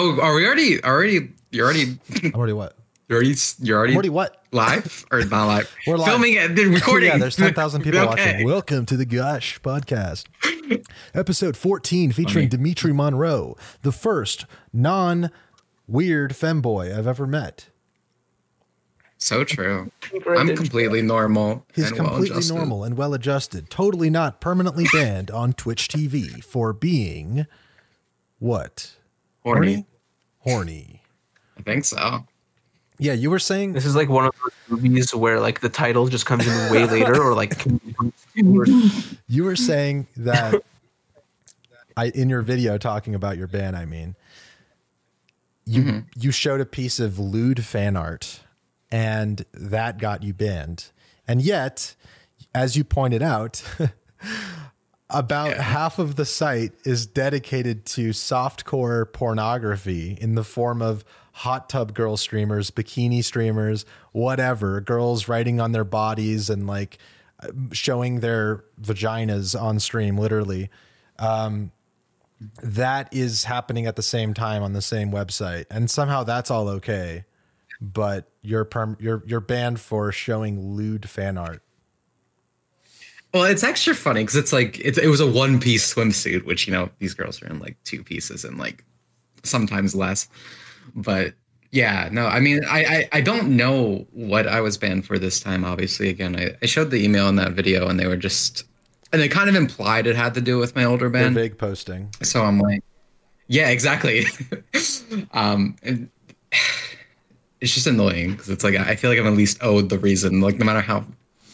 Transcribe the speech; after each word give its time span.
Oh, 0.00 0.20
are 0.20 0.32
we 0.32 0.46
already 0.46 0.84
already 0.84 1.30
you're 1.50 1.64
already 1.66 1.98
I'm 2.22 2.32
already 2.32 2.52
what? 2.52 2.76
you're 3.08 3.16
already 3.16 3.34
you're 3.58 3.76
already, 3.78 3.92
I'm 3.94 3.96
already 3.96 4.08
what? 4.10 4.44
live 4.52 5.04
or 5.10 5.24
not 5.24 5.46
live? 5.46 5.74
We're 5.88 5.96
live. 5.96 6.08
Filming 6.08 6.34
it, 6.34 6.54
they're 6.54 6.68
recording. 6.68 7.08
Yeah, 7.08 7.18
there's 7.18 7.34
10,000 7.34 7.82
people 7.82 7.98
Okay. 7.98 8.06
watching. 8.08 8.46
Welcome 8.46 8.86
to 8.86 8.96
the 8.96 9.04
Gush 9.04 9.60
podcast. 9.60 10.26
Episode 11.14 11.56
14 11.56 12.12
featuring 12.12 12.32
Funny. 12.44 12.46
Dimitri 12.46 12.92
Monroe, 12.92 13.56
the 13.82 13.90
first 13.90 14.46
non 14.72 15.32
weird 15.88 16.30
femboy 16.30 16.96
I've 16.96 17.08
ever 17.08 17.26
met. 17.26 17.66
So 19.16 19.42
true. 19.42 19.90
I'm 20.28 20.54
completely 20.54 21.02
normal. 21.02 21.66
He's 21.74 21.88
and 21.88 21.96
completely 21.96 22.30
well-adjusted. 22.30 22.54
normal 22.54 22.84
and 22.84 22.96
well 22.96 23.14
adjusted, 23.14 23.68
totally 23.68 24.10
not 24.10 24.40
permanently 24.40 24.86
banned 24.92 25.32
on 25.32 25.54
Twitch 25.54 25.88
TV 25.88 26.44
for 26.44 26.72
being 26.72 27.46
what? 28.38 28.94
Horny. 29.54 29.86
Horny. 30.40 31.02
I 31.58 31.62
think 31.62 31.84
so. 31.84 32.26
Yeah, 33.00 33.12
you 33.12 33.30
were 33.30 33.38
saying 33.38 33.74
This 33.74 33.86
is 33.86 33.94
like 33.94 34.08
one 34.08 34.26
of 34.26 34.34
those 34.42 34.80
movies 34.80 35.14
where 35.14 35.38
like 35.38 35.60
the 35.60 35.68
title 35.68 36.08
just 36.08 36.26
comes 36.26 36.46
in 36.46 36.72
way 36.72 36.84
later, 36.84 37.22
or 37.22 37.34
like 37.34 37.64
You 38.34 39.44
were 39.44 39.56
saying 39.56 40.08
that 40.16 40.62
I 41.96 42.06
in 42.06 42.28
your 42.28 42.42
video 42.42 42.78
talking 42.78 43.14
about 43.14 43.36
your 43.36 43.46
ban, 43.46 43.74
I 43.74 43.84
mean, 43.84 44.16
you 45.64 45.82
mm-hmm. 45.82 45.98
you 46.16 46.32
showed 46.32 46.60
a 46.60 46.66
piece 46.66 46.98
of 46.98 47.18
lewd 47.18 47.64
fan 47.64 47.96
art 47.96 48.40
and 48.90 49.44
that 49.52 49.98
got 49.98 50.22
you 50.22 50.32
banned. 50.32 50.86
And 51.26 51.42
yet, 51.42 51.94
as 52.54 52.76
you 52.76 52.84
pointed 52.84 53.22
out, 53.22 53.62
about 55.10 55.50
Yeah. 55.50 55.62
half 55.62 55.98
of 55.98 56.16
the 56.16 56.24
site 56.24 56.72
is 56.84 57.06
dedicated 57.06 57.84
to 57.86 58.10
softcore 58.10 59.10
pornography 59.12 60.18
in 60.20 60.34
the 60.34 60.44
form 60.44 60.82
of 60.82 61.04
hot 61.32 61.68
tub 61.68 61.94
girl 61.94 62.16
streamers, 62.16 62.70
bikini 62.70 63.22
streamers, 63.24 63.84
whatever, 64.12 64.80
girls 64.80 65.28
writing 65.28 65.60
on 65.60 65.72
their 65.72 65.84
bodies 65.84 66.50
and 66.50 66.66
like 66.66 66.98
showing 67.72 68.20
their 68.20 68.64
vaginas 68.80 69.58
on 69.60 69.78
stream 69.78 70.18
literally. 70.18 70.68
Um 71.18 71.72
that 72.62 73.08
is 73.12 73.44
happening 73.44 73.86
at 73.86 73.96
the 73.96 74.02
same 74.02 74.32
time 74.34 74.62
on 74.62 74.72
the 74.72 74.82
same 74.82 75.10
website. 75.10 75.64
And 75.70 75.90
somehow 75.90 76.22
that's 76.24 76.50
all 76.50 76.68
okay. 76.68 77.24
But 77.80 78.28
you're 78.42 78.64
perm- 78.64 78.96
you're 79.00 79.22
you're 79.26 79.40
banned 79.40 79.80
for 79.80 80.10
showing 80.12 80.74
lewd 80.74 81.08
fan 81.08 81.38
art 81.38 81.62
Well, 83.34 83.44
it's 83.44 83.62
extra 83.62 83.94
funny 83.94 84.22
because 84.22 84.36
it's 84.36 84.52
like 84.52 84.78
it's, 84.80 84.98
it 84.98 85.08
was 85.08 85.20
a 85.20 85.26
one 85.26 85.60
piece 85.60 85.94
swimsuit, 85.94 86.44
which 86.44 86.66
you 86.66 86.72
know 86.72 86.90
these 86.98 87.14
girls 87.14 87.42
are 87.42 87.46
in 87.46 87.58
like 87.58 87.76
two 87.84 88.02
pieces 88.02 88.44
and 88.44 88.58
like 88.58 88.84
sometimes 89.44 89.94
less. 89.94 90.28
But 90.94 91.34
yeah, 91.70 92.08
no, 92.10 92.26
I 92.26 92.40
mean, 92.40 92.64
I 92.64 92.84
I, 92.84 93.08
I 93.12 93.20
don't 93.20 93.56
know 93.56 94.06
what 94.12 94.46
I 94.46 94.60
was 94.60 94.78
banned 94.78 95.06
for 95.06 95.18
this 95.18 95.40
time. 95.40 95.64
Obviously, 95.64 96.08
again, 96.08 96.36
I, 96.36 96.56
I 96.62 96.66
showed 96.66 96.90
the 96.90 97.04
email 97.04 97.28
in 97.28 97.36
that 97.36 97.52
video, 97.52 97.88
and 97.88 98.00
they 98.00 98.06
were 98.06 98.16
just 98.16 98.64
and 99.12 99.20
they 99.20 99.28
kind 99.28 99.48
of 99.48 99.56
implied 99.56 100.06
it 100.06 100.16
had 100.16 100.34
to 100.34 100.40
do 100.40 100.58
with 100.58 100.74
my 100.74 100.84
older 100.84 101.08
they're 101.08 101.24
band. 101.24 101.34
vague 101.34 101.58
posting 101.58 102.14
So 102.22 102.44
I'm 102.44 102.58
like, 102.58 102.82
yeah, 103.46 103.68
exactly. 103.68 104.26
um, 105.32 105.76
and 105.82 106.10
it's 107.60 107.74
just 107.74 107.86
annoying 107.86 108.32
because 108.32 108.48
it's 108.48 108.64
like 108.64 108.76
I 108.76 108.96
feel 108.96 109.10
like 109.10 109.18
I'm 109.18 109.26
at 109.26 109.34
least 109.34 109.58
owed 109.62 109.88
the 109.88 109.98
reason, 109.98 110.40
like 110.40 110.58
no 110.58 110.64
matter 110.64 110.80
how 110.80 111.04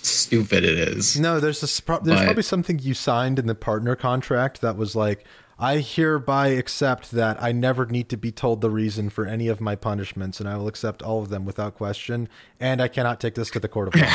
stupid 0.07 0.65
it 0.65 0.79
is. 0.79 1.19
no 1.19 1.41
there's 1.41 1.63
a, 1.63 1.67
there's 2.03 2.19
But- 2.21 2.25
probably 2.25 2.43
something 2.43 2.79
you 2.79 2.95
signed 2.95 3.39
in 3.39 3.47
the 3.47 3.55
partner 3.55 3.97
contract 3.97 4.61
that 4.61 4.77
was 4.77 4.95
like 4.97 5.25
I 5.59 5.79
hereby 5.79 6.49
accept 6.49 7.13
that 7.13 7.41
I 7.41 7.53
never 7.53 7.87
need 7.87 8.09
to 8.09 8.17
be 8.17 8.33
told 8.33 8.61
the 8.61 8.71
reason 8.71 9.09
for 9.09 9.25
any 9.25 9.47
of 9.47 9.61
my 9.61 9.77
punishments, 9.77 10.41
and 10.41 10.49
I 10.49 10.57
will 10.57 10.67
accept 10.67 11.01
all 11.01 11.23
of 11.23 11.29
them 11.29 11.45
without 11.45 11.77
question. 11.77 12.29
And 12.59 12.83
I 12.83 12.89
cannot 12.89 13.21
take 13.21 13.37
this 13.37 13.51
to 13.53 13.61
the 13.61 13.69
court 13.69 13.87
of 13.95 14.01
law. 14.01 14.13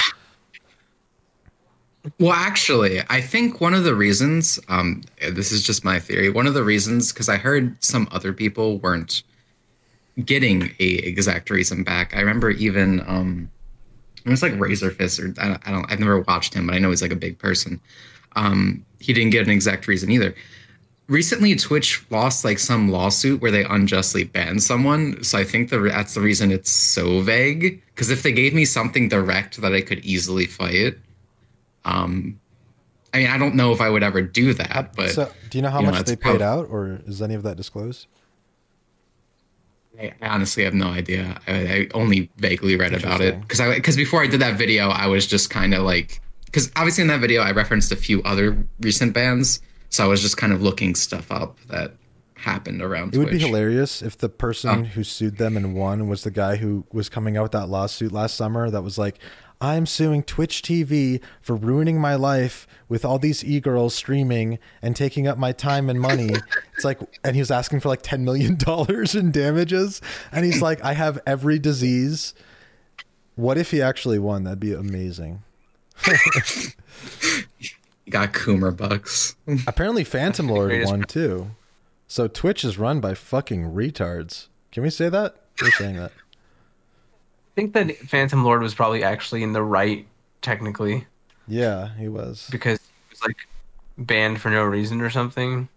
Well, 2.17 2.31
actually, 2.31 3.01
I 3.09 3.19
think 3.21 3.59
one 3.59 3.73
of 3.73 3.83
the 3.83 3.93
reasons, 3.93 4.57
um, 4.69 5.03
this 5.31 5.51
is 5.51 5.63
just 5.63 5.83
my 5.83 5.99
theory, 5.99 6.29
one 6.29 6.47
of 6.47 6.53
the 6.53 6.63
reasons, 6.63 7.11
because 7.11 7.27
I 7.27 7.35
heard 7.35 7.81
some 7.83 8.07
other 8.11 8.31
people 8.31 8.79
weren't 8.79 9.21
getting 10.23 10.73
a 10.79 10.85
exact 10.85 11.49
reason 11.49 11.83
back. 11.83 12.15
I 12.15 12.19
remember 12.21 12.51
even, 12.51 13.01
um, 13.01 13.51
it 14.29 14.33
was 14.33 14.43
like 14.43 14.59
Razor 14.59 14.91
Fist, 14.91 15.19
or 15.19 15.33
I 15.39 15.47
don't, 15.47 15.67
I 15.67 15.71
don't, 15.71 15.91
I've 15.91 15.99
never 15.99 16.19
watched 16.21 16.53
him, 16.53 16.67
but 16.67 16.75
I 16.75 16.79
know 16.79 16.89
he's 16.89 17.01
like 17.01 17.11
a 17.11 17.17
big 17.17 17.37
person. 17.37 17.79
Um, 18.35 18.85
he 18.99 19.13
didn't 19.13 19.31
get 19.31 19.45
an 19.45 19.51
exact 19.51 19.87
reason 19.87 20.11
either. 20.11 20.35
Recently, 21.07 21.55
Twitch 21.55 22.05
lost 22.11 22.45
like 22.45 22.59
some 22.59 22.89
lawsuit 22.91 23.41
where 23.41 23.49
they 23.49 23.63
unjustly 23.63 24.23
banned 24.23 24.61
someone. 24.61 25.23
So 25.23 25.39
I 25.39 25.43
think 25.43 25.71
the, 25.71 25.79
that's 25.79 26.13
the 26.13 26.21
reason 26.21 26.51
it's 26.51 26.69
so 26.69 27.21
vague. 27.21 27.81
Because 27.95 28.11
if 28.11 28.21
they 28.21 28.31
gave 28.31 28.53
me 28.53 28.65
something 28.65 29.09
direct 29.09 29.59
that 29.61 29.73
I 29.73 29.81
could 29.81 29.99
easily 30.05 30.45
fight, 30.45 30.97
um, 31.85 32.39
I 33.13 33.17
mean, 33.17 33.27
I 33.27 33.37
don't 33.39 33.55
know 33.55 33.71
if 33.71 33.81
I 33.81 33.89
would 33.89 34.03
ever 34.03 34.21
do 34.21 34.53
that, 34.53 34.95
but 34.95 35.09
so, 35.09 35.31
do 35.49 35.57
you 35.57 35.63
know 35.63 35.69
how 35.71 35.79
you 35.79 35.87
much 35.87 35.95
that's 35.95 36.11
they 36.11 36.15
paid 36.15 36.41
out, 36.41 36.67
or 36.69 36.99
is 37.07 37.21
any 37.21 37.33
of 37.33 37.41
that 37.43 37.57
disclosed? 37.57 38.05
I 39.97 40.13
honestly 40.21 40.63
have 40.63 40.73
no 40.73 40.87
idea. 40.87 41.39
I, 41.47 41.53
I 41.53 41.87
only 41.93 42.29
vaguely 42.37 42.75
read 42.75 42.93
about 42.93 43.21
it 43.21 43.39
because 43.41 43.59
I 43.59 43.73
because 43.75 43.95
before 43.97 44.21
I 44.23 44.27
did 44.27 44.41
that 44.41 44.57
video, 44.57 44.89
I 44.89 45.07
was 45.07 45.27
just 45.27 45.49
kind 45.49 45.73
of 45.73 45.83
like 45.83 46.21
because 46.45 46.71
obviously 46.75 47.01
in 47.01 47.07
that 47.09 47.19
video 47.19 47.41
I 47.41 47.51
referenced 47.51 47.91
a 47.91 47.95
few 47.95 48.21
other 48.23 48.57
recent 48.79 49.13
bands, 49.13 49.61
so 49.89 50.03
I 50.03 50.07
was 50.07 50.21
just 50.21 50.37
kind 50.37 50.53
of 50.53 50.61
looking 50.61 50.95
stuff 50.95 51.31
up 51.31 51.57
that 51.67 51.95
happened 52.35 52.81
around. 52.81 53.13
It 53.13 53.17
would 53.17 53.31
be 53.31 53.39
hilarious 53.39 54.01
if 54.01 54.17
the 54.17 54.29
person 54.29 54.69
Oh. 54.69 54.83
who 54.85 55.03
sued 55.03 55.37
them 55.37 55.57
and 55.57 55.75
won 55.75 56.07
was 56.07 56.23
the 56.23 56.31
guy 56.31 56.55
who 56.55 56.85
was 56.93 57.09
coming 57.09 57.35
out 57.35 57.43
with 57.43 57.51
that 57.51 57.67
lawsuit 57.67 58.13
last 58.13 58.35
summer 58.37 58.69
that 58.69 58.81
was 58.81 58.97
like, 58.97 59.19
I'm 59.61 59.85
suing 59.85 60.23
Twitch 60.23 60.61
TV 60.61 61.21
for 61.41 61.55
ruining 61.55 61.99
my 61.99 62.15
life 62.15 62.65
with 62.87 63.03
all 63.03 63.19
these 63.19 63.43
e 63.43 63.59
girls 63.59 63.93
streaming 63.93 64.57
and 64.81 64.95
taking 64.95 65.27
up 65.27 65.37
my 65.37 65.51
time 65.51 65.89
and 65.89 65.99
money. 65.99 66.29
it's 66.75 66.85
like, 66.85 66.99
and 67.25 67.35
he 67.35 67.41
was 67.41 67.51
asking 67.51 67.81
for 67.81 67.89
like 67.89 68.01
$10 68.01 68.21
million 68.21 68.57
in 69.17 69.31
damages. 69.31 70.01
And 70.31 70.45
he's 70.45 70.61
like, 70.61 70.81
I 70.83 70.93
have 70.93 71.19
every 71.27 71.59
disease. 71.59 72.33
What 73.35 73.57
if 73.57 73.71
he 73.71 73.81
actually 73.81 74.19
won? 74.19 74.45
That'd 74.45 74.61
be 74.61 74.73
amazing. 74.73 75.43
You 76.07 76.13
got 78.09 78.31
Coomer 78.31 78.75
bucks. 78.75 79.35
Apparently, 79.67 80.05
Phantom 80.05 80.47
Lord 80.47 80.71
won 80.85 81.03
too. 81.03 81.51
So 82.07 82.27
Twitch 82.27 82.63
is 82.63 82.77
run 82.77 83.01
by 83.01 83.13
fucking 83.13 83.73
retards. 83.73 84.47
Can 84.71 84.83
we 84.83 84.89
say 84.89 85.09
that? 85.09 85.35
We're 85.61 85.71
saying 85.71 85.97
that. 85.97 86.11
I 87.59 87.61
think 87.61 87.73
that 87.73 87.97
Phantom 88.07 88.41
Lord 88.45 88.61
was 88.61 88.73
probably 88.73 89.03
actually 89.03 89.43
in 89.43 89.51
the 89.51 89.61
right 89.61 90.07
technically 90.41 91.05
Yeah, 91.45 91.89
he 91.97 92.07
was. 92.07 92.47
because 92.49 92.79
he 92.79 93.09
was 93.09 93.21
like 93.21 93.35
banned 93.97 94.39
for 94.39 94.49
no 94.49 94.63
reason 94.63 95.01
or 95.01 95.09
something. 95.09 95.67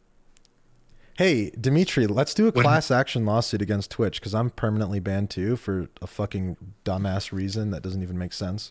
Hey, 1.19 1.51
Dimitri, 1.61 2.07
let's 2.07 2.35
do 2.35 2.47
a 2.47 2.53
What- 2.53 2.63
class 2.63 2.93
action 2.93 3.27
lawsuit 3.27 3.61
against 3.63 3.91
Twitch 3.91 4.21
because 4.21 4.33
I'm 4.33 4.51
permanently 4.51 5.01
banned 5.01 5.31
too 5.31 5.57
for 5.57 5.89
a 6.01 6.07
fucking 6.07 6.57
dumbass 6.85 7.33
reason 7.33 7.73
that 7.73 7.83
doesn't 7.83 8.01
even 8.01 8.17
make 8.17 8.33
sense. 8.33 8.71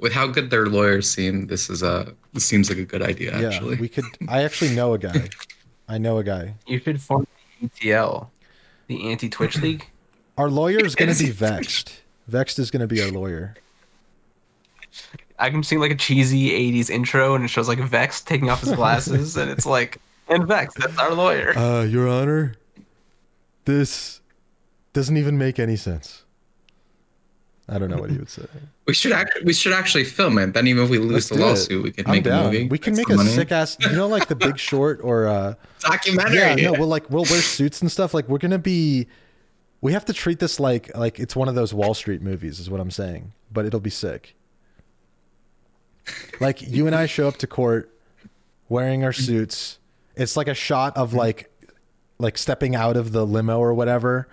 With 0.00 0.12
how 0.12 0.26
good 0.26 0.50
their 0.50 0.66
lawyers 0.66 1.08
seem, 1.08 1.46
this 1.46 1.70
is 1.70 1.84
a 1.84 2.14
this 2.32 2.44
seems 2.44 2.68
like 2.68 2.78
a 2.80 2.84
good 2.84 3.00
idea. 3.00 3.38
Yeah, 3.40 3.46
actually, 3.46 3.76
we 3.76 3.88
could. 3.88 4.04
I 4.28 4.42
actually 4.42 4.74
know 4.74 4.92
a 4.92 4.98
guy. 4.98 5.28
I 5.88 5.98
know 5.98 6.18
a 6.18 6.24
guy. 6.24 6.54
You 6.66 6.80
should 6.80 7.00
form 7.00 7.28
the 7.60 7.68
ATL, 7.68 8.28
the 8.88 9.08
Anti 9.08 9.28
Twitch 9.28 9.56
League. 9.62 9.86
Our 10.36 10.50
lawyer 10.50 10.84
is 10.84 10.94
going 10.94 11.12
to 11.14 11.22
be 11.24 11.30
Vexed. 11.30 12.00
Vexed 12.28 12.58
is 12.58 12.70
going 12.70 12.80
to 12.80 12.86
be 12.86 13.02
our 13.02 13.10
lawyer. 13.10 13.54
I 15.38 15.50
can 15.50 15.62
see 15.62 15.76
like 15.76 15.90
a 15.90 15.94
cheesy 15.96 16.50
'80s 16.72 16.90
intro, 16.90 17.34
and 17.34 17.44
it 17.44 17.48
shows 17.48 17.68
like 17.68 17.78
Vex 17.78 18.20
taking 18.22 18.50
off 18.50 18.60
his 18.60 18.72
glasses, 18.72 19.36
and 19.36 19.50
it's 19.50 19.66
like, 19.66 19.98
and 20.28 20.46
Vex, 20.46 20.74
that's 20.74 20.96
our 20.98 21.12
lawyer. 21.14 21.56
Uh, 21.56 21.82
Your 21.84 22.08
Honor, 22.08 22.54
this 23.66 24.20
doesn't 24.92 25.16
even 25.16 25.36
make 25.36 25.58
any 25.58 25.76
sense. 25.76 26.22
I 27.68 27.78
don't 27.78 27.90
know 27.90 27.98
what 27.98 28.10
he 28.10 28.16
would 28.16 28.30
say. 28.30 28.46
we 28.86 28.94
should 28.94 29.10
actually 29.12 29.42
we 29.44 29.52
should 29.52 29.72
actually 29.72 30.04
film 30.04 30.38
it. 30.38 30.54
Then 30.54 30.66
even 30.68 30.84
if 30.84 30.90
we 30.90 30.98
lose 30.98 31.12
Let's 31.12 31.28
the 31.30 31.34
do 31.36 31.42
it. 31.42 31.46
lawsuit, 31.46 31.82
we 31.82 31.90
can 31.92 32.06
I'm 32.06 32.12
make 32.12 32.24
down. 32.24 32.42
a 32.42 32.44
movie. 32.44 32.68
We 32.68 32.78
can 32.78 32.94
Make 32.94 33.08
make 33.08 33.18
a 33.18 33.24
sick 33.24 33.50
ass, 33.52 33.76
you 33.80 33.92
know, 33.92 34.06
like 34.06 34.28
The 34.28 34.36
Big 34.36 34.56
Short 34.58 35.00
or 35.02 35.26
uh, 35.26 35.54
documentary. 35.80 36.36
yeah, 36.36 36.54
no, 36.54 36.72
we'll 36.74 36.86
like 36.88 37.10
we'll 37.10 37.24
wear 37.24 37.42
suits 37.42 37.80
and 37.82 37.90
stuff. 37.90 38.14
Like 38.14 38.28
we're 38.28 38.38
gonna 38.38 38.58
be, 38.58 39.08
we 39.80 39.92
have 39.92 40.04
to 40.06 40.12
treat 40.12 40.38
this 40.38 40.58
like 40.58 40.94
like 40.96 41.18
it's 41.18 41.36
one 41.36 41.48
of 41.48 41.54
those 41.54 41.72
Wall 41.74 41.94
Street 41.94 42.22
movies, 42.22 42.60
is 42.60 42.70
what 42.70 42.80
I'm 42.80 42.90
saying. 42.90 43.32
But 43.52 43.66
it'll 43.66 43.80
be 43.80 43.90
sick. 43.90 44.34
Like 46.40 46.62
you 46.62 46.86
and 46.86 46.94
I 46.94 47.06
show 47.06 47.28
up 47.28 47.36
to 47.38 47.46
court 47.46 47.92
wearing 48.68 49.04
our 49.04 49.12
suits. 49.12 49.78
It's 50.14 50.36
like 50.36 50.48
a 50.48 50.54
shot 50.54 50.96
of 50.96 51.14
like 51.14 51.50
like 52.18 52.38
stepping 52.38 52.74
out 52.74 52.96
of 52.96 53.12
the 53.12 53.26
limo 53.26 53.58
or 53.58 53.74
whatever, 53.74 54.28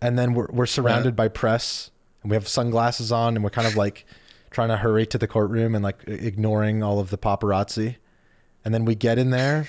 and 0.00 0.18
then 0.18 0.34
we're 0.34 0.48
we're 0.50 0.66
surrounded 0.66 1.16
by 1.16 1.28
press 1.28 1.90
and 2.22 2.30
we 2.30 2.36
have 2.36 2.48
sunglasses 2.48 3.10
on 3.10 3.36
and 3.36 3.44
we're 3.44 3.50
kind 3.50 3.66
of 3.66 3.76
like 3.76 4.04
trying 4.50 4.68
to 4.68 4.76
hurry 4.76 5.06
to 5.06 5.18
the 5.18 5.26
courtroom 5.26 5.74
and 5.74 5.84
like 5.84 6.02
ignoring 6.06 6.82
all 6.82 6.98
of 7.00 7.10
the 7.10 7.18
paparazzi. 7.18 7.96
And 8.64 8.74
then 8.74 8.84
we 8.84 8.94
get 8.94 9.18
in 9.18 9.30
there 9.30 9.68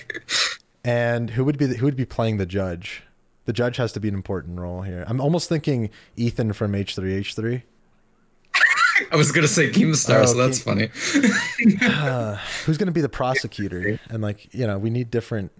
And 0.84 1.30
who 1.30 1.44
would 1.44 1.58
be 1.58 1.66
the, 1.66 1.76
who 1.76 1.86
would 1.86 1.96
be 1.96 2.06
playing 2.06 2.38
the 2.38 2.46
judge? 2.46 3.02
The 3.50 3.54
judge 3.54 3.78
has 3.78 3.90
to 3.94 4.00
be 4.00 4.06
an 4.06 4.14
important 4.14 4.60
role 4.60 4.82
here. 4.82 5.02
I'm 5.08 5.20
almost 5.20 5.48
thinking 5.48 5.90
Ethan 6.14 6.52
from 6.52 6.70
H3H3. 6.72 7.64
I 9.12 9.16
was 9.16 9.32
gonna 9.32 9.48
say 9.48 9.70
Keemstar, 9.70 10.22
Oh, 10.22 10.26
so 10.26 10.34
that's 10.34 10.60
Keem- 10.60 10.92
funny. 11.80 11.82
Uh, 11.92 12.36
who's 12.64 12.78
going 12.78 12.86
to 12.86 12.92
be 12.92 13.00
the 13.00 13.08
prosecutor? 13.08 13.98
And 14.08 14.22
like, 14.22 14.54
you 14.54 14.68
know, 14.68 14.78
we 14.78 14.88
need 14.88 15.10
different 15.10 15.50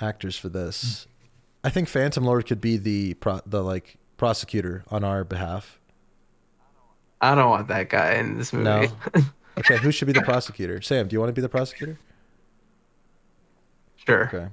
actors 0.00 0.38
for 0.38 0.48
this. 0.48 1.08
I 1.64 1.70
think 1.70 1.88
Phantom 1.88 2.22
Lord 2.22 2.46
could 2.46 2.60
be 2.60 2.76
the 2.76 3.14
pro- 3.14 3.40
the 3.44 3.64
like 3.64 3.96
prosecutor 4.16 4.84
on 4.88 5.02
our 5.02 5.24
behalf. 5.24 5.80
I 7.20 7.34
don't 7.34 7.50
want 7.50 7.66
that 7.66 7.88
guy 7.90 8.12
in 8.12 8.38
this 8.38 8.52
movie. 8.52 8.66
No. 8.66 8.86
Okay, 9.58 9.78
who 9.78 9.90
should 9.90 10.06
be 10.06 10.12
the 10.12 10.22
prosecutor? 10.22 10.80
Sam, 10.80 11.08
do 11.08 11.14
you 11.14 11.18
want 11.18 11.30
to 11.30 11.32
be 11.34 11.42
the 11.42 11.48
prosecutor? 11.48 11.98
sure. 13.96 14.28
Okay. 14.28 14.46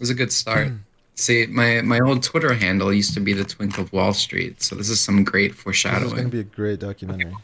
It 0.00 0.04
was 0.04 0.08
a 0.08 0.14
good 0.14 0.32
start. 0.32 0.72
See, 1.14 1.44
my 1.44 1.82
my 1.82 2.00
old 2.00 2.22
Twitter 2.22 2.54
handle 2.54 2.90
used 2.90 3.12
to 3.12 3.20
be 3.20 3.34
the 3.34 3.44
Twink 3.44 3.76
of 3.76 3.92
Wall 3.92 4.14
Street, 4.14 4.62
so 4.62 4.74
this 4.74 4.88
is 4.88 4.98
some 4.98 5.24
great 5.24 5.54
This 5.54 5.84
is 5.84 5.84
going 5.84 6.24
to 6.24 6.28
be 6.30 6.40
a 6.40 6.42
great 6.42 6.80
documentary. 6.80 7.34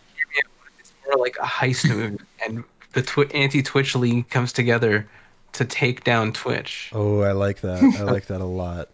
It's 0.78 0.94
more 1.06 1.18
like 1.18 1.36
a 1.36 1.44
heist 1.44 1.86
movie, 1.86 2.16
and 2.42 2.64
the 2.94 3.02
twi- 3.02 3.28
anti-Twitch 3.34 3.94
league 3.94 4.30
comes 4.30 4.54
together 4.54 5.06
to 5.52 5.66
take 5.66 6.02
down 6.02 6.32
Twitch. 6.32 6.88
Oh, 6.94 7.20
I 7.20 7.32
like 7.32 7.60
that. 7.60 7.82
I 7.82 8.04
like 8.04 8.24
that 8.28 8.40
a 8.40 8.46
lot. 8.46 8.88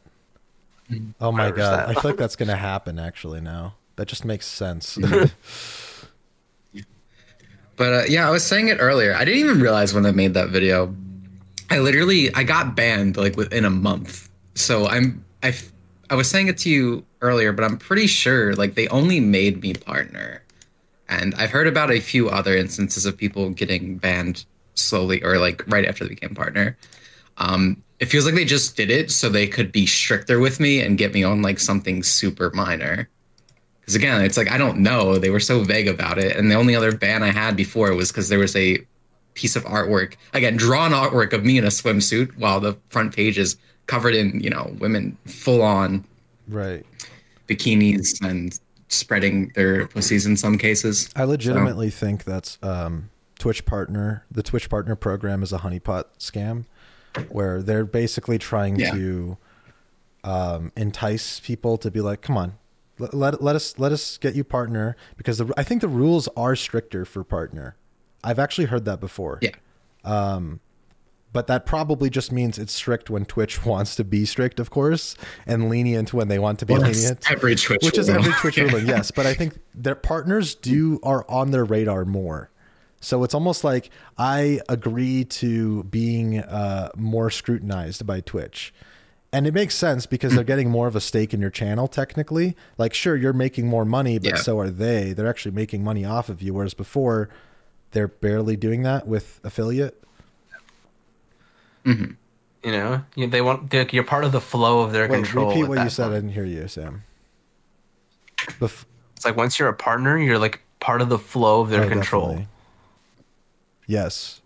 Oh 1.20 1.30
my 1.30 1.44
Where's 1.44 1.56
god. 1.56 1.88
I 1.88 1.94
feel 1.94 2.10
like 2.10 2.18
that's 2.18 2.36
going 2.36 2.48
to 2.48 2.56
happen 2.56 2.98
actually 2.98 3.40
now. 3.40 3.76
That 3.96 4.08
just 4.08 4.26
makes 4.26 4.44
sense. 4.44 4.98
But 7.76 7.92
uh, 7.92 8.02
yeah, 8.08 8.28
I 8.28 8.30
was 8.30 8.44
saying 8.44 8.68
it 8.68 8.76
earlier. 8.78 9.14
I 9.14 9.24
didn't 9.24 9.40
even 9.40 9.60
realize 9.60 9.94
when 9.94 10.04
I 10.04 10.12
made 10.12 10.34
that 10.34 10.50
video. 10.50 10.94
I 11.72 11.78
literally 11.78 12.32
I 12.34 12.42
got 12.42 12.76
banned 12.76 13.16
like 13.16 13.34
within 13.34 13.64
a 13.64 13.70
month. 13.70 14.28
So 14.54 14.86
I'm 14.86 15.24
I 15.42 15.54
I 16.10 16.14
was 16.14 16.28
saying 16.28 16.48
it 16.48 16.58
to 16.58 16.70
you 16.70 17.06
earlier, 17.22 17.50
but 17.50 17.64
I'm 17.64 17.78
pretty 17.78 18.06
sure 18.06 18.54
like 18.54 18.74
they 18.74 18.88
only 18.88 19.20
made 19.20 19.62
me 19.62 19.72
partner. 19.72 20.42
And 21.08 21.34
I've 21.36 21.50
heard 21.50 21.66
about 21.66 21.90
a 21.90 21.98
few 21.98 22.28
other 22.28 22.54
instances 22.54 23.06
of 23.06 23.16
people 23.16 23.48
getting 23.50 23.96
banned 23.96 24.44
slowly 24.74 25.24
or 25.24 25.38
like 25.38 25.62
right 25.66 25.86
after 25.86 26.04
they 26.04 26.10
became 26.10 26.34
partner. 26.34 26.76
Um, 27.38 27.82
it 28.00 28.06
feels 28.06 28.26
like 28.26 28.34
they 28.34 28.44
just 28.44 28.76
did 28.76 28.90
it 28.90 29.10
so 29.10 29.30
they 29.30 29.46
could 29.46 29.72
be 29.72 29.86
stricter 29.86 30.40
with 30.40 30.60
me 30.60 30.82
and 30.82 30.98
get 30.98 31.14
me 31.14 31.24
on 31.24 31.40
like 31.40 31.58
something 31.58 32.02
super 32.02 32.50
minor. 32.50 33.08
Because 33.80 33.94
again, 33.94 34.20
it's 34.20 34.36
like 34.36 34.50
I 34.50 34.58
don't 34.58 34.80
know. 34.80 35.16
They 35.16 35.30
were 35.30 35.40
so 35.40 35.60
vague 35.60 35.88
about 35.88 36.18
it, 36.18 36.36
and 36.36 36.50
the 36.50 36.54
only 36.54 36.76
other 36.76 36.92
ban 36.92 37.22
I 37.22 37.30
had 37.32 37.56
before 37.56 37.94
was 37.94 38.12
because 38.12 38.28
there 38.28 38.38
was 38.38 38.54
a 38.56 38.86
piece 39.34 39.56
of 39.56 39.64
artwork, 39.64 40.14
again, 40.34 40.56
drawn 40.56 40.92
artwork 40.92 41.32
of 41.32 41.44
me 41.44 41.58
in 41.58 41.64
a 41.64 41.68
swimsuit, 41.68 42.36
while 42.36 42.60
the 42.60 42.76
front 42.88 43.14
page 43.14 43.38
is 43.38 43.56
covered 43.86 44.14
in 44.14 44.40
you 44.40 44.50
know 44.50 44.74
women 44.78 45.16
full 45.26 45.62
on 45.62 46.04
right. 46.48 46.86
bikinis 47.48 48.20
and 48.22 48.58
spreading 48.88 49.50
their 49.54 49.86
pussies 49.86 50.26
in 50.26 50.36
some 50.36 50.58
cases. 50.58 51.08
I 51.16 51.24
legitimately 51.24 51.90
think 51.90 52.24
that's 52.24 52.58
um, 52.62 53.10
Twitch 53.38 53.64
partner. 53.64 54.24
The 54.30 54.42
Twitch 54.42 54.68
partner 54.68 54.94
program 54.94 55.42
is 55.42 55.52
a 55.52 55.58
honeypot 55.58 56.04
scam, 56.18 56.66
where 57.30 57.62
they're 57.62 57.84
basically 57.84 58.38
trying 58.38 58.76
Yeah. 58.76 58.92
to 58.92 59.38
um, 60.24 60.72
entice 60.76 61.40
people 61.40 61.76
to 61.78 61.90
be 61.90 62.00
like, 62.00 62.20
"Come 62.22 62.36
on, 62.36 62.54
let, 62.98 63.14
let 63.14 63.42
let 63.42 63.56
us 63.56 63.78
let 63.78 63.92
us 63.92 64.18
get 64.18 64.34
you 64.34 64.44
partner," 64.44 64.96
because 65.16 65.38
the, 65.38 65.52
I 65.56 65.64
think 65.64 65.80
the 65.80 65.88
rules 65.88 66.28
are 66.36 66.54
stricter 66.54 67.04
for 67.04 67.24
partner. 67.24 67.76
I've 68.24 68.38
actually 68.38 68.66
heard 68.66 68.84
that 68.84 69.00
before. 69.00 69.38
Yeah. 69.42 69.50
but 71.32 71.46
that 71.46 71.64
probably 71.64 72.10
just 72.10 72.30
means 72.30 72.58
it's 72.58 72.72
strict 72.74 73.08
when 73.08 73.24
Twitch 73.24 73.64
wants 73.66 73.96
to 73.96 74.04
be 74.04 74.24
strict, 74.26 74.60
of 74.60 74.70
course, 74.70 75.16
and 75.46 75.68
lenient 75.70 76.12
when 76.12 76.28
they 76.28 76.38
want 76.38 76.58
to 76.58 76.66
be 76.66 76.74
Well, 76.74 76.82
lenient. 76.82 77.30
every 77.30 77.54
Twitch 77.56 77.82
which 77.84 77.96
is 77.98 78.08
every 78.08 78.32
Twitch 78.34 78.56
ruling, 78.58 78.86
yes. 78.86 79.10
But 79.10 79.26
I 79.26 79.34
think 79.34 79.58
their 79.74 79.94
partners 79.94 80.54
do 80.54 81.00
are 81.02 81.24
on 81.28 81.50
their 81.50 81.64
radar 81.64 82.04
more. 82.04 82.50
So 83.00 83.24
it's 83.24 83.34
almost 83.34 83.64
like 83.64 83.90
I 84.16 84.60
agree 84.68 85.24
to 85.24 85.82
being 85.84 86.38
uh, 86.38 86.90
more 86.96 87.30
scrutinized 87.30 88.06
by 88.06 88.20
Twitch. 88.20 88.72
And 89.34 89.46
it 89.46 89.54
makes 89.54 89.74
sense 89.74 90.04
because 90.04 90.34
they're 90.34 90.44
getting 90.44 90.68
more 90.68 90.86
of 90.86 90.94
a 90.94 91.00
stake 91.00 91.32
in 91.32 91.40
your 91.40 91.48
channel, 91.50 91.88
technically. 91.88 92.54
Like, 92.76 92.92
sure, 92.92 93.16
you're 93.16 93.32
making 93.32 93.66
more 93.66 93.86
money, 93.86 94.18
but 94.18 94.28
Yeah. 94.32 94.36
so 94.36 94.58
are 94.60 94.68
they. 94.68 95.14
They're 95.14 95.26
actually 95.26 95.52
making 95.52 95.82
money 95.82 96.04
off 96.04 96.28
of 96.28 96.42
you. 96.42 96.52
Whereas 96.52 96.74
before, 96.74 97.30
they're 97.92 98.08
barely 98.08 98.56
doing 98.56 98.82
that 98.82 99.06
with 99.06 99.40
affiliate. 99.44 100.02
You 101.84 102.70
know, 102.70 103.04
You- 103.16 103.26
they 103.26 103.40
want 103.40 103.72
you're 103.92 104.04
part 104.04 104.24
of 104.24 104.30
the 104.32 104.40
flow 104.40 104.82
of 104.82 104.92
their 104.92 105.08
Wait, 105.08 105.16
control. 105.16 105.48
repeat 105.48 105.64
what 105.64 105.76
that 105.76 105.84
you 105.84 105.90
said. 105.90 106.10
I 106.12 106.14
didn't 106.14 106.30
hear 106.30 106.44
you, 106.44 106.68
Sam. 106.68 107.02
Bef- 108.60 108.84
It's 109.16 109.24
like 109.24 109.36
once 109.36 109.58
you're 109.58 109.68
a 109.68 109.74
partner, 109.74 110.16
you're 110.18 110.38
like 110.38 110.62
part 110.80 111.00
of 111.00 111.08
the 111.08 111.18
flow 111.18 111.60
of 111.60 111.70
their 111.70 111.84
Oh, 111.84 111.88
control. 111.88 112.26
definitely. 112.26 112.48
Yes. 113.86 114.40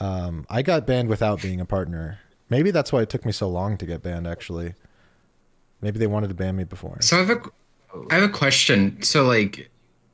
Um, 0.00 0.46
I 0.50 0.62
got 0.62 0.86
banned 0.86 1.08
without 1.08 1.40
being 1.42 1.60
a 1.60 1.64
partner. 1.66 2.20
Maybe 2.48 2.70
that's 2.70 2.92
why 2.92 3.02
it 3.02 3.10
took 3.10 3.24
me 3.26 3.32
so 3.32 3.48
long 3.48 3.76
to 3.78 3.86
get 3.86 4.02
banned. 4.02 4.26
Actually, 4.26 4.74
maybe 5.82 5.98
they 5.98 6.06
wanted 6.06 6.28
to 6.28 6.34
ban 6.34 6.56
me 6.56 6.64
before. 6.64 6.98
So 7.00 7.16
I 7.16 7.20
have 7.24 7.30
a, 7.30 7.42
I 8.10 8.14
have 8.16 8.24
a 8.30 8.32
question. 8.32 9.02
So 9.02 9.24
like, 9.26 9.70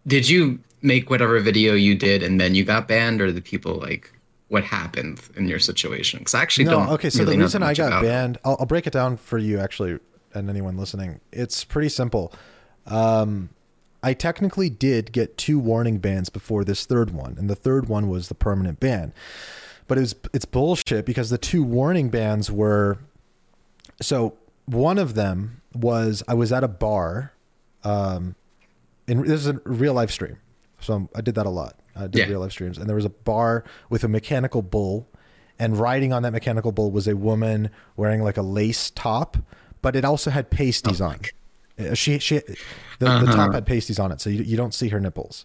did 0.06 0.28
you 0.28 0.58
make 0.82 1.08
whatever 1.10 1.38
video 1.40 1.74
you 1.74 1.94
did 1.94 2.22
and 2.22 2.40
then 2.40 2.54
you 2.54 2.64
got 2.64 2.88
banned, 2.88 3.20
or 3.20 3.32
the 3.32 3.40
people 3.40 3.74
like 3.76 4.12
what 4.48 4.64
happened 4.64 5.20
in 5.36 5.48
your 5.48 5.58
situation? 5.58 6.18
Because 6.18 6.34
I 6.34 6.42
actually 6.42 6.64
No, 6.66 6.70
don't. 6.72 6.88
okay. 6.90 7.08
So 7.10 7.20
really 7.24 7.36
the 7.36 7.42
reason 7.42 7.62
I 7.62 7.72
got 7.74 8.02
banned, 8.02 8.38
I'll, 8.44 8.56
I'll 8.60 8.66
break 8.66 8.86
it 8.86 8.92
down 8.92 9.16
for 9.16 9.38
you 9.38 9.58
actually, 9.58 9.98
and 10.34 10.50
anyone 10.50 10.76
listening. 10.76 11.20
It's 11.32 11.64
pretty 11.64 11.88
simple. 11.88 12.32
Um, 12.86 13.48
I 14.02 14.14
technically 14.14 14.68
did 14.68 15.12
get 15.12 15.38
two 15.38 15.58
warning 15.60 15.98
bans 15.98 16.28
before 16.28 16.64
this 16.64 16.84
third 16.84 17.10
one, 17.12 17.36
and 17.38 17.48
the 17.48 17.54
third 17.54 17.88
one 17.88 18.08
was 18.08 18.28
the 18.28 18.34
permanent 18.34 18.80
ban. 18.80 19.14
But 19.86 19.98
it 19.98 20.00
was 20.02 20.14
it's 20.34 20.44
bullshit 20.44 21.06
because 21.06 21.30
the 21.30 21.38
two 21.38 21.62
warning 21.62 22.08
bans 22.08 22.50
were 22.50 22.98
so 24.00 24.34
one 24.66 24.98
of 24.98 25.14
them 25.14 25.60
was 25.74 26.22
I 26.28 26.34
was 26.34 26.52
at 26.52 26.64
a 26.64 26.68
bar, 26.68 27.32
um, 27.84 28.34
and 29.08 29.24
this 29.24 29.40
is 29.40 29.46
a 29.46 29.60
real 29.64 29.94
live 29.94 30.10
stream, 30.12 30.38
so 30.82 31.08
I 31.14 31.20
did 31.20 31.34
that 31.36 31.46
a 31.46 31.50
lot. 31.50 31.76
I 31.96 32.02
did 32.06 32.14
Yeah. 32.20 32.26
real 32.26 32.40
live 32.40 32.52
streams, 32.52 32.78
and 32.78 32.88
there 32.88 32.96
was 32.96 33.04
a 33.04 33.10
bar 33.10 33.64
with 33.90 34.02
a 34.04 34.08
mechanical 34.08 34.62
bull, 34.62 35.08
and 35.58 35.76
riding 35.78 36.12
on 36.12 36.22
that 36.22 36.32
mechanical 36.32 36.72
bull 36.72 36.90
was 36.90 37.06
a 37.06 37.16
woman 37.16 37.70
wearing 37.96 38.22
like 38.22 38.36
a 38.36 38.42
lace 38.42 38.90
top, 38.90 39.36
but 39.82 39.94
it 39.96 40.04
also 40.04 40.30
had 40.30 40.50
pasties 40.50 41.00
on. 41.00 41.20
Uh, 41.78 41.94
She 41.94 42.18
she 42.18 42.38
the, 42.38 42.56
the 42.98 43.08
Uh-huh. 43.08 43.26
top 43.26 43.52
had 43.54 43.66
pasties 43.66 43.98
on 43.98 44.12
it, 44.12 44.20
so 44.20 44.30
you, 44.30 44.42
you 44.42 44.56
don't 44.56 44.74
see 44.74 44.88
her 44.88 45.00
nipples. 45.00 45.44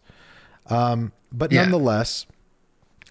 Um, 0.67 1.11
but 1.31 1.51
Yeah. 1.51 1.61
nonetheless, 1.63 2.25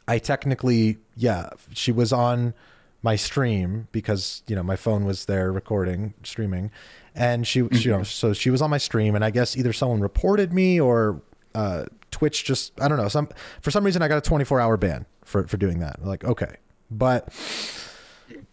I 0.09 0.18
technically, 0.18 0.99
yeah, 1.16 1.50
she 1.73 1.92
was 1.92 2.12
on 2.12 2.54
my 3.02 3.16
stream 3.16 3.88
because 3.92 4.42
you 4.47 4.56
know 4.56 4.62
my 4.62 4.76
phone 4.76 5.04
was 5.04 5.26
there 5.26 5.52
recording, 5.52 6.14
streaming, 6.23 6.71
and 7.14 7.47
she, 7.47 7.66
she 7.73 7.88
you 7.88 7.90
know, 7.97 8.02
so 8.02 8.33
she 8.33 8.50
was 8.50 8.62
on 8.62 8.71
my 8.71 8.78
stream, 8.78 9.14
and 9.14 9.25
I 9.25 9.30
guess 9.30 9.56
either 9.56 9.73
someone 9.73 10.00
reported 10.00 10.52
me 10.52 10.80
or 10.80 11.23
uh, 11.54 11.87
Twitch 12.16 12.44
just, 12.44 12.80
I 12.80 12.88
don't 12.88 12.96
know, 12.96 13.08
some 13.08 13.28
for 13.61 13.70
some 13.70 13.85
reason 13.85 14.00
I 14.00 14.08
got 14.08 14.16
a 14.16 14.23
24 14.23 14.58
hour 14.58 14.78
ban 14.78 15.04
for 15.23 15.46
for 15.46 15.58
doing 15.58 15.80
that. 15.80 16.02
Like, 16.02 16.25
okay, 16.25 16.56
but 16.90 17.28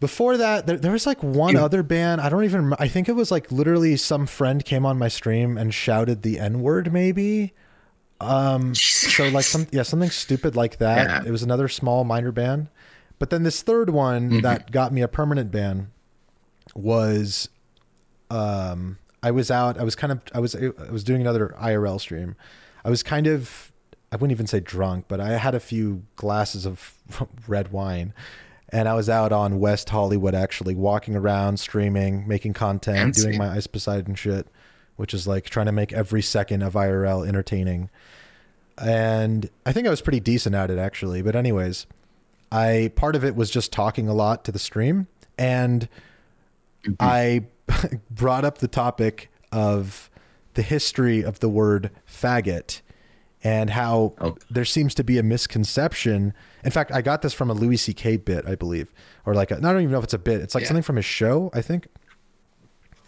before 0.00 0.36
that 0.36 0.66
there, 0.66 0.76
there 0.76 0.92
was 0.92 1.06
like 1.06 1.22
one 1.22 1.56
other 1.56 1.82
ban. 1.82 2.20
I 2.20 2.28
don't 2.28 2.44
even 2.44 2.74
i 2.78 2.88
think 2.88 3.08
it 3.08 3.12
was 3.12 3.30
like 3.30 3.50
literally 3.50 3.96
some 3.96 4.26
friend 4.26 4.62
came 4.62 4.84
on 4.84 4.98
my 4.98 5.08
stream 5.08 5.56
and 5.56 5.72
shouted 5.72 6.20
the 6.20 6.38
n-word 6.38 6.92
maybe. 6.92 7.54
Um 8.20 8.74
so 8.74 9.28
like 9.30 9.46
some 9.46 9.66
yeah 9.72 9.82
something 9.82 10.10
stupid 10.10 10.56
like 10.56 10.76
that. 10.78 11.08
Yeah. 11.08 11.28
it 11.28 11.30
was 11.30 11.42
another 11.42 11.68
small 11.68 12.04
minor 12.04 12.32
ban. 12.32 12.68
But 13.18 13.30
then 13.30 13.44
this 13.44 13.62
third 13.62 13.88
one 13.90 14.42
that 14.42 14.70
got 14.70 14.92
me 14.92 15.00
a 15.00 15.08
permanent 15.08 15.50
ban 15.50 15.90
was 16.74 17.48
um 18.30 18.98
i 19.22 19.30
was 19.30 19.50
out 19.50 19.78
i 19.78 19.84
was 19.84 19.94
kind 19.94 20.12
of 20.12 20.20
i 20.34 20.40
was 20.40 20.56
i 20.56 20.90
was 20.90 21.04
doing 21.04 21.20
another 21.20 21.54
irl 21.60 22.00
stream 22.00 22.34
i 22.84 22.90
was 22.90 23.02
kind 23.02 23.26
of 23.26 23.72
i 24.12 24.16
wouldn't 24.16 24.32
even 24.32 24.46
say 24.46 24.60
drunk 24.60 25.06
but 25.08 25.20
i 25.20 25.30
had 25.30 25.54
a 25.54 25.60
few 25.60 26.02
glasses 26.16 26.66
of 26.66 26.94
red 27.48 27.72
wine. 27.72 28.12
And 28.70 28.88
i 28.88 28.94
was 28.94 29.08
out 29.08 29.32
on 29.32 29.60
west 29.60 29.90
hollywood 29.90 30.34
actually 30.34 30.74
walking 30.74 31.14
around 31.14 31.58
streaming 31.58 32.26
making 32.26 32.54
content 32.54 32.98
Fancy. 32.98 33.22
doing 33.22 33.38
my 33.38 33.50
ice 33.50 33.66
poseidon 33.66 34.14
shit 34.14 34.48
which 34.96 35.14
is 35.14 35.26
like 35.26 35.44
trying 35.44 35.66
to 35.66 35.72
make 35.72 35.92
every 35.92 36.22
second 36.22 36.62
of 36.62 36.74
irl 36.74 37.26
entertaining. 37.26 37.90
And 38.78 39.48
i 39.64 39.72
think 39.72 39.86
i 39.86 39.90
was 39.90 40.00
pretty 40.00 40.20
decent 40.20 40.54
at 40.54 40.70
it 40.70 40.78
actually. 40.78 41.22
But 41.22 41.36
anyways 41.36 41.86
i 42.50 42.90
part 42.96 43.16
of 43.16 43.24
it 43.24 43.36
was 43.36 43.50
just 43.50 43.72
talking 43.72 44.08
a 44.08 44.14
lot 44.14 44.44
to 44.44 44.52
the 44.52 44.58
stream. 44.58 45.06
And 45.38 45.88
mm-hmm. 46.84 46.94
I 47.00 47.44
brought 48.10 48.44
up 48.44 48.58
the 48.58 48.68
topic 48.68 49.30
of 49.52 50.10
the 50.54 50.62
history 50.62 51.22
of 51.22 51.40
the 51.40 51.48
word 51.48 51.90
faggot 52.10 52.80
and 53.42 53.70
how 53.70 54.14
Oh. 54.20 54.36
there 54.50 54.64
seems 54.64 54.94
to 54.94 55.04
be 55.04 55.18
a 55.18 55.22
misconception. 55.22 56.32
In 56.64 56.70
fact, 56.70 56.90
I 56.92 57.02
got 57.02 57.20
this 57.22 57.34
from 57.34 57.50
a 57.50 57.52
Louis 57.54 57.76
C.K. 57.76 58.16
bit, 58.18 58.46
I 58.46 58.54
believe, 58.54 58.92
or 59.26 59.34
like 59.34 59.50
a, 59.50 59.56
I 59.56 59.60
don't 59.60 59.80
even 59.80 59.90
know 59.92 59.98
if 59.98 60.04
it's 60.04 60.14
a 60.14 60.18
bit. 60.18 60.40
It's 60.40 60.54
like 60.54 60.62
Yeah. 60.62 60.68
something 60.68 60.82
from 60.82 60.96
his 60.96 61.04
show, 61.04 61.50
I 61.52 61.60
think. 61.60 61.86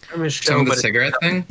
From 0.03 0.23
his 0.23 0.35
show, 0.35 0.59
the 0.63 0.71
but 0.71 0.79
cigarette 0.79 1.15
thing. 1.21 1.47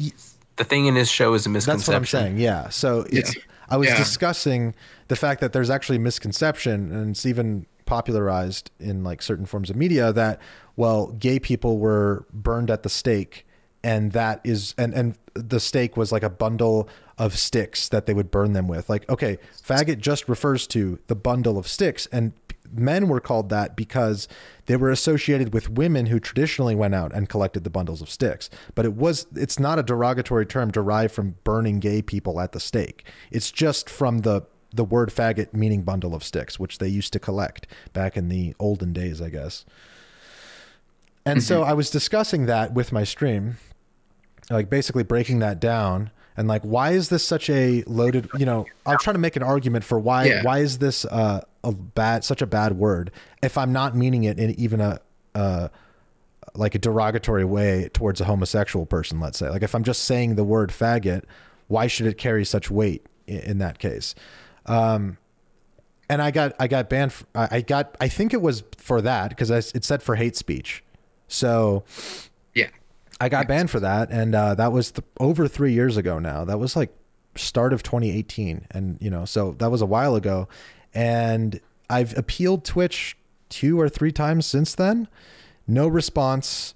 the 0.57 0.63
thing 0.63 0.85
in 0.85 0.95
his 0.95 1.09
show 1.09 1.33
is 1.33 1.45
a 1.45 1.49
misconception. 1.49 1.77
That's 1.79 1.87
what 1.87 1.95
I'm 2.21 2.27
saying. 2.27 2.37
Yeah. 2.39 2.69
So 2.69 3.05
it's 3.09 3.35
Yeah. 3.35 3.41
I 3.67 3.77
was 3.77 3.89
Yeah. 3.89 3.97
discussing 3.97 4.75
the 5.07 5.15
fact 5.15 5.41
that 5.41 5.51
there's 5.51 5.69
actually 5.71 5.95
a 5.97 6.01
misconception, 6.01 6.91
and 6.91 7.09
it's 7.09 7.25
even 7.25 7.65
popularized 7.85 8.71
in 8.79 9.03
like 9.03 9.21
certain 9.21 9.45
forms 9.45 9.69
of 9.69 9.75
media 9.75 10.11
that 10.13 10.39
well, 10.77 11.07
gay 11.13 11.39
people 11.39 11.77
were 11.79 12.25
burned 12.33 12.69
at 12.69 12.83
the 12.83 12.89
stake, 12.89 13.47
and 13.85 14.13
that 14.13 14.41
is 14.43 14.73
and 14.79 14.93
and 14.95 15.15
the 15.35 15.59
stake 15.59 15.95
was 15.95 16.11
like 16.11 16.23
a 16.23 16.29
bundle 16.29 16.89
of 17.19 17.37
sticks 17.37 17.87
that 17.89 18.07
they 18.07 18.13
would 18.13 18.31
burn 18.31 18.53
them 18.53 18.67
with. 18.67 18.89
Like, 18.89 19.07
okay, 19.09 19.37
faggot 19.61 19.99
just 19.99 20.27
refers 20.27 20.65
to 20.67 20.99
the 21.05 21.15
bundle 21.15 21.57
of 21.57 21.67
sticks, 21.67 22.07
and 22.07 22.33
men 22.73 23.07
were 23.07 23.19
called 23.19 23.49
that 23.49 23.75
because 23.75 24.27
they 24.65 24.75
were 24.75 24.89
associated 24.89 25.53
with 25.53 25.69
women 25.69 26.07
who 26.07 26.19
traditionally 26.19 26.73
went 26.73 26.95
out 26.95 27.13
and 27.13 27.29
collected 27.29 27.63
the 27.63 27.69
bundles 27.69 28.01
of 28.01 28.09
sticks. 28.09 28.49
But 28.73 28.85
it 28.85 28.95
was 28.95 29.27
it's 29.35 29.59
not 29.59 29.77
a 29.77 29.83
derogatory 29.83 30.47
term 30.47 30.71
derived 30.71 31.13
from 31.13 31.35
burning 31.43 31.79
gay 31.79 32.01
people 32.01 32.39
at 32.39 32.53
the 32.53 32.59
stake. 32.59 33.05
It's 33.29 33.51
just 33.51 33.87
from 33.87 34.19
the 34.19 34.41
the 34.73 34.83
word 34.83 35.09
faggot 35.09 35.53
meaning 35.53 35.83
bundle 35.83 36.13
of 36.13 36.21
sticks 36.21 36.59
which 36.59 36.79
they 36.79 36.87
used 36.89 37.13
to 37.13 37.19
collect 37.19 37.65
back 37.93 38.17
in 38.17 38.27
the 38.27 38.53
olden 38.59 38.91
days 38.91 39.21
i 39.21 39.29
guess. 39.29 39.63
And 41.25 41.41
so 41.41 41.61
mm-hmm. 41.61 41.69
i 41.69 41.73
was 41.73 41.89
discussing 41.89 42.45
that 42.47 42.73
with 42.73 42.91
my 42.91 43.05
stream 43.05 43.55
like 44.49 44.69
basically 44.69 45.03
breaking 45.03 45.39
that 45.39 45.59
down 45.59 46.11
and 46.37 46.47
like 46.47 46.61
why 46.63 46.91
is 46.91 47.09
this 47.09 47.25
such 47.25 47.49
a 47.49 47.83
loaded 47.87 48.29
you 48.37 48.45
know 48.45 48.65
i'll 48.85 48.97
try 48.97 49.11
to 49.13 49.19
make 49.19 49.35
an 49.35 49.43
argument 49.43 49.83
for 49.83 49.97
why 49.99 50.25
Yeah. 50.25 50.43
why 50.43 50.59
is 50.59 50.77
this 50.79 51.05
uh, 51.05 51.41
a 51.63 51.71
bad 51.71 52.23
such 52.23 52.41
a 52.41 52.45
bad 52.45 52.77
word 52.77 53.11
if 53.41 53.57
i'm 53.57 53.71
not 53.73 53.95
meaning 53.95 54.23
it 54.25 54.37
in 54.37 54.51
even 54.59 54.81
a 54.81 54.99
uh 55.33 55.69
like 56.53 56.75
a 56.75 56.79
derogatory 56.79 57.43
way 57.45 57.89
towards 57.93 58.21
a 58.21 58.25
homosexual 58.25 58.85
person 58.85 59.19
let's 59.19 59.37
say 59.39 59.49
like 59.49 59.63
if 59.63 59.73
i'm 59.73 59.83
just 59.83 60.03
saying 60.03 60.35
the 60.35 60.43
word 60.43 60.69
faggot 60.69 61.23
why 61.67 61.87
should 61.87 62.05
it 62.05 62.17
carry 62.17 62.45
such 62.45 62.69
weight 62.69 63.05
in, 63.27 63.39
in 63.39 63.57
that 63.57 63.79
case 63.79 64.13
um 64.67 65.17
and 66.09 66.21
i 66.21 66.29
got 66.31 66.53
i 66.59 66.67
got 66.67 66.87
banned 66.89 67.13
I 67.33 67.61
got 67.61 67.95
i 67.99 68.07
think 68.07 68.33
it 68.33 68.41
was 68.41 68.63
for 68.77 69.01
that 69.01 69.29
because 69.29 69.49
it 69.49 69.83
said 69.83 70.03
for 70.03 70.15
hate 70.15 70.35
speech 70.35 70.83
so. 71.27 71.83
I 73.19 73.29
got 73.29 73.47
banned 73.47 73.69
for 73.69 73.79
that, 73.79 74.11
and 74.11 74.35
uh, 74.35 74.55
that 74.55 74.71
was 74.71 74.91
th- 74.91 75.05
over 75.19 75.47
three 75.47 75.73
years 75.73 75.95
ago 75.97 76.19
now. 76.19 76.43
That 76.43 76.59
was 76.59 76.75
like 76.75 76.93
start 77.35 77.73
of 77.73 77.83
2018, 77.83 78.67
and 78.71 78.97
you 78.99 79.09
know, 79.09 79.25
so 79.25 79.55
that 79.59 79.71
was 79.71 79.81
a 79.81 79.85
while 79.85 80.15
ago. 80.15 80.47
And 80.93 81.59
I've 81.89 82.17
appealed 82.17 82.65
Twitch 82.65 83.17
two 83.49 83.79
or 83.79 83.87
three 83.89 84.11
times 84.11 84.45
since 84.45 84.75
then. 84.75 85.07
No 85.67 85.87
response 85.87 86.73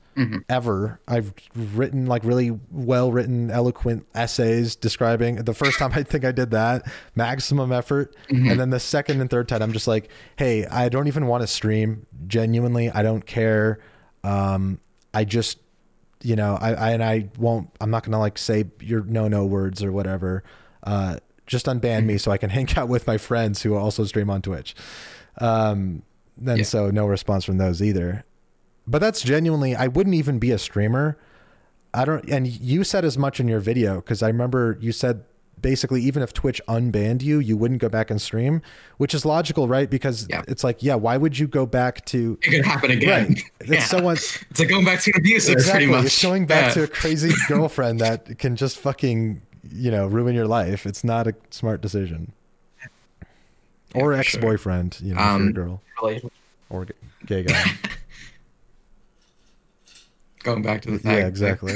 ever. 0.50 1.00
I've 1.08 1.34
written 1.56 2.06
like 2.06 2.26
really 2.26 2.58
well 2.72 3.10
written, 3.12 3.50
eloquent 3.52 4.06
essays 4.14 4.76
describing. 4.76 5.38
The 5.38 5.54
first 5.54 5.78
time 5.78 5.92
I 5.94 6.04
think 6.04 6.26
I 6.26 6.32
did 6.34 6.52
that, 6.52 6.86
maximum 7.16 7.72
effort, 7.72 8.16
and 8.30 8.60
then 8.60 8.70
the 8.70 8.80
second 8.82 9.22
and 9.22 9.30
third 9.30 9.48
time, 9.48 9.62
I'm 9.62 9.72
just 9.72 9.88
like, 9.88 10.10
hey, 10.36 10.66
I 10.66 10.90
don't 10.90 11.08
even 11.08 11.28
want 11.28 11.42
to 11.42 11.48
stream. 11.48 12.06
Genuinely, 12.28 12.90
I 12.90 13.02
don't 13.02 13.26
care. 13.26 13.80
Um, 14.24 14.80
I 15.14 15.24
just 15.24 15.60
you 16.22 16.36
know, 16.36 16.58
I, 16.60 16.74
I 16.74 16.90
and 16.92 17.04
I 17.04 17.30
won't. 17.38 17.70
I'm 17.80 17.90
not 17.92 18.04
gonna 18.04 18.20
like 18.20 18.38
say 18.38 18.66
your 18.82 19.04
no 19.04 19.28
no 19.28 19.46
words 19.46 19.84
or 19.84 19.92
whatever. 19.92 20.44
Uh, 20.84 21.18
just 21.48 21.66
unban 21.66 22.06
me 22.06 22.18
so 22.18 22.32
I 22.32 22.38
can 22.38 22.50
hang 22.58 22.68
out 22.78 22.90
with 22.90 23.08
my 23.08 23.18
friends 23.18 23.62
who 23.64 23.76
also 23.76 24.04
stream 24.06 24.30
on 24.30 24.42
Twitch. 24.42 24.76
Um, 25.40 26.04
then 26.38 26.58
Yeah. 26.58 26.64
so 26.64 26.90
no 26.92 27.06
response 27.06 27.44
from 27.46 27.58
those 27.58 27.82
either. 27.82 28.24
But 28.88 29.00
that's 29.00 29.22
genuinely. 29.22 29.76
I 29.76 29.88
wouldn't 29.88 30.16
even 30.16 30.40
be 30.40 30.52
a 30.52 30.58
streamer. 30.58 31.18
I 31.94 32.06
don't. 32.06 32.28
And 32.30 32.48
you 32.48 32.84
said 32.84 33.04
as 33.06 33.18
much 33.18 33.40
in 33.40 33.48
your 33.48 33.60
video 33.60 33.96
because 33.96 34.22
I 34.24 34.28
remember 34.28 34.78
you 34.80 34.92
said 34.92 35.24
basically 35.62 36.02
even 36.04 36.22
if 36.24 36.34
Twitch 36.34 36.62
unbanned 36.68 37.22
you, 37.22 37.40
you 37.40 37.58
wouldn't 37.58 37.80
go 37.82 37.90
back 37.90 38.10
and 38.10 38.22
stream, 38.22 38.62
which 38.98 39.14
is 39.14 39.26
logical, 39.26 39.68
right? 39.68 39.90
Because 39.90 40.28
Yeah. 40.30 40.44
it's 40.48 40.64
like, 40.64 40.82
yeah, 40.84 40.96
why 40.96 41.18
would 41.18 41.38
you 41.40 41.48
go 41.48 41.66
back 41.66 42.06
to 42.06 42.38
It 42.42 42.50
could 42.52 42.66
happen 42.66 42.92
again. 42.92 43.28
Right. 43.30 43.44
It's 43.62 43.70
Yeah. 43.70 43.84
someone- 43.84 44.16
It's 44.16 44.60
like 44.60 44.70
going 44.70 44.86
back 44.86 45.02
to 45.02 45.12
an 45.14 45.20
abusive, 45.20 45.54
exactly. 45.54 45.86
pretty 45.88 45.92
much. 45.98 46.06
It's 46.06 46.22
going 46.24 46.46
back 46.46 46.68
Yeah. 46.68 46.74
to 46.76 46.84
a 46.84 46.88
crazy 46.88 47.32
girlfriend 47.48 48.00
that 48.02 48.38
can 48.40 48.56
just 48.56 48.78
fucking, 48.78 49.42
you 49.72 49.92
know, 49.92 50.08
ruin 50.08 50.36
your 50.36 50.48
life. 50.48 50.86
It's 50.86 51.04
not 51.04 51.28
a 51.28 51.36
smart 51.50 51.82
decision. 51.82 52.32
Yeah, 53.96 54.02
or 54.04 54.14
ex 54.14 54.30
sure. 54.30 54.42
boyfriend, 54.42 55.00
you 55.02 55.14
know, 55.16 55.20
if 55.22 55.26
you're 55.26 55.32
a 55.32 55.36
Um, 55.36 55.54
girl 55.54 55.82
Relationship. 56.02 56.32
or 56.70 56.88
gay 57.26 57.44
guy. 57.44 57.64
going 60.44 60.62
back 60.62 60.82
to 60.84 60.92
the 60.92 61.02
yeah, 61.10 61.16
fact. 61.16 61.28
exactly. 61.28 61.74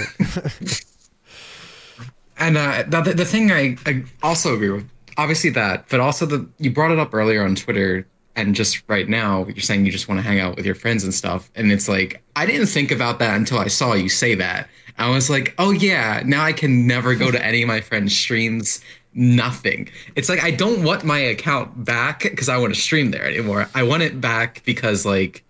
And 2.37 2.57
uh, 2.57 2.83
the, 2.87 3.13
the 3.13 3.25
thing 3.25 3.51
I, 3.51 3.77
I 3.85 4.03
also 4.21 4.53
agree 4.53 4.69
with, 4.69 4.89
obviously 5.17 5.49
that, 5.51 5.85
but 5.89 5.99
also 5.99 6.25
the 6.25 6.47
you 6.57 6.71
brought 6.71 6.91
it 6.91 6.99
up 6.99 7.13
earlier 7.13 7.43
on 7.43 7.55
Twitter, 7.55 8.07
and 8.35 8.55
just 8.55 8.83
right 8.87 9.07
now 9.07 9.45
you're 9.45 9.59
saying 9.59 9.85
you 9.85 9.91
just 9.91 10.07
want 10.07 10.19
to 10.19 10.23
hang 10.23 10.39
out 10.39 10.55
with 10.55 10.65
your 10.65 10.75
friends 10.75 11.03
and 11.03 11.13
stuff, 11.13 11.51
and 11.55 11.71
it's 11.71 11.87
like 11.87 12.23
I 12.35 12.45
didn't 12.45 12.67
think 12.67 12.91
about 12.91 13.19
that 13.19 13.37
until 13.37 13.59
I 13.59 13.67
saw 13.67 13.93
you 13.93 14.09
say 14.09 14.35
that. 14.35 14.67
I 14.97 15.09
was 15.09 15.29
like, 15.29 15.55
oh 15.57 15.71
yeah, 15.71 16.21
now 16.25 16.43
I 16.43 16.53
can 16.53 16.87
never 16.87 17.15
go 17.15 17.31
to 17.31 17.43
any 17.43 17.63
of 17.63 17.67
my 17.67 17.81
friends' 17.81 18.15
streams. 18.15 18.81
Nothing. 19.15 19.89
It's 20.15 20.27
like 20.27 20.43
I 20.43 20.51
don't 20.51 20.83
want 20.83 21.03
my 21.03 21.19
account 21.19 21.85
back 21.85 22.23
because 22.23 22.49
I 22.49 22.57
want 22.57 22.73
to 22.73 22.79
stream 22.79 23.11
there 23.11 23.25
anymore. 23.25 23.69
I 23.75 23.83
want 23.83 24.01
it 24.01 24.19
back 24.19 24.63
because 24.65 25.05
like 25.05 25.43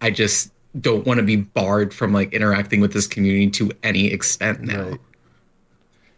I 0.00 0.10
just 0.10 0.52
don't 0.80 1.06
want 1.06 1.18
to 1.18 1.24
be 1.24 1.36
barred 1.36 1.92
from 1.92 2.12
like 2.12 2.32
interacting 2.32 2.80
with 2.80 2.92
this 2.92 3.06
community 3.06 3.50
to 3.50 3.72
any 3.82 4.06
extent 4.06 4.62
now. 4.62 4.90
Right. 4.90 5.00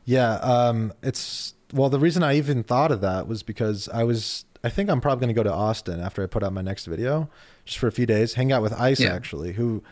Yeah, 0.05 0.35
um, 0.37 0.93
it's 1.03 1.55
well. 1.73 1.89
The 1.89 1.99
reason 1.99 2.23
I 2.23 2.37
even 2.37 2.63
thought 2.63 2.91
of 2.91 3.01
that 3.01 3.27
was 3.27 3.43
because 3.43 3.89
I 3.89 4.05
was. 4.05 4.45
I 4.65 4.69
think 4.69 4.89
I'm 4.91 5.01
probably 5.01 5.27
going 5.27 5.35
to 5.35 5.39
go 5.39 5.43
to 5.43 5.53
Austin 5.53 5.99
after 5.99 6.23
I 6.23 6.27
put 6.27 6.45
out 6.45 6.53
my 6.53 6.63
next 6.63 6.87
video, 6.87 7.29
just 7.65 7.79
for 7.79 7.89
a 7.89 7.93
few 7.93 8.07
days, 8.07 8.35
hang 8.35 8.53
out 8.53 8.63
with 8.63 8.73
Ice 8.75 9.01
Yeah. 9.01 9.13
actually, 9.13 9.55
who 9.55 9.83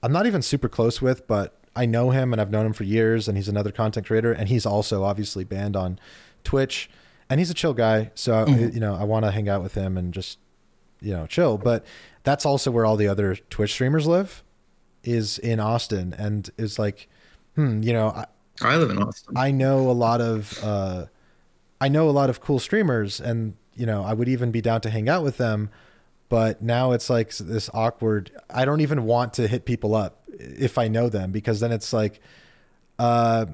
I'm 0.00 0.12
not 0.12 0.26
even 0.26 0.42
super 0.42 0.68
close 0.68 1.02
with, 1.02 1.26
but 1.26 1.58
I 1.74 1.86
know 1.86 2.10
him 2.10 2.32
and 2.32 2.40
I've 2.40 2.50
known 2.50 2.66
him 2.66 2.72
for 2.72 2.84
years, 2.84 3.26
and 3.26 3.36
he's 3.36 3.48
another 3.48 3.72
content 3.72 4.06
creator, 4.06 4.32
and 4.32 4.48
he's 4.48 4.64
also 4.64 5.02
obviously 5.02 5.42
banned 5.42 5.74
on 5.74 5.98
Twitch, 6.44 6.88
and 7.28 7.40
he's 7.40 7.50
a 7.50 7.54
chill 7.54 7.74
guy. 7.74 8.12
So 8.14 8.46
you 8.46 8.78
know, 8.78 8.94
I 8.94 9.02
want 9.04 9.24
to 9.24 9.32
hang 9.32 9.48
out 9.48 9.60
with 9.62 9.74
him 9.74 9.96
and 9.96 10.14
just 10.14 10.38
you 11.00 11.12
know 11.12 11.26
chill. 11.26 11.58
But 11.58 11.84
that's 12.22 12.46
also 12.46 12.70
where 12.70 12.84
all 12.86 12.96
the 12.96 13.08
other 13.08 13.34
Twitch 13.34 13.72
streamers 13.72 14.06
live, 14.06 14.44
is 15.02 15.38
in 15.38 15.58
Austin, 15.58 16.14
and 16.16 16.48
is 16.56 16.78
like, 16.78 17.08
hmm, 17.56 17.82
you 17.82 17.92
know. 17.92 18.08
I, 18.10 18.26
I 18.64 18.76
live 18.76 18.90
in 18.90 18.98
Austin. 19.02 19.36
I 19.36 19.50
know 19.50 19.90
a 19.90 19.92
lot 19.92 20.20
of 20.20 20.58
uh, 20.62 21.06
I 21.80 21.88
know 21.88 22.08
a 22.08 22.12
lot 22.12 22.30
of 22.30 22.40
cool 22.40 22.58
streamers, 22.58 23.20
and 23.20 23.54
you 23.74 23.86
know 23.86 24.02
I 24.04 24.12
would 24.14 24.28
even 24.28 24.50
be 24.50 24.60
down 24.60 24.80
to 24.82 24.90
hang 24.90 25.08
out 25.08 25.22
with 25.24 25.36
them. 25.36 25.70
But 26.28 26.62
now 26.62 26.92
it's 26.92 27.10
like 27.10 27.34
this 27.36 27.68
awkward. 27.74 28.30
I 28.48 28.64
don't 28.64 28.80
even 28.80 29.04
want 29.04 29.34
to 29.34 29.46
hit 29.48 29.64
people 29.66 29.94
up 29.94 30.22
if 30.38 30.78
I 30.78 30.88
know 30.88 31.08
them 31.10 31.30
because 31.30 31.60
then 31.60 31.72
it's 31.72 31.92
like, 31.92 32.20
uh, 32.98 33.46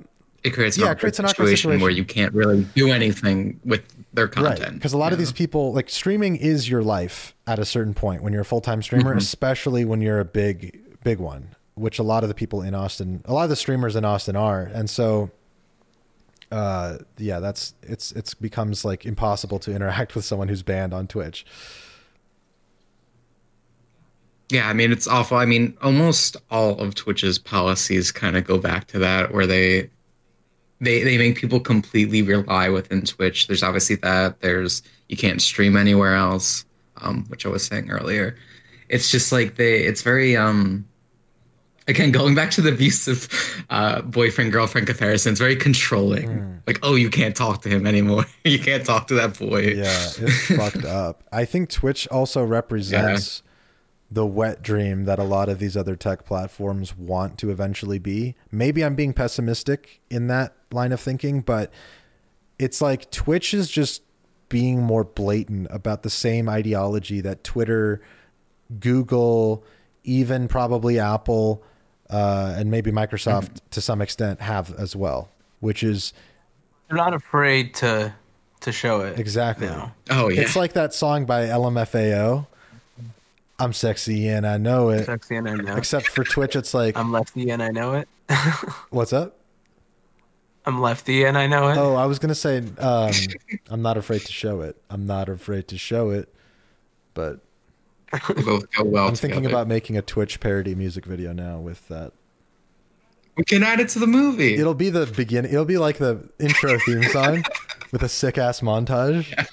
it 0.45 0.50
creates 0.50 0.77
an 0.77 0.83
Yeah, 0.83 0.87
it 0.87 0.91
awkward 0.91 1.00
creates 1.00 1.19
an 1.19 1.25
awkward 1.25 1.47
situation, 1.49 1.81
where 1.81 1.91
you 1.91 2.05
can't 2.05 2.33
really 2.33 2.65
do 2.77 2.93
anything 2.93 3.59
with 3.65 3.83
their 4.15 4.29
content. 4.29 4.61
right? 4.61 4.73
Because 4.75 4.93
a 4.93 4.97
lot 4.99 5.12
of 5.12 5.19
these 5.19 5.33
people 5.33 5.73
like 5.73 5.91
streaming 5.91 6.37
is 6.37 6.69
your 6.71 6.83
life 6.83 7.35
at 7.49 7.59
a 7.59 7.65
certain 7.65 7.95
point 7.95 8.23
when 8.23 8.33
you're 8.33 8.43
a 8.43 8.45
full 8.45 8.61
time 8.61 8.81
streamer, 8.81 9.11
Mm-hmm. 9.11 9.19
especially 9.19 9.85
when 9.85 10.00
you're 10.00 10.21
a 10.21 10.25
big 10.25 10.81
big 11.03 11.19
one, 11.19 11.57
which 11.79 11.99
a 11.99 12.03
lot 12.03 12.23
of 12.23 12.29
the 12.29 12.35
people 12.35 12.63
in 12.63 12.75
Austin, 12.75 13.23
a 13.25 13.33
lot 13.33 13.45
of 13.45 13.51
the 13.51 13.57
streamers 13.57 13.97
in 13.97 14.05
Austin 14.05 14.37
are, 14.37 14.63
and 14.63 14.89
so. 14.89 15.31
Uh 16.51 16.97
yeah, 17.19 17.41
that's 17.41 17.75
it's 17.83 18.11
it's 18.13 18.33
becomes 18.33 18.83
like 18.83 19.05
impossible 19.05 19.59
to 19.59 19.75
interact 19.75 20.15
with 20.17 20.25
someone 20.25 20.49
who's 20.49 20.63
banned 20.63 20.95
on 20.95 21.07
Twitch. 21.07 21.45
Yeah, 24.51 24.67
I 24.69 24.73
mean 24.73 24.91
it's 24.91 25.07
awful. 25.07 25.37
I 25.37 25.45
mean, 25.45 25.77
almost 25.83 26.39
all 26.51 26.79
of 26.81 26.95
Twitch's 26.95 27.39
policies 27.39 28.11
kind 28.11 28.35
of 28.35 28.45
go 28.45 28.57
back 28.57 28.87
to 28.89 28.99
that, 28.99 29.35
where 29.35 29.47
they 29.47 29.91
they 30.81 31.03
they 31.03 31.19
make 31.19 31.37
people 31.37 31.61
completely 31.61 32.23
rely 32.23 32.69
within 32.69 33.03
Twitch. 33.03 33.47
There's 33.47 33.63
obviously 33.63 33.97
that. 33.97 34.41
There's 34.41 34.83
you 35.09 35.17
can't 35.17 35.43
stream 35.43 35.77
anywhere 35.77 36.15
else, 36.15 36.65
um, 36.99 37.25
which 37.29 37.45
I 37.45 37.49
was 37.49 37.67
saying 37.67 37.91
earlier. 37.91 38.37
It's 38.89 39.11
just 39.11 39.33
like 39.33 39.57
they. 39.57 39.81
It's 39.81 40.03
very 40.03 40.37
um. 40.37 40.87
Again, 41.88 42.12
going 42.12 42.35
back 42.35 42.50
to 42.52 42.61
the 42.61 42.71
abusive 42.71 43.28
uh, 43.71 44.02
boyfriend 44.02 44.52
girlfriend 44.52 44.87
comparison, 44.87 45.33
it's 45.33 45.40
very 45.40 45.57
controlling. 45.57 46.61
Like, 46.66 46.78
oh, 46.83 46.95
you 46.95 47.09
can't 47.09 47.35
talk 47.35 47.62
to 47.62 47.68
him 47.71 47.87
anymore. 47.87 48.26
you 48.45 48.59
can't 48.59 48.85
talk 48.85 49.09
to 49.09 49.14
that 49.14 49.38
boy. 49.38 49.62
Yeah, 49.62 50.11
it's 50.18 50.47
fucked 50.57 50.85
up. 50.85 51.25
I 51.33 51.47
think 51.47 51.71
Twitch 51.71 52.07
also 52.09 52.45
represents 52.45 53.42
the 54.11 54.26
wet 54.26 54.62
dream 54.62 55.04
that 55.04 55.18
a 55.18 55.25
lot 55.25 55.49
of 55.49 55.59
these 55.59 55.76
other 55.76 55.97
tech 55.97 56.25
platforms 56.25 56.97
want 56.97 57.38
to 57.38 57.50
eventually 57.50 57.99
be. 57.99 58.35
Maybe 58.50 58.85
I'm 58.85 58.95
being 58.95 59.12
pessimistic 59.12 60.00
in 60.11 60.28
that 60.28 60.54
line 60.71 60.92
of 60.92 61.00
thinking, 61.00 61.40
but 61.40 61.73
it's 62.59 62.80
like 62.80 63.11
Twitch 63.11 63.52
is 63.52 63.71
just 63.71 64.02
being 64.49 64.83
more 64.83 65.04
blatant 65.04 65.68
about 65.71 66.02
the 66.02 66.11
same 66.11 66.49
ideology 66.49 67.21
that 67.21 67.45
Twitter, 67.45 68.00
Google, 68.78 69.64
even 70.04 70.49
probably 70.49 70.99
Apple, 70.99 71.62
uh, 72.11 72.55
and 72.57 72.71
maybe 72.71 72.91
Microsoft 72.91 73.61
to 73.71 73.81
some 73.81 74.00
extent 74.00 74.41
have 74.41 74.75
as 74.79 74.95
well, 74.97 75.29
which 75.61 75.83
is 75.83 76.12
They're 76.88 76.97
not 76.97 77.15
afraid 77.15 77.75
to 77.77 78.15
to 78.61 78.73
show 78.73 79.03
it. 79.03 79.19
exactly. 79.19 79.69
No. 79.69 79.93
Oh 80.11 80.29
yeah. 80.29 80.41
It's 80.43 80.57
like 80.57 80.73
that 80.73 80.93
song 80.95 81.27
by 81.27 81.47
LMFAO. 81.47 82.47
I'm 83.61 83.73
sexy 83.73 84.29
and 84.29 84.47
I 84.47 84.57
know 84.57 84.91
it. 84.91 85.05
Sexy 85.07 85.35
and 85.37 85.49
I 85.49 85.55
know. 85.55 85.77
Except 85.77 86.07
for 86.07 86.23
Twitch, 86.25 86.55
it's 86.55 86.75
like, 86.75 86.97
I'm 86.97 87.11
lefty 87.11 87.50
and 87.50 87.61
I 87.62 87.71
know 87.71 87.95
it. 87.95 88.09
what's 88.91 89.12
up? 89.12 89.37
I'm 90.65 90.81
lefty 90.81 91.25
and 91.25 91.37
I 91.37 91.47
know 91.47 91.69
it. 91.69 91.77
Oh, 91.77 91.95
I 91.97 92.07
was 92.07 92.19
gonna 92.19 92.35
say, 92.35 92.62
um, 92.79 93.11
I'm 93.71 93.83
not 93.83 93.97
afraid 93.97 94.21
to 94.23 94.33
show 94.33 94.61
it. 94.61 94.77
I'm 94.91 95.07
not 95.07 95.29
afraid 95.29 95.67
to 95.69 95.79
show 95.79 96.11
it. 96.11 96.33
But 97.15 97.37
They 97.37 97.48
both 98.45 98.71
go 98.73 98.85
well 98.85 99.09
I'm 99.09 99.15
thinking 99.15 99.41
together. 99.43 99.55
about 99.55 99.69
making 99.69 99.97
a 99.97 100.03
Twitch 100.03 100.41
parody 100.41 100.75
music 100.75 101.05
video 101.05 101.33
now 101.33 101.59
with 101.59 101.87
that. 101.88 102.12
We 103.37 103.45
can 103.45 103.62
add 103.62 103.79
it 103.81 103.88
to 103.91 103.99
the 104.00 104.07
movie. 104.07 104.55
It'll 104.57 104.75
be 104.75 104.91
the 104.91 105.07
beginning. 105.07 105.53
It'll 105.53 105.65
be 105.65 105.79
like 105.79 105.99
the 105.99 106.29
intro 106.41 106.79
theme 106.81 107.05
song 107.05 107.45
with 107.93 108.03
a 108.03 108.09
sick 108.09 108.37
ass 108.37 108.61
montage 108.61 109.47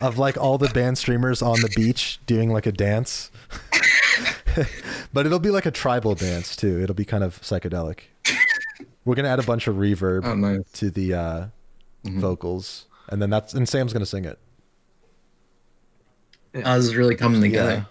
of 0.00 0.18
like 0.18 0.36
all 0.36 0.58
the 0.58 0.68
band 0.70 0.98
streamers 0.98 1.40
on 1.42 1.60
the 1.60 1.72
beach 1.76 2.18
doing 2.26 2.50
like 2.52 2.66
a 2.66 2.72
dance. 2.72 3.30
but 5.12 5.24
it'll 5.26 5.38
be 5.38 5.50
like 5.50 5.66
a 5.66 5.70
tribal 5.70 6.14
dance 6.14 6.56
too. 6.56 6.80
It'll 6.82 6.94
be 6.96 7.04
kind 7.04 7.22
of 7.22 7.40
psychedelic. 7.40 8.00
We're 9.04 9.14
gonna 9.14 9.28
add 9.28 9.38
a 9.38 9.42
bunch 9.44 9.66
of 9.68 9.76
reverb 9.76 10.24
Oh, 10.24 10.34
nice. 10.34 10.64
to 10.74 10.90
the 10.90 11.14
uh, 11.14 11.46
vocals, 12.04 12.86
and 13.08 13.22
then 13.22 13.30
that's 13.30 13.54
and 13.54 13.68
Sam's 13.68 13.92
gonna 13.92 14.04
sing 14.06 14.24
it. 14.24 14.38
Oh, 16.56 16.76
this 16.76 16.86
is 16.86 16.96
really 16.96 17.14
coming 17.14 17.40
together. 17.40 17.86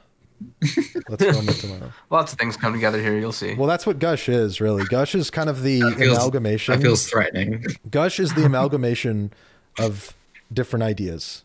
Let's 1.10 1.24
film 1.24 1.50
it 1.50 1.53
tomorrow. 1.53 1.91
Lots 2.10 2.34
of 2.34 2.39
things 2.39 2.58
come 2.58 2.74
together 2.74 3.01
here. 3.01 3.17
You'll 3.17 3.32
see. 3.32 3.56
Well, 3.56 3.67
that's 3.67 3.86
what 3.86 4.00
Gush 4.00 4.29
is 4.29 4.60
really. 4.62 4.84
Gush 4.86 5.15
is 5.15 5.29
kind 5.29 5.50
of 5.50 5.63
the 5.63 5.82
That 5.82 5.96
feels- 5.98 6.17
amalgamation. 6.17 6.75
That 6.75 6.82
feels 6.82 7.08
threatening. 7.08 7.65
Gush 7.91 8.20
is 8.20 8.34
the 8.34 8.46
amalgamation 8.46 9.32
of 9.80 10.13
different 10.52 10.84
ideas. 10.84 11.43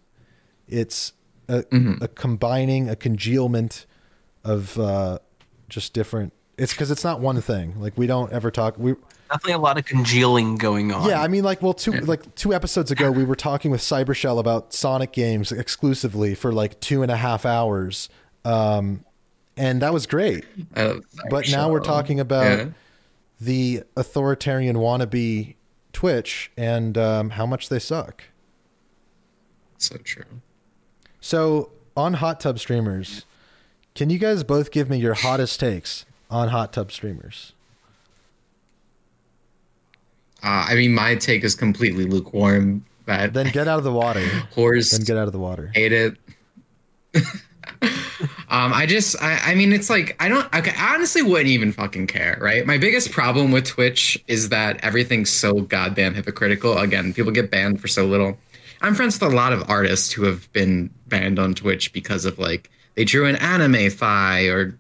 It's 0.69 1.13
a, 1.49 1.63
Mm-hmm. 1.65 2.05
a 2.05 2.09
combining, 2.09 2.89
a 2.89 2.97
congealment 2.97 3.87
of 4.45 4.79
uh, 4.79 5.19
just 5.69 5.93
different. 5.93 6.33
It's 6.59 6.73
because 6.73 6.91
it's 6.91 7.05
not 7.05 7.21
one 7.21 7.41
thing. 7.41 7.81
Like 7.81 7.97
we 7.97 8.07
don't 8.07 8.33
ever 8.33 8.51
talk. 8.51 8.77
We 8.79 8.95
Definitely 9.31 9.53
a 9.55 9.59
lot 9.59 9.79
of 9.79 9.87
congealing 9.87 10.57
going 10.57 10.93
on. 10.93 11.09
yeah. 11.09 11.23
I 11.23 11.27
mean, 11.29 11.43
like 11.43 11.63
well, 11.63 11.73
two 11.73 11.93
like 11.93 12.35
two 12.35 12.53
episodes 12.53 12.91
ago, 12.91 13.11
we 13.11 13.25
were 13.25 13.35
talking 13.35 13.71
with 13.71 13.81
Cybershell 13.81 14.39
about 14.39 14.75
Sonic 14.75 15.13
games 15.13 15.51
exclusively 15.53 16.35
for 16.35 16.53
like 16.53 16.79
two 16.81 17.03
and 17.03 17.11
a 17.11 17.17
half 17.17 17.47
hours, 17.47 18.11
um, 18.45 19.05
and 19.57 19.83
that 19.83 19.93
was 19.93 20.07
great. 20.07 20.45
But 20.75 21.51
now 21.51 21.71
we're 21.71 21.81
talking 21.81 22.21
about 22.21 22.59
yeah. 22.59 22.67
the 23.41 23.83
authoritarian 23.97 24.77
wannabe 24.77 25.55
Twitch 25.93 26.51
and 26.57 26.97
um, 26.97 27.31
how 27.31 27.47
much 27.47 27.69
they 27.69 27.79
suck. 27.79 28.25
So 29.79 29.97
true. 29.99 30.25
So 31.21 31.71
on 31.97 32.15
hot 32.15 32.41
tub 32.41 32.59
streamers, 32.59 33.25
can 33.95 34.11
you 34.11 34.19
guys 34.19 34.43
both 34.43 34.71
give 34.71 34.89
me 34.89 34.99
your 34.99 35.15
hottest 35.15 35.61
takes 35.61 36.05
on 36.31 36.49
hot 36.49 36.73
tub 36.73 36.91
streamers? 36.91 37.53
Uh, 40.43 40.67
I 40.69 40.75
mean, 40.75 40.93
my 40.93 41.15
take 41.15 41.45
is 41.45 41.55
completely 41.55 42.05
lukewarm. 42.05 42.85
That 43.07 43.33
Then 43.33 43.51
get 43.51 43.69
out 43.69 43.79
of 43.79 43.85
the 43.85 43.93
water. 43.93 44.21
whores 44.55 44.91
Then 44.91 45.05
get 45.05 45.17
out 45.17 45.27
of 45.27 45.33
the 45.33 45.39
water. 45.39 45.71
hate 45.75 45.93
it. 45.93 46.17
um, 47.83 48.73
I 48.73 48.87
just, 48.87 49.21
I, 49.23 49.53
I 49.53 49.55
mean, 49.55 49.73
it's 49.73 49.91
like 49.91 50.17
I 50.21 50.29
don't. 50.29 50.47
I 50.53 50.95
honestly 50.95 51.23
wouldn't 51.23 51.49
even 51.49 51.73
fucking 51.73 52.07
care, 52.07 52.39
right? 52.41 52.67
My 52.67 52.79
biggest 52.79 53.11
problem 53.11 53.51
with 53.51 53.67
Twitch 53.67 54.23
is 54.29 54.51
that 54.51 54.83
everything's 54.85 55.31
so 55.31 55.53
goddamn 55.55 56.15
hypocritical. 56.15 56.79
Again, 56.79 57.13
people 57.13 57.33
get 57.33 57.51
banned 57.51 57.81
for 57.81 57.89
so 57.89 58.05
little. 58.05 58.39
I'm 58.83 58.95
friends 58.95 59.19
with 59.21 59.33
a 59.33 59.35
lot 59.35 59.53
of 59.53 59.71
artists 59.71 60.13
who 60.13 60.25
have 60.25 60.53
been 60.53 60.91
banned 61.07 61.39
on 61.39 61.55
Twitch 61.55 61.93
because 61.93 62.25
of 62.25 62.39
like 62.39 62.71
they 62.95 63.05
drew 63.05 63.27
an 63.27 63.37
anime 63.37 63.91
thigh 63.91 64.47
or 64.47 64.77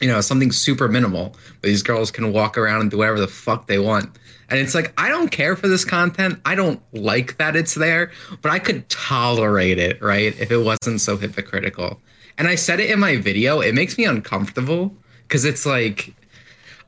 you 0.00 0.08
know 0.08 0.20
something 0.20 0.52
super 0.52 0.88
minimal. 0.88 1.34
But 1.60 1.68
these 1.68 1.82
girls 1.82 2.10
can 2.10 2.32
walk 2.32 2.58
around 2.58 2.82
and 2.82 2.90
do 2.90 2.98
whatever 2.98 3.20
the 3.20 3.28
fuck 3.28 3.66
they 3.66 3.78
want. 3.78 4.18
And 4.52 4.60
it's 4.60 4.74
like 4.74 4.92
I 4.98 5.08
don't 5.08 5.30
care 5.30 5.56
for 5.56 5.66
this 5.66 5.82
content. 5.82 6.38
I 6.44 6.54
don't 6.54 6.82
like 6.92 7.38
that 7.38 7.56
it's 7.56 7.74
there, 7.74 8.12
but 8.42 8.52
I 8.52 8.58
could 8.58 8.86
tolerate 8.90 9.78
it, 9.78 10.02
right? 10.02 10.38
If 10.38 10.50
it 10.50 10.58
wasn't 10.58 11.00
so 11.00 11.16
hypocritical. 11.16 11.98
And 12.36 12.46
I 12.46 12.56
said 12.56 12.78
it 12.78 12.90
in 12.90 13.00
my 13.00 13.16
video, 13.16 13.60
it 13.60 13.74
makes 13.74 13.96
me 13.96 14.04
uncomfortable 14.04 14.94
because 15.22 15.46
it's 15.46 15.64
like 15.64 16.14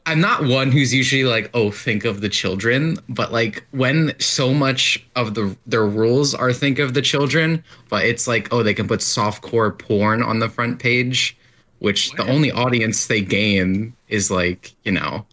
I'm 0.04 0.20
not 0.20 0.44
one 0.44 0.72
who's 0.72 0.92
usually 0.92 1.24
like, 1.24 1.48
oh, 1.54 1.70
think 1.70 2.04
of 2.04 2.20
the 2.20 2.28
children, 2.28 2.98
but 3.08 3.32
like 3.32 3.66
when 3.70 4.14
so 4.20 4.52
much 4.52 5.02
of 5.16 5.32
the 5.32 5.56
their 5.66 5.86
rules 5.86 6.34
are 6.34 6.52
think 6.52 6.78
of 6.78 6.92
the 6.92 7.00
children, 7.00 7.64
but 7.88 8.04
it's 8.04 8.28
like, 8.28 8.52
oh, 8.52 8.62
they 8.62 8.74
can 8.74 8.86
put 8.86 9.00
softcore 9.00 9.78
porn 9.78 10.22
on 10.22 10.38
the 10.38 10.50
front 10.50 10.80
page, 10.80 11.34
which 11.78 12.10
the 12.12 12.28
only 12.28 12.52
audience 12.52 13.06
they 13.06 13.22
gain 13.22 13.94
is 14.08 14.30
like, 14.30 14.74
you 14.84 14.92
know, 14.92 15.24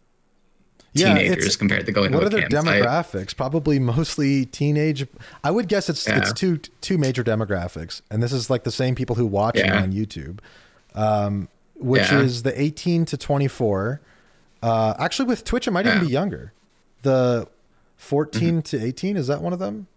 Yeah, 0.94 1.14
teenagers 1.18 1.56
compared 1.56 1.86
to 1.86 1.92
going 1.94 2.12
What 2.12 2.20
to 2.22 2.26
are 2.26 2.30
their 2.30 2.50
demographics? 2.50 3.36
Probably 3.36 3.80
mostly 3.80 4.46
teenage. 4.46 5.08
I 5.44 5.50
would 5.52 5.68
guess 5.70 5.90
it's 5.90 6.06
it's 6.08 6.34
two 6.34 6.58
two 6.82 6.98
major 6.98 7.24
demographics, 7.24 8.02
and 8.12 8.22
this 8.22 8.34
is 8.34 8.50
like 8.50 8.64
the 8.64 8.72
same 8.72 8.94
people 8.96 9.16
who 9.16 9.26
watch 9.26 9.56
it 9.58 9.66
Yeah. 9.66 9.82
on 9.82 9.94
YouTube, 9.94 10.40
um, 10.94 11.48
which 11.76 12.12
Yeah. 12.12 12.20
is 12.20 12.44
the 12.44 12.60
18 12.62 13.06
to 13.06 13.16
24. 13.18 14.02
Uh, 14.62 14.94
actually, 15.00 15.28
with 15.30 15.46
Twitch, 15.46 15.66
it 15.68 15.72
might 15.72 15.88
even 15.88 16.02
be 16.06 16.12
younger. 16.12 16.52
The 17.04 17.48
14 17.98 18.62
to 18.64 18.84
18 18.84 19.16
is 19.16 19.28
that 19.28 19.42
one 19.42 19.54
of 19.54 19.60
them? 19.60 19.88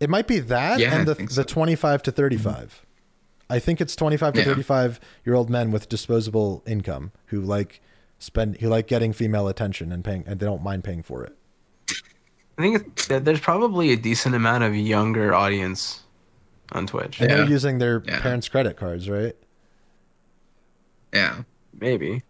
It 0.00 0.08
might 0.10 0.26
be 0.26 0.38
that 0.40 0.80
Yeah, 0.80 0.94
and 0.98 1.08
the 1.08 1.14
think 1.14 1.32
the 1.32 1.44
25 1.44 2.02
to 2.04 2.12
35. 2.12 2.82
I 3.48 3.58
think 3.58 3.80
it's 3.80 3.96
25 3.96 4.34
to 4.34 4.40
Yeah. 4.40 4.44
35 4.44 5.00
year 5.24 5.34
old 5.34 5.50
men 5.50 5.70
with 5.70 5.88
disposable 5.88 6.62
income 6.66 7.10
who 7.26 7.40
like 7.40 7.80
spend 8.20 8.58
he 8.58 8.66
like 8.68 8.86
getting 8.86 9.12
female 9.12 9.48
attention 9.48 9.90
and 9.90 10.04
paying 10.04 10.22
and 10.26 10.38
they 10.38 10.46
don't 10.46 10.62
mind 10.62 10.84
paying 10.84 11.02
for 11.02 11.24
it. 11.24 11.36
I 12.56 12.62
think 12.62 12.86
it's, 12.86 13.06
there's 13.08 13.40
probably 13.40 13.90
a 13.92 13.96
decent 13.96 14.34
amount 14.36 14.62
of 14.64 14.76
younger 14.76 15.34
audience 15.34 16.02
on 16.72 16.86
Twitch. 16.86 17.20
And 17.20 17.30
they're 17.30 17.46
using 17.48 17.78
their 17.78 18.02
Yeah. 18.06 18.20
parents' 18.20 18.48
credit 18.48 18.76
cards, 18.76 19.08
right? 19.10 19.34
Yeah. 21.12 21.42
Maybe. 21.80 22.22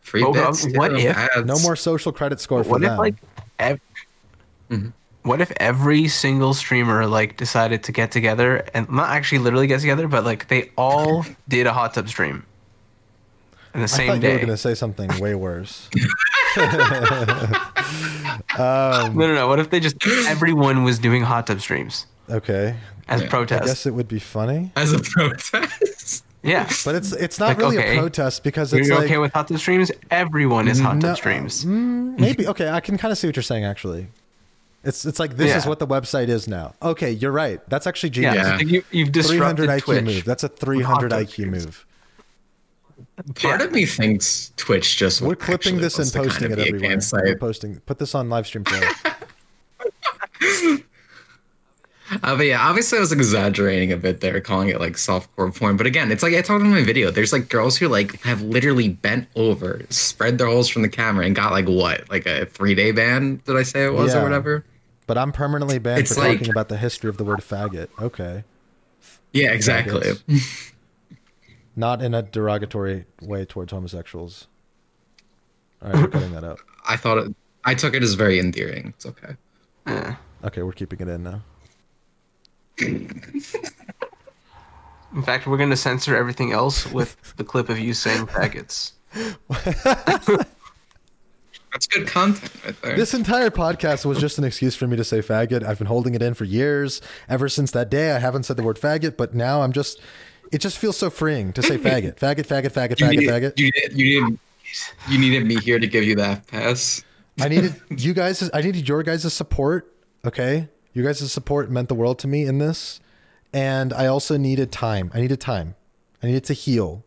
Free 0.00 0.22
Well, 0.22 0.32
bits. 0.32 0.64
um, 0.66 0.72
what 0.74 0.92
if- 0.98 1.16
ads. 1.16 1.46
No 1.46 1.58
more 1.60 1.76
social 1.76 2.12
credit 2.12 2.40
score 2.40 2.62
for 2.64 2.70
what 2.70 2.80
them. 2.82 2.92
if 2.92 2.98
like 2.98 3.14
ev- 3.58 3.80
Mhm. 4.70 4.92
what 5.22 5.40
if 5.40 5.50
every 5.56 6.08
single 6.08 6.54
streamer 6.54 7.06
like 7.06 7.36
decided 7.36 7.82
to 7.84 7.92
get 7.92 8.10
together 8.10 8.64
and 8.74 8.88
not 8.90 9.10
actually 9.10 9.38
literally 9.38 9.66
get 9.66 9.80
together 9.80 10.06
but 10.08 10.24
like 10.24 10.48
they 10.48 10.70
all 10.76 11.24
did 11.48 11.66
a 11.66 11.72
hot 11.72 11.92
tub 11.94 12.08
stream 12.08 12.44
in 13.74 13.80
the 13.80 13.84
I 13.84 13.86
same 13.86 14.06
thought 14.08 14.22
you 14.22 14.28
were 14.30 14.36
going 14.36 14.48
to 14.48 14.56
say 14.56 14.74
something 14.74 15.08
way 15.20 15.34
worse. 15.34 15.88
no 18.58 19.10
no 19.14 19.34
no 19.34 19.48
what 19.48 19.58
if 19.60 19.70
they 19.70 19.80
just 19.80 19.96
everyone 20.26 20.84
was 20.84 20.98
doing 20.98 21.22
hot 21.22 21.46
tub 21.46 21.60
streams 21.60 22.06
Okay, 22.28 22.76
as 23.08 23.20
Yeah. 23.20 23.24
I 23.24 23.26
I 23.26 23.30
protest 23.30 23.64
guess 23.66 23.86
it 23.86 23.94
would 23.94 24.06
be 24.08 24.18
funny, 24.20 24.70
as 24.76 24.92
a 24.92 25.00
protest. 25.00 26.24
yeah 26.42 26.68
but 26.84 26.94
it's 26.94 27.12
it's 27.12 27.38
not 27.38 27.48
Like, 27.48 27.58
really 27.58 27.78
okay. 27.78 27.96
a 27.96 28.00
protest 28.00 28.42
because 28.44 28.72
are 28.72 28.78
it's 28.78 28.88
you 28.88 28.94
like 28.94 29.04
okay 29.06 29.18
with 29.18 29.32
hot 29.32 29.48
tub 29.48 29.58
streams 29.58 29.90
everyone 30.10 30.68
is 30.68 30.78
hot 30.80 30.96
No, 30.96 31.08
tub 31.08 31.16
streams 31.16 31.64
mm, 31.64 32.18
maybe 32.18 32.46
okay. 32.48 32.68
I 32.70 32.80
can 32.80 32.96
kind 32.98 33.12
of 33.12 33.18
see 33.18 33.26
what 33.26 33.36
you're 33.36 33.42
saying. 33.42 33.64
Actually, 33.64 34.06
it's 34.84 35.04
it's 35.04 35.18
like 35.18 35.36
this 35.36 35.54
is 35.56 35.66
what 35.66 35.78
the 35.80 35.86
website 35.86 36.28
is 36.28 36.46
now. 36.48 36.74
Okay, 36.82 37.10
you're 37.10 37.32
right. 37.32 37.60
That's 37.68 37.86
actually 37.86 38.10
yeah, 38.22 38.32
genius. 38.32 38.46
Yeah. 38.48 38.56
Like 38.56 38.66
you, 38.68 38.84
you've 38.90 39.12
300 39.12 39.12
disrupted 39.12 39.68
IQ 39.68 39.82
Twitch. 39.84 40.04
move. 40.04 40.24
That's 40.24 40.44
a 40.44 40.48
300 40.48 41.10
IQ 41.12 41.28
streams. 41.30 41.66
move. 41.66 41.86
Part 43.36 43.60
Yeah. 43.60 43.66
of 43.66 43.72
me 43.72 43.86
thinks 43.86 44.52
Twitch 44.56 44.96
just 44.96 45.20
We're 45.20 45.34
clipping 45.36 45.78
this 45.78 45.98
and 45.98 46.12
kind 46.12 46.26
posting 46.26 46.52
of 46.52 46.58
it 46.58 46.68
everywhere. 46.68 46.98
We're 47.12 47.36
posting. 47.36 47.76
Put 47.80 47.98
this 47.98 48.14
on 48.14 48.28
live 48.28 48.46
stream. 48.46 48.64
Uh, 52.24 52.36
but 52.36 52.42
yeah, 52.44 52.60
obviously 52.60 52.98
I 52.98 53.00
was 53.00 53.12
exaggerating 53.12 53.92
a 53.92 53.96
bit 53.96 54.20
there, 54.20 54.40
calling 54.40 54.68
it 54.68 54.80
like 54.80 54.94
softcore 54.94 55.56
porn. 55.56 55.76
But 55.76 55.86
again, 55.86 56.10
it's 56.10 56.24
like 56.24 56.34
I 56.34 56.42
told 56.42 56.60
in 56.62 56.68
my 56.68 56.82
video. 56.82 57.12
There's 57.12 57.32
like 57.32 57.48
girls 57.48 57.76
who 57.76 57.86
like 57.86 58.20
have 58.22 58.42
literally 58.42 58.88
bent 58.88 59.28
over, 59.36 59.82
spread 59.90 60.36
their 60.36 60.48
holes 60.48 60.68
from 60.68 60.82
the 60.82 60.88
camera, 60.88 61.24
and 61.24 61.36
got 61.36 61.52
like 61.52 61.68
what, 61.68 62.10
like 62.10 62.26
a 62.26 62.46
three 62.46 62.74
day 62.74 62.90
ban? 62.90 63.40
Did 63.46 63.56
I 63.56 63.62
say 63.62 63.84
it 63.86 63.92
was 63.92 64.12
Yeah. 64.12 64.20
or 64.20 64.22
whatever? 64.24 64.64
But 65.06 65.18
I'm 65.18 65.30
permanently 65.30 65.78
banned 65.78 66.00
It's 66.00 66.14
for 66.14 66.20
like- 66.22 66.38
talking 66.38 66.50
about 66.50 66.68
the 66.68 66.78
history 66.78 67.08
of 67.10 67.16
the 67.16 67.22
word 67.24 67.40
faggot. 67.42 67.86
Okay. 68.00 68.42
Yeah, 69.32 69.52
exactly. 69.52 70.10
Faggots. 71.80 72.00
Not 72.00 72.02
in 72.02 72.14
a 72.14 72.22
derogatory 72.22 73.06
way 73.22 73.44
towards 73.44 73.72
homosexuals. 73.72 74.46
All 75.82 75.90
right, 75.90 76.02
we're 76.02 76.08
cutting 76.08 76.32
that 76.32 76.44
out. 76.44 76.60
I 76.88 76.96
thought 76.96 77.18
it. 77.18 77.34
I 77.64 77.74
took 77.74 77.94
it 77.94 78.02
as 78.02 78.14
very 78.14 78.38
endearing. 78.38 78.94
It's 78.96 79.06
okay. 79.06 79.36
Yeah. 79.86 80.16
Okay, 80.44 80.62
we're 80.62 80.72
keeping 80.72 81.00
it 81.00 81.08
in 81.08 81.22
now. 81.22 81.42
In 85.14 85.22
fact, 85.22 85.46
we're 85.46 85.58
gonna 85.58 85.76
censor 85.76 86.16
everything 86.16 86.52
else 86.52 86.86
with 86.90 87.16
the 87.36 87.44
clip 87.44 87.68
of 87.68 87.78
you 87.78 87.92
saying 87.94 88.26
faggots. 88.26 88.92
That's 91.72 91.86
good 91.86 92.06
content 92.08 92.52
right 92.64 92.82
there. 92.82 92.96
This 92.96 93.14
entire 93.14 93.50
podcast 93.50 94.04
was 94.04 94.18
just 94.18 94.38
an 94.38 94.44
excuse 94.44 94.74
for 94.74 94.86
me 94.86 94.96
to 94.96 95.04
say 95.04 95.20
faggot. 95.20 95.62
I've 95.62 95.78
been 95.78 95.86
holding 95.86 96.14
it 96.14 96.22
in 96.22 96.34
for 96.34 96.44
years. 96.44 97.00
Ever 97.28 97.48
since 97.48 97.70
that 97.72 97.90
day, 97.90 98.12
I 98.12 98.18
haven't 98.18 98.42
said 98.44 98.56
the 98.56 98.62
word 98.62 98.76
faggot, 98.78 99.16
but 99.16 99.34
now 99.34 99.62
I'm 99.62 99.72
just. 99.72 100.00
It 100.52 100.60
just 100.60 100.78
feels 100.78 100.96
so 100.96 101.10
freeing 101.10 101.52
to 101.52 101.62
say 101.62 101.78
faggot, 101.78 102.16
faggot, 102.18 102.46
faggot, 102.46 102.72
faggot, 102.72 102.98
you, 102.98 103.06
faggot, 103.06 103.10
needed, 103.10 103.28
faggot. 103.28 103.58
you, 103.58 103.64
needed, 103.64 103.92
you 103.98 104.20
needed 104.20 104.38
you 105.08 105.18
needed 105.18 105.46
me 105.46 105.56
here 105.56 105.78
to 105.78 105.86
give 105.86 106.04
you 106.04 106.16
that 106.16 106.46
pass. 106.46 107.04
I 107.40 107.48
needed 107.48 107.80
you 107.90 108.12
guys. 108.12 108.48
I 108.52 108.60
needed 108.60 108.88
your 108.88 109.02
guys' 109.02 109.32
support. 109.32 109.92
Okay, 110.24 110.68
you 110.92 111.02
guys' 111.02 111.30
support 111.32 111.70
meant 111.70 111.88
the 111.88 111.94
world 111.94 112.18
to 112.20 112.28
me 112.28 112.44
in 112.44 112.58
this, 112.58 113.00
and 113.52 113.92
I 113.92 114.06
also 114.06 114.36
needed 114.36 114.70
time. 114.70 115.10
I 115.14 115.20
needed 115.20 115.40
time. 115.40 115.74
I 116.22 116.26
needed 116.26 116.44
to 116.44 116.52
heal. 116.52 117.04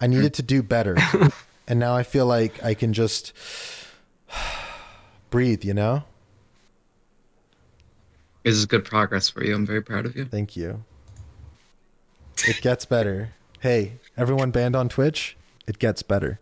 I 0.00 0.06
needed 0.06 0.32
to 0.34 0.42
do 0.42 0.62
better, 0.62 0.96
and 1.68 1.78
now 1.78 1.94
I 1.94 2.02
feel 2.02 2.26
like 2.26 2.62
I 2.64 2.74
can 2.74 2.92
just 2.92 3.32
breathe. 5.30 5.64
You 5.64 5.74
know. 5.74 6.04
This 8.44 8.54
is 8.54 8.64
good 8.64 8.84
progress 8.84 9.28
for 9.28 9.44
you. 9.44 9.54
I'm 9.54 9.66
very 9.66 9.82
proud 9.82 10.06
of 10.06 10.16
you. 10.16 10.24
Thank 10.24 10.56
you. 10.56 10.82
It 12.46 12.60
gets 12.60 12.84
better. 12.84 13.30
Hey, 13.60 13.94
everyone 14.16 14.50
banned 14.50 14.76
on 14.76 14.88
Twitch. 14.88 15.36
It 15.66 15.78
gets 15.78 16.02
better. 16.02 16.38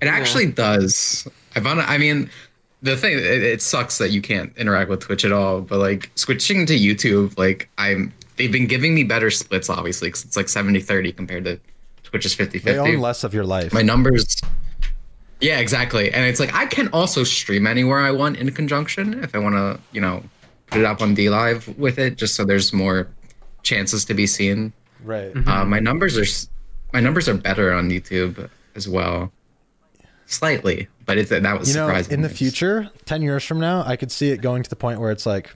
It 0.00 0.06
actually 0.08 0.46
does. 0.46 1.26
I 1.54 1.60
found. 1.60 1.80
I 1.80 1.98
mean, 1.98 2.30
the 2.82 2.96
thing. 2.96 3.12
It, 3.12 3.24
it 3.24 3.62
sucks 3.62 3.98
that 3.98 4.10
you 4.10 4.20
can't 4.20 4.56
interact 4.56 4.90
with 4.90 5.00
Twitch 5.00 5.24
at 5.24 5.32
all. 5.32 5.60
But 5.60 5.78
like 5.78 6.10
switching 6.14 6.66
to 6.66 6.74
YouTube, 6.78 7.38
like 7.38 7.68
I'm. 7.78 8.12
They've 8.36 8.50
been 8.50 8.66
giving 8.66 8.94
me 8.94 9.04
better 9.04 9.30
splits, 9.30 9.68
obviously, 9.68 10.08
because 10.08 10.24
it's 10.24 10.36
like 10.36 10.46
70-30 10.46 11.14
compared 11.14 11.44
to 11.44 11.60
Twitch's 12.02 12.34
50-50. 12.34 12.62
They 12.62 12.78
own 12.78 12.98
less 12.98 13.24
of 13.24 13.34
your 13.34 13.44
life. 13.44 13.72
my 13.72 13.82
numbers 13.82 14.40
yeah 15.40 15.58
exactly 15.58 16.12
and 16.12 16.24
it's 16.24 16.38
like 16.38 16.54
i 16.54 16.64
can 16.66 16.88
also 16.88 17.24
stream 17.24 17.66
anywhere 17.66 17.98
i 17.98 18.10
want 18.12 18.36
in 18.36 18.50
conjunction 18.52 19.22
if 19.24 19.34
i 19.34 19.38
want 19.38 19.54
to 19.54 19.78
you 19.92 20.00
know 20.00 20.22
put 20.68 20.78
it 20.80 20.84
up 20.86 21.02
on 21.02 21.14
DLive 21.14 21.76
with 21.76 21.98
it 21.98 22.16
just 22.16 22.34
so 22.34 22.44
there's 22.44 22.72
more 22.72 23.06
chances 23.62 24.04
to 24.06 24.14
be 24.14 24.26
seen. 24.26 24.72
Right. 25.04 25.32
uh, 25.48 25.64
my 25.64 25.80
numbers 25.80 26.16
are 26.16 26.48
my 26.92 27.00
numbers 27.00 27.28
are 27.28 27.34
better 27.34 27.72
on 27.72 27.90
youtube 27.90 28.48
as 28.76 28.88
well. 28.88 29.32
Slightly 30.26 30.88
but 31.04 31.18
it's 31.18 31.30
that 31.30 31.58
was 31.58 31.68
you 31.68 31.74
know 31.74 31.86
surprising 31.86 32.14
in 32.14 32.22
the 32.22 32.28
future 32.28 32.90
10 33.04 33.22
years 33.22 33.44
from 33.44 33.58
now 33.58 33.82
i 33.86 33.96
could 33.96 34.10
see 34.10 34.30
it 34.30 34.40
going 34.40 34.62
to 34.62 34.70
the 34.70 34.76
point 34.76 35.00
where 35.00 35.10
it's 35.10 35.26
like 35.26 35.54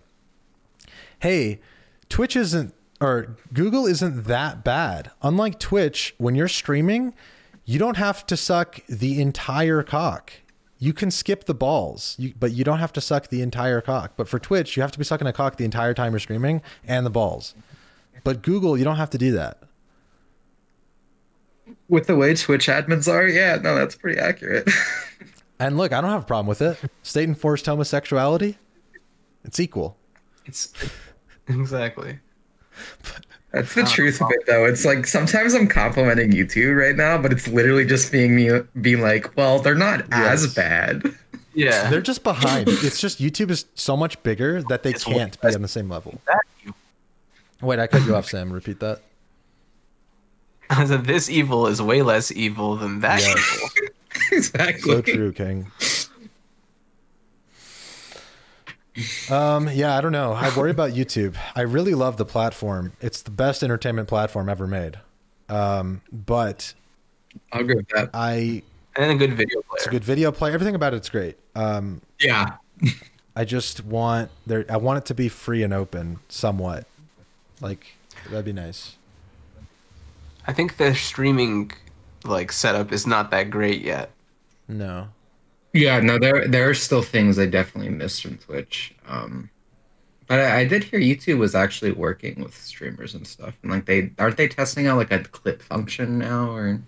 hey 1.20 1.60
twitch 2.08 2.36
isn't 2.36 2.74
or 3.00 3.36
google 3.52 3.86
isn't 3.86 4.24
that 4.24 4.64
bad. 4.64 5.10
Unlike 5.22 5.60
twitch 5.60 6.14
when 6.18 6.34
you're 6.34 6.48
streaming 6.48 7.14
you 7.64 7.78
don't 7.78 7.96
have 7.96 8.24
to 8.26 8.36
suck 8.36 8.80
the 8.86 9.20
entire 9.20 9.82
cock. 9.82 10.32
You 10.78 10.92
can 10.92 11.10
skip 11.10 11.44
the 11.44 11.54
balls 11.54 12.14
you, 12.18 12.32
but 12.38 12.52
you 12.52 12.62
don't 12.64 12.78
have 12.78 12.92
to 12.92 13.00
suck 13.00 13.28
the 13.28 13.42
entire 13.42 13.80
cock. 13.80 14.12
But 14.16 14.28
for 14.28 14.38
twitch 14.38 14.76
you 14.76 14.82
have 14.82 14.92
to 14.92 14.98
be 14.98 15.04
sucking 15.04 15.26
a 15.26 15.32
cock 15.32 15.56
the 15.56 15.64
entire 15.64 15.94
time 15.94 16.12
you're 16.12 16.20
streaming 16.20 16.62
and 16.86 17.04
the 17.04 17.10
balls 17.10 17.54
but 18.26 18.42
google 18.42 18.76
you 18.76 18.84
don't 18.84 18.96
have 18.96 19.08
to 19.10 19.18
do 19.18 19.32
that 19.32 19.62
with 21.88 22.06
the 22.06 22.16
way 22.16 22.34
twitch 22.34 22.66
admins 22.66 23.10
are 23.10 23.26
yeah 23.26 23.56
no 23.56 23.74
that's 23.74 23.94
pretty 23.94 24.18
accurate 24.18 24.68
and 25.58 25.76
look 25.76 25.92
i 25.92 26.00
don't 26.00 26.10
have 26.10 26.22
a 26.22 26.26
problem 26.26 26.46
with 26.46 26.60
it 26.62 26.78
state 27.02 27.28
enforced 27.28 27.66
homosexuality 27.66 28.56
it's 29.44 29.60
equal 29.60 29.96
It's 30.44 30.72
exactly. 31.48 32.18
That's 33.52 33.74
the 33.74 33.84
truth 33.84 34.20
of 34.20 34.30
it, 34.32 34.40
though. 34.46 34.66
It's 34.66 34.84
like 34.84 35.06
sometimes 35.06 35.54
I'm 35.54 35.66
complimenting 35.66 36.30
YouTube 36.32 36.76
right 36.78 36.94
now, 36.94 37.16
but 37.16 37.32
it's 37.32 37.48
literally 37.48 37.86
just 37.86 38.12
being 38.12 38.36
me 38.36 38.50
being 38.82 39.00
like, 39.00 39.34
"Well, 39.36 39.60
they're 39.60 39.74
not 39.74 40.04
Yes. 40.10 40.44
as 40.44 40.54
bad." 40.54 41.02
Yeah. 41.54 41.88
They're 41.88 42.02
just 42.02 42.22
behind. 42.22 42.68
It's 42.68 43.00
just 43.00 43.18
YouTube 43.18 43.50
is 43.50 43.64
so 43.74 43.96
much 43.96 44.22
bigger 44.22 44.62
that 44.64 44.82
they 44.82 44.90
It's 44.90 45.04
can't 45.04 45.40
be 45.40 45.54
on 45.54 45.62
the 45.62 45.68
same 45.68 45.88
level. 45.88 46.20
that 46.26 46.42
you. 46.62 46.74
Wait, 47.60 47.78
I 47.78 47.86
cut 47.86 48.04
you 48.06 48.14
off, 48.14 48.26
Sam. 48.26 48.52
Repeat 48.52 48.80
that. 48.80 49.00
I 50.70 50.84
said 50.84 51.04
this 51.04 51.30
evil 51.30 51.66
is 51.66 51.80
way 51.80 52.02
less 52.02 52.30
evil 52.32 52.76
than 52.76 53.00
that 53.00 53.20
Yes. 53.20 53.54
evil. 53.54 53.88
exactly. 54.32 54.92
So 54.92 55.00
true, 55.02 55.32
King. 55.32 55.70
Um, 59.30 59.68
yeah, 59.72 59.96
I 59.96 60.00
don't 60.00 60.12
know. 60.12 60.32
I 60.32 60.54
worry 60.56 60.70
about 60.70 60.92
YouTube. 60.92 61.36
I 61.54 61.62
really 61.62 61.94
love 61.94 62.16
the 62.16 62.24
platform. 62.24 62.92
It's 63.00 63.20
the 63.22 63.30
best 63.30 63.62
entertainment 63.62 64.08
platform 64.08 64.48
ever 64.48 64.66
made. 64.66 64.98
Um, 65.50 66.00
but 66.10 66.72
I'll 67.52 67.60
agree 67.60 67.76
with 67.76 67.88
that. 67.90 68.10
I 68.14 68.62
And 68.96 69.10
a 69.10 69.14
good 69.14 69.34
video 69.34 69.60
player. 69.62 69.76
it's 69.76 69.86
a 69.86 69.90
good 69.90 70.04
video 70.04 70.32
play. 70.32 70.52
Everything 70.54 70.74
about 70.74 70.94
it's 70.94 71.10
great. 71.10 71.36
Um, 71.54 72.00
Yeah. 72.20 72.56
I 73.38 73.44
just 73.44 73.84
want 73.84 74.30
there. 74.46 74.64
I 74.70 74.78
want 74.78 74.96
it 74.98 75.04
to 75.06 75.14
be 75.14 75.28
free 75.28 75.62
and 75.62 75.74
open, 75.74 76.20
somewhat. 76.30 76.86
Like 77.60 77.96
that'd 78.30 78.44
be 78.44 78.52
nice. 78.52 78.96
I 80.46 80.52
think 80.52 80.76
the 80.76 80.94
streaming 80.94 81.72
like 82.24 82.52
setup 82.52 82.92
is 82.92 83.06
not 83.06 83.30
that 83.30 83.50
great 83.50 83.82
yet. 83.82 84.10
No. 84.68 85.08
Yeah, 85.72 86.00
no, 86.00 86.18
there 86.18 86.46
there 86.48 86.68
are 86.70 86.74
still 86.74 87.02
things 87.02 87.38
I 87.38 87.46
definitely 87.46 87.90
missed 87.90 88.22
from 88.22 88.38
Twitch. 88.38 88.94
Um, 89.06 89.50
but 90.26 90.40
I, 90.40 90.60
I 90.60 90.64
did 90.64 90.84
hear 90.84 90.98
YouTube 91.00 91.38
was 91.38 91.54
actually 91.54 91.92
working 91.92 92.42
with 92.42 92.54
streamers 92.56 93.14
and 93.14 93.26
stuff, 93.26 93.54
and 93.62 93.70
like 93.70 93.84
they 93.86 94.12
aren't 94.18 94.36
they 94.36 94.48
testing 94.48 94.86
out 94.86 94.96
like 94.96 95.12
a 95.12 95.20
clip 95.24 95.62
function 95.62 96.18
now 96.18 96.50
or 96.50 96.80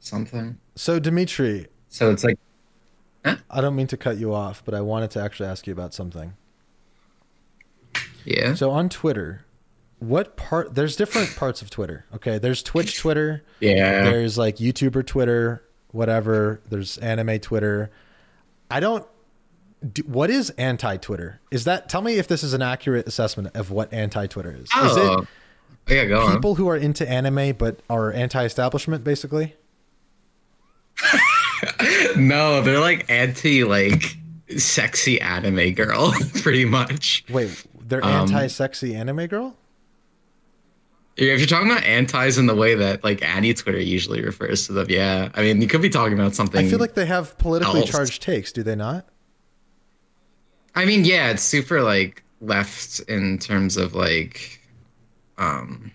something. 0.00 0.58
So 0.76 0.98
Dimitri, 0.98 1.66
So 1.88 2.10
it's 2.10 2.24
like, 2.24 2.38
I 3.24 3.60
don't 3.60 3.76
mean 3.76 3.86
to 3.88 3.96
cut 3.96 4.18
you 4.18 4.32
off, 4.34 4.62
but 4.64 4.74
I 4.74 4.80
wanted 4.80 5.10
to 5.12 5.22
actually 5.22 5.48
ask 5.48 5.66
you 5.66 5.72
about 5.72 5.94
something. 5.94 6.34
yeah, 8.24 8.54
So 8.54 8.70
on 8.70 8.88
Twitter, 8.88 9.44
what 10.00 10.36
part? 10.36 10.74
There's 10.74 10.96
different 10.96 11.34
parts 11.36 11.62
of 11.62 11.70
Twitter. 11.70 12.04
Okay, 12.14 12.38
there's 12.38 12.62
Twitch 12.62 12.98
Twitter. 12.98 13.42
yeah. 13.60 14.02
There's 14.10 14.36
like 14.36 14.56
YouTuber 14.56 15.06
Twitter, 15.06 15.62
whatever. 15.92 16.60
There's 16.68 16.98
anime 16.98 17.38
Twitter. 17.38 17.90
I 18.70 18.80
don't. 18.80 19.06
Do, 19.92 20.02
what 20.02 20.28
is 20.30 20.50
anti 20.50 20.96
Twitter? 20.98 21.40
Is 21.50 21.64
that? 21.64 21.88
Tell 21.88 22.02
me 22.02 22.16
if 22.18 22.28
this 22.28 22.42
is 22.42 22.52
an 22.54 22.60
accurate 22.62 23.06
assessment 23.06 23.54
of 23.54 23.70
what 23.70 23.92
anti 23.92 24.26
Twitter 24.26 24.52
is. 24.52 24.64
Is 24.64 24.70
Oh, 24.74 25.20
it 25.86 25.94
yeah, 25.94 26.04
go 26.04 26.20
on. 26.20 26.32
people 26.34 26.56
who 26.56 26.68
are 26.68 26.76
into 26.76 27.08
anime 27.08 27.54
but 27.56 27.80
are 27.88 28.12
anti-establishment, 28.12 29.02
basically? 29.04 29.54
No, 32.16 32.62
they're 32.62 32.80
like 32.80 33.06
anti 33.10 33.64
like 33.64 34.16
sexy 34.56 35.20
anime 35.20 35.72
girl, 35.74 36.12
pretty 36.42 36.64
much. 36.64 37.24
Wait, 37.30 37.50
they're 37.86 38.04
Um, 38.04 38.22
anti-sexy 38.22 38.94
anime 38.94 39.26
girl? 39.26 39.56
If 41.22 41.38
you're 41.38 41.46
talking 41.46 41.70
about 41.70 41.84
antis 41.84 42.38
in 42.38 42.46
the 42.46 42.54
way 42.54 42.74
that 42.74 43.04
like 43.04 43.22
anti 43.22 43.52
Twitter 43.54 43.78
usually 43.80 44.22
refers 44.22 44.66
to 44.66 44.72
them, 44.72 44.86
yeah. 44.88 45.28
I 45.34 45.42
mean, 45.42 45.60
you 45.60 45.68
could 45.68 45.82
be 45.82 45.90
talking 45.90 46.14
about 46.18 46.34
something. 46.34 46.64
I 46.64 46.68
feel 46.68 46.78
like 46.78 46.94
they 46.94 47.06
have 47.06 47.36
politically 47.38 47.80
else. 47.80 47.90
charged 47.90 48.22
takes. 48.22 48.52
Do 48.52 48.62
they 48.62 48.74
not? 48.74 49.06
I 50.74 50.86
mean, 50.86 51.04
yeah, 51.04 51.30
it's 51.30 51.42
super 51.42 51.82
like 51.82 52.22
left 52.40 53.00
in 53.00 53.38
terms 53.38 53.76
of 53.76 53.94
like, 53.94 54.60
um, 55.36 55.90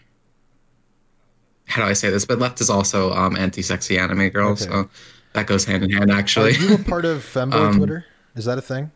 how 1.66 1.82
do 1.84 1.88
I 1.90 1.94
say 1.94 2.10
this? 2.12 2.26
But 2.26 2.38
left 2.40 2.62
is 2.62 2.70
also 2.70 3.12
um 3.14 3.36
anti-sexy 3.36 3.98
anime 3.98 4.30
girl, 4.30 4.50
Okay. 4.52 4.66
so 4.66 4.90
that 5.34 5.48
goes 5.48 5.66
hand 5.66 5.84
in 5.84 5.90
hand. 5.92 6.12
Actually, 6.12 6.52
Are 6.56 6.60
you 6.60 6.76
a 6.76 6.78
part 6.78 7.04
of 7.06 7.20
femboy 7.34 7.54
Um, 7.54 7.78
Twitter? 7.78 8.06
Is 8.36 8.46
that 8.46 8.58
a 8.58 8.62
thing? 8.62 8.92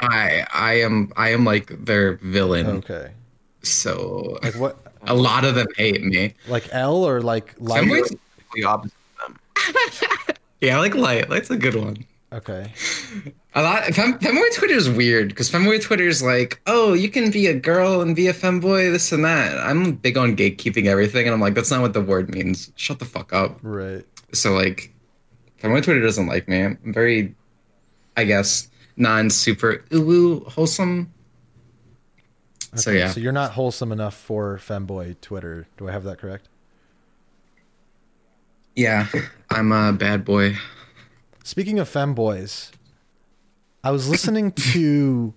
I 0.00 0.46
I 0.54 0.74
am 0.80 1.12
I 1.16 1.30
am 1.30 1.44
like 1.44 1.84
their 1.84 2.14
villain, 2.14 2.66
Okay. 2.66 3.10
so 3.62 4.38
Like 4.42 4.54
what? 4.56 4.83
A 5.06 5.14
lot 5.14 5.44
of 5.44 5.54
them 5.54 5.66
hate 5.76 6.02
me. 6.04 6.34
Like 6.48 6.68
L 6.72 7.04
or 7.04 7.20
like 7.20 7.54
light? 7.58 7.84
Femboy- 7.84 8.18
The 8.54 8.64
opposite 8.64 8.94
of 9.26 9.34
them. 9.34 10.36
Yeah, 10.60 10.76
I 10.78 10.80
like 10.80 10.94
light. 10.94 11.28
Light's 11.28 11.50
a 11.50 11.56
good 11.58 11.74
one. 11.74 12.06
Okay. 12.32 12.72
A 13.54 13.62
lot. 13.62 13.84
Fem, 13.94 14.18
femboy 14.18 14.54
Twitter 14.54 14.74
is 14.74 14.88
weird 14.88 15.28
because 15.28 15.50
femboy 15.50 15.82
Twitter 15.82 16.04
is 16.08 16.22
like, 16.22 16.60
oh, 16.66 16.94
you 16.94 17.10
can 17.10 17.30
be 17.30 17.46
a 17.48 17.54
girl 17.54 18.00
and 18.00 18.16
be 18.16 18.28
a 18.28 18.32
femboy, 18.32 18.90
this 18.90 19.12
and 19.12 19.24
that. 19.26 19.58
I'm 19.58 19.92
big 19.92 20.16
on 20.16 20.34
gatekeeping 20.36 20.86
everything, 20.86 21.26
and 21.26 21.34
I'm 21.34 21.40
like, 21.40 21.52
that's 21.54 21.70
not 21.70 21.82
what 21.82 21.92
the 21.92 22.00
word 22.00 22.34
means. 22.34 22.72
Shut 22.76 22.98
the 22.98 23.04
fuck 23.04 23.32
up. 23.34 23.58
Right. 23.62 24.04
So 24.32 24.54
like, 24.54 24.92
femboy 25.62 25.84
Twitter 25.84 26.00
doesn't 26.00 26.26
like 26.28 26.48
me. 26.48 26.62
I'm 26.62 26.78
very, 26.94 27.34
I 28.16 28.24
guess, 28.24 28.68
non 28.96 29.28
super 29.28 29.84
ooh 29.92 30.40
wholesome. 32.74 32.82
So 32.82 32.90
Okay, 32.90 32.98
yeah, 33.00 33.10
So 33.10 33.20
you're 33.20 33.32
not 33.32 33.52
wholesome 33.52 33.92
enough 33.92 34.14
for 34.14 34.58
femboy 34.58 35.20
Twitter. 35.20 35.66
Do 35.76 35.88
I 35.88 35.92
have 35.92 36.04
that 36.04 36.18
correct? 36.18 36.48
yeah, 38.76 39.06
I'm 39.50 39.70
a 39.72 39.92
bad 39.92 40.24
boy. 40.24 40.56
Speaking 41.44 41.78
of 41.78 41.88
femboys, 41.88 42.70
I 43.84 43.90
was 43.90 44.08
listening 44.08 44.50
to 44.72 45.34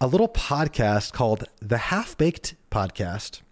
a 0.00 0.06
little 0.06 0.28
podcast 0.28 1.12
called 1.12 1.44
the 1.60 1.78
Half 1.78 2.18
Baked 2.18 2.54
Podcast. 2.70 3.42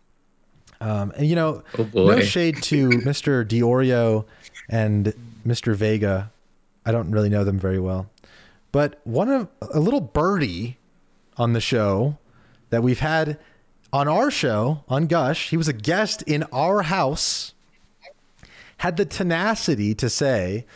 Um, 0.80 1.12
and 1.16 1.26
you 1.26 1.36
know, 1.36 1.62
Oh, 1.78 1.88
no 1.94 2.20
shade 2.20 2.62
to 2.64 2.88
Mr. 2.90 3.44
Diorio 3.46 4.24
and 4.68 5.14
Mr. 5.46 5.74
Vega. 5.74 6.30
I 6.84 6.92
don't 6.92 7.10
really 7.10 7.28
know 7.30 7.44
them 7.44 7.58
very 7.58 7.78
well, 7.78 8.10
but 8.72 9.00
one 9.04 9.30
of 9.30 9.48
a 9.62 9.80
little 9.80 10.00
birdie 10.00 10.76
on 11.38 11.52
the 11.54 11.60
show 11.60 12.18
that 12.70 12.82
we've 12.82 13.00
had 13.00 13.38
on 13.92 14.08
our 14.08 14.30
show 14.30 14.84
on 14.88 15.06
Gush. 15.06 15.50
He 15.50 15.56
was 15.56 15.68
a 15.68 15.72
guest 15.72 16.22
in 16.22 16.42
our 16.52 16.82
house. 16.82 17.54
Had 18.78 18.96
the 18.96 19.04
tenacity 19.04 19.94
to 19.94 20.10
say, 20.10 20.66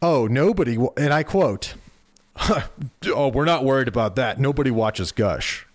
"Oh, 0.00 0.26
nobody," 0.26 0.78
and 0.96 1.12
I 1.12 1.22
quote, 1.22 1.74
"Oh, 3.06 3.28
we're 3.28 3.44
not 3.44 3.64
worried 3.64 3.88
about 3.88 4.16
that. 4.16 4.38
Nobody 4.40 4.70
watches 4.70 5.12
Gush." 5.12 5.66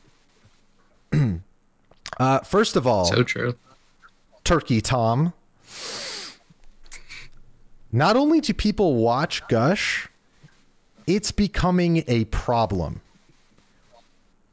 uh, 2.20 2.40
first 2.40 2.76
of 2.76 2.88
all, 2.88 3.06
So 3.06 3.24
true. 3.24 3.56
Turkey 4.44 4.82
Tom. 4.82 5.34
Not 7.92 8.16
only 8.16 8.40
do 8.40 8.54
people 8.54 8.96
watch 8.96 9.46
Gush, 9.48 10.08
it's 11.08 11.32
becoming 11.32 12.04
a 12.08 12.26
problem. 12.26 13.02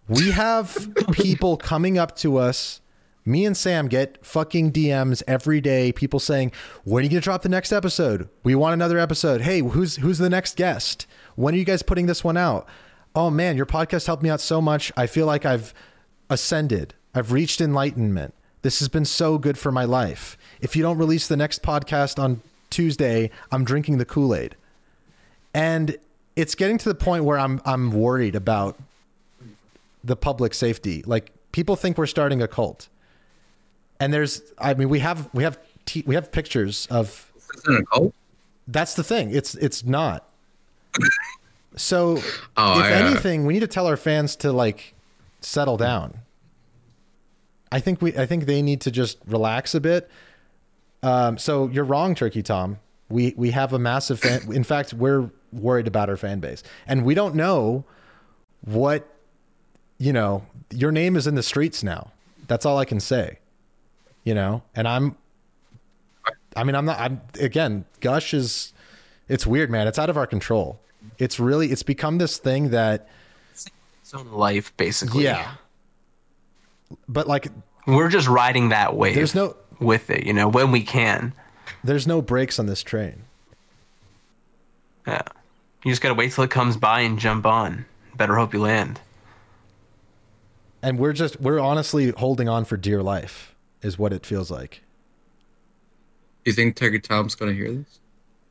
We 0.09 0.31
have 0.31 0.95
people 1.13 1.57
coming 1.57 1.99
up 1.99 2.15
to 2.17 2.37
us. 2.37 2.81
Me 3.25 3.45
and 3.45 3.57
Sam 3.57 3.89
get 3.89 4.25
fucking 4.25 4.71
DMs 4.71 5.23
every 5.27 5.61
day. 5.61 5.91
People 5.91 6.21
saying, 6.21 6.53
"When 6.85 7.03
are 7.03 7.05
you 7.05 7.11
gonna 7.11 7.21
drop 7.21 7.43
the 7.43 7.49
next 7.49 7.73
episode? 7.73 8.29
We 8.45 8.55
want 8.55 8.75
another 8.75 8.99
episode. 8.99 9.41
Hey, 9.41 9.61
who's 9.61 9.97
who's 9.97 10.19
the 10.19 10.31
next 10.31 10.57
guest? 10.57 11.07
When 11.35 11.55
are 11.55 11.59
you 11.59 11.65
guys 11.65 11.83
putting 11.83 12.07
this 12.07 12.23
one 12.23 12.37
out? 12.37 12.69
Oh 13.17 13.31
man, 13.31 13.57
your 13.57 13.67
podcast 13.67 14.07
helped 14.07 14.23
me 14.23 14.31
out 14.31 14.41
so 14.41 14.61
much. 14.61 14.93
I 14.97 15.07
feel 15.09 15.27
like 15.27 15.45
I've 15.45 15.75
ascended. 16.31 16.95
I've 17.15 17.33
reached 17.33 17.61
enlightenment. 17.61 18.35
This 18.63 18.79
has 18.79 18.89
been 18.89 19.05
so 19.05 19.39
good 19.39 19.59
for 19.59 19.73
my 19.73 19.85
life. 19.85 20.39
If 20.61 20.77
you 20.77 20.83
don't 20.83 20.99
release 20.99 21.27
the 21.27 21.37
next 21.37 21.63
podcast 21.63 22.23
on 22.23 22.43
Tuesday, 22.71 23.31
I'm 23.51 23.65
drinking 23.65 23.99
the 23.99 24.05
Kool-Aid. 24.05 24.55
And 25.55 25.97
it's 26.37 26.55
getting 26.55 26.79
to 26.79 26.89
the 26.89 26.95
point 26.95 27.25
where 27.25 27.39
I'm 27.39 27.61
I'm 27.65 27.91
worried 27.91 28.37
about 28.37 28.79
the 30.07 30.17
public 30.17 30.55
safety. 30.55 31.03
Like 31.07 31.33
people 31.53 31.77
think 31.77 31.99
we're 31.99 32.07
starting 32.07 32.41
a 32.43 32.49
cult. 32.49 32.89
And 34.01 34.13
there's 34.13 34.43
I 34.59 34.75
mean 34.75 34.89
we 34.89 35.01
have 35.01 35.29
we 35.35 35.43
have 35.43 35.59
t- 35.85 36.05
we 36.07 36.15
have 36.15 36.31
pictures 36.33 36.87
of 36.91 37.33
Isn't 37.59 37.83
a 37.83 37.87
cult? 37.87 38.15
that's 38.69 38.95
the 38.95 39.05
thing. 39.05 39.31
It's 39.35 39.55
it's 39.57 39.85
not. 39.85 40.29
So 41.79 42.19
Oh, 42.57 42.81
if 42.81 42.87
anything, 42.87 43.45
we 43.45 43.53
need 43.53 43.61
to 43.61 43.67
tell 43.67 43.87
our 43.87 43.99
fans 43.99 44.35
to 44.37 44.51
like 44.51 44.95
settle 45.43 45.77
down. 45.77 46.21
I 47.71 47.81
think 47.81 48.01
we 48.01 48.17
I 48.17 48.25
think 48.25 48.47
they 48.47 48.63
need 48.63 48.81
to 48.83 48.91
just 48.91 49.19
relax 49.27 49.75
a 49.75 49.81
bit. 49.81 50.11
Um, 51.03 51.37
so 51.37 51.69
you're 51.69 51.85
wrong, 51.85 52.15
Turkey 52.15 52.43
Tom. 52.43 52.79
We 53.11 53.35
we 53.37 53.51
have 53.51 53.75
a 53.75 53.79
massive 53.79 54.21
fan. 54.21 54.51
In 54.53 54.65
fact, 54.65 54.95
we're 54.95 55.31
worried 55.53 55.87
about 55.87 56.09
our 56.09 56.17
fan 56.17 56.41
base, 56.41 56.63
and 56.87 57.05
we 57.05 57.13
don't 57.15 57.35
know 57.35 57.85
what 58.65 59.07
you 59.99 60.13
know. 60.13 60.47
Your 60.71 60.91
name 60.91 61.15
is 61.17 61.27
in 61.27 61.37
the 61.37 61.43
streets 61.43 61.83
now. 61.85 62.11
That's 62.49 62.67
all 62.67 62.77
I 62.79 62.85
can 62.85 62.99
say. 63.01 63.39
You 64.25 64.35
know, 64.35 64.63
and 64.75 64.89
I'm. 64.89 65.17
I 66.57 66.65
mean, 66.65 66.75
I'm 66.75 66.85
not. 66.85 66.99
I'm 66.99 67.21
again. 67.41 67.85
Gush 68.01 68.35
is. 68.35 68.73
It's 69.29 69.47
weird, 69.47 69.71
man. 69.71 69.87
It's 69.87 69.99
out 69.99 70.11
of 70.11 70.17
our 70.17 70.27
control. 70.27 70.81
It's 71.19 71.39
really. 71.39 71.71
It's 71.71 71.83
become 71.83 72.19
this 72.19 72.39
thing 72.39 72.71
that. 72.71 73.09
Its 73.53 74.15
own 74.15 74.31
life, 74.33 74.77
basically. 74.77 75.25
Yeah. 75.25 75.55
But 77.09 77.27
like, 77.27 77.49
We're 77.87 78.09
just 78.09 78.29
riding 78.29 78.69
that 78.69 78.95
wave. 78.97 79.15
There's 79.17 79.35
no- 79.35 79.57
with 79.81 80.09
it, 80.11 80.25
you 80.25 80.33
know, 80.33 80.49
when 80.49 80.71
we 80.73 80.83
can. 80.83 81.33
there's 81.85 82.07
no 82.07 82.23
brakes 82.23 82.59
on 82.59 82.67
this 82.67 82.83
train. 82.83 83.25
Yeah. 85.07 85.23
You 85.85 85.93
just 85.93 86.01
gotta 86.03 86.15
wait 86.15 86.33
till 86.33 86.45
it 86.45 86.51
comes 86.51 86.77
by 86.77 87.01
and 87.01 87.19
jump 87.19 87.45
on. 87.47 87.85
Better 88.17 88.37
hope 88.37 88.53
you 88.55 88.61
land. 88.61 89.01
And 90.83 90.99
we're 90.99 91.13
just 91.13 91.41
we're 91.41 91.59
honestly 91.59 92.11
holding 92.17 92.49
on 92.49 92.65
for 92.65 92.77
dear 92.77 93.03
life 93.03 93.55
is 93.83 93.99
what 93.99 94.13
it 94.13 94.25
feels 94.27 94.51
like 94.51 94.83
Do 96.45 96.51
you 96.51 96.53
think 96.55 96.77
Turkey 96.77 97.01
Tom's 97.01 97.35
gonna 97.35 97.53
hear 97.53 97.71
this? 97.73 98.01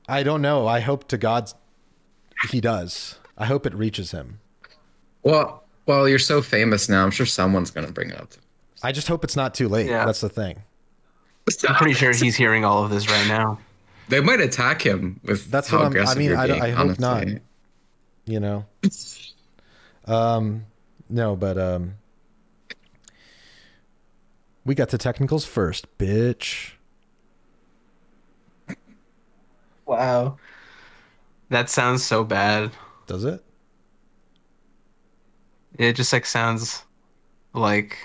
i 0.07 0.21
don't 0.23 0.41
know 0.41 0.67
i 0.67 0.79
hope 0.79 1.07
to 1.07 1.17
god 1.17 1.51
he 2.51 2.61
does 2.61 3.17
i 3.37 3.45
hope 3.45 3.65
it 3.65 3.73
reaches 3.73 4.11
him 4.11 4.39
Well, 5.23 5.63
well, 5.87 6.07
you're 6.09 6.19
so 6.19 6.41
famous 6.41 6.89
now. 6.89 7.03
I'm 7.03 7.11
sure 7.11 7.25
someone's 7.25 7.71
gonna 7.71 7.91
bring 7.91 8.09
it 8.11 8.19
up. 8.19 8.29
To 8.31 8.39
i 8.83 8.91
just 8.91 9.07
hope 9.07 9.23
it's 9.23 9.35
not 9.35 9.53
too 9.55 9.67
late 9.67 9.87
Yeah. 9.87 10.05
that's 10.05 10.21
the 10.21 10.29
thing 10.29 10.61
I'm 11.67 11.75
pretty 11.75 11.93
sure 11.93 12.11
he's 12.11 12.35
hearing 12.35 12.65
all 12.65 12.83
of 12.83 12.89
this 12.89 13.07
right 13.07 13.27
now. 13.27 13.59
They 14.09 14.19
might 14.19 14.39
attack 14.41 14.81
him 14.81 15.19
with 15.23 15.51
That's 15.51 15.67
how 15.69 15.77
what 15.83 15.95
I'm- 15.95 16.07
I 16.07 16.15
mean, 16.15 16.29
you're 16.29 16.37
I 16.39 16.47
being, 16.47 16.61
I 16.61 16.69
hope 16.71 16.97
not. 16.99 17.27
you 18.25 18.39
know 18.39 18.65
um 20.05 20.65
no 21.09 21.35
but 21.35 21.57
um 21.57 21.93
we 24.65 24.73
got 24.75 24.89
the 24.89 24.97
technicals 24.97 25.45
first 25.45 25.85
bitch 25.97 26.71
Wow. 29.85 30.37
That 31.49 31.69
sounds 31.69 32.03
so 32.03 32.23
bad. 32.23 32.71
does 33.05 33.23
it 33.23 33.43
It 35.77 35.93
just 35.93 36.11
like 36.11 36.25
sounds 36.25 36.83
like 37.53 37.97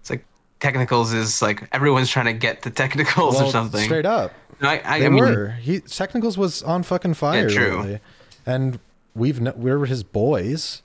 it's 0.00 0.08
like 0.10 0.24
technicals 0.60 1.12
is 1.12 1.42
like 1.42 1.68
everyone's 1.72 2.10
trying 2.10 2.26
to 2.26 2.32
get 2.32 2.62
the 2.62 2.70
technicals 2.70 3.40
or 3.40 3.50
something. 3.50 3.84
straight 3.84 4.06
up 4.06 4.32
No, 4.60 4.68
I, 4.70 4.80
I, 4.84 4.98
they 5.00 5.06
I 5.06 5.08
mean, 5.10 5.22
were 5.22 5.48
he 5.60 5.80
technicals 5.80 6.38
was 6.38 6.62
on 6.62 6.82
fucking 6.84 7.14
fire 7.14 7.48
Yeah, 7.48 7.54
true. 7.54 7.76
lately. 7.80 8.00
and 8.46 8.78
we've 9.14 9.38
kn- 9.38 9.52
we're 9.56 9.84
his 9.84 10.02
boys 10.02 10.80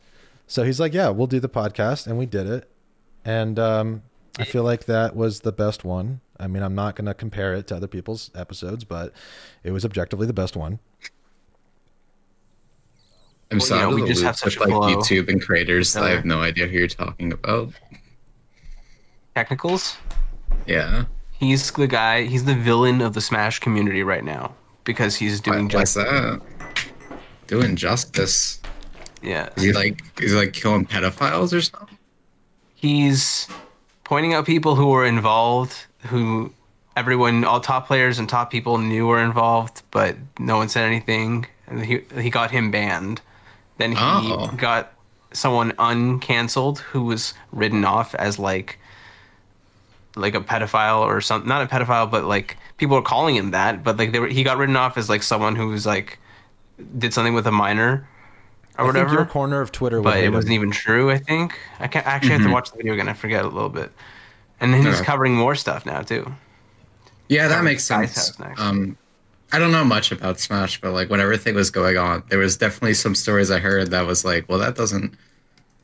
so 0.47 0.63
he's 0.63 0.79
like 0.81 0.93
yeah 0.93 1.09
we'll 1.09 1.27
do 1.27 1.39
the 1.39 1.49
podcast 1.49 2.07
and 2.07 2.17
we 2.17 2.25
did 2.25 2.45
it 2.47 2.69
and 3.23 3.57
um 3.57 4.01
i 4.37 4.43
feel 4.43 4.63
like 4.63 4.85
that 4.85 5.15
was 5.15 5.41
the 5.41 5.51
best 5.51 5.83
one 5.83 6.19
i 6.39 6.47
mean 6.47 6.61
i'm 6.63 6.75
not 6.75 6.95
going 6.95 7.05
to 7.05 7.13
compare 7.13 7.53
it 7.53 7.67
to 7.67 7.75
other 7.75 7.87
people's 7.87 8.29
episodes 8.35 8.83
but 8.83 9.13
it 9.63 9.71
was 9.71 9.83
objectively 9.85 10.25
the 10.27 10.33
best 10.33 10.55
one 10.55 10.79
I'm 13.49 13.59
Well, 13.59 13.65
sorry. 13.67 13.81
you 13.81 13.89
know, 13.89 13.95
we 14.03 14.07
just 14.09 14.23
have 14.23 14.35
loop 14.35 14.39
such 14.39 14.59
with 14.59 14.67
like 14.67 14.75
flow. 14.77 14.95
YouTube 14.97 15.29
and 15.29 15.41
creators. 15.41 15.95
I 15.95 16.09
have 16.09 16.25
no 16.25 16.41
idea 16.41 16.67
who 16.67 16.77
you're 16.79 16.87
talking 16.89 17.31
about. 17.31 17.71
technicals. 19.35 19.95
Yeah. 20.65 21.05
He's 21.31 21.71
the 21.71 21.87
guy. 21.87 22.23
He's 22.23 22.43
the 22.43 22.55
villain 22.55 22.99
of 22.99 23.13
the 23.13 23.21
Smash 23.21 23.59
community 23.59 24.03
right 24.03 24.25
now 24.25 24.53
because 24.83 25.15
he's 25.15 25.39
doing 25.39 25.69
Why, 25.69 25.75
why's 25.79 25.93
just 25.93 25.95
that? 25.95 26.41
Doing 27.47 27.77
justice. 27.77 28.59
yeah. 29.21 29.47
Is 29.55 29.63
he 29.63 29.71
like 29.71 30.01
is 30.21 30.31
he 30.31 30.37
like 30.37 30.51
killing 30.51 30.85
pedophiles 30.85 31.53
or 31.53 31.61
something? 31.61 31.97
He's 32.75 33.47
pointing 34.07 34.33
out 34.33 34.45
people 34.45 34.75
who 34.75 34.87
were 34.87 35.05
involved, 35.05 35.75
who 36.07 36.51
everyone, 36.95 37.43
all 37.43 37.59
top 37.59 37.87
players 37.87 38.19
and 38.19 38.29
top 38.29 38.49
people 38.49 38.77
knew 38.77 39.05
were 39.05 39.21
involved, 39.21 39.81
but 39.91 40.15
no 40.39 40.55
one 40.55 40.69
said 40.69 40.85
anything. 40.85 41.45
And 41.67 41.83
he 41.83 41.99
he 42.19 42.29
got 42.29 42.49
him 42.49 42.71
banned. 42.71 43.19
Then 43.77 43.91
he 43.91 43.97
Oh. 43.99 44.47
got 44.55 44.93
someone 45.33 45.73
uncanceled 45.73 46.79
who 46.79 47.03
was 47.03 47.33
written 47.51 47.83
off 47.83 48.15
as 48.15 48.39
like 48.39 48.79
like 50.15 50.35
a 50.35 50.39
pedophile 50.41 51.01
or 51.01 51.19
something. 51.19 51.47
Not 51.49 51.61
a 51.61 51.67
pedophile, 51.67 52.09
but 52.09 52.23
like 52.23 52.55
people 52.77 52.95
were 52.95 53.01
calling 53.03 53.35
him 53.35 53.51
that. 53.51 53.83
But 53.83 53.97
like 53.97 54.13
they 54.13 54.19
were, 54.19 54.27
he 54.29 54.43
got 54.43 54.57
written 54.57 54.77
off 54.77 54.97
as 54.97 55.09
like 55.09 55.21
someone 55.21 55.57
who 55.57 55.67
was 55.67 55.85
like 55.85 56.17
did 56.97 57.13
something 57.13 57.33
with 57.33 57.45
a 57.45 57.51
minor 57.51 58.07
or 58.77 58.85
I 58.85 58.87
whatever 58.87 59.09
think 59.09 59.11
your 59.11 59.25
corner 59.25 59.61
of 59.61 59.71
twitter 59.71 60.01
would 60.01 60.15
but 60.15 60.19
it 60.19 60.29
wasn't 60.29 60.53
even 60.53 60.71
true. 60.71 61.11
I 61.11 61.17
think 61.17 61.57
I 61.79 61.87
can 61.87 62.03
actually 62.05 62.33
have 62.33 62.43
to 62.43 62.49
watch 62.49 62.71
the 62.71 62.77
video 62.77 62.93
again. 62.93 63.09
I 63.09 63.13
forget 63.13 63.43
a 63.45 63.49
little 63.49 63.69
bit, 63.69 63.91
and 64.59 64.73
then 64.73 64.83
he's 64.83 65.01
Okay. 65.01 65.01
covering 65.01 65.35
more 65.35 65.55
stuff 65.55 65.85
now 65.85 66.01
too. 66.03 66.31
Yeah, 67.29 67.47
that 67.47 67.63
makes 67.63 67.83
sense. 67.83 68.33
Um, 68.57 68.97
I 69.51 69.59
don't 69.59 69.71
know 69.71 69.85
much 69.85 70.11
about 70.11 70.39
Smash, 70.39 70.81
but 70.81 70.93
like 70.93 71.09
when 71.09 71.21
everything 71.21 71.55
was 71.55 71.71
going 71.71 71.97
on, 71.97 72.23
there 72.29 72.39
was 72.39 72.57
definitely 72.57 72.93
some 72.95 73.15
stories 73.15 73.51
I 73.51 73.59
heard 73.59 73.91
that 73.91 74.05
was 74.07 74.25
like, 74.25 74.47
well, 74.49 74.59
that 74.59 74.75
doesn't 74.75 75.17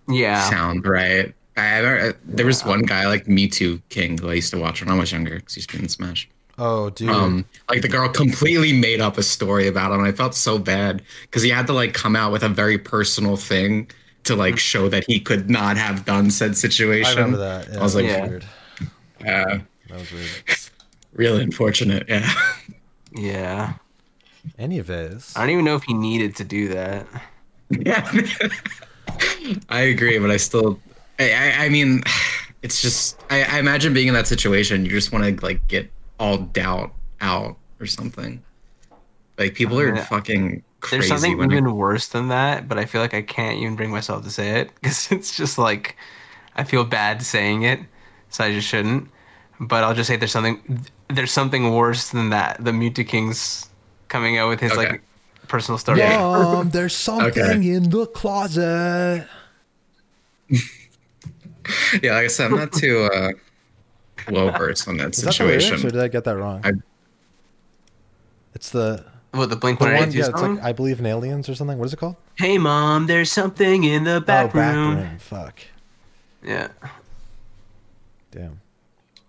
Yeah, 0.07 0.55
sound 0.55 0.85
right. 0.85 1.33
I, 1.55 2.09
I, 2.09 2.13
there 2.23 2.45
was 2.45 2.65
one 2.65 2.81
guy 2.81 3.07
like 3.07 3.25
Mew2King 3.27 4.19
who 4.19 4.29
I 4.29 4.33
used 4.35 4.51
to 4.53 4.59
watch 4.59 4.81
when 4.81 4.89
I 4.89 4.97
was 4.99 5.11
younger 5.11 5.37
because 5.37 5.55
he's 5.55 5.67
been 5.67 5.81
in 5.81 5.89
Smash. 5.89 6.29
Oh 6.57 6.89
dude 6.91 7.09
Um, 7.09 7.45
like 7.69 7.81
the 7.81 7.87
girl 7.87 8.09
completely 8.09 8.73
made 8.73 9.01
up 9.01 9.17
a 9.17 9.23
story 9.23 9.67
about 9.67 9.91
him. 9.91 9.99
And 9.99 10.07
I 10.07 10.11
felt 10.11 10.35
so 10.35 10.57
bad 10.59 11.01
because 11.23 11.41
he 11.43 11.49
had 11.49 11.67
to 11.67 11.73
like 11.73 11.93
come 11.93 12.15
out 12.15 12.31
with 12.31 12.43
a 12.43 12.49
very 12.49 12.77
personal 12.77 13.37
thing 13.37 13.89
to 14.25 14.35
like 14.35 14.57
show 14.57 14.87
that 14.89 15.03
he 15.07 15.19
could 15.19 15.49
not 15.49 15.77
have 15.77 16.05
done 16.05 16.31
said 16.31 16.55
situation. 16.57 17.05
i 17.05 17.21
remember 17.21 17.37
that 17.37 17.67
yeah, 17.71 17.79
I 17.79 17.83
was 17.83 17.93
that 17.93 18.03
like, 18.03 18.11
Yeah. 18.11 18.27
weird. 18.27 18.45
uh, 19.21 19.57
that 19.89 19.99
was 19.99 20.11
weird 20.11 20.29
really 21.13 21.43
unfortunate. 21.43 22.05
Yeah. 22.07 22.31
yeah. 23.13 23.73
anyways 24.57 25.33
I 25.35 25.41
don't 25.41 25.49
even 25.51 25.65
know 25.65 25.75
if 25.75 25.83
he 25.83 25.93
needed 25.93 26.35
to 26.37 26.43
do 26.43 26.69
that. 26.69 27.07
yeah. 27.69 28.09
I 29.69 29.81
agree, 29.81 30.17
but 30.19 30.31
I 30.31 30.37
still, 30.37 30.79
I, 31.19 31.31
I, 31.33 31.65
I 31.65 31.69
mean, 31.69 32.03
it's 32.61 32.81
just, 32.81 33.19
I, 33.29 33.43
I 33.43 33.59
imagine 33.59 33.93
being 33.93 34.07
in 34.07 34.13
that 34.13 34.27
situation, 34.27 34.85
you 34.85 34.91
just 34.91 35.11
want 35.11 35.25
to 35.39 35.45
like 35.45 35.67
get 35.67 35.91
all 36.19 36.37
doubt 36.37 36.93
out 37.21 37.57
or 37.79 37.85
something. 37.85 38.43
Like 39.37 39.55
people 39.55 39.79
are 39.79 39.95
Yeah. 39.95 40.03
fucking 40.05 40.63
crazy. 40.79 40.97
There's 40.97 41.07
something 41.09 41.37
when 41.37 41.51
it- 41.51 41.55
even 41.57 41.75
worse 41.75 42.07
than 42.07 42.27
that, 42.29 42.67
but 42.67 42.77
I 42.77 42.85
feel 42.85 43.01
like 43.01 43.13
I 43.13 43.21
can't 43.21 43.57
even 43.57 43.75
bring 43.75 43.89
myself 43.91 44.23
to 44.23 44.29
say 44.31 44.59
it 44.61 44.71
because 44.75 45.11
it's 45.11 45.35
just 45.35 45.57
like 45.57 45.95
I 46.55 46.63
feel 46.63 46.83
bad 46.83 47.23
saying 47.23 47.63
it, 47.63 47.79
so 48.29 48.43
I 48.43 48.51
just 48.51 48.67
shouldn't. 48.67 49.09
But 49.59 49.83
I'll 49.83 49.93
just 49.95 50.07
say 50.07 50.15
there's 50.17 50.31
something 50.31 50.85
there's 51.09 51.31
something 51.31 51.73
worse 51.73 52.09
than 52.09 52.29
that. 52.29 52.63
The 52.63 52.71
Mew2King's 52.71 53.69
coming 54.07 54.37
out 54.37 54.49
with 54.49 54.59
his 54.59 54.71
Okay. 54.71 54.89
like 54.89 55.01
personal 55.47 55.77
story. 55.77 55.99
Mom, 55.99 56.69
there's 56.71 56.95
something 56.95 57.27
Okay. 57.43 57.73
in 57.73 57.89
the 57.89 58.05
closet. 58.07 59.27
yeah, 62.01 62.13
like 62.15 62.25
I 62.25 62.27
said, 62.27 62.51
I'm 62.51 62.57
not 62.57 62.71
too 62.73 63.09
uh, 63.13 63.31
well 64.31 64.51
versed 64.51 64.87
on 64.87 64.97
that 64.97 65.15
Is 65.17 65.21
that 65.23 65.35
the 65.35 65.43
lyrics, 65.45 65.71
or 65.71 65.89
did 65.89 65.99
I 65.99 66.07
get 66.07 66.23
that 66.25 66.37
wrong? 66.37 66.61
I- 66.63 66.71
it's 68.53 68.69
the 68.69 69.05
What 69.31 69.49
the 69.49 69.55
Blink 69.55 69.79
the 69.79 69.85
One 69.85 69.93
one. 69.95 70.11
Yeah, 70.11 70.25
Two 70.25 70.29
it's 70.31 70.39
song? 70.39 70.55
like 70.55 70.63
I 70.63 70.73
believe 70.73 70.99
in 70.99 71.05
aliens 71.05 71.49
or 71.49 71.55
something. 71.55 71.77
What 71.77 71.85
is 71.85 71.93
it 71.93 71.97
called? 71.97 72.15
hey 72.35 72.57
mom, 72.57 73.07
there's 73.07 73.31
something 73.31 73.83
in 73.83 74.03
the 74.05 74.21
back 74.21 74.51
oh, 74.53 74.57
back 74.57 74.75
room. 74.75 74.95
room. 74.97 75.17
Fuck. 75.19 75.59
Yeah. 76.43 76.69
Damn. 78.31 78.59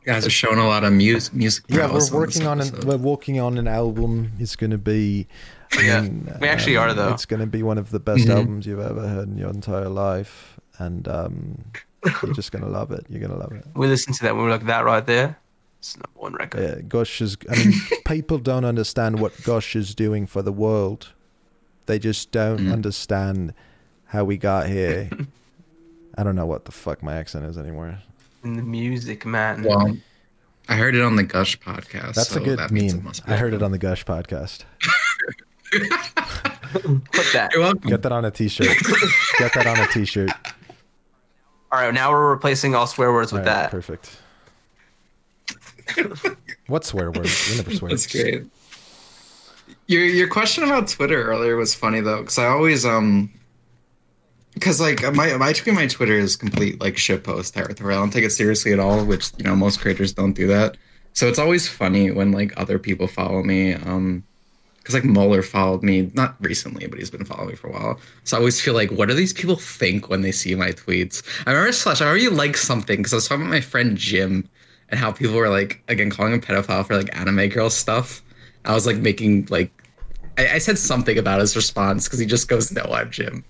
You 0.04 0.12
guys 0.12 0.26
are 0.26 0.30
showing 0.30 0.58
a 0.58 0.66
lot 0.66 0.84
of 0.84 0.92
music. 0.92 1.32
music 1.34 1.64
Yeah, 1.68 1.82
we're 1.84 1.88
prowess 1.88 2.10
on 2.12 2.18
working 2.18 2.46
on 2.46 2.60
an 2.60 2.80
we're 2.86 2.96
working 2.96 3.40
on 3.40 3.56
an 3.58 3.66
album. 3.68 4.32
It's 4.38 4.56
gonna 4.56 4.78
be. 4.78 5.26
Yeah, 5.82 5.98
um, 5.98 6.28
we 6.40 6.46
actually 6.48 6.76
are, 6.76 6.92
though. 6.94 7.12
It's 7.12 7.24
gonna 7.26 7.46
be 7.46 7.62
one 7.62 7.78
of 7.78 7.90
the 7.90 7.98
best 7.98 8.26
Mhm. 8.26 8.36
albums 8.36 8.66
you've 8.66 8.78
ever 8.80 9.08
heard 9.08 9.28
in 9.28 9.38
your 9.38 9.50
entire 9.50 9.88
life, 9.88 10.60
and 10.78 11.08
um, 11.08 11.64
you're 12.22 12.32
just 12.34 12.52
gonna 12.52 12.68
love 12.68 12.90
it. 12.92 13.06
You're 13.08 13.20
gonna 13.20 13.38
love 13.38 13.52
it. 13.52 13.64
We 13.74 13.86
listened 13.86 14.16
to 14.16 14.22
that. 14.22 14.30
and 14.30 14.38
We 14.38 14.44
were 14.44 14.50
like, 14.50 14.66
that 14.66 14.84
right 14.84 15.04
there. 15.06 15.38
It's 15.78 15.96
number 15.96 16.08
one 16.20 16.34
record. 16.34 16.62
Yeah, 16.62 16.80
Gush 16.82 17.20
is. 17.20 17.36
I 17.50 17.56
mean, 17.56 17.72
people 18.06 18.38
don't 18.38 18.64
understand 18.64 19.20
what 19.20 19.32
Gush 19.42 19.76
is 19.76 19.94
doing 19.94 20.26
for 20.26 20.42
the 20.42 20.52
world. 20.52 21.08
They 21.86 21.98
just 21.98 22.30
don't 22.32 22.60
Mhm. 22.60 22.72
understand 22.72 23.52
how 24.06 24.24
we 24.24 24.36
got 24.38 24.68
here. 24.68 25.10
I 26.16 26.22
don't 26.22 26.36
know 26.36 26.46
what 26.46 26.64
the 26.64 26.72
fuck 26.72 27.02
my 27.02 27.14
accent 27.14 27.44
is 27.44 27.58
anymore. 27.58 27.98
In 28.44 28.56
the 28.56 28.62
music, 28.62 29.26
man. 29.26 29.62
Well, 29.64 29.96
I 30.68 30.76
heard 30.76 30.94
it 30.94 31.02
on 31.02 31.16
the 31.16 31.24
Gush 31.24 31.58
podcast. 31.58 32.14
That's 32.14 32.28
so 32.28 32.40
a 32.40 32.44
good 32.44 32.58
that 32.58 32.70
meme. 32.70 33.10
I 33.26 33.36
heard 33.36 33.52
it 33.52 33.62
on 33.62 33.70
the 33.72 33.78
Gush 33.78 34.04
podcast. 34.06 34.64
Put 35.74 37.26
that. 37.32 37.50
You're 37.52 37.62
welcome. 37.62 37.90
Get 37.90 38.02
that 38.02 38.12
on 38.12 38.24
a 38.24 38.30
t-shirt. 38.30 38.68
Get 39.38 39.52
that 39.54 39.66
on 39.66 39.78
a 39.78 39.86
t-shirt. 39.88 40.30
All 41.74 41.80
right, 41.80 41.92
now 41.92 42.12
we're 42.12 42.30
replacing 42.30 42.76
all 42.76 42.86
swear 42.86 43.12
words 43.12 43.32
with 43.32 43.40
All 43.40 43.48
right, 43.48 43.62
that. 43.62 43.70
Perfect. 43.72 44.16
what 46.68 46.84
swear 46.84 47.10
words? 47.10 47.50
We 47.50 47.56
never 47.56 47.74
swear. 47.74 47.88
That's 47.88 48.06
great. 48.06 48.44
Your 49.88 50.04
your 50.04 50.28
question 50.28 50.62
about 50.62 50.86
Twitter 50.86 51.24
earlier 51.24 51.56
was 51.56 51.74
funny 51.74 52.00
though, 52.00 52.20
because 52.20 52.38
I 52.38 52.46
always 52.46 52.86
um, 52.86 53.28
because 54.54 54.80
like 54.80 55.02
my 55.14 55.36
my 55.36 55.52
tweet 55.52 55.74
my 55.74 55.88
Twitter 55.88 56.16
is 56.16 56.36
complete 56.36 56.80
like 56.80 56.96
shit 56.96 57.24
shitpost 57.24 57.54
territory. 57.54 57.92
I 57.92 57.98
don't 57.98 58.12
take 58.12 58.22
it 58.22 58.30
seriously 58.30 58.72
at 58.72 58.78
all, 58.78 59.04
which 59.04 59.32
you 59.36 59.42
know 59.42 59.56
most 59.56 59.80
creators 59.80 60.12
don't 60.12 60.34
do 60.34 60.46
that. 60.46 60.76
So 61.12 61.26
it's 61.26 61.40
always 61.40 61.66
funny 61.66 62.12
when 62.12 62.30
like 62.30 62.52
other 62.56 62.78
people 62.78 63.08
follow 63.08 63.42
me. 63.42 63.74
Um, 63.74 64.22
because 64.84 64.94
like 64.94 65.04
Mueller 65.04 65.40
followed 65.40 65.82
me 65.82 66.10
not 66.12 66.36
recently, 66.40 66.86
but 66.86 66.98
he's 66.98 67.10
been 67.10 67.24
following 67.24 67.48
me 67.48 67.54
for 67.54 67.68
a 67.68 67.72
while. 67.72 67.98
So 68.24 68.36
I 68.36 68.40
always 68.40 68.60
feel 68.60 68.74
like, 68.74 68.90
what 68.90 69.08
do 69.08 69.14
these 69.14 69.32
people 69.32 69.56
think 69.56 70.10
when 70.10 70.20
they 70.20 70.30
see 70.30 70.54
my 70.54 70.72
tweets? 70.72 71.22
I 71.46 71.52
remember 71.52 71.72
slash. 71.72 72.02
I 72.02 72.04
remember 72.04 72.22
you 72.22 72.30
liked 72.30 72.58
something 72.58 72.98
because 72.98 73.14
I 73.14 73.16
was 73.16 73.26
talking 73.26 73.42
about 73.42 73.50
my 73.50 73.62
friend 73.62 73.96
Jim 73.96 74.46
and 74.90 75.00
how 75.00 75.10
people 75.10 75.34
were 75.34 75.48
like 75.48 75.82
again 75.88 76.10
calling 76.10 76.34
him 76.34 76.40
pedophile 76.42 76.86
for 76.86 76.98
like 76.98 77.16
anime 77.16 77.48
girl 77.48 77.70
stuff. 77.70 78.22
I 78.66 78.74
was 78.74 78.86
like 78.86 78.98
making 78.98 79.46
like 79.48 79.70
I, 80.36 80.54
I 80.54 80.58
said 80.58 80.76
something 80.76 81.16
about 81.16 81.40
his 81.40 81.56
response 81.56 82.04
because 82.04 82.18
he 82.18 82.26
just 82.26 82.48
goes, 82.48 82.70
"No, 82.70 82.82
I'm 82.82 83.10
Jim," 83.10 83.42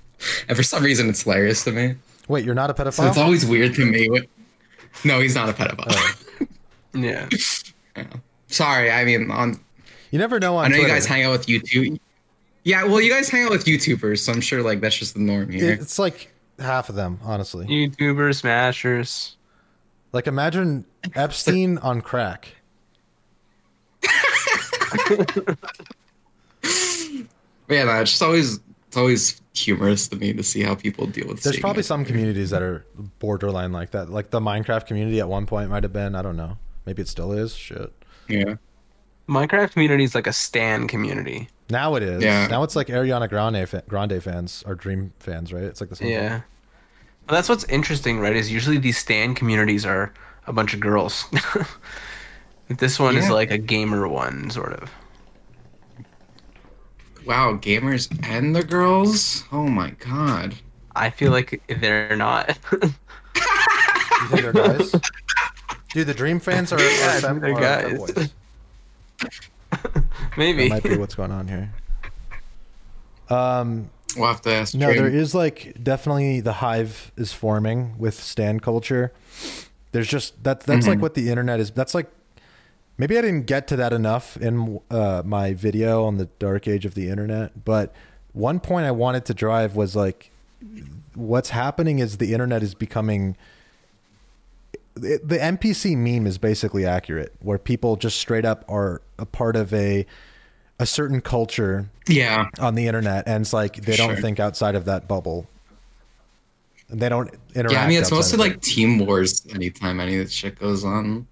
and 0.49 0.57
for 0.57 0.63
some 0.63 0.85
reason 0.85 1.09
it's 1.09 1.23
hilarious 1.23 1.65
to 1.65 1.73
me. 1.73 1.97
Wait, 2.29 2.45
you're 2.45 2.55
not 2.55 2.71
a 2.71 2.93
So 2.93 3.07
it's 3.07 3.19
always 3.19 3.45
weird 3.45 3.75
to 3.75 3.85
me. 3.85 4.09
When, 4.09 4.25
no, 5.05 5.21
he's 5.21 5.35
not 5.35 5.49
a 5.49 5.53
pedophile. 5.53 5.89
Oh. 5.89 6.47
Yeah. 6.97 7.29
Sorry, 8.47 8.89
I 8.89 9.05
mean 9.05 9.29
on. 9.29 9.59
You 10.15 10.21
never 10.21 10.39
know 10.39 10.59
on 10.59 10.67
I 10.67 10.69
know 10.69 10.77
Twitter. 10.77 10.89
you 10.89 10.95
guys 10.95 11.07
hang 11.07 11.25
out 11.25 11.33
with 11.33 11.47
YouTube. 11.47 11.99
Yeah, 12.63 12.85
well, 12.85 13.01
you 13.01 13.11
guys 13.11 13.29
hang 13.29 13.47
out 13.47 13.51
with 13.51 13.65
YouTubers, 13.65 14.21
so 14.21 14.31
I'm 14.31 14.41
sure 14.41 14.63
like 14.63 14.81
that's 14.81 14.97
just 14.97 15.15
the 15.15 15.21
norm 15.21 15.51
here. 15.51 15.73
It's 15.73 15.99
like 15.99 16.33
half 16.61 16.89
of 16.89 16.95
them, 16.95 17.19
honestly. 17.25 17.67
YouTubers, 17.67 18.37
smashers. 18.37 19.37
Like 20.13 20.29
imagine 20.29 20.85
Epstein 21.17 21.79
on 21.83 22.01
crack. 22.01 22.55
But 27.67 27.75
yeah, 27.75 27.85
no, 27.85 28.01
it's 28.03 28.11
just 28.11 28.23
always 28.23 28.61
it's 28.87 28.97
always 28.97 29.41
humorous 29.55 30.07
to 30.09 30.17
me 30.17 30.33
to 30.35 30.43
see 30.45 30.63
how 30.63 30.77
people 30.77 31.07
deal 31.07 31.27
with. 31.27 31.43
There's 31.43 31.59
probably 31.59 31.81
it. 31.81 31.87
some 31.87 32.05
communities 32.05 32.51
that 32.51 32.63
are 32.63 32.87
borderline 33.19 33.73
like 33.73 33.91
that. 33.93 34.11
Like 34.11 34.31
the 34.31 34.39
Minecraft 34.39 34.87
community 34.87 35.19
at 35.19 35.29
one 35.29 35.47
point 35.47 35.71
might 35.71 35.83
have 35.83 35.93
been. 35.93 36.15
I 36.15 36.23
don't 36.23 36.37
know. 36.37 36.59
Maybe 36.87 37.03
it 37.03 37.09
still 37.09 37.33
is. 37.33 37.57
Shit. 37.57 37.93
Yeah. 38.29 38.57
Minecraft 39.29 39.73
community 39.73 40.05
is 40.05 40.15
like 40.15 40.27
a 40.27 40.33
stan 40.33 40.87
community. 40.87 41.49
Now 41.71 41.95
it 41.95 42.03
is. 42.03 42.23
Yeah. 42.23 42.47
Now 42.47 42.63
it's 42.63 42.77
like 42.77 42.89
Ariana 42.89 43.29
Grande 43.29 43.67
fa- 43.69 43.83
Grande 43.89 44.23
fans 44.23 44.63
or 44.67 44.75
Dream 44.75 45.13
fans, 45.19 45.53
right? 45.53 45.63
It's 45.63 45.81
like 45.81 45.91
the 45.91 45.97
same. 45.97 46.09
thing. 46.09 46.17
Yeah. 46.17 46.41
Well, 47.27 47.37
that's 47.37 47.49
what's 47.49 47.65
interesting, 47.65 48.19
right? 48.21 48.37
Is 48.37 48.53
usually 48.53 48.77
these 48.77 48.99
stan 48.99 49.35
communities 49.35 49.87
are 49.87 50.13
a 50.47 50.53
bunch 50.53 50.75
of 50.75 50.81
girls. 50.81 51.25
this 52.69 52.99
one 53.01 53.17
is 53.17 53.31
like 53.31 53.51
a 53.51 53.57
gamer 53.57 54.07
one, 54.07 54.51
sort 54.51 54.75
of. 54.75 54.91
Wow, 57.27 57.55
gamers 57.57 58.15
and 58.29 58.55
the 58.55 58.63
girls. 58.63 59.45
Oh 59.51 59.67
my 59.69 59.91
god. 59.93 60.55
I 60.95 61.09
feel 61.09 61.33
like 61.33 61.63
they're 61.81 62.15
not. 62.17 62.59
You 62.73 64.29
think 64.29 64.43
they're 64.43 64.53
guys? 64.53 64.95
Dude, 65.95 66.07
the 66.07 66.15
Dream 66.15 66.41
fans 66.41 66.73
are, 66.73 66.79
are, 66.79 66.83
Yeah, 66.83 67.21
fem- 67.21 67.41
they're 67.41 67.55
are 67.55 67.61
guys. 67.61 67.93
femboys. 67.93 68.33
Maybe. 70.37 70.69
That 70.69 70.83
might 70.85 70.91
be 70.91 70.97
what's 70.97 71.15
going 71.15 71.33
on 71.33 71.49
here. 71.49 71.73
Um, 73.29 73.91
We'll 74.17 74.29
have 74.29 74.43
to 74.43 74.53
ask. 74.53 74.75
no, 74.77 74.87
Dream. 74.93 75.03
there 75.03 75.13
is 75.13 75.35
like 75.35 75.75
definitely 75.83 76.41
the 76.41 76.53
hive 76.55 77.11
is 77.17 77.33
forming 77.33 77.99
with 77.99 78.15
stan 78.15 78.61
culture. 78.61 79.13
There's 79.91 80.07
just 80.07 80.45
that 80.45 80.61
that's 80.61 80.87
like 80.87 80.99
Mhm. 80.99 81.03
what 81.03 81.15
the 81.15 81.31
internet 81.31 81.59
is. 81.59 81.73
That's 81.73 81.95
like 81.97 82.07
maybe 82.97 83.19
I 83.19 83.23
didn't 83.23 83.47
get 83.47 83.67
to 83.69 83.77
that 83.77 83.93
enough 83.93 84.37
in 84.37 84.79
uh, 84.89 85.23
my 85.25 85.53
video 85.55 86.05
on 86.05 86.19
the 86.19 86.27
dark 86.39 86.69
age 86.69 86.85
of 86.85 86.95
the 86.95 87.09
internet, 87.09 87.65
but 87.65 87.93
one 88.33 88.61
point 88.61 88.87
I 88.87 88.93
wanted 88.93 89.25
to 89.27 89.35
drive 89.35 89.75
was 89.75 89.97
like 89.97 90.31
what's 91.17 91.51
happening 91.51 91.99
is 91.99 92.19
the 92.19 92.33
internet 92.33 92.63
is 92.63 92.75
becoming 92.75 93.37
the 94.95 95.21
the 95.25 95.39
NPC 95.39 95.97
meme 95.97 96.27
is 96.27 96.39
basically 96.39 96.87
accurate, 96.87 97.33
where 97.41 97.59
people 97.59 97.97
just 97.97 98.19
straight 98.19 98.45
up 98.45 98.65
are 98.69 99.03
a 99.19 99.27
part 99.27 99.57
of 99.57 99.73
a 99.75 100.07
a 100.81 100.87
certain 100.87 101.21
culture 101.21 101.89
Yeah. 102.09 102.47
on 102.59 102.75
the 102.75 102.87
internet, 102.87 103.29
and 103.29 103.43
it's 103.43 103.53
like 103.53 103.77
they 103.77 103.97
don't 103.97 104.17
think 104.21 104.41
outside 104.41 104.75
of 104.75 104.85
that 104.87 105.07
bubble. 105.07 105.47
And 106.91 107.01
they 107.01 107.09
don't 107.09 107.31
interact. 107.55 107.73
Yeah, 107.73 107.85
I 107.85 107.89
mean, 107.89 108.01
it's 108.01 108.11
mostly 108.11 108.37
it. 108.39 108.51
like 108.51 108.61
team 108.61 108.99
wars 108.99 109.47
anytime 109.55 110.01
any 110.01 110.19
of 110.19 110.25
this 110.27 110.33
shit 110.33 110.59
goes 110.59 110.85
on. 110.85 111.27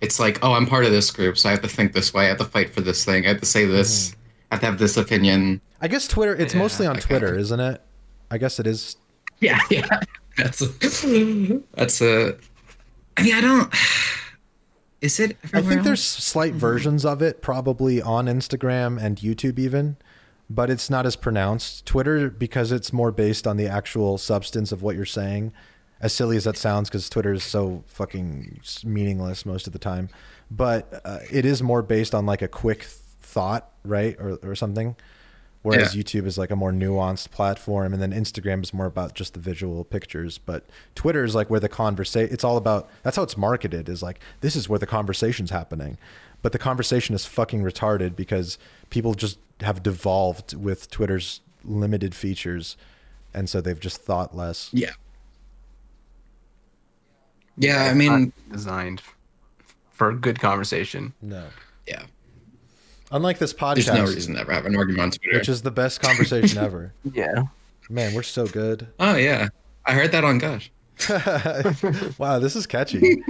It's 0.00 0.18
like, 0.18 0.42
oh, 0.44 0.52
I'm 0.52 0.66
part 0.66 0.84
of 0.84 0.90
this 0.90 1.10
group, 1.10 1.38
so 1.38 1.48
I 1.48 1.52
have 1.52 1.62
to 1.62 1.68
think 1.68 1.92
this 1.92 2.12
way. 2.12 2.24
I 2.24 2.28
have 2.28 2.38
to 2.38 2.44
fight 2.44 2.70
for 2.70 2.80
this 2.80 3.04
thing. 3.04 3.24
I 3.24 3.28
have 3.28 3.40
to 3.40 3.46
say 3.46 3.64
this. 3.64 4.10
Mm-hmm. 4.10 4.20
I 4.50 4.54
have 4.54 4.60
to 4.60 4.66
have 4.66 4.78
this 4.78 4.96
opinion. 4.96 5.60
I 5.80 5.88
guess 5.88 6.08
Twitter. 6.08 6.34
It's 6.34 6.54
Yeah, 6.54 6.60
mostly 6.60 6.86
on 6.86 6.96
Twitter, 6.96 7.34
isn't 7.38 7.60
it? 7.60 7.80
I 8.30 8.38
guess 8.38 8.58
it 8.58 8.66
is. 8.66 8.96
Yeah, 9.40 9.58
yeah. 9.70 9.86
That's 10.36 10.60
a, 10.60 10.66
that's 11.74 12.00
a. 12.02 12.36
I 13.16 13.22
mean, 13.22 13.34
I 13.34 13.40
don't. 13.40 13.74
Is 15.00 15.20
it? 15.20 15.36
I 15.52 15.60
think 15.60 15.82
there's 15.82 16.00
else? 16.00 16.24
slight 16.24 16.54
versions 16.54 17.04
of 17.04 17.22
it 17.22 17.42
probably 17.42 18.00
on 18.00 18.26
Instagram 18.26 19.00
and 19.00 19.18
YouTube 19.18 19.58
even, 19.58 19.96
but 20.48 20.70
it's 20.70 20.88
not 20.88 21.06
as 21.06 21.16
pronounced. 21.16 21.86
Twitter 21.86 22.30
because 22.30 22.72
it's 22.72 22.92
more 22.92 23.12
based 23.12 23.46
on 23.46 23.56
the 23.56 23.66
actual 23.66 24.18
substance 24.18 24.72
of 24.72 24.82
what 24.82 24.96
you're 24.96 25.04
saying. 25.04 25.52
As 25.98 26.12
silly 26.12 26.36
as 26.36 26.44
that 26.44 26.58
sounds, 26.58 26.90
because 26.90 27.08
Twitter 27.08 27.32
is 27.32 27.42
so 27.42 27.82
fucking 27.86 28.60
meaningless 28.84 29.46
most 29.46 29.66
of 29.66 29.72
the 29.72 29.78
time, 29.78 30.10
but 30.50 31.00
uh, 31.06 31.20
it 31.30 31.46
is 31.46 31.62
more 31.62 31.82
based 31.82 32.14
on 32.14 32.26
like 32.26 32.42
a 32.42 32.48
quick 32.48 32.82
thought, 32.82 33.70
right, 33.82 34.14
or 34.18 34.38
or 34.42 34.54
something. 34.54 34.94
Whereas 35.66 35.96
Yeah. 35.96 36.02
YouTube 36.02 36.26
is 36.26 36.38
like 36.38 36.50
a 36.52 36.56
more 36.56 36.70
nuanced 36.70 37.30
platform, 37.32 37.92
and 37.92 38.00
then 38.00 38.12
Instagram 38.12 38.62
is 38.62 38.72
more 38.72 38.86
about 38.86 39.14
just 39.14 39.34
the 39.34 39.40
visual 39.40 39.82
pictures. 39.84 40.38
But 40.38 40.64
Twitter 40.94 41.24
is 41.24 41.34
like 41.34 41.50
where 41.50 41.58
the 41.58 41.68
conversation. 41.68 42.32
It's 42.32 42.44
all 42.44 42.56
about. 42.56 42.88
That's 43.02 43.16
how 43.16 43.24
it's 43.24 43.36
marketed. 43.36 43.88
Is 43.88 44.02
like 44.02 44.20
this 44.42 44.54
is 44.54 44.68
where 44.68 44.78
the 44.78 44.86
conversation's 44.86 45.50
happening, 45.50 45.98
but 46.40 46.52
the 46.52 46.58
conversation 46.58 47.14
is 47.16 47.26
fucking 47.26 47.62
retarded 47.62 48.14
because 48.14 48.58
people 48.90 49.14
just 49.14 49.38
have 49.60 49.82
devolved 49.82 50.54
with 50.54 50.88
Twitter's 50.90 51.40
limited 51.64 52.14
features 52.14 52.76
and 53.34 53.48
so 53.50 53.60
they've 53.60 53.80
just 53.80 54.00
thought 54.02 54.36
less. 54.36 54.70
Yeah. 54.72 54.92
Yeah, 57.58 57.84
I 57.90 57.94
mean, 57.94 58.32
designed 58.52 59.02
for 59.90 60.12
good 60.12 60.38
conversation. 60.40 61.12
No. 61.22 61.46
yeah. 61.86 62.04
Unlike 63.12 63.38
this 63.38 63.52
podcast, 63.54 63.74
There's 63.86 63.98
no 63.98 64.04
reason 64.06 64.34
to 64.34 64.40
ever 64.40 64.52
have 64.52 64.66
an 64.66 64.76
argument 64.76 65.02
on 65.02 65.10
Twitter. 65.12 65.38
which 65.38 65.48
is 65.48 65.62
the 65.62 65.70
best 65.70 66.00
conversation 66.00 66.58
ever. 66.64 66.92
Yeah. 67.12 67.44
Man, 67.88 68.14
we're 68.14 68.22
so 68.24 68.46
good. 68.46 68.88
oh 68.98 69.14
yeah, 69.16 69.48
I 69.84 69.92
heard 69.92 70.10
that 70.12 70.24
on 70.24 70.38
Gush. 70.38 70.70
wow, 72.18 72.38
this 72.40 72.56
is 72.56 72.66
catchy. 72.66 72.98
Dude, 73.00 73.22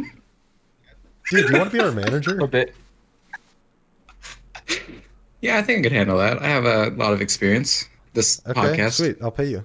do 1.31 1.53
you 1.53 1.59
want 1.59 1.70
to 1.70 1.77
be 1.77 1.83
our 1.83 1.93
manager? 1.93 2.39
A 2.41 2.47
bit. 2.49 2.74
Yeah, 5.43 5.59
I 5.59 5.62
think 5.62 5.81
I 5.81 5.83
could 5.83 5.93
handle 5.93 6.16
that. 6.18 6.41
I 6.43 6.47
have 6.49 6.64
a 6.64 6.91
lot 6.97 7.12
of 7.12 7.20
experience. 7.20 7.85
This 8.14 8.41
Okay, 8.47 8.59
podcast, 8.59 8.93
sweet. 8.93 9.16
I'll 9.20 9.31
pay 9.31 9.45
you. 9.47 9.64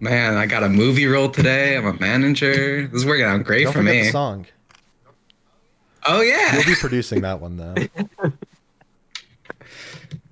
man. 0.00 0.36
I 0.36 0.46
got 0.46 0.62
a 0.62 0.68
movie 0.68 1.06
role 1.06 1.30
today. 1.30 1.76
I'm 1.76 1.86
a 1.86 1.94
manager. 1.94 2.86
This 2.88 3.00
is 3.02 3.06
working 3.06 3.24
out 3.24 3.42
great 3.44 3.64
Don't 3.64 3.72
for 3.72 3.82
me. 3.82 4.02
the 4.02 4.10
song. 4.10 4.46
Oh 6.06 6.20
yeah, 6.20 6.54
You'll 6.56 6.64
be 6.66 6.74
producing 6.74 7.22
that 7.22 7.40
one 7.40 7.56
though. 7.56 7.74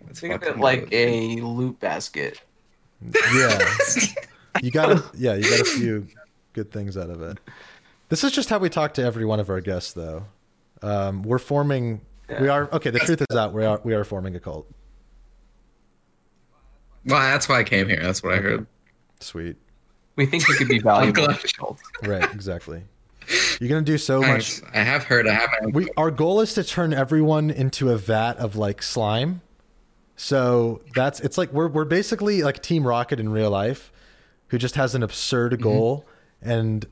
That's 0.07 0.21
Think 0.21 0.35
of 0.35 0.43
it 0.43 0.59
like 0.59 0.91
good. 0.91 0.95
a 0.95 1.37
loot 1.43 1.81
basket. 1.81 2.41
Yeah. 3.35 3.59
You 4.63 4.71
got 4.71 4.93
a, 4.93 5.03
yeah, 5.15 5.33
you 5.35 5.45
got 5.45 5.61
a 5.61 5.65
few 5.65 6.07
good 6.53 6.71
things 6.71 6.99
out 6.99 7.09
of 7.09 7.23
it. 7.23 7.39
This 8.11 8.23
is 8.23 8.33
just 8.33 8.51
how 8.51 8.59
we 8.59 8.69
talk 8.69 8.93
to 8.95 9.03
every 9.03 9.25
one 9.25 9.41
of 9.41 9.49
our 9.49 9.63
guests 9.63 9.95
though. 9.95 10.27
Um, 10.83 11.23
we're 11.23 11.39
forming 11.39 12.03
we 12.39 12.49
are 12.49 12.69
okay, 12.71 12.91
the 12.91 12.99
truth 12.99 13.23
is 13.31 13.35
out. 13.35 13.55
We 13.55 13.65
are 13.65 13.81
we 13.83 13.95
are 13.95 14.05
forming 14.05 14.37
a 14.37 14.41
cult. 14.41 14.71
Well, 17.07 17.19
that's 17.19 17.49
why 17.49 17.61
I 17.61 17.65
came 17.65 17.89
here. 17.89 18.01
That's 18.03 18.23
what 18.23 18.35
I 18.35 18.37
heard. 18.37 18.67
Sweet. 19.21 19.57
We 20.17 20.27
think 20.27 20.47
we 20.47 20.55
could 20.57 20.69
be 20.69 20.81
valuable. 20.81 21.13
glad- 21.27 21.41
to 21.41 21.49
cult. 21.57 21.81
Right, 22.03 22.31
exactly. 22.35 22.83
You're 23.61 23.69
gonna 23.69 23.83
do 23.83 23.99
so 23.99 24.21
much 24.21 24.29
Nice. 24.29 24.63
I 24.75 24.79
have 24.79 25.05
heard. 25.05 25.27
I 25.29 25.35
haven't. 25.35 25.75
we 25.75 25.89
our 25.97 26.11
goal 26.11 26.41
is 26.41 26.55
to 26.55 26.65
turn 26.65 26.93
everyone 26.93 27.51
into 27.51 27.91
a 27.91 27.97
vat 27.97 28.37
of 28.39 28.57
like 28.57 28.83
slime. 28.83 29.41
So 30.17 30.83
that's 30.95 31.21
it's 31.21 31.39
like 31.39 31.53
we're 31.53 31.69
we're 31.69 31.85
basically 31.85 32.43
like 32.43 32.63
Team 32.63 32.87
Rocket 32.87 33.19
in 33.19 33.29
real 33.31 33.51
life, 33.51 33.93
who 34.49 34.59
just 34.59 34.75
has 34.77 34.95
an 34.95 35.03
absurd 35.03 35.53
mm-hmm. 35.53 35.63
goal, 35.63 36.07
and 36.41 36.87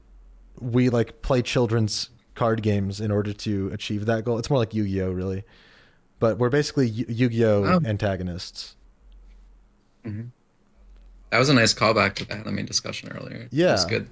we 0.58 0.88
like 0.88 1.22
play 1.22 1.42
children's 1.42 2.10
card 2.34 2.62
games 2.62 3.00
in 3.00 3.10
order 3.10 3.32
to 3.32 3.70
achieve 3.72 4.06
that 4.06 4.24
goal. 4.24 4.38
It's 4.38 4.48
more 4.48 4.58
like 4.58 4.72
Yu-Gi-Oh, 4.72 5.10
really, 5.10 5.44
but 6.18 6.38
we're 6.38 6.48
basically 6.50 6.88
Yu- 6.88 7.06
Yu-Gi-Oh 7.08 7.64
Oh. 7.64 7.80
antagonists. 7.84 8.76
Mm-hmm. 10.04 10.28
That 11.30 11.38
was 11.38 11.48
a 11.48 11.54
nice 11.54 11.72
callback 11.74 12.14
to 12.14 12.24
that. 12.26 12.44
the 12.44 12.50
anime 12.50 12.66
discussion 12.66 13.10
earlier. 13.12 13.46
Yeah. 13.50 13.68
that's 13.68 13.84
good. 13.84 14.08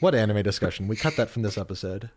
What 0.00 0.14
anime 0.14 0.42
discussion? 0.42 0.88
We 0.88 0.96
cut 0.96 1.16
that 1.16 1.30
from 1.30 1.42
this 1.42 1.56
episode. 1.56 2.10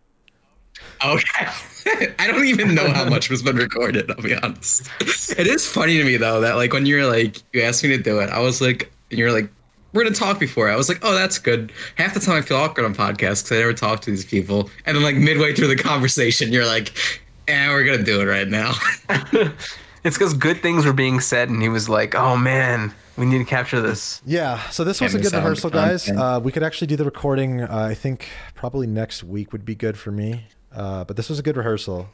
Okay. 1.04 1.48
I 2.20 2.28
don't 2.28 2.46
even 2.46 2.76
know 2.76 2.90
how 2.92 3.06
much 3.06 3.30
was 3.30 3.42
been 3.42 3.56
recorded, 3.56 4.10
I'll 4.12 4.22
be 4.22 4.36
honest. 4.36 4.90
It 5.38 5.48
is 5.48 5.66
funny 5.68 5.98
to 5.98 6.04
me 6.04 6.18
though 6.18 6.42
that 6.42 6.56
like 6.56 6.74
when 6.74 6.86
you're 6.86 7.06
like 7.06 7.38
you 7.54 7.62
asked 7.62 7.84
me 7.84 7.90
to 7.90 7.98
do 7.98 8.20
it, 8.20 8.30
I 8.30 8.40
was 8.40 8.62
like 8.62 8.92
and 9.10 9.18
you're 9.20 9.32
like, 9.32 9.50
we're 9.94 10.04
gonna 10.04 10.16
talk 10.16 10.40
before. 10.40 10.70
I 10.70 10.76
was 10.76 10.88
like, 10.88 11.00
oh 11.02 11.14
that's 11.14 11.40
good. 11.40 11.72
Half 11.96 12.14
the 12.14 12.20
time 12.20 12.38
I 12.38 12.42
feel 12.42 12.58
awkward 12.58 12.86
on 12.86 12.94
podcasts 12.94 13.44
because 13.44 13.52
I 13.54 13.60
never 13.60 13.74
talk 13.74 14.02
to 14.02 14.12
these 14.12 14.26
people. 14.26 14.70
And 14.86 14.96
then 14.96 15.04
like 15.04 15.16
midway 15.16 15.54
through 15.54 15.68
the 15.68 15.76
conversation, 15.76 16.54
you're 16.54 16.66
like, 16.66 16.94
eh, 17.48 17.68
we're 17.70 17.84
gonna 17.84 18.04
do 18.04 18.22
it 18.22 18.26
right 18.26 18.48
now. 18.48 18.74
It's 20.04 20.18
because 20.18 20.34
good 20.34 20.62
things 20.62 20.86
were 20.86 20.94
being 20.94 21.20
said, 21.20 21.50
and 21.50 21.62
he 21.62 21.70
was 21.70 21.90
like, 21.90 22.16
"Oh 22.16 22.38
man, 22.38 22.94
we 23.20 23.26
need 23.26 23.40
to 23.40 23.46
capture 23.46 23.82
this." 23.82 24.22
Yeah, 24.26 24.60
so 24.70 24.84
this 24.84 25.00
was 25.02 25.14
a 25.14 25.18
good 25.18 25.26
miss 25.26 25.34
out 25.34 25.38
on 25.38 25.44
the 25.44 25.50
rehearsal, 25.50 25.70
guys. 25.70 26.10
Uh, 26.10 26.40
we 26.42 26.52
could 26.52 26.64
actually 26.64 26.88
do 26.88 26.96
the 26.96 27.06
recording. 27.06 27.62
Uh, 27.62 27.68
I 27.92 27.94
think 27.94 28.28
probably 28.56 28.88
next 28.88 29.24
week 29.24 29.52
would 29.52 29.66
be 29.66 29.76
good 29.76 29.98
for 29.98 30.12
me. 30.12 30.46
Uh, 30.74 31.04
but 31.04 31.18
this 31.18 31.30
was 31.30 31.40
a 31.40 31.44
good 31.44 31.58
rehearsal. 31.58 32.10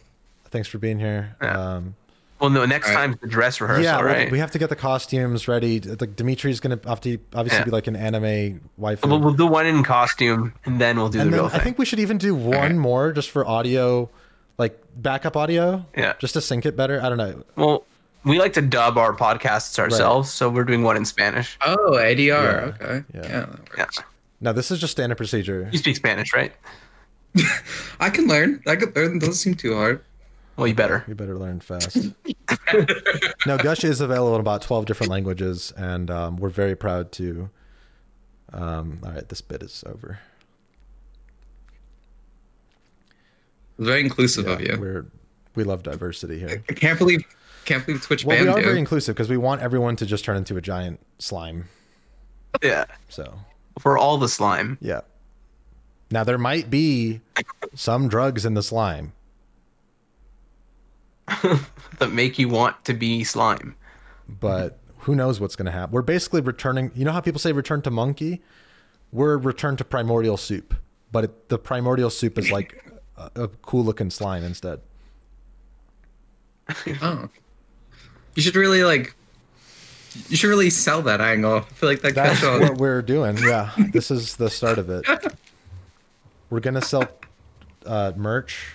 Thanks 0.49 0.67
for 0.67 0.77
being 0.77 0.99
here. 0.99 1.35
Yeah. 1.41 1.59
Um, 1.75 1.95
Well, 2.39 2.49
no, 2.49 2.65
next 2.65 2.89
All 2.89 2.95
right. 2.95 3.01
time's 3.07 3.17
the 3.21 3.27
dress 3.27 3.61
rehearsal, 3.61 3.83
yeah, 3.85 3.97
we- 3.99 4.03
right? 4.05 4.31
we 4.31 4.39
have 4.39 4.51
to 4.51 4.59
get 4.59 4.67
the 4.69 4.75
costumes 4.75 5.47
ready. 5.47 5.79
Like 5.79 6.17
Dimitri's 6.17 6.59
gonna 6.59 6.79
have 6.85 6.99
to 7.01 7.17
obviously 7.33 7.59
Yeah. 7.59 7.65
be 7.65 7.71
like 7.71 7.87
an 7.87 7.95
anime 7.95 8.59
wife. 8.77 9.05
we'll, 9.05 9.19
we'll 9.21 9.33
do 9.33 9.47
one 9.47 9.65
in 9.65 9.83
costume, 9.83 10.53
and 10.65 10.79
then 10.81 10.97
we'll 10.97 11.07
do 11.07 11.19
and 11.21 11.31
the 11.31 11.37
then 11.37 11.45
real 11.45 11.55
I 11.55 11.59
think 11.59 11.77
we 11.77 11.85
should 11.85 11.99
even 11.99 12.17
do 12.17 12.35
one 12.35 12.57
right. 12.59 12.75
more 12.75 13.13
just 13.13 13.29
for 13.31 13.47
audio, 13.47 14.09
like 14.57 14.77
backup 14.97 15.37
audio. 15.37 15.85
Yeah. 15.97 16.13
Just 16.19 16.33
to 16.33 16.41
sync 16.41 16.65
it 16.65 16.75
better. 16.75 17.01
I 17.01 17.07
don't 17.07 17.17
know. 17.17 17.43
well, 17.55 17.83
we 18.25 18.39
like 18.39 18.53
to 18.53 18.61
dub 18.61 18.97
our 18.97 19.13
podcasts 19.15 19.77
ourselves, 19.79 20.31
so 20.31 20.49
we're 20.49 20.63
doing 20.63 20.83
one 20.83 20.97
in 20.97 21.05
Spanish. 21.05 21.57
oh, 21.61 21.91
ADR. 21.91 22.17
Yeah. 22.19 22.85
Okay. 22.87 23.03
Yeah. 23.13 23.21
Yeah. 23.21 23.21
that 23.45 23.59
Yeah, 23.77 23.83
works. 23.83 23.99
No, 24.41 24.53
this 24.53 24.71
is 24.71 24.79
just 24.79 24.91
standard 24.91 25.15
procedure. 25.15 25.69
you 25.71 25.77
speak 25.77 25.95
Spanish, 25.95 26.33
right? 26.33 26.53
I 27.99 28.09
can 28.09 28.27
learn. 28.27 28.61
I 28.67 28.75
could 28.75 28.95
learn. 28.95 29.17
It 29.17 29.19
doesn't 29.19 29.35
seem 29.35 29.55
too 29.55 29.75
hard. 29.75 30.03
Well, 30.57 30.67
you 30.67 30.73
better. 30.73 31.03
You 31.07 31.15
better 31.15 31.37
learn 31.37 31.59
fast. 31.59 31.97
now, 33.45 33.57
Gush 33.57 33.83
is 33.83 33.99
available 33.99 34.35
in 34.35 34.41
about 34.41 34.61
12 34.61 34.85
different 34.85 35.11
languages, 35.11 35.73
and 35.75 36.09
um, 36.09 36.37
we're 36.37 36.49
very 36.49 36.75
proud 36.75 37.11
to. 37.13 37.49
Um, 38.53 38.99
all 39.03 39.11
right, 39.11 39.27
this 39.27 39.41
bit 39.41 39.61
is 39.63 39.83
over. 39.85 40.19
It 43.77 43.83
very 43.83 43.99
inclusive 43.99 44.45
Yeah, 44.47 44.53
of 44.53 44.61
you. 44.61 44.77
We're, 44.79 45.05
we 45.55 45.63
love 45.65 45.83
diversity 45.83 46.39
here. 46.39 46.63
I 46.69 46.73
can't 46.73 46.97
believe 46.97 47.25
can't 47.65 47.85
believe 47.85 48.01
Twitch 48.01 48.23
Well, 48.25 48.41
we 48.41 48.47
are 48.47 48.59
you. 48.59 48.65
very 48.65 48.79
inclusive 48.79 49.15
because 49.15 49.29
we 49.29 49.37
want 49.37 49.61
everyone 49.61 49.95
to 49.97 50.05
just 50.05 50.23
turn 50.23 50.37
into 50.37 50.55
a 50.57 50.61
giant 50.61 50.99
slime. 51.19 51.65
Yeah, 52.63 52.85
So, 53.09 53.33
for 53.79 53.97
all 53.97 54.17
the 54.17 54.29
slime. 54.29 54.77
yeah. 54.81 55.01
Now, 56.11 56.23
there 56.23 56.37
might 56.37 56.69
be 56.69 57.21
some 57.73 58.07
drugs 58.07 58.45
in 58.45 58.53
the 58.53 58.61
slime. 58.63 59.11
that 61.99 62.11
make 62.11 62.37
you 62.37 62.47
want 62.47 62.85
to 62.85 62.93
be 62.93 63.23
slime. 63.23 63.75
but 64.27 64.79
who 64.99 65.15
knows 65.15 65.39
what's 65.39 65.55
going 65.55 65.65
to 65.65 65.71
happen. 65.71 65.91
We're 65.93 66.01
basically 66.03 66.41
returning. 66.41 66.91
You 66.95 67.05
know 67.05 67.11
how 67.11 67.19
people 67.21 67.39
say 67.39 67.51
return 67.51 67.81
to 67.83 67.91
monkey? 67.91 68.41
We're 69.11 69.37
return 69.37 69.75
to 69.77 69.83
primordial 69.85 70.37
soup, 70.37 70.75
but 71.11 71.23
it, 71.25 71.49
the 71.49 71.57
primordial 71.57 72.09
soup 72.09 72.37
is 72.37 72.51
like 72.51 72.83
a, 73.17 73.43
a 73.43 73.47
cool 73.47 73.83
looking 73.83 74.09
slime 74.11 74.43
instead. 74.43 74.81
Oh. 77.01 77.29
You 78.35 78.41
should 78.41 78.55
really 78.55 78.83
like. 78.83 79.15
You 80.29 80.37
should 80.37 80.47
really 80.47 80.69
sell 80.69 81.01
that 81.03 81.19
angle. 81.19 81.57
I 81.57 81.61
feel 81.73 81.89
like 81.89 82.01
that 82.01 82.15
That's 82.15 82.39
catch 82.39 82.47
on. 82.49 82.61
what 82.61 82.77
we're 82.77 83.01
doing. 83.01 83.37
Yeah, 83.37 83.71
this 83.91 84.11
is 84.11 84.35
the 84.37 84.49
start 84.49 84.77
of 84.77 84.89
it. 84.89 85.05
We're 86.49 86.61
gonna 86.61 86.81
sell 86.81 87.07
uh, 87.85 88.13
merch, 88.15 88.65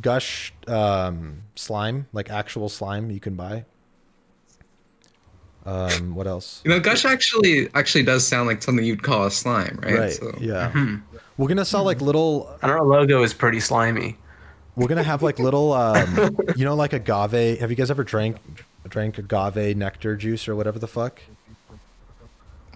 gush 0.00 0.52
um, 0.66 1.42
slime, 1.54 2.06
like 2.12 2.30
actual 2.30 2.68
slime 2.68 3.10
you 3.10 3.20
can 3.20 3.34
buy. 3.34 3.64
Um, 5.66 6.14
what 6.14 6.26
else? 6.26 6.60
You 6.64 6.70
know, 6.70 6.80
gush 6.80 7.04
actually 7.04 7.68
actually 7.74 8.04
does 8.04 8.26
sound 8.26 8.46
like 8.48 8.62
something 8.62 8.84
you'd 8.84 9.02
call 9.02 9.24
a 9.26 9.30
slime, 9.30 9.78
right? 9.82 9.98
Right. 9.98 10.12
So- 10.12 10.36
Yeah. 10.40 10.72
We're 11.36 11.48
gonna 11.48 11.64
sell 11.64 11.82
like 11.84 12.00
little 12.00 12.48
And 12.62 12.70
our 12.70 12.82
logo 12.84 13.22
is 13.22 13.34
pretty 13.34 13.58
slimy. 13.60 14.16
We're 14.76 14.86
gonna 14.88 15.02
have 15.02 15.22
like 15.22 15.38
little, 15.38 15.72
um, 15.72 16.36
you 16.56 16.64
know, 16.64 16.74
like 16.74 16.92
agave. 16.92 17.58
Have 17.60 17.70
you 17.70 17.76
guys 17.76 17.90
ever 17.90 18.04
drank 18.04 18.36
drank 18.88 19.18
agave 19.18 19.76
nectar 19.76 20.16
juice 20.16 20.48
or 20.48 20.54
whatever 20.56 20.78
the 20.78 20.86
fuck? 20.88 21.20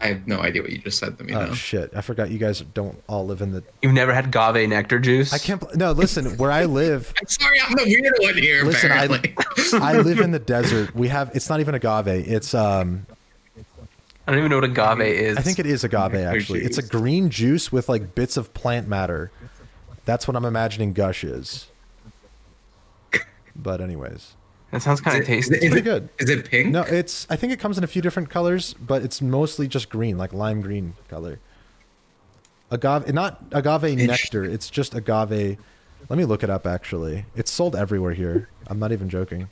I 0.00 0.06
have 0.06 0.28
no 0.28 0.40
idea 0.40 0.62
what 0.62 0.70
you 0.70 0.78
just 0.78 0.98
said 1.00 1.18
to 1.18 1.24
me 1.24 1.34
Oh 1.34 1.46
now. 1.46 1.54
shit! 1.54 1.90
I 1.94 2.02
forgot 2.02 2.30
you 2.30 2.38
guys 2.38 2.60
don't 2.60 3.02
all 3.08 3.26
live 3.26 3.42
in 3.42 3.50
the. 3.50 3.64
You've 3.82 3.94
never 3.94 4.14
had 4.14 4.26
agave 4.26 4.68
nectar 4.68 5.00
juice? 5.00 5.32
I 5.32 5.38
can't. 5.38 5.74
No, 5.76 5.90
listen. 5.90 6.36
Where 6.36 6.52
I 6.52 6.66
live, 6.66 7.12
I'm 7.20 7.26
sorry, 7.26 7.58
I'm 7.60 7.72
the 7.74 7.84
weird 7.84 8.14
one 8.20 8.36
here. 8.36 8.64
listen. 8.64 8.92
I, 8.92 9.04
apparently. 9.06 9.34
I 9.80 9.98
live 9.98 10.20
in 10.20 10.30
the 10.30 10.38
desert. 10.54 10.94
We 10.94 11.08
have. 11.08 11.32
It's 11.34 11.48
not 11.48 11.58
even 11.58 11.74
agave. 11.74 12.06
It's 12.06 12.54
um. 12.54 13.06
I 14.26 14.30
don't 14.30 14.38
even 14.38 14.50
know 14.50 14.58
what 14.58 14.64
agave 14.64 15.00
is. 15.00 15.36
I 15.36 15.40
think 15.40 15.58
it 15.58 15.66
is 15.66 15.82
agave 15.82 16.14
actually. 16.14 16.60
It's 16.62 16.78
a 16.78 16.82
green 16.82 17.28
juice 17.30 17.72
with 17.72 17.88
like 17.88 18.14
bits 18.14 18.36
of 18.36 18.54
plant 18.54 18.86
matter. 18.86 19.32
That's 20.04 20.28
what 20.28 20.36
I'm 20.36 20.44
imagining 20.44 20.92
gush 20.92 21.24
is. 21.24 21.66
But 23.56 23.80
anyways, 23.80 24.34
That 24.70 24.82
sounds 24.82 25.00
kind 25.00 25.18
of 25.18 25.26
tasty. 25.26 25.56
Is 25.56 25.62
it- 25.62 25.70
pretty 25.70 25.84
good. 25.84 26.08
Is 26.18 26.28
it 26.28 26.48
pink? 26.50 26.70
No, 26.70 26.82
it's. 26.82 27.26
I 27.30 27.36
think 27.36 27.52
it 27.52 27.58
comes 27.58 27.78
in 27.78 27.84
a 27.84 27.86
few 27.86 28.02
different 28.02 28.28
colors, 28.28 28.74
but 28.74 29.02
it's 29.02 29.22
mostly 29.22 29.66
just 29.66 29.88
green, 29.88 30.18
like 30.18 30.32
lime 30.32 30.60
green 30.60 30.94
color. 31.08 31.38
Agave, 32.70 33.12
not 33.14 33.42
agave 33.52 33.96
nectar. 33.96 34.44
It's 34.44 34.68
just 34.68 34.94
agave. 34.94 35.56
Let 36.10 36.18
me 36.18 36.24
look 36.26 36.42
it 36.42 36.50
up. 36.50 36.66
Actually, 36.66 37.24
it's 37.34 37.50
sold 37.50 37.74
everywhere 37.74 38.12
here. 38.12 38.48
I'm 38.66 38.78
not 38.78 38.92
even 38.92 39.08
joking. 39.08 39.48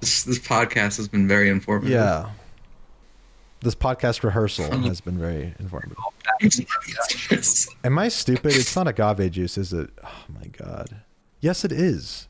This, 0.00 0.24
this 0.24 0.38
podcast 0.40 0.96
has 0.98 1.06
been 1.08 1.26
very 1.28 1.48
informative. 1.48 1.92
Yeah. 1.92 2.30
This 3.60 3.74
podcast 3.74 4.22
rehearsal 4.22 4.70
has 4.82 5.00
been 5.00 5.18
very 5.18 5.54
informative. 5.58 5.96
Am 7.84 7.98
I 7.98 8.08
stupid? 8.08 8.54
It's 8.54 8.76
not 8.76 8.86
agave 8.88 9.30
juice, 9.30 9.56
is 9.56 9.72
it? 9.72 9.90
Oh 10.04 10.24
my 10.34 10.46
god. 10.48 10.96
Yes, 11.40 11.64
it 11.64 11.72
is. 11.72 12.28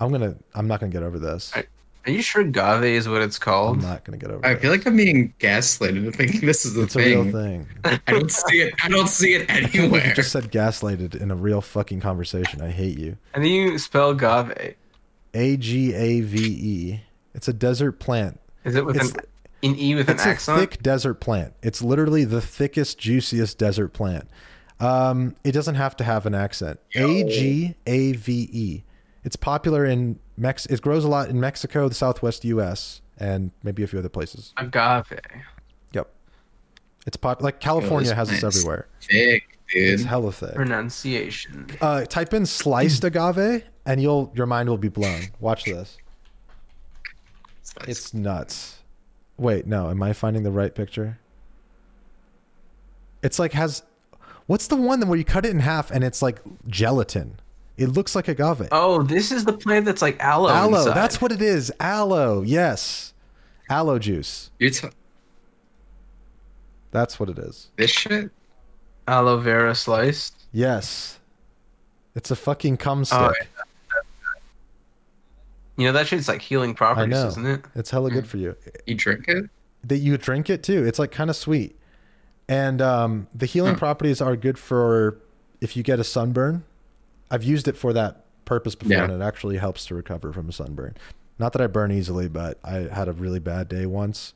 I'm 0.00 0.10
gonna. 0.10 0.36
I'm 0.54 0.66
not 0.66 0.80
gonna 0.80 0.92
get 0.92 1.02
over 1.02 1.18
this. 1.18 1.52
Alright. 1.52 1.68
Are 2.06 2.10
you 2.12 2.22
sure 2.22 2.42
Gave 2.44 2.82
is 2.84 3.06
what 3.08 3.20
it's 3.20 3.38
called? 3.38 3.76
I'm 3.76 3.82
not 3.82 4.04
gonna 4.04 4.16
get 4.16 4.30
over. 4.30 4.38
It. 4.38 4.46
I 4.48 4.54
this. 4.54 4.62
feel 4.62 4.70
like 4.70 4.86
I'm 4.86 4.96
being 4.96 5.34
gaslighted 5.38 5.96
into 5.98 6.12
thinking 6.12 6.40
this 6.46 6.64
is 6.64 6.72
the 6.74 6.82
it's 6.84 6.96
a 6.96 6.98
real 6.98 7.24
thing. 7.24 7.66
thing. 7.84 8.00
I 8.06 8.12
don't 8.12 8.30
see 8.30 8.62
it. 8.62 8.74
I 8.82 8.88
don't 8.88 9.08
see 9.08 9.34
it 9.34 9.50
anywhere. 9.74 10.06
You 10.08 10.14
just 10.14 10.32
said 10.32 10.50
gaslighted 10.50 11.14
in 11.20 11.30
a 11.30 11.34
real 11.34 11.60
fucking 11.60 12.00
conversation. 12.00 12.62
I 12.62 12.70
hate 12.70 12.98
you. 12.98 13.18
And 13.34 13.44
then 13.44 13.50
you 13.52 13.78
spell 13.78 14.14
Gave. 14.14 14.74
A 15.34 15.56
G 15.58 15.92
A 15.94 16.22
V 16.22 16.38
E. 16.42 17.00
It's 17.34 17.46
a 17.48 17.52
desert 17.52 18.00
plant. 18.00 18.40
Is 18.64 18.74
it 18.76 18.84
with 18.86 18.96
It's- 18.96 19.12
an 19.12 19.20
an 19.62 19.76
E 19.78 19.94
with 19.94 20.08
an 20.08 20.18
accent? 20.18 20.34
It's 20.36 20.48
a 20.48 20.56
thick 20.56 20.82
desert 20.82 21.14
plant. 21.20 21.52
It's 21.62 21.82
literally 21.82 22.24
the 22.24 22.40
thickest, 22.40 22.98
juiciest 22.98 23.58
desert 23.58 23.88
plant. 23.92 24.26
Um, 24.80 25.36
it 25.44 25.52
doesn't 25.52 25.74
have 25.74 25.94
to 25.98 26.04
have 26.04 26.24
an 26.24 26.34
accent. 26.34 26.80
A 26.96 27.24
G 27.24 27.74
A 27.86 28.12
V 28.12 28.48
E. 28.50 28.82
It's 29.24 29.36
popular 29.36 29.84
in 29.84 30.18
Mex. 30.36 30.66
It 30.66 30.80
grows 30.80 31.04
a 31.04 31.08
lot 31.08 31.28
in 31.28 31.38
Mexico, 31.40 31.88
the 31.88 31.94
Southwest 31.94 32.44
U.S., 32.44 33.02
and 33.18 33.50
maybe 33.62 33.82
a 33.82 33.86
few 33.86 33.98
other 33.98 34.08
places. 34.08 34.54
Agave. 34.56 35.20
Yep. 35.92 36.10
It's 37.06 37.16
pop 37.16 37.42
like 37.42 37.60
California 37.60 38.14
has 38.14 38.30
this 38.30 38.42
everywhere. 38.42 38.88
Thick, 39.02 39.58
dude. 39.72 39.94
It's 39.94 40.04
hella 40.04 40.32
thick. 40.32 40.54
Pronunciation. 40.54 41.66
Uh, 41.80 42.04
type 42.06 42.32
in 42.32 42.46
sliced 42.46 43.04
agave, 43.04 43.64
and 43.84 44.00
you'll 44.00 44.32
your 44.34 44.46
mind 44.46 44.68
will 44.68 44.78
be 44.78 44.88
blown. 44.88 45.22
Watch 45.38 45.64
this. 45.64 45.98
It's 47.86 48.12
nuts. 48.12 48.78
Wait, 49.36 49.66
no, 49.66 49.90
am 49.90 50.02
I 50.02 50.12
finding 50.12 50.42
the 50.42 50.50
right 50.50 50.74
picture? 50.74 51.18
It's 53.22 53.38
like 53.38 53.52
has 53.52 53.82
what's 54.46 54.66
the 54.66 54.76
one 54.76 55.06
where 55.06 55.18
you 55.18 55.24
cut 55.24 55.44
it 55.44 55.50
in 55.50 55.60
half 55.60 55.90
and 55.90 56.02
it's 56.04 56.22
like 56.22 56.40
gelatin? 56.66 57.38
It 57.80 57.88
looks 57.88 58.14
like 58.14 58.28
agave. 58.28 58.68
Oh, 58.70 59.02
this 59.02 59.32
is 59.32 59.44
the 59.46 59.54
plant 59.54 59.86
that's 59.86 60.02
like 60.02 60.20
aloe. 60.20 60.50
aloe, 60.50 60.78
inside. 60.80 60.94
that's 60.94 61.20
what 61.20 61.32
it 61.32 61.40
is. 61.40 61.72
Aloe, 61.80 62.42
yes. 62.42 63.14
Aloe 63.70 63.98
juice. 63.98 64.50
You're 64.58 64.70
t- 64.70 64.88
That's 66.90 67.18
what 67.18 67.28
it 67.30 67.38
is. 67.38 67.70
this 67.76 67.90
shit. 67.90 68.30
aloe 69.08 69.38
vera 69.38 69.74
sliced. 69.74 70.34
Yes. 70.52 71.18
It's 72.14 72.30
a 72.30 72.36
fucking 72.36 72.76
cum 72.76 73.04
stick. 73.04 73.18
Oh, 73.18 73.32
You 75.76 75.86
know 75.86 75.92
that 75.92 76.06
shit's 76.08 76.28
like 76.28 76.42
healing 76.42 76.70
I 76.70 76.74
properties, 76.74 77.10
know. 77.14 77.28
isn't 77.28 77.46
it? 77.46 77.64
It's 77.74 77.90
hella 77.90 78.10
good 78.10 78.26
for 78.26 78.36
you. 78.36 78.56
You 78.86 78.94
drink 78.96 79.26
it. 79.28 79.48
that 79.84 79.98
you 79.98 80.18
drink 80.18 80.50
it 80.50 80.62
too. 80.62 80.84
It's 80.84 80.98
like 80.98 81.10
kind 81.12 81.30
of 81.30 81.36
sweet, 81.36 81.78
and 82.48 82.82
um, 82.82 83.28
the 83.34 83.46
healing 83.46 83.74
Huh. 83.74 83.78
properties 83.78 84.20
are 84.20 84.36
good 84.36 84.58
for 84.58 85.16
if 85.62 85.76
you 85.76 85.82
get 85.82 85.98
a 85.98 86.04
sunburn. 86.04 86.64
I've 87.30 87.44
used 87.44 87.68
it 87.68 87.76
for 87.76 87.92
that 87.92 88.24
purpose 88.44 88.74
before, 88.74 88.96
Yeah. 88.96 89.04
and 89.04 89.12
it 89.12 89.24
actually 89.24 89.58
helps 89.58 89.84
to 89.86 89.94
recover 89.94 90.32
from 90.32 90.48
a 90.48 90.52
sunburn. 90.52 90.96
Not 91.38 91.52
that 91.52 91.62
I 91.62 91.66
burn 91.68 91.92
easily, 91.92 92.28
but 92.28 92.58
I 92.64 92.88
had 92.92 93.08
a 93.08 93.12
really 93.12 93.38
bad 93.38 93.68
day 93.68 93.86
once. 93.86 94.34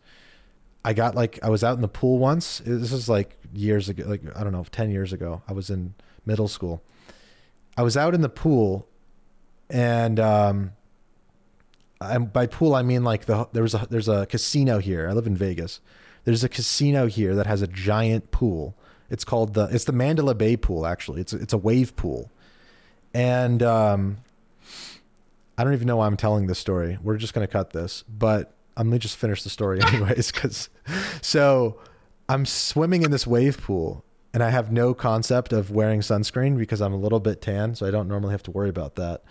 I 0.84 0.92
got 0.92 1.14
like 1.14 1.38
I 1.42 1.48
was 1.48 1.64
out 1.64 1.74
in 1.76 1.80
the 1.82 1.88
pool 1.88 2.18
once. 2.18 2.60
This 2.64 2.92
is 2.92 3.08
like 3.08 3.36
years 3.52 3.88
ago, 3.88 4.04
like 4.06 4.22
I 4.36 4.42
don't 4.44 4.52
know, 4.52 4.64
ten 4.70 4.90
years 4.90 5.12
ago. 5.12 5.42
I 5.48 5.52
was 5.52 5.70
in 5.70 5.94
middle 6.26 6.48
school. 6.48 6.82
I 7.76 7.82
was 7.82 7.96
out 7.96 8.14
in 8.14 8.20
the 8.20 8.28
pool, 8.28 8.86
and 9.70 10.20
um, 10.20 10.72
and 12.00 12.32
by 12.32 12.46
pool 12.46 12.74
I 12.74 12.82
mean 12.82 13.02
like 13.04 13.24
the 13.26 13.48
there 13.52 13.62
was 13.62 13.74
a 13.74 13.86
there's 13.90 14.08
a 14.08 14.26
casino 14.26 14.78
here. 14.78 15.08
I 15.08 15.12
live 15.12 15.26
in 15.26 15.36
Vegas. 15.36 15.80
There's 16.24 16.44
a 16.44 16.48
casino 16.48 17.06
here 17.06 17.34
that 17.34 17.46
has 17.46 17.60
a 17.62 17.66
giant 17.66 18.30
pool. 18.30 18.74
It's 19.10 19.24
called 19.24 19.54
the 19.54 19.64
it's 19.70 19.84
the 19.84 19.92
Mandalay 19.92 20.34
Bay 20.34 20.56
pool 20.56 20.86
actually. 20.86 21.20
It's 21.20 21.32
it's 21.32 21.52
a 21.52 21.58
wave 21.58 21.96
pool, 21.96 22.30
and 23.14 23.62
um, 23.62 24.18
I 25.56 25.64
don't 25.64 25.72
even 25.72 25.86
know 25.86 25.96
why 25.96 26.06
I'm 26.06 26.16
telling 26.16 26.48
this 26.48 26.58
story. 26.58 26.98
We're 27.02 27.16
just 27.16 27.32
gonna 27.32 27.46
cut 27.46 27.70
this, 27.70 28.02
but 28.08 28.52
I'm 28.76 28.88
gonna 28.88 28.98
just 28.98 29.16
finish 29.16 29.42
the 29.42 29.50
story 29.50 29.80
anyways. 29.86 30.32
Because 30.32 30.68
so 31.22 31.78
I'm 32.28 32.44
swimming 32.44 33.02
in 33.02 33.12
this 33.12 33.26
wave 33.26 33.62
pool, 33.62 34.04
and 34.32 34.42
I 34.42 34.50
have 34.50 34.72
no 34.72 34.92
concept 34.92 35.52
of 35.52 35.70
wearing 35.70 36.00
sunscreen 36.00 36.58
because 36.58 36.82
I'm 36.82 36.92
a 36.92 36.98
little 36.98 37.20
bit 37.20 37.40
tan, 37.40 37.76
so 37.76 37.86
I 37.86 37.92
don't 37.92 38.08
normally 38.08 38.32
have 38.32 38.42
to 38.44 38.50
worry 38.50 38.68
about 38.68 38.96
that. 38.96 39.22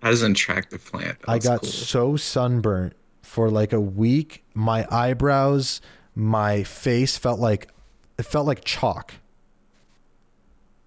That 0.00 0.12
is 0.12 0.22
an 0.22 0.32
attractive 0.32 0.84
plant. 0.84 1.18
I 1.26 1.40
got 1.40 1.62
cool. 1.62 1.68
so 1.68 2.16
sunburnt 2.16 2.94
for 3.20 3.50
like 3.50 3.72
a 3.72 3.80
week. 3.80 4.44
My 4.54 4.86
eyebrows, 4.92 5.80
my 6.14 6.62
face 6.62 7.18
felt 7.18 7.40
like 7.40 7.68
it 8.16 8.22
felt 8.22 8.46
like 8.46 8.62
chalk. 8.64 9.14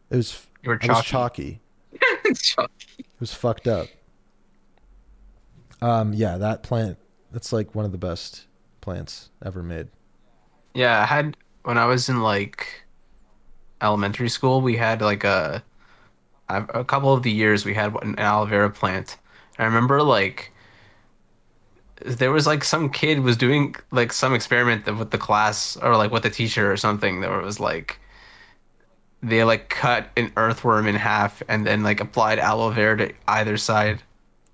It 0.09 0.15
was 0.15 0.47
You 0.63 0.69
were 0.69 0.79
I 0.81 0.87
was 0.87 1.03
chalky. 1.03 1.59
chalky. 2.35 2.85
It 2.99 3.19
was 3.19 3.33
fucked 3.33 3.67
up. 3.67 3.87
Um 5.81 6.13
yeah, 6.13 6.37
that 6.37 6.63
plant 6.63 6.97
that's 7.31 7.51
like 7.51 7.73
one 7.73 7.85
of 7.85 7.91
the 7.91 7.97
best 7.97 8.47
plants 8.81 9.29
ever 9.43 9.63
made. 9.63 9.87
Yeah, 10.73 11.01
I 11.01 11.05
had 11.05 11.37
when 11.63 11.77
I 11.77 11.85
was 11.85 12.09
in 12.09 12.21
like 12.21 12.83
elementary 13.81 14.29
school, 14.29 14.61
we 14.61 14.77
had 14.77 15.01
like 15.01 15.23
a 15.23 15.63
a 16.49 16.63
a 16.73 16.83
couple 16.83 17.13
of 17.13 17.23
the 17.23 17.31
years 17.31 17.65
we 17.65 17.73
had 17.73 17.95
an 18.01 18.17
aloe 18.19 18.45
vera 18.45 18.69
plant. 18.69 19.17
I 19.57 19.65
remember 19.65 20.01
like 20.03 20.51
there 22.03 22.31
was 22.31 22.47
like 22.47 22.63
some 22.63 22.89
kid 22.89 23.19
was 23.19 23.37
doing 23.37 23.75
like 23.91 24.11
some 24.11 24.33
experiment 24.33 24.85
with 24.97 25.11
the 25.11 25.17
class 25.17 25.77
or 25.77 25.95
like 25.95 26.11
with 26.11 26.23
the 26.23 26.29
teacher 26.29 26.71
or 26.71 26.77
something 26.77 27.21
that 27.21 27.29
was 27.43 27.59
like 27.59 27.99
they 29.23 29.43
like 29.43 29.69
cut 29.69 30.07
an 30.17 30.31
earthworm 30.37 30.87
in 30.87 30.95
half 30.95 31.43
and 31.47 31.65
then 31.65 31.83
like 31.83 31.99
applied 31.99 32.39
aloe 32.39 32.71
vera 32.71 32.97
to 32.97 33.13
either 33.27 33.57
side 33.57 34.01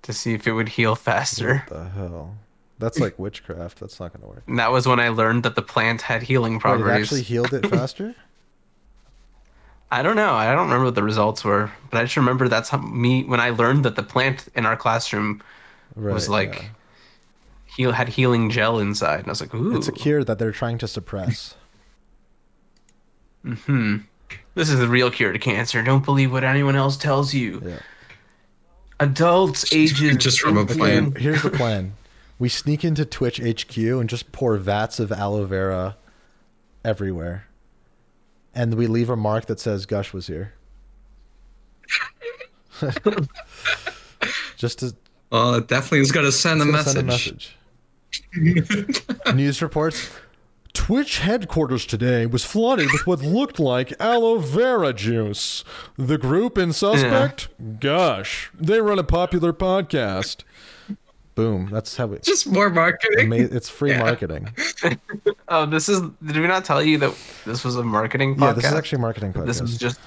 to 0.02 0.12
see 0.12 0.34
if 0.34 0.46
it 0.46 0.52
would 0.52 0.68
heal 0.70 0.94
faster. 0.94 1.64
What 1.68 1.78
the 1.78 1.88
hell? 1.90 2.36
That's 2.78 2.98
like 3.00 3.18
witchcraft. 3.18 3.80
That's 3.80 3.98
not 3.98 4.12
gonna 4.12 4.26
work. 4.28 4.42
And 4.46 4.58
that 4.58 4.70
was 4.70 4.86
when 4.86 5.00
I 5.00 5.08
learned 5.08 5.42
that 5.44 5.56
the 5.56 5.62
plant 5.62 6.02
had 6.02 6.22
healing 6.22 6.54
Wait, 6.54 6.58
it 6.58 6.62
properties. 6.62 7.02
actually 7.02 7.22
healed 7.22 7.52
it 7.52 7.66
faster? 7.70 8.14
I 9.90 10.02
don't 10.02 10.16
know. 10.16 10.32
I 10.34 10.52
don't 10.52 10.66
remember 10.66 10.84
what 10.84 10.94
the 10.94 11.02
results 11.02 11.42
were, 11.44 11.72
but 11.90 11.98
I 11.98 12.04
just 12.04 12.16
remember 12.16 12.46
that's 12.46 12.68
how 12.68 12.78
me 12.78 13.24
when 13.24 13.40
I 13.40 13.50
learned 13.50 13.84
that 13.86 13.96
the 13.96 14.02
plant 14.02 14.46
in 14.54 14.66
our 14.66 14.76
classroom 14.76 15.42
Right. 15.96 16.12
was 16.14 16.28
like 16.28 16.54
yeah. 16.56 16.68
heal 17.76 17.92
had 17.92 18.08
healing 18.10 18.50
gel 18.50 18.78
inside, 18.78 19.20
and 19.20 19.28
I 19.28 19.30
was 19.30 19.40
like, 19.40 19.52
"Ooh, 19.54 19.74
it's 19.76 19.88
a 19.88 19.92
cure 19.92 20.22
that 20.22 20.38
they're 20.38 20.52
trying 20.52 20.78
to 20.78 20.86
suppress. 20.86 21.54
hmm, 23.42 23.96
this 24.58 24.68
is 24.68 24.78
the 24.78 24.88
real 24.88 25.10
cure 25.10 25.32
to 25.32 25.38
cancer. 25.38 25.82
Don't 25.82 26.04
believe 26.04 26.30
what 26.32 26.44
anyone 26.44 26.76
else 26.76 26.96
tells 26.96 27.32
you." 27.32 27.62
Yeah. 27.64 27.78
Adults 29.00 29.72
ages 29.72 30.16
Just 30.16 30.40
from 30.40 30.58
a 30.58 30.66
plan. 30.66 31.12
Here's 31.14 31.42
the 31.42 31.50
plan. 31.50 31.94
We 32.38 32.48
sneak 32.48 32.84
into 32.84 33.04
Twitch 33.04 33.38
HQ 33.38 33.76
and 33.76 34.08
just 34.08 34.32
pour 34.32 34.56
vats 34.56 34.98
of 35.00 35.10
aloe 35.12 35.44
vera 35.44 35.96
everywhere. 36.84 37.46
And 38.54 38.74
we 38.74 38.86
leave 38.88 39.08
a 39.08 39.16
mark 39.16 39.46
that 39.46 39.60
says 39.60 39.86
Gush 39.86 40.12
was 40.12 40.26
here. 40.26 40.54
just 44.56 44.80
to 44.80 44.94
Well, 45.30 45.54
it 45.54 45.68
definitely 45.68 46.00
is 46.00 46.12
going 46.12 46.26
to 46.26 46.32
send 46.32 46.60
a 46.62 46.64
to 46.64 46.72
message. 46.72 46.94
send 46.94 47.08
a 47.08 47.10
message. 47.10 47.56
News 49.34 49.62
reports. 49.62 50.10
Twitch 50.72 51.18
headquarters 51.18 51.84
today 51.86 52.26
was 52.26 52.44
flooded 52.44 52.88
with 52.92 53.06
what 53.06 53.20
looked 53.22 53.58
like 53.58 53.92
aloe 54.00 54.38
vera 54.38 54.92
juice. 54.92 55.64
The 55.96 56.18
group 56.18 56.56
in 56.56 56.72
suspect? 56.72 57.48
Gush, 57.80 58.50
they 58.54 58.80
run 58.80 58.98
a 58.98 59.04
popular 59.04 59.52
podcast. 59.52 60.44
Boom. 61.34 61.68
That's 61.70 61.96
how 61.96 62.06
we. 62.06 62.18
Just 62.18 62.46
more 62.48 62.68
marketing. 62.70 63.32
It's 63.32 63.68
free 63.68 63.90
Yeah. 63.90 64.00
marketing. 64.02 64.54
Oh, 65.50 65.64
this 65.64 65.88
is. 65.88 66.00
Did 66.22 66.36
we 66.36 66.46
not 66.46 66.66
tell 66.66 66.82
you 66.82 66.98
that 66.98 67.14
this 67.46 67.64
was 67.64 67.76
a 67.76 67.82
marketing 67.82 68.34
podcast? 68.36 68.40
Yeah, 68.40 68.52
this 68.52 68.64
is 68.66 68.72
actually 68.74 68.96
a 68.96 69.00
marketing 69.00 69.32
podcast. 69.32 69.46
This 69.46 69.60
was 69.62 69.78
just. 69.78 69.98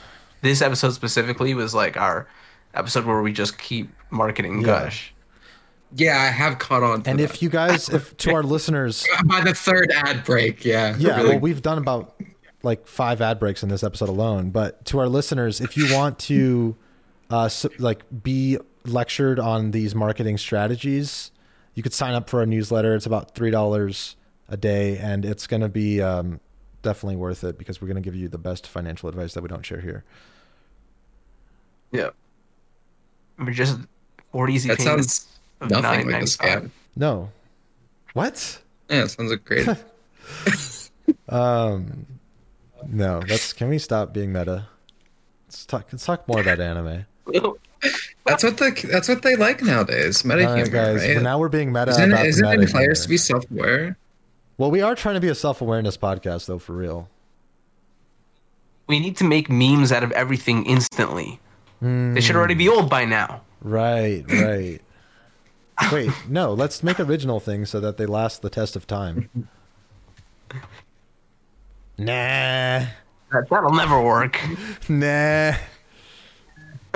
This 0.42 0.62
episode 0.62 0.92
specifically 0.94 1.54
was 1.56 1.74
like 1.74 1.98
our 1.98 2.28
episode 2.76 3.06
where 3.06 3.22
we 3.24 3.32
just 3.34 3.58
keep 3.58 3.90
marketing 4.12 4.60
Yeah. 4.62 4.66
Gush. 4.84 5.14
Yeah, 5.96 6.22
I 6.22 6.28
have 6.28 6.60
caught 6.60 6.84
on. 6.84 7.04
To 7.04 7.10
and 7.10 7.20
that. 7.20 7.24
if 7.24 7.42
you 7.42 7.50
guys, 7.50 7.90
if 7.90 8.16
to 8.18 8.34
our 8.34 8.44
listeners, 8.44 9.06
by 9.26 9.42
the 9.42 9.54
third 9.54 9.92
ad 9.92 10.24
break, 10.24 10.64
yeah, 10.64 10.96
yeah, 10.98 11.18
really- 11.18 11.30
well, 11.32 11.40
we've 11.40 11.62
done 11.62 11.78
about 11.78 12.20
like 12.64 12.88
five 12.88 13.22
ad 13.22 13.40
breaks 13.40 13.64
in 13.64 13.70
this 13.70 13.84
episode 13.84 14.10
alone. 14.10 14.52
But 14.52 14.86
to 14.86 15.00
our 15.00 15.10
listeners, 15.10 15.60
if 15.60 15.76
you 15.76 15.94
want 15.94 16.20
to, 16.20 16.76
uh, 17.30 17.46
s 17.46 17.66
like 17.80 18.04
be 18.24 18.58
lectured 18.86 19.40
on 19.40 19.72
these 19.72 19.94
marketing 19.94 20.38
strategies, 20.38 21.32
you 21.74 21.84
could 21.84 21.94
sign 21.94 22.14
up 22.14 22.30
for 22.30 22.40
our 22.40 22.46
newsletter. 22.46 22.96
It's 22.96 23.06
about 23.06 23.36
three 23.36 23.52
dollars 23.52 24.16
a 24.48 24.58
day, 24.58 24.98
and 24.98 25.26
it's 25.26 25.48
going 25.48 25.62
to 25.62 25.70
be 25.70 26.02
um, 26.02 26.40
definitely 26.82 27.16
worth 27.16 27.44
it 27.44 27.58
because 27.58 27.82
we're 27.82 27.88
going 27.88 28.02
to 28.02 28.02
give 28.02 28.16
you 28.16 28.28
the 28.28 28.38
best 28.38 28.68
financial 28.68 29.10
advice 29.10 29.34
that 29.34 29.42
we 29.42 29.50
don't 29.50 29.66
share 29.66 29.82
here. 29.82 30.04
Yeah. 31.92 32.10
We're 33.38 33.52
just 33.52 33.80
four 34.32 34.50
easy 34.50 34.70
that 34.70 34.78
payments 34.78 35.16
sounds 35.16 35.26
of 35.26 35.31
nothing 35.70 36.10
like 36.12 36.22
a 36.22 36.26
$9.95. 36.26 36.38
scam. 36.38 36.70
No, 36.96 37.30
what? 38.14 38.60
Yeah, 38.90 39.04
it 39.04 39.10
sounds 39.10 39.32
like 39.32 39.46
great. 39.46 39.68
Um, 41.28 42.06
no, 42.88 43.22
that's. 43.22 43.54
Can 43.54 43.70
we 43.70 43.78
stop 43.78 44.14
being 44.14 44.32
meta? 44.34 44.68
Let's 45.48 45.66
talk. 45.66 45.88
Let's 45.92 46.06
talk 46.06 46.28
more 46.28 46.42
about 46.42 46.60
anime. 46.60 47.06
That's 48.26 48.44
what 48.44 48.58
the 48.58 48.88
that's 48.92 49.08
what 49.10 49.22
they 49.22 49.36
like 49.36 49.62
nowadays. 49.62 50.24
Meta 50.26 50.46
All 50.46 50.54
right, 50.54 50.64
humor, 50.64 50.72
guys. 50.72 51.02
right? 51.02 51.16
well, 51.16 51.24
now 51.24 51.40
we're 51.40 51.50
being 51.50 51.72
meta. 51.72 51.92
isn't 51.92 52.12
about 52.12 52.20
it, 52.20 52.24
the 52.24 52.30
isn't 52.30 52.50
meta 52.50 52.62
in 52.64 52.68
players 52.68 53.00
humor. 53.00 53.04
to 53.04 53.10
be 53.10 53.18
self-aware? 53.18 53.98
Well, 54.58 54.72
we 54.72 54.82
are 54.82 54.94
trying 54.96 55.16
to 55.16 55.22
be 55.22 55.30
a 55.30 55.36
self-awareness 55.36 55.98
podcast, 55.98 56.46
though, 56.46 56.60
for 56.60 56.74
real. 56.74 57.10
We 58.88 59.00
need 59.00 59.18
to 59.18 59.24
make 59.24 59.50
memes 59.50 59.92
out 59.92 60.04
of 60.04 60.12
everything 60.12 60.66
instantly. 60.66 61.40
They 61.82 62.22
should 62.22 62.36
already 62.36 62.54
be 62.54 62.70
old 62.70 62.90
by 62.90 63.06
now. 63.06 63.42
Right, 63.62 64.24
right. 64.30 64.80
Wait, 65.92 66.12
no. 66.30 66.54
Let's 66.54 66.84
make 66.84 67.00
original 67.00 67.40
things 67.40 67.70
so 67.70 67.80
that 67.80 67.98
they 67.98 68.06
last 68.06 68.42
the 68.42 68.50
test 68.50 68.76
of 68.76 68.88
time. 68.88 69.30
Nah, 71.98 72.08
That, 73.32 73.48
that'll 73.50 73.74
never 73.74 74.02
work. 74.02 74.40
nah. 74.90 75.54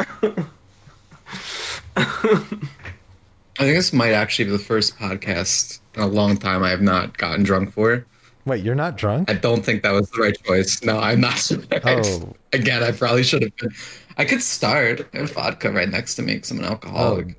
I 1.97 3.63
think 3.63 3.75
this 3.77 3.93
might 3.93 4.11
actually 4.13 4.45
be 4.45 4.51
the 4.51 4.59
first 4.59 4.97
podcast 4.97 5.79
in 5.95 6.01
a 6.01 6.07
long 6.07 6.37
time 6.37 6.63
I 6.63 6.69
have 6.69 6.81
not 6.81 7.17
gotten 7.17 7.43
drunk 7.43 7.71
for. 7.73 8.05
Wait, 8.45 8.63
you're 8.63 8.75
not 8.75 8.97
drunk? 8.97 9.29
I 9.29 9.33
don't 9.35 9.63
think 9.63 9.83
that 9.83 9.91
was 9.91 10.09
the 10.11 10.21
right 10.21 10.35
choice. 10.43 10.83
No, 10.83 10.99
I'm 10.99 11.21
not. 11.21 11.51
Oh. 11.85 12.33
Again, 12.53 12.83
I 12.83 12.91
probably 12.91 13.23
should 13.23 13.43
have 13.43 13.55
been. 13.57 13.71
I 14.17 14.25
could 14.25 14.41
start. 14.41 15.07
I 15.13 15.17
have 15.17 15.31
vodka 15.31 15.71
right 15.71 15.89
next 15.89 16.15
to 16.15 16.21
me 16.21 16.39
'cause 16.39 16.51
I'm 16.51 16.59
an 16.59 16.65
alcoholic. 16.65 17.27
Oh. 17.29 17.35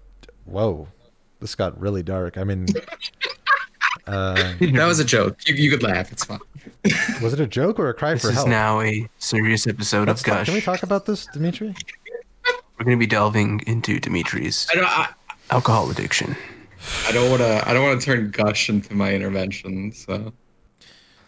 Whoa, 0.47 0.89
this 1.47 1.55
got 1.55 1.81
really 1.81 2.03
dark. 2.03 2.37
I 2.39 2.43
mean, 2.45 2.67
uh, 4.09 4.35
That 4.61 4.87
was 4.87 4.99
a 4.99 5.05
joke. 5.05 5.39
You, 5.47 5.55
you 5.55 5.71
could 5.71 5.83
laugh. 5.83 6.11
It's 6.11 6.25
fine. 6.25 6.41
was 7.23 7.33
it 7.33 7.39
a 7.39 7.47
joke 7.47 7.79
or 7.79 7.89
a 7.89 7.95
cry 7.95 8.15
This 8.15 8.23
for 8.23 8.33
help? 8.33 8.47
This 8.47 8.47
is 8.47 8.51
now 8.51 8.81
a 8.81 9.09
serious 9.19 9.67
episode 9.69 10.09
Let's 10.09 10.23
of 10.23 10.27
talk- 10.27 10.37
Gush. 10.39 10.47
can 10.47 10.55
we 10.55 10.61
talk 10.61 10.83
about 10.83 11.07
this, 11.07 11.27
Dimitri? 11.33 11.73
We're 12.79 12.85
going 12.85 12.97
to 12.97 13.01
be 13.01 13.07
delving 13.07 13.61
into 13.67 14.01
Dimitri's 14.01 14.67
I 14.73 14.75
don't. 14.75 14.85
I, 14.85 15.09
alcohol 15.51 15.89
addiction. 15.91 16.37
I 17.07 17.13
don't 17.13 17.31
want 17.31 17.43
to. 17.43 17.69
I 17.69 17.73
don't 17.73 17.85
want 17.85 18.01
to 18.01 18.05
turn 18.05 18.31
gush 18.33 18.69
into 18.69 18.93
my 18.95 19.13
intervention. 19.15 19.93
So 19.93 20.33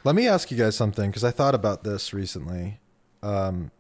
Let 0.05 0.15
me 0.17 0.27
ask 0.27 0.51
you 0.51 0.57
guys 0.59 0.77
something 0.77 1.11
because 1.11 1.25
I 1.25 1.31
thought 1.31 1.55
about 1.55 1.85
this 1.85 2.13
recently. 2.13 2.81
Um, 3.23 3.71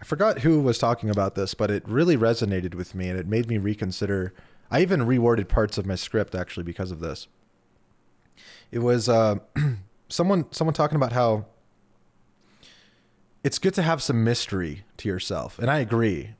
I 0.00 0.04
forgot 0.04 0.40
who 0.40 0.60
was 0.60 0.78
talking 0.78 1.08
about 1.10 1.34
this, 1.34 1.54
but 1.54 1.70
it 1.70 1.82
really 1.88 2.16
resonated 2.18 2.74
with 2.74 2.94
me 2.94 3.08
and 3.08 3.18
it 3.18 3.26
made 3.26 3.48
me 3.48 3.56
reconsider. 3.58 4.34
I 4.70 4.82
even 4.82 5.00
reworded 5.00 5.48
parts 5.48 5.78
of 5.78 5.86
my 5.86 5.96
script 5.96 6.34
actually 6.34 6.62
because 6.62 6.90
of 6.90 7.00
this. 7.00 7.26
It 8.70 8.80
was 8.80 9.08
uh, 9.08 9.36
someone 10.08 10.46
someone 10.52 10.74
talking 10.74 10.96
about 10.96 11.12
how 11.12 11.46
it's 13.42 13.58
good 13.58 13.74
to 13.74 13.82
have 13.82 14.02
some 14.02 14.22
mystery 14.22 14.84
to 14.98 15.08
yourself, 15.08 15.58
and 15.58 15.70
I 15.70 15.78
agree. 15.78 16.30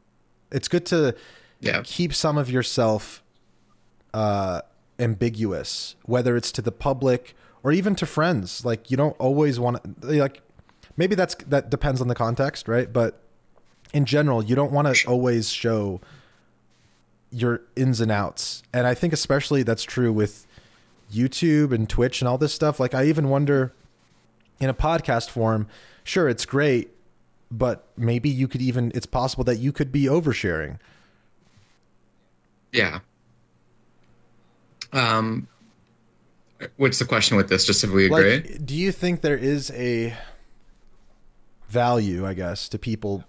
It's 0.53 0.69
good 0.69 0.87
to 0.87 1.15
yeah. 1.61 1.83
keep 1.85 2.15
some 2.15 2.37
of 2.39 2.51
yourself 2.51 3.23
uh, 4.13 4.63
ambiguous, 4.99 5.97
whether 6.05 6.37
it's 6.37 6.53
to 6.53 6.63
the 6.63 6.73
public 6.73 7.35
or 7.63 7.73
even 7.73 7.95
to 7.97 8.07
friends. 8.07 8.65
Like 8.65 8.91
you 8.91 8.97
don't 8.97 9.17
always 9.19 9.59
want 9.59 10.03
to 10.03 10.07
like 10.07 10.43
maybe 10.97 11.15
that's 11.15 11.35
that 11.47 11.71
depends 11.71 12.01
on 12.01 12.09
the 12.09 12.15
context, 12.15 12.69
right? 12.69 12.93
But 12.93 13.21
in 13.93 14.05
general, 14.05 14.43
you 14.43 14.55
don't 14.55 14.73
want 14.73 14.95
to 14.95 15.09
always 15.09 15.51
show 15.51 16.01
your 17.31 17.63
ins 17.77 18.01
and 18.01 18.11
outs. 18.11 18.63
And 18.73 18.87
I 18.87 18.95
think 18.95 19.13
especially 19.13 19.63
that's 19.63 19.85
true 19.85 20.13
with 20.13 20.47
YouTube 21.13 21.73
and 21.73 21.89
Twitch 21.89 22.21
and 22.21 22.29
all 22.29 22.39
this 22.39 22.53
stuff. 22.53 22.81
Like 22.81 22.95
I 22.95 23.05
even 23.07 23.29
wonder 23.29 23.73
in 24.59 24.69
a 24.69 24.75
podcast 24.75 25.31
form, 25.31 25.67
sure 26.05 26.29
it's 26.29 26.45
great, 26.45 26.91
but 27.51 27.87
maybe 27.97 28.29
you 28.29 28.49
could 28.49 28.63
even 28.63 28.93
it's 28.95 29.07
possible 29.07 29.45
that 29.45 29.57
you 29.57 29.73
could 29.73 29.93
be 29.93 30.05
oversharing. 30.05 30.79
Yeah. 32.73 33.01
Um, 34.93 35.49
what's 36.77 36.99
the 36.99 37.05
question 37.05 37.37
with 37.37 37.49
this? 37.49 37.65
Just 37.65 37.85
if 37.85 37.91
we 37.91 38.07
agree? 38.07 38.37
Like, 38.37 38.67
do 38.67 38.75
you 38.75 38.93
think 38.93 39.21
there 39.21 39.37
is 39.37 39.71
a 39.73 40.17
value, 41.69 42.27
I 42.27 42.35
guess, 42.35 42.69
to 42.71 42.79
people 42.79 43.25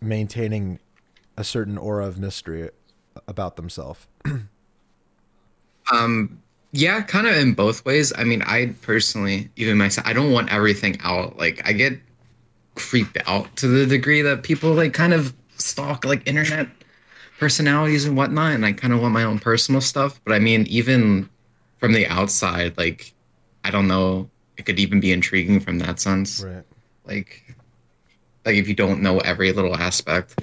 maintaining 0.00 0.78
a 1.36 1.44
certain 1.44 1.78
aura 1.78 2.06
of 2.06 2.18
mystery 2.18 2.70
about 3.26 3.56
themselves? 3.56 4.06
Um, 5.90 6.40
yeah, 6.72 7.02
kind 7.02 7.26
of 7.26 7.36
in 7.36 7.52
both 7.52 7.84
ways. 7.84 8.12
I 8.16 8.24
mean, 8.24 8.42
I 8.42 8.74
personally, 8.82 9.50
even 9.56 9.76
myself, 9.76 10.06
I 10.06 10.12
don't 10.12 10.32
want 10.32 10.52
everything 10.52 10.96
out. 11.02 11.36
Like, 11.36 11.66
I 11.68 11.72
get 11.72 11.98
creeped 12.74 13.18
out 13.26 13.54
to 13.56 13.68
the 13.68 13.84
degree 13.86 14.22
that 14.22 14.42
people 14.42 14.72
like 14.72 14.94
kind 14.94 15.12
of 15.12 15.34
stalk 15.58 16.04
like 16.06 16.26
internet 16.26 16.68
personalities 17.38 18.04
and 18.06 18.16
whatnot, 18.16 18.52
and 18.52 18.64
I 18.64 18.72
kind 18.72 18.92
of 18.92 19.02
want 19.02 19.12
my 19.12 19.24
own 19.24 19.38
personal 19.38 19.80
stuff. 19.80 20.20
But 20.24 20.34
I 20.34 20.38
mean, 20.38 20.66
even 20.68 21.28
from 21.78 21.92
the 21.92 22.06
outside, 22.06 22.78
like, 22.78 23.12
I 23.64 23.70
don't 23.70 23.88
know, 23.88 24.30
it 24.56 24.64
could 24.64 24.78
even 24.78 25.00
be 25.00 25.12
intriguing 25.12 25.60
from 25.60 25.78
that 25.80 26.00
sense. 26.00 26.42
Right. 26.42 26.64
Like, 27.04 27.54
like 28.46 28.56
if 28.56 28.66
you 28.68 28.74
don't 28.74 29.02
know 29.02 29.18
every 29.18 29.52
little 29.52 29.76
aspect. 29.76 30.42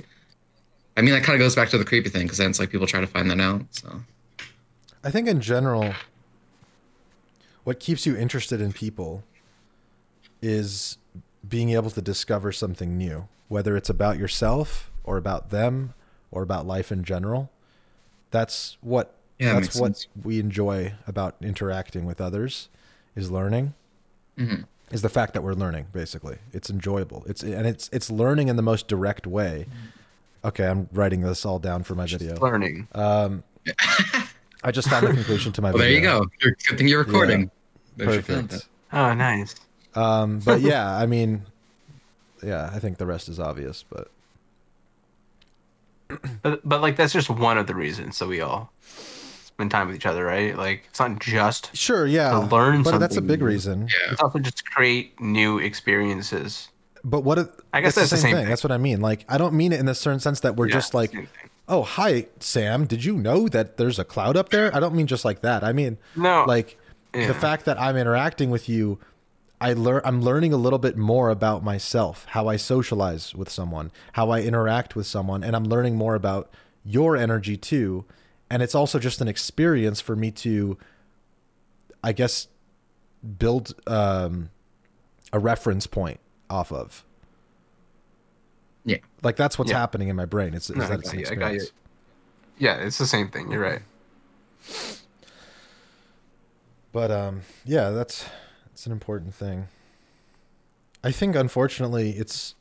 I 1.00 1.02
mean, 1.02 1.14
that 1.14 1.24
kind 1.24 1.34
of 1.36 1.40
goes 1.40 1.56
back 1.56 1.70
to 1.70 1.78
the 1.78 1.86
creepy 1.86 2.10
thing 2.10 2.24
because 2.24 2.38
then 2.40 2.50
it's 2.50 2.60
like 2.60 2.70
people 2.70 2.86
try 2.86 3.00
to 3.00 3.08
find 3.08 3.32
that 3.32 3.40
out. 3.40 3.62
So. 3.72 4.02
I 5.04 5.10
think 5.10 5.30
in 5.30 5.40
general, 5.40 5.94
what 7.64 7.80
keeps 7.80 8.06
you 8.06 8.18
interested 8.18 8.60
in 8.60 8.74
people 8.74 9.24
is 10.42 10.98
being 11.48 11.70
able 11.70 11.90
to 11.92 12.02
discover 12.02 12.52
something 12.52 12.98
new, 12.98 13.28
whether 13.48 13.78
it's 13.78 13.90
about 13.90 14.18
yourself 14.18 14.92
or 15.06 15.16
about 15.18 15.52
them 15.52 15.94
or 16.32 16.44
about 16.44 16.68
life 16.68 16.92
in 16.92 17.04
general. 17.06 17.50
That's 18.32 18.78
what 18.82 19.16
Yeah, 19.40 19.54
that's 19.54 19.76
what 19.80 19.96
sense. 19.98 20.08
we 20.22 20.40
enjoy 20.40 20.94
about 21.08 21.36
interacting 21.42 22.06
with 22.06 22.20
others 22.20 22.68
is 23.16 23.32
learning. 23.32 23.74
Mhm. 24.38 24.66
Is 24.92 25.02
the 25.02 25.10
fact 25.10 25.34
that 25.34 25.44
we're 25.44 25.54
learning 25.54 25.88
basically. 25.94 26.40
It's 26.52 26.70
enjoyable. 26.70 27.24
It's 27.28 27.42
and 27.42 27.66
it's 27.66 27.90
it's 27.94 28.12
learning 28.12 28.50
in 28.50 28.56
the 28.58 28.62
most 28.62 28.88
direct 28.90 29.26
way. 29.26 29.66
Okay, 30.44 30.66
I'm 30.68 30.88
writing 30.94 31.22
this 31.22 31.46
all 31.46 31.60
down 31.60 31.84
for 31.84 31.96
my 31.96 32.06
video. 32.06 32.36
Learning. 32.40 32.88
Um, 32.94 33.44
I 34.64 34.72
just 34.72 34.90
found 34.90 35.08
the 35.08 35.14
conclusion 35.14 35.52
to 35.54 35.62
my 35.62 35.72
Well, 35.72 35.80
there 35.80 35.92
you 35.92 36.02
go. 36.02 36.26
You're, 36.42 36.56
good 36.68 36.78
thing 36.78 36.88
you're 36.88 37.04
recording. 37.04 37.52
There's 37.98 38.14
your 38.16 38.24
Perfect. 38.24 38.68
Oh, 38.94 39.14
nice. 39.14 39.56
Um, 39.96 40.40
but 40.40 40.62
yeah, 40.62 40.96
I 40.96 41.06
mean, 41.06 41.44
yeah, 42.42 42.70
I 42.74 42.80
think 42.80 42.98
the 42.98 43.06
rest 43.06 43.28
is 43.30 43.40
obvious. 43.40 43.84
But 43.90 44.10
But, 46.42 46.68
but 46.68 46.82
like 46.82 46.96
that's 46.96 47.14
just 47.14 47.30
one 47.30 47.58
of 47.58 47.68
the 47.68 47.76
reasons 47.76 48.18
that 48.20 48.28
we 48.28 48.42
all 48.42 48.72
spend 48.82 49.70
time 49.72 49.88
with 49.88 49.96
each 49.96 50.06
other, 50.06 50.24
right? 50.26 50.58
Like 50.58 50.86
it's 50.90 51.00
not 51.00 51.20
just 51.20 51.76
sure, 51.76 52.08
yeah, 52.08 52.32
To 52.32 52.40
learn 52.40 52.78
something. 52.78 52.94
but 52.94 52.98
that's 53.00 53.18
a 53.18 53.22
big 53.22 53.42
reason. 53.42 53.82
Yeah. 53.82 54.14
it's 54.14 54.22
also 54.22 54.40
just 54.40 54.66
create 54.66 55.20
new 55.20 55.60
experiences. 55.60 56.70
But 57.04 57.22
what? 57.22 57.38
It, 57.40 57.50
I 57.74 57.82
guess 57.82 57.96
that's 57.96 58.10
the 58.10 58.18
same 58.18 58.36
thing. 58.36 58.48
That's 58.50 58.64
what 58.64 58.72
I 58.72 58.78
mean. 58.78 59.00
Like, 59.02 59.26
I 59.30 59.38
don't 59.38 59.54
mean 59.54 59.72
it 59.72 59.80
in 59.80 59.86
the 59.86 59.96
certain 59.96 60.20
sense 60.20 60.42
that 60.42 60.56
we're 60.56 60.68
Yeah, 60.68 60.74
just 60.74 60.94
like, 60.94 61.14
oh, 61.68 61.84
hi, 61.84 62.28
Sam. 62.40 62.86
Did 62.86 63.06
you 63.06 63.18
know 63.18 63.48
that 63.48 63.78
there's 63.78 64.00
a 64.00 64.04
cloud 64.04 64.36
up 64.36 64.50
there? 64.50 64.76
I 64.76 64.80
don't 64.80 64.94
mean 64.96 65.08
just 65.08 65.24
like 65.26 65.42
that. 65.42 65.64
I 65.64 65.72
mean, 65.72 65.98
No. 66.16 66.44
like 66.46 66.78
Yeah. 67.14 67.28
the 67.28 67.34
fact 67.34 67.66
that 67.66 67.80
I'm 67.80 67.96
interacting 67.98 68.50
with 68.50 68.68
you. 68.70 69.00
I 69.62 69.74
learn. 69.74 70.02
I'm 70.06 70.22
learning 70.22 70.54
a 70.54 70.58
little 70.58 70.80
bit 70.80 70.96
more 70.96 71.30
about 71.30 71.66
myself, 71.66 72.26
how 72.30 72.48
I 72.48 72.56
socialize 72.56 73.36
with 73.36 73.50
someone, 73.50 73.92
how 74.14 74.30
I 74.30 74.40
interact 74.42 74.96
with 74.96 75.06
someone, 75.06 75.44
and 75.44 75.54
I'm 75.54 75.66
learning 75.66 75.98
more 75.98 76.16
about 76.16 76.50
your 76.86 77.18
energy 77.18 77.58
too. 77.58 78.06
And 78.50 78.64
it's 78.64 78.74
also 78.74 79.00
just 79.00 79.20
an 79.20 79.28
experience 79.28 80.00
for 80.00 80.16
me 80.16 80.32
to, 80.32 80.78
I 82.02 82.14
guess, 82.14 82.48
build 83.38 83.74
um, 83.86 84.50
a 85.34 85.40
reference 85.40 85.88
point 85.88 86.22
off 86.50 86.72
of. 86.72 87.04
Yeah. 88.86 88.98
Like 89.24 89.36
that's 89.36 89.58
what's 89.60 89.72
Yeah. 89.72 89.78
happening 89.80 90.08
in 90.08 90.16
my 90.16 90.26
brain. 90.26 90.54
It's, 90.54 90.70
is 90.70 90.76
No, 90.76 90.88
that 90.88 91.00
it's 91.00 91.14
an 91.14 91.20
you, 91.20 91.26
I 91.30 91.36
got 91.36 91.50
you. 91.52 91.56
experience. 91.56 91.72
Yeah, 92.58 92.76
it's 92.76 92.98
the 92.98 93.06
same 93.08 93.30
thing. 93.30 93.52
You're 93.52 93.62
right. 93.62 93.82
But 96.92 97.12
um, 97.12 97.42
yeah, 97.66 97.92
that's 97.92 98.26
that's 98.68 98.86
an 98.86 98.92
important 98.92 99.34
thing. 99.34 99.68
I 101.04 101.12
think 101.12 101.36
unfortunately 101.36 102.12
it's 102.12 102.56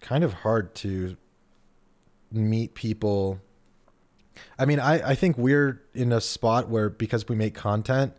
kind 0.00 0.24
of 0.24 0.32
hard 0.32 0.74
to 0.76 1.16
meet 2.30 2.74
people. 2.74 3.40
I 4.58 4.66
mean, 4.66 4.80
I, 4.80 5.10
I 5.10 5.14
think 5.14 5.38
we're 5.38 5.80
in 5.94 6.12
a 6.12 6.20
spot 6.20 6.68
where 6.68 6.90
because 6.90 7.28
we 7.28 7.36
make 7.36 7.54
content, 7.54 8.12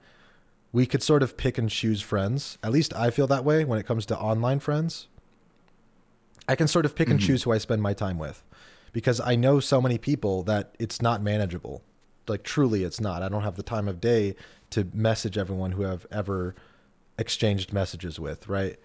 we 0.72 0.86
could 0.86 1.02
sort 1.02 1.24
of 1.24 1.38
pick 1.38 1.58
and 1.58 1.70
choose 1.70 2.02
friends. 2.02 2.58
At 2.64 2.72
least 2.72 2.94
I 2.94 3.10
feel 3.10 3.28
that 3.28 3.44
way 3.44 3.66
when 3.66 3.80
it 3.80 3.86
comes 3.86 4.06
to 4.08 4.18
online 4.18 4.60
friends. 4.60 5.08
I 6.48 6.56
can 6.56 6.68
sort 6.68 6.86
of 6.86 6.96
pick 6.96 7.10
and 7.10 7.20
choose 7.20 7.44
who 7.44 7.52
I 7.52 7.60
spend 7.60 7.82
my 7.82 7.94
time 7.94 8.18
with 8.18 8.44
because 8.92 9.20
I 9.20 9.36
know 9.36 9.60
so 9.60 9.80
many 9.82 9.98
people 9.98 10.42
that 10.44 10.76
it's 10.80 11.02
not 11.02 11.22
manageable. 11.22 11.84
Like 12.28 12.44
truly 12.44 12.84
it's 12.84 13.00
not. 13.00 13.22
I 13.22 13.30
don't 13.30 13.44
have 13.44 13.56
the 13.56 13.64
time 13.64 13.88
of 13.88 14.02
day 14.02 14.36
to 14.72 14.88
message 14.94 15.38
everyone 15.38 15.74
who 15.74 15.86
I've 15.86 16.08
ever 16.12 16.56
exchanged 17.18 17.74
messages 17.74 18.20
with, 18.20 18.48
right? 18.48 18.78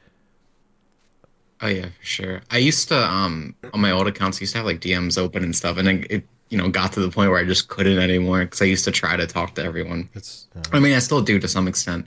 Oh 1.60 1.68
yeah, 1.68 1.86
for 1.98 2.04
sure. 2.04 2.40
I 2.50 2.58
used 2.58 2.88
to 2.88 3.10
um 3.10 3.54
on 3.72 3.80
my 3.80 3.90
old 3.90 4.06
accounts 4.06 4.38
I 4.38 4.40
used 4.40 4.52
to 4.52 4.58
have 4.58 4.66
like 4.66 4.80
DMs 4.80 5.16
open 5.16 5.42
and 5.42 5.54
stuff, 5.56 5.78
and 5.78 5.88
it, 5.88 6.10
it 6.10 6.28
you 6.50 6.58
know 6.58 6.68
got 6.68 6.92
to 6.92 7.00
the 7.00 7.10
point 7.10 7.30
where 7.30 7.38
I 7.40 7.44
just 7.44 7.68
couldn't 7.68 7.98
anymore 7.98 8.40
because 8.44 8.60
I 8.62 8.66
used 8.66 8.84
to 8.84 8.90
try 8.90 9.16
to 9.16 9.26
talk 9.26 9.54
to 9.56 9.62
everyone. 9.64 10.08
It's 10.14 10.46
uh, 10.56 10.60
I 10.72 10.80
mean, 10.80 10.94
I 10.94 10.98
still 11.00 11.20
do 11.22 11.38
to 11.38 11.48
some 11.48 11.66
extent, 11.68 12.06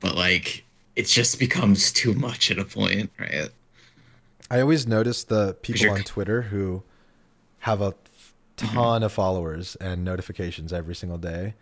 but 0.00 0.14
like 0.14 0.64
it 0.96 1.06
just 1.06 1.38
becomes 1.38 1.92
too 2.00 2.14
much 2.14 2.50
at 2.50 2.58
a 2.58 2.64
point, 2.64 3.10
right? 3.18 3.48
I 4.50 4.60
always 4.60 4.86
notice 4.86 5.24
the 5.24 5.54
people 5.62 5.90
on 5.90 6.02
Twitter 6.04 6.42
who 6.42 6.82
have 7.60 7.80
a 7.82 7.94
ton 8.56 9.02
of 9.02 9.12
followers 9.12 9.76
and 9.76 10.04
notifications 10.04 10.72
every 10.72 10.94
single 10.94 11.18
day, 11.18 11.54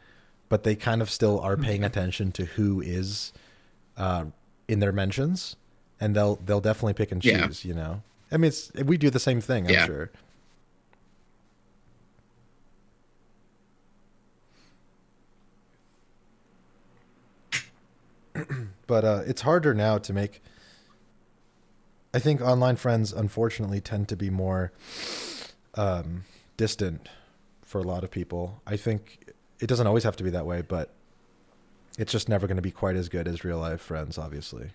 but 0.49 0.63
they 0.65 0.75
kind 0.77 1.01
of 1.03 1.11
still 1.11 1.41
are 1.41 1.57
paying 1.57 1.83
attention 1.83 2.31
to 2.33 2.45
who 2.45 2.81
is 2.81 3.33
uh, 3.97 4.27
in 4.69 4.81
their 4.81 4.93
mentions, 4.93 5.57
and 6.01 6.15
they'll 6.15 6.37
they'll 6.37 6.61
definitely 6.61 6.93
pick 6.95 7.11
and 7.11 7.25
Yeah. 7.25 7.47
choose. 7.47 7.65
You 7.65 7.75
know, 7.75 8.03
I 8.31 8.37
mean, 8.37 8.49
it's 8.49 8.71
we 8.75 8.97
do 8.99 9.11
the 9.11 9.19
same 9.21 9.41
thing. 9.41 9.67
I'm 9.67 9.73
Yeah. 9.73 9.87
sure. 9.87 10.11
But 18.87 19.05
uh, 19.05 19.23
it's 19.27 19.43
harder 19.43 19.75
now 19.75 19.99
to 19.99 20.13
make. 20.13 20.43
I 22.13 22.19
think 22.21 22.41
online 22.41 22.77
friends, 22.77 23.13
unfortunately, 23.13 23.81
tend 23.81 24.09
to 24.09 24.17
be 24.17 24.31
more 24.31 24.73
um, 25.75 26.25
distant 26.57 27.09
for 27.63 27.79
a 27.79 27.83
lot 27.83 28.05
of 28.05 28.11
people. 28.11 28.63
I 28.67 28.77
think 28.77 29.33
it 29.61 29.67
doesn't 29.67 29.87
always 29.87 30.05
have 30.05 30.17
to 30.17 30.25
be 30.25 30.31
that 30.31 30.47
way, 30.47 30.63
but 30.63 30.91
it's 31.99 32.13
just 32.13 32.29
never 32.29 32.47
going 32.47 32.57
to 32.57 32.63
be 32.63 32.71
quite 32.71 32.95
as 32.97 33.09
good 33.09 33.27
as 33.27 33.45
real 33.45 33.59
life 33.59 33.81
friends, 33.81 34.17
obviously. 34.19 34.71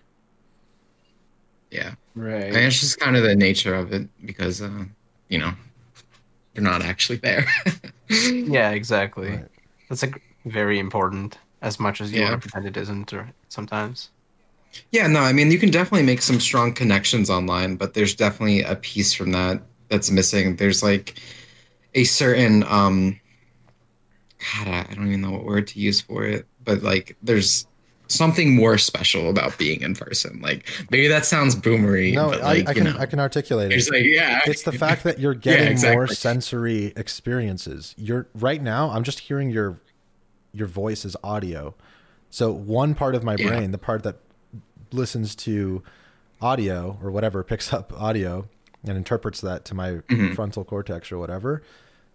Yeah, 1.70 1.94
Right. 2.16 2.44
and 2.46 2.56
it's 2.56 2.80
just 2.80 2.98
kind 2.98 3.16
of 3.16 3.22
the 3.22 3.36
nature 3.36 3.74
of 3.74 3.92
it 3.92 4.08
because 4.26 4.60
uh, 4.60 4.84
you 5.28 5.38
know 5.38 5.52
you're 6.54 6.64
not 6.64 6.82
actually 6.82 7.18
there. 7.18 7.46
Yeah, 8.10 8.70
exactly. 8.72 9.30
Right. 9.30 9.44
That's 9.88 10.02
like 10.02 10.20
very 10.44 10.80
important 10.80 11.38
as 11.62 11.80
much 11.80 12.00
as 12.00 12.12
you 12.12 12.20
Yeah. 12.20 12.22
want 12.22 12.34
to 12.34 12.38
pretend 12.38 12.66
it 12.66 12.76
isn't 12.76 13.12
or 13.12 13.34
sometimes. 13.48 14.10
Yeah, 14.92 15.06
no, 15.06 15.20
I 15.20 15.32
mean 15.32 15.50
you 15.50 15.58
can 15.58 15.70
definitely 15.70 16.06
make 16.06 16.22
some 16.22 16.40
strong 16.40 16.72
connections 16.72 17.28
online, 17.30 17.76
but 17.76 17.94
there's 17.94 18.14
definitely 18.14 18.62
a 18.62 18.76
piece 18.76 19.12
from 19.12 19.32
that 19.32 19.62
that's 19.88 20.10
missing. 20.10 20.56
There's 20.56 20.82
like 20.82 21.18
a 21.94 22.04
certain 22.04 22.64
um 22.64 23.20
God, 24.38 24.68
I 24.68 24.86
I 24.90 24.94
don't 24.94 25.08
even 25.08 25.20
know 25.20 25.30
what 25.32 25.44
word 25.44 25.66
to 25.68 25.80
use 25.80 26.00
for 26.00 26.24
it, 26.24 26.46
but 26.64 26.82
like 26.82 27.16
there's 27.22 27.66
something 28.08 28.54
more 28.54 28.78
special 28.78 29.28
about 29.30 29.58
being 29.58 29.82
in 29.82 29.94
person. 29.94 30.40
Like 30.40 30.66
maybe 30.90 31.08
that 31.08 31.26
sounds 31.26 31.54
boomery, 31.54 32.16
No, 32.16 32.28
but 32.28 32.42
I, 32.42 32.62
like 32.62 32.64
I 32.66 32.74
you 32.74 32.82
can 32.82 32.84
know, 32.84 32.96
I 32.96 33.06
can 33.06 33.20
articulate 33.20 33.70
there's 33.70 33.88
it. 33.88 33.90
like 33.90 34.04
yeah, 34.04 34.40
It's 34.44 34.62
the 34.62 34.72
fact 34.72 35.04
that 35.04 35.18
you're 35.18 35.34
getting 35.34 35.80
more 35.82 36.06
exactly. 36.06 36.08
sensory 36.08 36.86
experiences. 36.96 37.94
You're 37.96 38.28
right 38.34 38.62
now. 38.62 38.90
I'm 38.90 39.04
just 39.04 39.20
hearing 39.20 39.50
your 39.50 39.80
your 40.52 40.66
voice 40.66 41.04
is 41.04 41.16
audio. 41.22 41.74
So 42.30 42.52
one 42.52 42.94
part 42.94 43.14
of 43.14 43.22
my 43.24 43.36
Yeah. 43.38 43.48
brain, 43.48 43.70
the 43.72 43.78
part 43.78 44.02
that 44.04 44.16
listens 44.92 45.34
to 45.36 45.82
audio 46.40 46.98
or 47.02 47.10
whatever, 47.10 47.42
picks 47.42 47.72
up 47.72 47.92
audio 48.00 48.48
and 48.86 48.96
interprets 48.96 49.40
that 49.42 49.64
to 49.66 49.74
my 49.74 49.90
Mm-hmm. 50.08 50.32
frontal 50.34 50.64
cortex 50.64 51.12
or 51.12 51.18
whatever. 51.18 51.62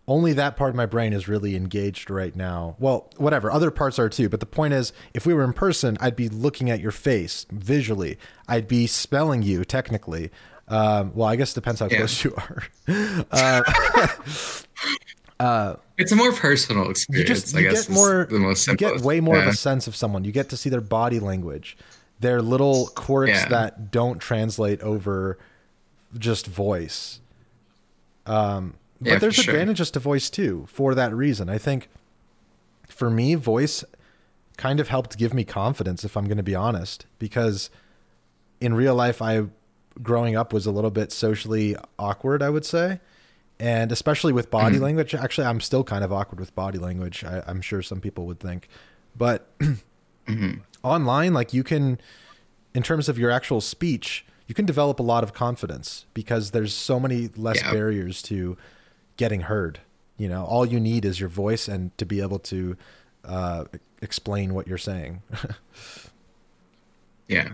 Only 0.07 0.33
that 0.33 0.55
part 0.55 0.69
of 0.69 0.75
my 0.75 0.85
brain 0.85 1.13
is 1.13 1.27
really 1.27 1.55
engaged 1.55 2.11
right 2.11 2.35
now. 2.35 2.75
Well, 2.77 3.09
whatever. 3.17 3.51
Other 3.51 3.71
parts 3.71 3.97
are 3.97 4.07
too. 4.09 4.29
But 4.29 4.39
the 4.39 4.45
point 4.45 4.73
is, 4.75 4.93
if 5.15 5.25
we 5.25 5.33
were 5.33 5.43
in 5.43 5.51
person, 5.53 5.97
I'd 5.99 6.15
be 6.15 6.29
looking 6.29 6.69
at 6.69 6.79
your 6.79 6.91
face 6.91 7.47
visually. 7.51 8.17
I'd 8.47 8.67
be 8.67 8.85
spelling 8.85 9.41
you 9.41 9.65
technically. 9.65 10.29
Um, 10.67 11.11
well, 11.15 11.27
I 11.27 11.35
guess 11.35 11.51
it 11.51 11.55
depends 11.55 11.79
how 11.79 11.87
Yeah. 11.89 11.97
close 11.97 12.23
you 12.23 12.35
are. 12.35 12.63
it's 15.39 16.11
a 16.11 16.15
more 16.15 16.31
personal 16.31 16.85
you 16.85 16.89
experience. 16.91 17.27
just 17.27 17.55
I 17.55 17.59
you 17.59 17.69
guess 17.69 17.87
get 17.87 17.93
more 17.93 18.27
the 18.29 18.39
most 18.39 18.67
you 18.67 18.75
get 18.75 19.01
way 19.01 19.19
more 19.19 19.37
of 19.37 19.47
a 19.47 19.53
sense 19.53 19.87
of 19.87 19.95
someone 19.95 20.23
you 20.23 20.31
get 20.31 20.49
to 20.49 20.57
see 20.57 20.69
their 20.69 20.81
body 20.81 21.19
language 21.19 21.77
their 22.21 22.41
little 22.41 22.87
quirks 22.95 23.31
Yeah. 23.31 23.47
that 23.49 23.91
don't 23.91 24.19
translate 24.19 24.81
over 24.81 25.37
just 26.17 26.47
voice 26.47 27.19
um 28.25 28.75
but 29.01 29.11
Yeah, 29.11 29.17
there's 29.19 29.35
sure. 29.35 29.53
advantages 29.53 29.91
to 29.91 29.99
voice 29.99 30.29
too 30.29 30.65
for 30.69 30.95
that 30.95 31.13
reason 31.13 31.49
i 31.49 31.57
think 31.57 31.89
for 32.87 33.09
me 33.09 33.35
voice 33.35 33.83
kind 34.57 34.79
of 34.79 34.87
helped 34.87 35.17
give 35.17 35.33
me 35.33 35.43
confidence 35.43 36.05
if 36.05 36.15
i'm 36.15 36.25
going 36.25 36.37
to 36.37 36.43
be 36.43 36.55
honest 36.55 37.05
because 37.19 37.69
in 38.61 38.73
real 38.73 38.95
life 38.95 39.21
i 39.21 39.43
growing 40.01 40.35
up 40.35 40.53
was 40.53 40.65
a 40.65 40.71
little 40.71 40.91
bit 40.91 41.11
socially 41.11 41.75
awkward 41.99 42.41
i 42.41 42.49
would 42.49 42.65
say 42.65 42.99
and 43.59 43.91
especially 43.91 44.33
with 44.33 44.51
body 44.51 44.77
language 44.79 45.15
actually 45.15 45.47
i'm 45.47 45.61
still 45.61 45.83
kind 45.83 46.03
of 46.03 46.11
awkward 46.11 46.39
with 46.39 46.53
body 46.55 46.77
language 46.77 47.23
I, 47.23 47.41
i'm 47.47 47.61
sure 47.61 47.81
some 47.81 48.01
people 48.01 48.25
would 48.25 48.39
think 48.39 48.67
but 49.15 49.47
online 50.83 51.33
like 51.33 51.53
you 51.53 51.63
can 51.63 51.99
in 52.73 52.83
terms 52.83 53.07
of 53.09 53.17
your 53.17 53.31
actual 53.31 53.61
speech 53.61 54.25
you 54.47 54.53
can 54.53 54.65
develop 54.65 54.99
a 54.99 55.03
lot 55.03 55.23
of 55.23 55.33
confidence 55.33 56.05
because 56.13 56.51
there's 56.51 56.73
so 56.73 56.99
many 56.99 57.29
less 57.37 57.61
Yeah. 57.63 57.71
barriers 57.71 58.21
to 58.23 58.57
getting 59.17 59.41
heard 59.41 59.79
you 60.17 60.27
know 60.27 60.43
all 60.45 60.65
you 60.65 60.79
need 60.79 61.05
is 61.05 61.19
your 61.19 61.29
voice 61.29 61.67
and 61.67 61.97
to 61.97 62.05
be 62.05 62.21
able 62.21 62.39
to 62.39 62.75
uh, 63.23 63.65
explain 64.01 64.53
what 64.53 64.67
you're 64.67 64.77
saying 64.77 65.21
Yeah. 67.27 67.53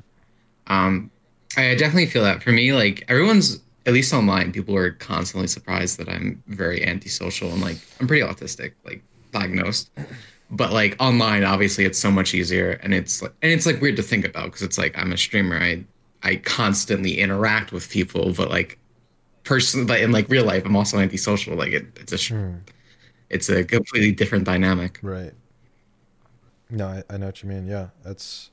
Um, 0.67 1.11
I 1.55 1.75
definitely 1.75 2.07
feel 2.07 2.23
that. 2.23 2.43
For 2.43 2.51
me, 2.51 2.73
like 2.73 3.05
everyone's 3.07 3.61
at 3.85 3.93
least 3.93 4.13
online, 4.13 4.51
people 4.51 4.75
are 4.75 4.91
constantly 4.91 5.47
surprised 5.47 5.97
that 5.99 6.07
I'm 6.09 6.43
very 6.47 6.85
antisocial 6.85 7.49
and 7.51 7.61
like 7.61 7.77
I'm 7.99 8.07
pretty 8.07 8.23
autistic, 8.23 8.73
like 8.85 9.03
diagnosed. 9.31 9.91
But 10.49 10.73
like 10.73 10.95
online, 10.99 11.43
obviously, 11.43 11.85
it's 11.85 11.97
so 11.97 12.11
much 12.11 12.33
easier, 12.33 12.71
and 12.83 12.93
it's 12.93 13.21
like, 13.21 13.33
and 13.41 13.51
it's 13.51 13.65
like 13.65 13.81
weird 13.81 13.95
to 13.95 14.03
think 14.03 14.25
about 14.25 14.45
because 14.45 14.61
it's 14.61 14.77
like 14.77 14.97
I'm 14.97 15.13
a 15.13 15.17
streamer. 15.17 15.57
I 15.57 15.85
I 16.23 16.35
constantly 16.35 17.19
interact 17.19 17.71
with 17.71 17.89
people, 17.89 18.33
but 18.33 18.49
like 18.49 18.77
person, 19.43 19.85
but 19.85 20.01
in 20.01 20.11
like 20.11 20.27
real 20.29 20.43
life, 20.43 20.65
I'm 20.65 20.75
also 20.75 20.99
antisocial. 20.99 21.55
Like 21.55 21.71
it, 21.71 21.87
it's 21.95 22.11
a 22.11 22.17
sh- 22.17 22.31
hmm. 22.31 22.55
it's 23.29 23.49
a 23.49 23.63
completely 23.63 24.11
different 24.11 24.43
dynamic. 24.43 24.99
right 25.01 25.33
no 26.71 26.87
I, 26.87 27.03
I 27.09 27.17
know 27.17 27.27
what 27.27 27.43
you 27.43 27.49
mean 27.49 27.67
yeah 27.67 27.89
that's 28.03 28.50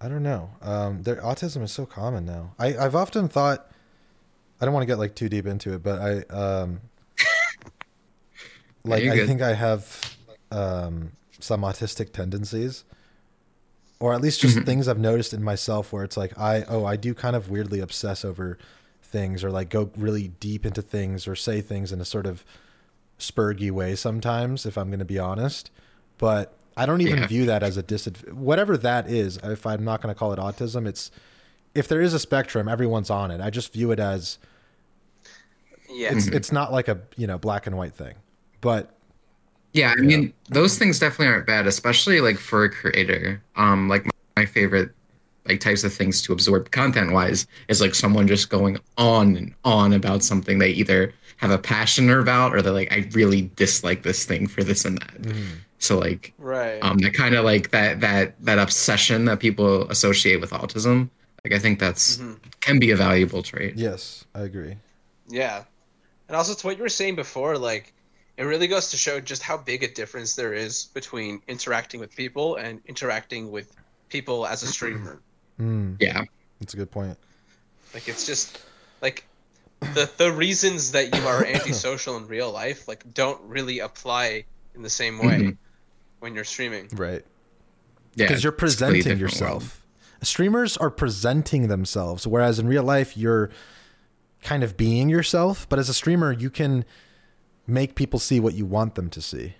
i 0.00 0.08
don't 0.08 0.22
know. 0.22 0.50
Um 0.62 1.02
their 1.02 1.16
autism 1.16 1.62
is 1.62 1.72
so 1.72 1.86
common 1.86 2.24
now. 2.24 2.52
I 2.58 2.76
i've 2.76 2.94
often 2.94 3.28
thought 3.28 3.70
i 4.60 4.64
don't 4.64 4.74
want 4.74 4.82
to 4.82 4.86
get 4.86 4.98
like 4.98 5.14
too 5.14 5.28
deep 5.28 5.46
into 5.46 5.72
it 5.72 5.82
but 5.82 6.00
i 6.00 6.18
um 6.34 6.80
like 8.84 9.02
you're 9.04 9.14
i 9.14 9.26
think 9.26 9.42
i 9.42 9.54
have 9.54 10.16
um 10.50 11.12
some 11.38 11.62
autistic 11.62 12.12
tendencies 12.12 12.84
or 14.00 14.14
at 14.14 14.20
least 14.20 14.40
just 14.40 14.58
things 14.62 14.88
i've 14.88 14.98
noticed 14.98 15.32
in 15.32 15.42
myself 15.42 15.92
where 15.92 16.02
it's 16.04 16.16
like 16.16 16.36
i 16.38 16.62
oh 16.64 16.84
i 16.84 16.96
do 16.96 17.14
kind 17.14 17.36
of 17.36 17.48
weirdly 17.50 17.80
obsess 17.80 18.24
over 18.24 18.58
things 19.02 19.44
or 19.44 19.50
like 19.50 19.68
go 19.68 19.90
really 19.96 20.28
deep 20.40 20.66
into 20.66 20.82
things 20.82 21.26
or 21.28 21.34
say 21.36 21.60
things 21.60 21.92
in 21.92 22.00
a 22.00 22.04
sort 22.04 22.26
of 22.26 22.44
spurgy 23.18 23.70
way 23.70 23.94
sometimes 23.94 24.66
if 24.66 24.76
i'm 24.76 24.88
going 24.88 24.98
to 24.98 25.04
be 25.04 25.18
honest. 25.18 25.70
But 26.18 26.57
i 26.78 26.86
don't 26.86 27.00
even 27.00 27.18
Yeah. 27.18 27.26
view 27.26 27.46
that 27.46 27.62
as 27.62 27.76
a 27.76 27.82
disadvantage 27.82 28.34
whatever 28.34 28.76
that 28.78 29.08
is 29.10 29.36
if 29.42 29.66
i'm 29.66 29.84
not 29.84 30.00
going 30.00 30.14
to 30.14 30.18
call 30.18 30.32
it 30.32 30.38
autism 30.38 30.86
it's 30.86 31.10
if 31.74 31.86
there 31.88 32.00
is 32.00 32.14
a 32.14 32.18
spectrum 32.18 32.68
everyone's 32.68 33.10
on 33.10 33.30
it 33.30 33.40
i 33.40 33.50
just 33.50 33.72
view 33.72 33.90
it 33.92 33.98
as 34.00 34.38
Yeah. 35.90 36.14
it's 36.14 36.26
it's 36.28 36.52
not 36.52 36.72
like 36.72 36.88
a 36.88 36.98
you 37.16 37.26
know 37.26 37.38
black 37.38 37.66
and 37.66 37.76
white 37.76 37.94
thing 37.94 38.14
but 38.60 38.94
Yeah, 39.72 39.92
I 39.96 40.00
mean, 40.00 40.32
those 40.48 40.78
things 40.78 40.98
definitely 40.98 41.26
aren't 41.28 41.46
bad, 41.46 41.66
especially 41.66 42.20
like 42.22 42.38
for 42.38 42.64
a 42.64 42.70
creator. 42.70 43.40
Um, 43.54 43.88
like 43.88 44.04
my, 44.06 44.10
my 44.38 44.46
favorite 44.46 44.90
like 45.46 45.60
types 45.60 45.84
of 45.84 45.92
things 45.92 46.20
to 46.22 46.32
absorb 46.32 46.70
content 46.72 47.12
wise 47.12 47.46
is 47.68 47.80
like 47.80 47.94
someone 47.94 48.26
just 48.26 48.48
going 48.50 48.78
on 48.96 49.36
and 49.36 49.54
on 49.64 49.92
about 49.92 50.24
something 50.24 50.58
they 50.58 50.70
either 50.70 51.12
have 51.36 51.50
a 51.52 51.58
passion 51.58 52.10
about 52.10 52.54
or 52.54 52.62
they're 52.62 52.72
like, 52.72 52.90
I 52.92 53.08
really 53.12 53.50
dislike 53.56 54.02
this 54.02 54.24
thing 54.24 54.46
for 54.48 54.64
this 54.64 54.84
and 54.84 54.98
that. 54.98 55.34
So 55.78 55.98
like 55.98 56.34
Right. 56.38 56.82
um 56.82 56.98
that 56.98 57.14
kind 57.14 57.34
of 57.34 57.44
like 57.44 57.70
that 57.70 58.00
that 58.00 58.34
that 58.44 58.58
obsession 58.58 59.24
that 59.26 59.38
people 59.40 59.88
associate 59.90 60.40
with 60.40 60.50
autism, 60.50 61.08
like 61.44 61.52
I 61.54 61.58
think 61.58 61.78
that's 61.78 62.20
can 62.60 62.78
be 62.78 62.90
a 62.90 62.96
valuable 62.96 63.42
trait. 63.42 63.76
yes 63.76 64.24
i 64.34 64.40
agree 64.40 64.76
Yeah. 65.28 65.64
And 66.28 66.36
also 66.36 66.52
to 66.54 66.66
what 66.66 66.76
you 66.76 66.82
were 66.82 66.88
saying 67.00 67.16
before, 67.16 67.56
like 67.56 67.94
it 68.36 68.42
really 68.44 68.66
goes 68.66 68.90
to 68.90 68.96
show 68.96 69.18
just 69.20 69.42
how 69.42 69.56
big 69.56 69.82
a 69.82 69.88
difference 69.88 70.34
there 70.34 70.52
is 70.52 70.86
between 70.94 71.40
interacting 71.48 72.00
with 72.00 72.14
people 72.14 72.56
and 72.56 72.80
interacting 72.86 73.50
with 73.50 73.74
people 74.08 74.46
as 74.46 74.62
a 74.62 74.66
streamer. 74.66 75.20
mm, 75.60 75.96
Yeah. 76.00 76.24
that's 76.60 76.74
a 76.74 76.76
good 76.76 76.90
point 76.90 77.16
Like 77.94 78.08
it's 78.08 78.26
just 78.26 78.58
like 79.00 79.24
the 79.94 80.10
the 80.18 80.30
reasons 80.32 80.90
that 80.92 81.14
you 81.14 81.22
are 81.26 81.44
antisocial 81.44 82.16
in 82.18 82.26
real 82.26 82.50
life 82.52 82.88
like 82.88 83.02
don't 83.14 83.40
really 83.42 83.78
apply 83.78 84.44
in 84.74 84.82
the 84.82 84.90
same 84.90 85.18
way 85.18 85.38
Mhm. 85.40 85.56
When 86.20 86.34
you're 86.34 86.44
streaming. 86.44 86.88
right 86.92 87.24
Yeah. 88.14 88.26
because 88.26 88.42
you're 88.44 88.52
it's 88.52 88.74
a 88.74 88.76
completely 88.76 89.02
presenting 89.02 89.18
different 89.18 89.40
world. 89.40 89.62
yourself. 89.62 89.84
Streamers 90.22 90.76
are 90.76 90.90
presenting 90.90 91.68
themselves, 91.68 92.26
whereas 92.26 92.58
in 92.58 92.66
real 92.66 92.82
life 92.82 93.16
you're 93.16 93.50
kind 94.42 94.64
of 94.64 94.76
being 94.76 95.08
yourself. 95.08 95.68
But 95.68 95.78
as 95.78 95.88
a 95.88 95.94
streamer, 95.94 96.32
you 96.32 96.50
can 96.50 96.84
make 97.66 97.94
people 97.94 98.18
see 98.18 98.40
what 98.40 98.54
you 98.54 98.66
want 98.66 98.94
them 98.96 99.10
to 99.10 99.20
see. 99.22 99.54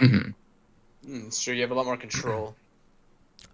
Mm, 0.00 0.34
it's 1.06 1.42
true. 1.42 1.52
You 1.54 1.60
have 1.62 1.70
a 1.70 1.74
lot 1.74 1.84
more 1.84 1.96
control. 1.98 2.56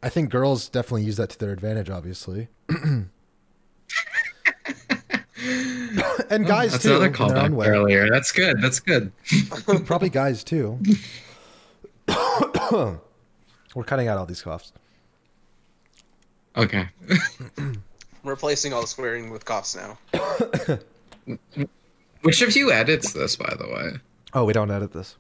I 0.03 0.09
think 0.09 0.31
girls 0.31 0.69
definitely 0.69 1.03
use 1.05 1.17
that 1.17 1.31
to 1.31 1.39
their 1.39 1.51
advantage, 1.53 1.91
obviously. 1.91 2.49
and 6.31 6.47
guys 6.47 6.73
That's 6.73 6.85
too. 6.85 6.91
another 6.91 7.07
in 7.07 7.13
their 7.13 7.27
own 7.43 7.51
callback 7.53 7.67
earlier. 7.67 8.09
That's 8.11 8.33
good. 8.33 8.61
That's 8.63 8.81
good. 8.81 9.13
Probably 9.87 10.11
guys 10.11 10.45
too. 10.45 10.79
We're 13.75 13.85
cutting 13.85 14.09
out 14.09 14.19
all 14.19 14.27
these 14.27 14.43
coughs. 14.43 14.73
Okay. 16.57 16.89
Replacing 18.25 18.73
all 18.73 18.83
the 18.83 18.87
swearing 18.87 19.31
with 19.31 19.45
coughs 19.45 19.77
now. 19.77 19.99
Which 22.23 22.43
of 22.43 22.55
you 22.57 22.71
edits 22.73 23.13
this, 23.13 23.37
by 23.37 23.55
the 23.59 23.67
way? 23.67 23.93
Oh, 24.35 24.45
we 24.45 24.53
don't 24.53 24.71
edit 24.71 24.93
this. 24.93 25.17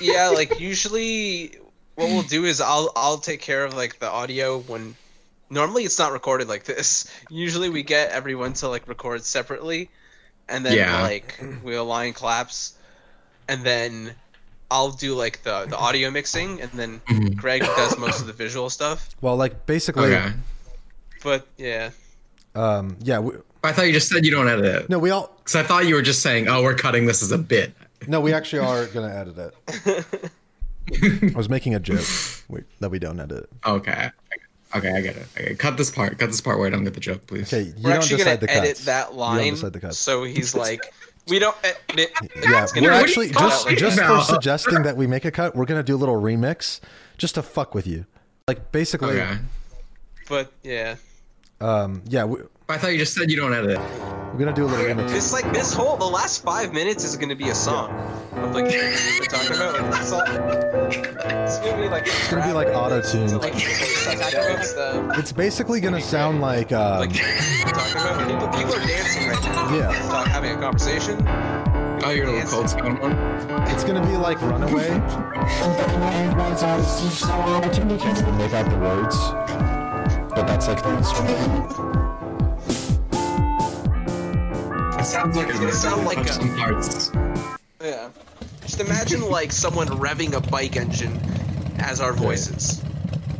yeah, 0.00 0.28
like 0.28 0.58
usually 0.60 1.56
what 1.96 2.08
we'll 2.08 2.22
do 2.22 2.44
is 2.44 2.60
I'll 2.60 2.90
I'll 2.96 3.18
take 3.18 3.40
care 3.40 3.64
of 3.64 3.74
like 3.74 3.98
the 3.98 4.08
audio 4.08 4.60
when 4.60 4.94
normally 5.50 5.84
it's 5.84 5.98
not 5.98 6.12
recorded 6.12 6.48
like 6.48 6.64
this. 6.64 7.10
Usually 7.30 7.68
we 7.68 7.82
get 7.82 8.10
everyone 8.12 8.54
to 8.54 8.68
like 8.68 8.88
record 8.88 9.24
separately 9.24 9.90
and 10.48 10.64
then 10.64 10.74
Yeah. 10.74 11.02
like 11.02 11.42
we 11.62 11.74
align 11.74 12.14
claps 12.14 12.74
and 13.48 13.62
then 13.62 14.14
I'll 14.72 14.90
do 14.90 15.14
like 15.14 15.42
the 15.42 15.66
the 15.66 15.76
audio 15.76 16.10
mixing 16.10 16.60
and 16.62 16.70
then 16.72 17.00
Mhm. 17.08 17.36
Greg 17.36 17.60
does 17.62 17.96
most 17.98 18.20
of 18.20 18.26
the 18.26 18.32
visual 18.32 18.68
stuff. 18.70 18.98
Well, 19.20 19.36
like 19.36 19.66
basically, 19.66 20.14
Okay. 20.14 20.32
But 21.22 21.46
yeah. 21.58 21.90
um, 22.54 22.96
yeah. 23.02 23.18
We, 23.20 23.32
I 23.64 23.72
thought 23.72 23.86
you 23.86 23.92
just 23.92 24.08
said 24.08 24.24
you 24.24 24.32
don't 24.32 24.48
edit 24.48 24.64
it. 24.64 24.90
no, 24.90 24.98
we 24.98 25.10
all. 25.10 25.30
Because 25.38 25.54
I 25.56 25.62
thought 25.62 25.86
you 25.86 25.94
were 25.94 26.02
just 26.02 26.20
saying, 26.22 26.48
"Oh, 26.48 26.62
we're 26.62 26.74
cutting 26.74 27.06
this 27.06 27.22
as 27.22 27.30
a 27.32 27.38
bit." 27.38 27.72
No, 28.08 28.20
we 28.20 28.32
actually 28.32 28.58
are 28.66 28.86
gonna 28.86 29.14
edit 29.14 29.38
it. 29.38 30.32
I 31.34 31.36
was 31.36 31.48
making 31.48 31.74
a 31.74 31.80
joke 31.80 32.04
we, 32.48 32.62
that 32.80 32.90
we 32.90 32.98
don't 32.98 33.20
edit. 33.20 33.48
Okay. 33.64 34.10
Okay, 34.74 34.90
I 34.90 35.00
get 35.02 35.16
it. 35.16 35.26
Okay, 35.38 35.54
cut 35.54 35.76
this 35.76 35.90
part. 35.90 36.18
Cut 36.18 36.26
this 36.30 36.40
part 36.40 36.58
where 36.58 36.66
I 36.66 36.70
don't 36.70 36.82
get 36.84 36.94
the 36.94 37.00
joke, 37.00 37.26
please. 37.26 37.52
Okay, 37.52 37.68
you 37.68 37.74
We're 37.76 37.90
don't 37.90 37.98
actually 37.98 38.16
decide 38.16 38.40
gonna 38.40 38.46
the 38.46 38.50
edit 38.52 38.68
cuts. 38.70 38.84
that 38.86 39.12
You 39.12 39.18
line 39.18 39.38
don't 39.44 39.50
decide 39.54 39.72
the 39.74 39.80
cuts. 39.80 39.98
so 39.98 40.24
he's 40.24 40.54
like 40.54 40.80
we 41.28 41.38
don't 41.38 41.56
edit 41.62 42.10
Yeah, 42.42 42.62
it's 42.62 42.72
gonna 42.72 42.86
we're 42.86 42.92
be 42.92 42.96
actually 43.04 43.28
cut 43.30 43.48
just 43.50 43.66
later. 43.66 43.78
just 43.80 44.00
for 44.00 44.20
suggesting 44.22 44.82
that 44.82 44.96
we 44.96 45.06
make 45.06 45.24
a 45.24 45.30
cut. 45.30 45.54
We're 45.54 45.64
gonna 45.66 45.82
do 45.82 45.94
a 45.94 45.98
little 45.98 46.20
remix, 46.20 46.80
just 47.18 47.34
to 47.36 47.42
fuck 47.42 47.74
with 47.74 47.86
you. 47.86 48.06
Like 48.48 48.72
basically, 48.72 49.20
Okay. 49.20 49.38
but 50.28 50.52
yeah. 50.62 50.96
um, 51.60 52.02
yeah, 52.08 52.24
we, 52.24 52.38
I 52.72 52.78
thought 52.78 52.92
you 52.92 52.98
just 52.98 53.14
said 53.14 53.30
you 53.30 53.36
don't 53.36 53.52
edit 53.52 53.72
it. 53.72 53.78
we're 53.78 54.38
gonna 54.38 54.52
do 54.54 54.64
a 54.64 54.66
little 54.66 54.86
remix. 54.86 55.14
It's 55.14 55.32
like 55.32 55.52
this 55.52 55.74
whole 55.74 55.96
the 55.98 56.06
last 56.06 56.42
five 56.42 56.72
minutes 56.72 57.04
is 57.04 57.16
gonna 57.16 57.36
be 57.36 57.50
a 57.50 57.54
song 57.54 57.90
of 58.32 58.54
like 58.54 58.64
we're 58.64 59.26
talking 59.26 59.56
about 59.56 59.74
like 59.74 59.90
that's 59.92 60.10
all. 60.12 60.22
It's 60.22 61.58
gonna 61.58 61.82
be 61.82 61.88
like 61.88 62.06
it's 62.06 62.30
gonna 62.30 62.46
be 62.46 62.52
like 62.52 62.68
auto 62.68 63.02
tune. 63.02 63.38
like 63.38 63.52
talking 63.52 64.38
about 64.38 64.64
stuff. 64.64 65.18
It's 65.18 65.32
basically 65.32 65.80
gonna 65.80 66.00
sound 66.00 66.40
like, 66.40 66.72
um, 66.72 67.00
Like 67.00 67.12
talking 67.12 68.00
about 68.00 68.28
people, 68.28 68.48
people 68.48 68.74
are 68.74 68.86
dancing 68.86 69.28
right 69.28 69.42
now. 69.44 69.74
yeah, 69.76 70.08
Talk, 70.08 70.26
having 70.28 70.52
a 70.52 70.58
conversation. 70.58 71.22
Oh, 72.04 72.10
your 72.10 72.26
little 72.30 72.50
cold 72.50 72.70
stone 72.70 72.98
one. 73.00 73.12
it's 73.68 73.84
gonna 73.84 74.04
be 74.06 74.16
like 74.16 74.40
Runaway. 74.40 74.88
Make 78.38 78.54
out 78.54 78.70
the 78.70 78.78
words, 78.80 79.16
but 80.34 80.46
that's 80.46 80.66
like 80.68 80.82
the 80.82 80.96
instrument. 80.96 82.01
It 85.02 85.06
sounds 85.06 85.36
like 85.36 85.48
It's 85.48 85.58
gonna 85.58 85.72
sound 85.72 86.04
like 86.06 86.18
a- 86.18 86.32
some 86.32 86.56
parts. 86.56 87.10
Yeah. 87.82 88.08
Just 88.60 88.80
imagine 88.80 89.28
like 89.28 89.50
someone 89.50 89.88
revving 89.88 90.34
a 90.34 90.40
bike 90.40 90.76
engine 90.76 91.20
as 91.78 92.00
our 92.00 92.12
voices. 92.12 92.80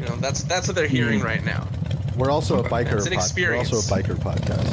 You 0.00 0.06
know, 0.06 0.16
that's 0.16 0.42
that's 0.42 0.66
what 0.66 0.74
they're 0.74 0.88
hearing 0.88 1.20
Hmm. 1.20 1.26
right 1.26 1.44
now. 1.44 1.68
We're 2.16 2.30
also 2.32 2.64
a 2.64 2.68
biker. 2.68 2.94
It's 2.96 3.06
an 3.06 3.12
pod- 3.14 3.30
we're 3.36 3.54
also 3.54 3.76
a 3.76 3.82
biker 3.82 4.16
podcast. 4.16 4.66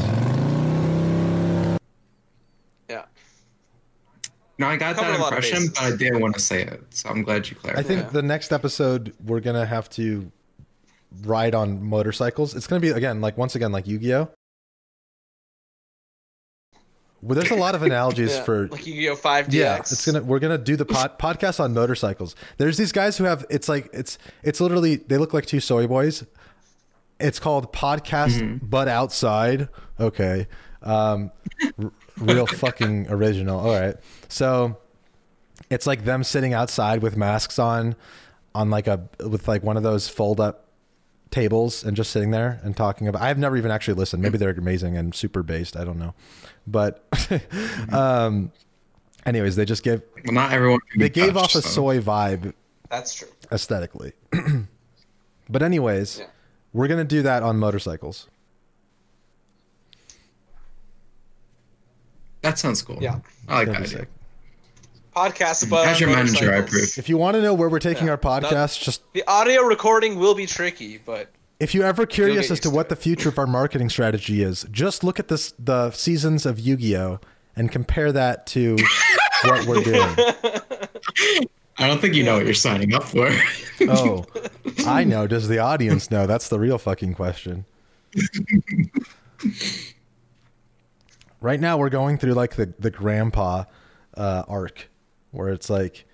Yeah. 2.90 3.04
No, 4.58 4.68
I 4.68 4.76
got 4.76 4.96
Covered 4.96 5.12
that 5.12 5.20
a 5.20 5.22
lot 5.22 5.34
of 5.34 5.44
impression, 5.44 5.68
but 5.68 5.82
I 5.84 5.96
didn't 5.96 6.22
want 6.22 6.34
to 6.36 6.42
say 6.42 6.64
it, 6.64 6.82
so 6.90 7.10
I'm 7.10 7.22
glad 7.22 7.48
you 7.50 7.56
clarified. 7.56 7.86
I 7.86 7.88
think 7.88 8.02
Yeah. 8.06 8.10
the 8.10 8.24
next 8.24 8.52
episode 8.52 9.14
we're 9.24 9.42
gonna 9.42 9.68
have 9.68 9.92
to 9.92 10.32
ride 11.24 11.54
on 11.54 11.84
motorcycles. 11.84 12.56
It's 12.56 12.66
gonna 12.66 12.80
be 12.80 12.90
again 12.90 13.22
like 13.22 13.38
once 13.38 13.54
again 13.54 13.72
like 13.72 13.86
Yu-Gi-Oh. 13.86 14.32
Well, 17.22 17.36
there's 17.38 17.52
a 17.52 17.56
lot 17.56 17.76
of 17.76 17.84
analogies 17.84 18.32
yeah. 18.36 18.44
for 18.44 18.68
like 18.68 18.88
Yu-Gi-Oh! 18.88 19.16
5D's. 19.16 19.54
yeah. 19.54 19.78
It's 19.78 20.06
gonna 20.06 20.22
we're 20.24 20.40
gonna 20.40 20.58
do 20.58 20.76
the 20.76 20.86
pod, 20.96 21.20
podcast 21.20 21.60
on 21.60 21.74
motorcycles. 21.74 22.36
There's 22.58 22.78
these 22.78 22.92
guys 22.92 23.18
who 23.18 23.26
have 23.26 23.46
it's 23.50 23.68
like 23.68 23.90
it's 23.94 24.18
it's 24.44 24.62
literally 24.62 24.96
they 24.98 25.18
look 25.18 25.34
like 25.34 25.46
two 25.46 25.60
soy 25.60 25.88
boys. 25.88 26.26
It's 27.20 27.40
called 27.40 27.74
podcast 27.74 28.60
but 28.64 28.88
outside. 28.88 29.68
Okay, 30.00 30.48
um, 30.82 31.32
r- 31.84 31.92
real 32.18 32.46
fucking 32.48 33.08
original. 33.10 33.60
All 33.60 33.78
right, 33.78 33.96
so 34.30 34.78
it's 35.70 35.86
like 35.86 36.06
them 36.06 36.24
sitting 36.24 36.54
outside 36.54 37.02
with 37.02 37.18
masks 37.18 37.60
on, 37.60 37.96
on 38.56 38.70
like 38.70 38.88
a 38.88 39.10
with 39.28 39.50
like 39.50 39.64
one 39.64 39.76
of 39.76 39.84
those 39.84 40.08
fold 40.08 40.40
up 40.40 40.68
tables 41.30 41.84
and 41.84 41.96
just 41.98 42.10
sitting 42.12 42.32
there 42.32 42.62
and 42.64 42.78
talking 42.78 43.10
about. 43.10 43.22
I've 43.22 43.38
never 43.38 43.58
even 43.58 43.70
actually 43.70 43.96
listened. 43.96 44.24
Maybe 44.24 44.38
they're 44.38 44.52
amazing 44.52 44.96
and 44.96 45.14
super 45.14 45.44
based. 45.44 45.76
I 45.76 45.84
don't 45.84 46.00
know, 46.00 46.14
but 46.72 47.04
um, 47.92 48.52
anyways, 49.26 49.56
they 49.56 49.66
just 49.66 49.84
gave 49.84 50.02
well, 50.26 50.34
not 50.34 50.52
everyone. 50.54 50.80
they 50.98 51.10
gave 51.10 51.36
off 51.38 51.56
a 51.56 51.62
so- 51.62 51.70
soy 51.70 52.00
vibe 52.00 52.54
That's 52.90 53.14
true. 53.16 53.28
aesthetically. 53.52 54.14
but 55.50 55.62
anyways, 55.62 56.20
Yeah. 56.20 56.26
we're 56.74 56.88
gonna 56.88 57.04
do 57.04 57.22
that 57.24 57.44
on 57.44 57.58
motorcycles. 57.58 58.28
That 62.42 62.58
sounds 62.58 62.82
cool. 62.82 62.98
Yeah. 63.02 63.20
I 63.48 63.56
like 63.60 63.68
That'd 63.68 63.84
idea. 63.84 63.98
sick. 64.00 64.08
Podcast 65.16 65.68
about 65.68 65.88
As 65.88 66.00
your 66.00 66.10
manager, 66.10 66.54
I 66.54 66.58
approve. 66.58 66.98
If 66.98 67.10
you 67.10 67.18
want 67.18 67.36
to 67.36 67.42
know 67.42 67.54
where 67.54 67.68
we're 67.68 67.80
taking 67.80 68.06
Yeah. 68.06 68.12
our 68.12 68.18
podcast, 68.18 68.80
just 68.82 69.02
The 69.14 69.24
audio 69.28 69.64
recording 69.64 70.18
will 70.18 70.36
be 70.36 70.46
tricky, 70.46 70.98
but 71.00 71.30
if 71.60 71.76
you're 71.76 71.86
ever 71.86 72.06
curious 72.06 72.50
as 72.52 72.60
to 72.62 72.70
used 72.70 72.76
what 72.76 72.90
to 72.90 72.96
the 72.96 73.02
future 73.02 73.30
of 73.30 73.38
our 73.38 73.48
marketing 73.48 73.90
strategy 73.90 74.42
is, 74.42 74.66
just 74.72 75.04
look 75.04 75.20
at 75.20 75.28
this 75.28 75.54
the 75.60 75.92
seasons 75.92 76.46
of 76.46 76.60
Yu-Gi-Oh 76.60 77.20
and 77.56 77.72
compare 77.72 78.12
that 78.12 78.48
to 78.48 78.78
what 79.44 79.66
we're 79.66 79.84
doing. 79.84 80.16
I 81.78 81.88
don't 81.88 82.00
think 82.00 82.14
you 82.14 82.24
know 82.24 82.36
what 82.36 82.46
you're 82.46 82.54
signing 82.54 82.94
up 82.94 83.04
for. 83.04 83.30
Oh, 83.82 84.26
I 84.86 85.06
know. 85.06 85.26
Does 85.26 85.48
the 85.48 85.60
audience 85.60 86.12
know? 86.12 86.28
That's 86.28 86.50
the 86.50 86.60
real 86.60 86.78
fucking 86.78 87.14
question. 87.14 87.64
right 91.40 91.62
now, 91.62 91.78
we're 91.78 91.90
going 91.90 92.18
through 92.18 92.34
like 92.34 92.58
the 92.58 92.74
the 92.78 92.92
grandpa 92.92 93.64
uh, 94.18 94.44
arc, 94.50 94.90
where 95.32 95.48
it's 95.48 95.70
like, 95.70 96.06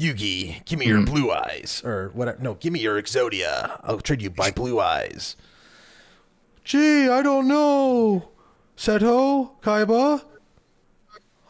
Yugi, 0.00 0.64
give 0.64 0.78
me 0.78 0.86
your 0.86 1.00
mm-hmm. 1.00 1.12
blue 1.12 1.30
eyes, 1.30 1.82
or 1.84 2.10
whatever. 2.14 2.40
No, 2.40 2.54
give 2.54 2.72
me 2.72 2.80
your 2.80 3.00
Exodia. 3.00 3.78
I'll 3.84 4.00
trade 4.00 4.22
you 4.22 4.32
my 4.34 4.50
blue 4.50 4.80
eyes. 4.80 5.36
Gee, 6.64 7.06
I 7.06 7.22
don't 7.22 7.46
know. 7.46 8.30
Seto, 8.78 9.60
Kaiba. 9.60 10.24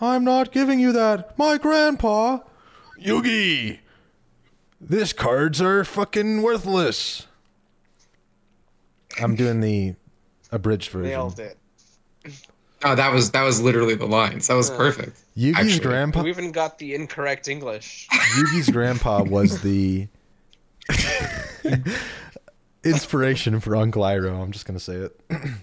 I'm 0.01 0.25
not 0.25 0.51
giving 0.51 0.81
you 0.81 0.91
that. 0.93 1.39
My 1.39 1.59
grandpa. 1.59 2.41
Yugi. 3.01 3.79
These 4.81 5.13
cards 5.13 5.61
are 5.61 5.85
fucking 5.85 6.43
worthless. 6.43 7.29
I'm 9.21 9.37
doing 9.37 9.61
the 9.61 9.95
abridged 10.51 10.91
version. 10.91 11.09
nailed 11.09 11.39
it. 11.39 11.57
Oh, 12.85 12.95
that 12.95 13.13
was 13.13 13.31
that 13.33 13.43
was 13.43 13.61
literally 13.61 13.95
the 13.95 14.07
lines. 14.07 14.47
That 14.49 14.55
was 14.55 14.71
perfect. 14.71 15.23
Yugi's 15.37 15.59
Actually. 15.59 15.81
grandpa. 15.81 16.23
We 16.23 16.31
even 16.31 16.53
got 16.53 16.79
the 16.79 16.95
incorrect 16.95 17.49
English. 17.49 18.09
Yugi's 18.13 18.71
grandpa 18.71 19.23
was 19.23 19.61
the 19.63 20.09
inspiration 22.85 23.61
for 23.61 23.77
Uncle 23.77 24.03
Iroh. 24.03 24.43
I'm 24.43 24.53
just 24.53 24.67
gonna 24.67 24.81
say 24.81 24.95
it. 24.95 25.21
I 25.31 25.55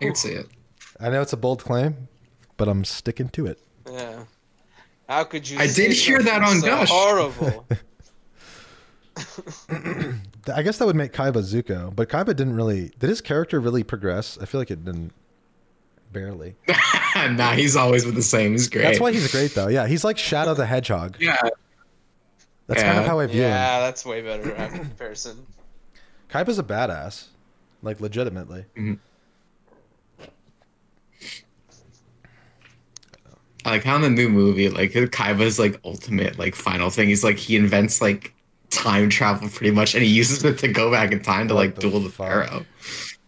can 0.00 0.14
see 0.14 0.32
it. 0.32 0.46
I 1.00 1.10
know 1.10 1.22
it's 1.22 1.32
a 1.32 1.36
bold 1.36 1.62
claim, 1.62 2.08
but 2.56 2.68
I'm 2.68 2.84
sticking 2.84 3.28
to 3.30 3.46
it. 3.46 3.60
Yeah. 3.90 4.24
How 5.08 5.24
could 5.24 5.48
you? 5.48 5.58
I 5.58 5.66
did 5.66 5.92
hear 5.92 6.22
that 6.22 6.42
on 6.42 6.60
so 6.60 6.66
Gush. 6.66 6.88
Horrible. 6.90 7.66
I 9.18 10.62
guess 10.62 10.78
that 10.78 10.86
would 10.86 10.96
make 10.96 11.12
Kaiba 11.12 11.42
Zuko, 11.42 11.94
but 11.94 12.08
Kaiba 12.08 12.26
didn't 12.36 12.54
really. 12.56 12.90
Did 12.98 13.10
his 13.10 13.20
character 13.20 13.60
really 13.60 13.82
progress? 13.82 14.38
I 14.40 14.46
feel 14.46 14.60
like 14.60 14.70
it 14.70 14.84
didn't. 14.84 15.12
Barely. 16.12 16.56
nah, 17.16 17.52
he's 17.52 17.74
always 17.74 18.04
with 18.04 18.14
the 18.14 18.22
same. 18.22 18.52
He's 18.52 18.68
great. 18.68 18.82
That's 18.82 19.00
why 19.00 19.12
he's 19.12 19.30
great, 19.32 19.54
though. 19.54 19.68
Yeah, 19.68 19.86
he's 19.86 20.04
like 20.04 20.18
Shadow 20.18 20.52
the 20.52 20.66
Hedgehog. 20.66 21.16
Yeah. 21.18 21.36
That's 22.66 22.82
kind 22.82 22.98
of 22.98 23.06
how 23.06 23.18
I 23.18 23.26
view 23.26 23.42
him. 23.42 23.48
yeah, 23.50 23.80
that's 23.80 24.04
way 24.04 24.20
better 24.22 24.50
comparison. 24.50 25.46
Kaiba's 26.30 26.58
a 26.58 26.62
badass, 26.62 27.28
like 27.82 28.00
legitimately. 28.00 28.64
Mhm. 28.76 28.98
like 33.64 33.84
how 33.84 33.94
in 33.96 34.02
the 34.02 34.10
new 34.10 34.28
movie, 34.28 34.68
like 34.68 34.90
Kaiba's 34.92 35.58
like 35.58 35.78
ultimate 35.84 36.38
like 36.38 36.54
final 36.54 36.90
thing. 36.90 37.08
He's 37.08 37.22
like 37.24 37.36
he 37.38 37.56
invents 37.56 38.00
like 38.00 38.34
time 38.72 39.08
travel 39.08 39.48
pretty 39.48 39.70
much, 39.70 39.94
and 39.94 40.02
he 40.02 40.10
uses 40.10 40.42
it 40.44 40.58
to 40.58 40.68
go 40.68 40.90
back 40.90 41.12
in 41.12 41.22
time 41.22 41.48
to 41.48 41.54
like 41.54 41.74
the 41.74 41.82
duel 41.82 42.00
the 42.00 42.10
pharaoh. 42.10 42.64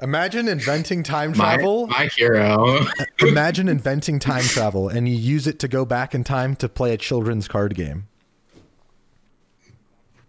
Imagine 0.01 0.49
inventing 0.49 1.03
time 1.03 1.33
travel. 1.33 1.87
my 1.87 2.07
hero. 2.07 2.81
Imagine 3.21 3.69
inventing 3.69 4.19
time 4.19 4.43
travel 4.43 4.89
and 4.89 5.09
you 5.09 5.15
use 5.15 5.47
it 5.47 5.59
to 5.61 5.69
go 5.69 5.85
back 5.85 6.15
in 6.15 6.25
time 6.25 6.57
to 6.57 6.69
play 6.69 6.93
a 6.93 6.97
children's 6.97 7.47
card 7.47 7.75
game. 7.75 8.09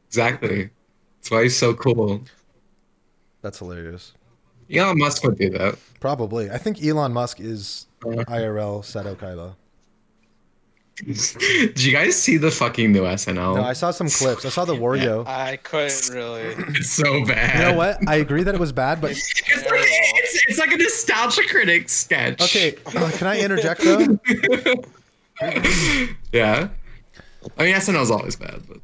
exactly. 0.08 0.70
That's 1.18 1.32
why 1.32 1.44
he's 1.44 1.58
so 1.58 1.74
cool. 1.74 2.22
That's 3.42 3.60
hilarious. 3.60 4.14
Elon 4.72 4.98
Musk 4.98 5.24
would 5.24 5.38
do 5.38 5.50
that. 5.50 5.78
Probably. 6.00 6.50
I 6.50 6.58
think 6.58 6.84
Elon 6.84 7.12
Musk 7.12 7.40
is 7.40 7.88
uh-huh. 8.06 8.24
IRL 8.26 8.82
Seto 8.82 9.16
Kaiba. 9.16 9.56
Did 10.98 11.84
you 11.84 11.92
guys 11.92 12.22
see 12.22 12.38
the 12.38 12.50
fucking 12.52 12.92
new 12.94 13.02
SNL? 13.04 13.56
No, 13.56 13.62
I 13.64 13.74
saw 13.74 13.92
some 13.92 14.08
clips. 14.08 14.46
I 14.46 14.50
saw 14.50 14.64
the 14.64 14.76
Wario. 14.76 15.28
I 15.28 15.58
couldn't 15.58 16.10
really. 16.14 16.42
it's 16.70 16.90
so 16.92 17.26
bad. 17.26 17.60
You 17.60 17.66
know 17.72 17.78
what? 17.78 18.08
I 18.08 18.16
agree 18.16 18.44
that 18.44 18.56
it 18.56 18.62
was 18.62 18.72
bad, 18.72 19.02
but 19.02 19.12
It's 19.12 19.34
like, 19.70 19.82
it's, 19.82 20.46
it's 20.48 20.58
like 20.60 20.72
a 20.72 20.78
nostalgia 20.78 21.42
critic 21.50 21.90
sketch. 21.90 22.42
okay. 22.42 22.76
uh, 22.86 23.12
Can 23.16 23.28
I 23.28 23.40
interject 23.42 23.82
though? 23.82 24.18
Yeah. 26.32 26.70
I 27.58 27.64
mean, 27.64 27.76
SNL 27.76 27.96
SNL's 27.96 28.10
always 28.12 28.38
bad, 28.38 28.62
but. 28.68 28.78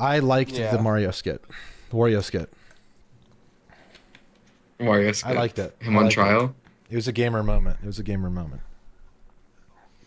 I 0.00 0.20
liked 0.20 0.52
Yeah. 0.52 0.70
the 0.74 0.80
Mario 0.82 1.10
skit, 1.10 1.44
the 1.90 1.96
Wario 1.96 2.22
skit. 2.22 2.50
Mario 4.80 5.12
I 5.24 5.32
liked 5.34 5.58
it. 5.58 5.76
Him 5.80 5.94
I 5.96 5.98
on 5.98 6.04
liked 6.04 6.14
trial. 6.14 6.54
It 6.90 6.96
was 6.96 7.08
a 7.08 7.12
gamer 7.12 7.42
moment. 7.42 7.76
It 7.82 7.86
was 7.86 7.98
a 7.98 8.02
gamer 8.02 8.30
moment. 8.30 8.62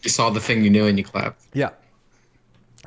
You 0.03 0.09
saw 0.09 0.29
the 0.29 0.39
thing 0.39 0.63
you 0.63 0.69
knew 0.69 0.85
and 0.87 0.97
you 0.97 1.03
clapped. 1.03 1.41
Yeah. 1.53 1.69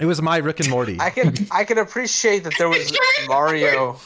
It 0.01 0.07
was 0.07 0.21
my 0.21 0.39
Rick 0.39 0.61
and 0.61 0.71
Morty. 0.71 0.97
I 1.01 1.11
can 1.11 1.35
I 1.53 1.63
can 1.65 1.79
appreciate 1.79 2.43
that 2.45 2.55
there 2.59 2.69
was 2.69 2.93
Mario. 3.29 3.97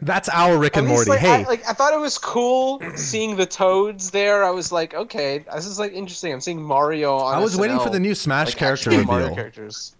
That's 0.00 0.28
our 0.28 0.56
Rick 0.56 0.76
At 0.76 0.84
and 0.84 0.88
least, 0.92 1.08
Morty. 1.08 1.10
like, 1.10 1.20
hey, 1.20 1.44
I, 1.44 1.48
like 1.48 1.68
I 1.68 1.72
thought 1.72 1.92
it 1.92 1.98
was 1.98 2.16
cool 2.18 2.80
seeing 2.94 3.36
the 3.36 3.44
toads 3.46 4.10
there. 4.12 4.44
I 4.44 4.50
was 4.50 4.70
like, 4.72 4.94
okay, 4.94 5.44
this 5.52 5.66
is 5.66 5.78
like 5.78 5.92
interesting. 5.92 6.32
I'm 6.32 6.40
seeing 6.40 6.62
Mario 6.62 7.16
on. 7.16 7.34
I 7.34 7.38
was 7.40 7.56
waiting 7.56 7.78
for 7.80 7.90
the 7.90 7.98
new 8.00 8.14
Smash 8.14 8.48
like, 8.48 8.56
character 8.56 8.90
actual 8.90 9.04
Mario 9.04 9.24
reveal. 9.26 9.36
characters. 9.36 9.96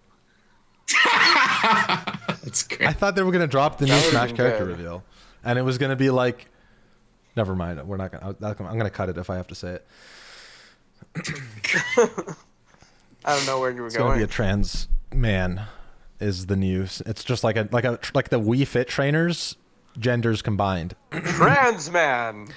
That's 2.44 2.62
great. 2.62 2.88
I 2.88 2.92
thought 2.92 3.14
they 3.16 3.22
were 3.22 3.32
gonna 3.32 3.46
drop 3.46 3.78
the 3.78 3.84
new 3.86 3.90
That 3.90 3.96
would've 3.98 4.10
Smash 4.10 4.32
character 4.32 4.64
good. 4.64 4.78
reveal, 4.78 5.04
and 5.44 5.58
it 5.58 5.62
was 5.62 5.76
gonna 5.78 5.96
be 5.96 6.10
like, 6.10 6.46
never 7.36 7.54
mind. 7.54 7.86
We're 7.86 7.96
not 7.98 8.12
gonna. 8.12 8.36
I'm 8.40 8.78
gonna 8.78 8.90
cut 8.90 9.08
it 9.08 9.18
if 9.18 9.28
I 9.30 9.36
have 9.36 9.48
to 9.48 9.54
say 9.54 9.72
it. 9.72 9.86
I 13.24 13.36
don't 13.36 13.46
know 13.46 13.60
where 13.60 13.70
you 13.70 13.82
were 13.82 13.88
It's 13.88 13.96
gonna 13.96 14.16
be 14.16 14.22
a 14.22 14.26
trans 14.26 14.88
man. 15.14 15.62
Is 16.20 16.46
the 16.46 16.56
news? 16.56 17.00
It's 17.06 17.22
just 17.22 17.44
like 17.44 17.56
a 17.56 17.68
like 17.70 17.84
a 17.84 17.98
like 18.14 18.30
the 18.30 18.40
Wii 18.40 18.66
Fit 18.66 18.88
trainers, 18.88 19.56
genders 19.98 20.42
combined. 20.42 20.94
Trans 21.10 21.90
man, 21.90 22.48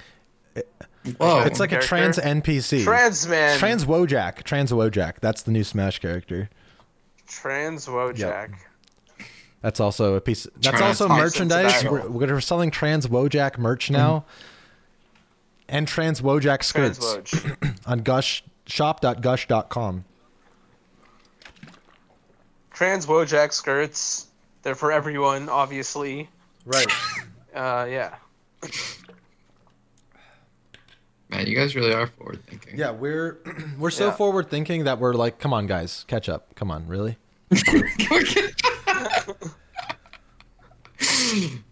Whoa. 1.18 1.40
It's 1.40 1.58
like 1.58 1.72
a 1.72 1.80
trans 1.80 2.18
NPC. 2.18 2.84
trans 2.84 3.26
man, 3.26 3.58
Trans 3.58 3.84
Wojak. 3.84 4.44
Trans 4.44 4.70
Wojak. 4.70 5.14
That's 5.20 5.42
the 5.42 5.50
new 5.50 5.64
Smash 5.64 5.98
character. 5.98 6.48
trans 7.26 7.86
Wojak. 7.86 8.54
That's 9.62 9.80
also 9.80 10.14
a 10.14 10.20
piece. 10.20 10.46
That's 10.60 10.78
Trans 10.78 11.00
also 11.00 11.08
merchandise. 11.08 11.84
We're, 11.84 12.08
we're 12.08 12.40
selling 12.40 12.70
Trans 12.70 13.06
Wojak 13.06 13.58
merch 13.58 13.86
mm-hmm. 13.86 13.94
now, 13.94 14.24
and 15.68 15.88
Trans 15.88 16.20
Wojak 16.20 16.68
Trans 16.68 16.96
skirts 16.98 17.32
Woj. 17.34 17.78
on 17.86 18.00
Gush 18.00 18.44
shop.gush.com. 18.66 20.04
Trans 22.72 23.06
Wojak 23.06 23.52
skirts. 23.52 24.26
They're 24.62 24.74
for 24.74 24.92
everyone, 24.92 25.48
obviously. 25.48 26.28
Right. 26.64 26.86
Uh, 27.54 27.86
yeah. 27.90 28.14
Man, 31.28 31.46
you 31.46 31.54
guys 31.54 31.76
really 31.76 31.92
are 31.92 32.06
forward 32.06 32.42
thinking. 32.46 32.78
Yeah, 32.78 32.92
we're 32.92 33.40
we're 33.78 33.90
so 33.90 34.06
Yeah. 34.06 34.12
forward 34.12 34.48
thinking 34.48 34.84
that 34.84 34.98
we're 34.98 35.12
like, 35.12 35.38
come 35.38 35.52
on, 35.52 35.66
guys, 35.66 36.06
catch 36.08 36.30
up. 36.30 36.54
Come 36.54 36.70
on, 36.70 36.88
really? 36.88 37.18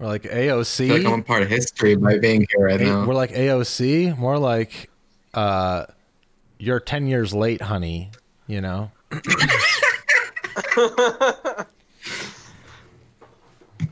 We're 0.00 0.06
like 0.06 0.24
I 0.26 0.46
feel 0.48 0.56
like 0.56 1.06
I'm 1.06 1.22
AOC. 1.22 1.26
part 1.26 1.42
of 1.42 1.48
history 1.50 1.94
by 1.94 2.18
being 2.18 2.46
here 2.50 2.64
right 2.66 2.80
A- 2.80 2.84
now. 2.84 3.06
we're 3.06 3.14
like 3.14 3.30
AOC. 3.32 4.16
More 4.16 4.38
like, 4.38 4.88
uh, 5.34 5.84
you're 6.58 6.80
ten 6.80 7.06
years 7.06 7.34
late, 7.34 7.60
honey. 7.62 8.10
You 8.46 8.60
know. 8.62 8.90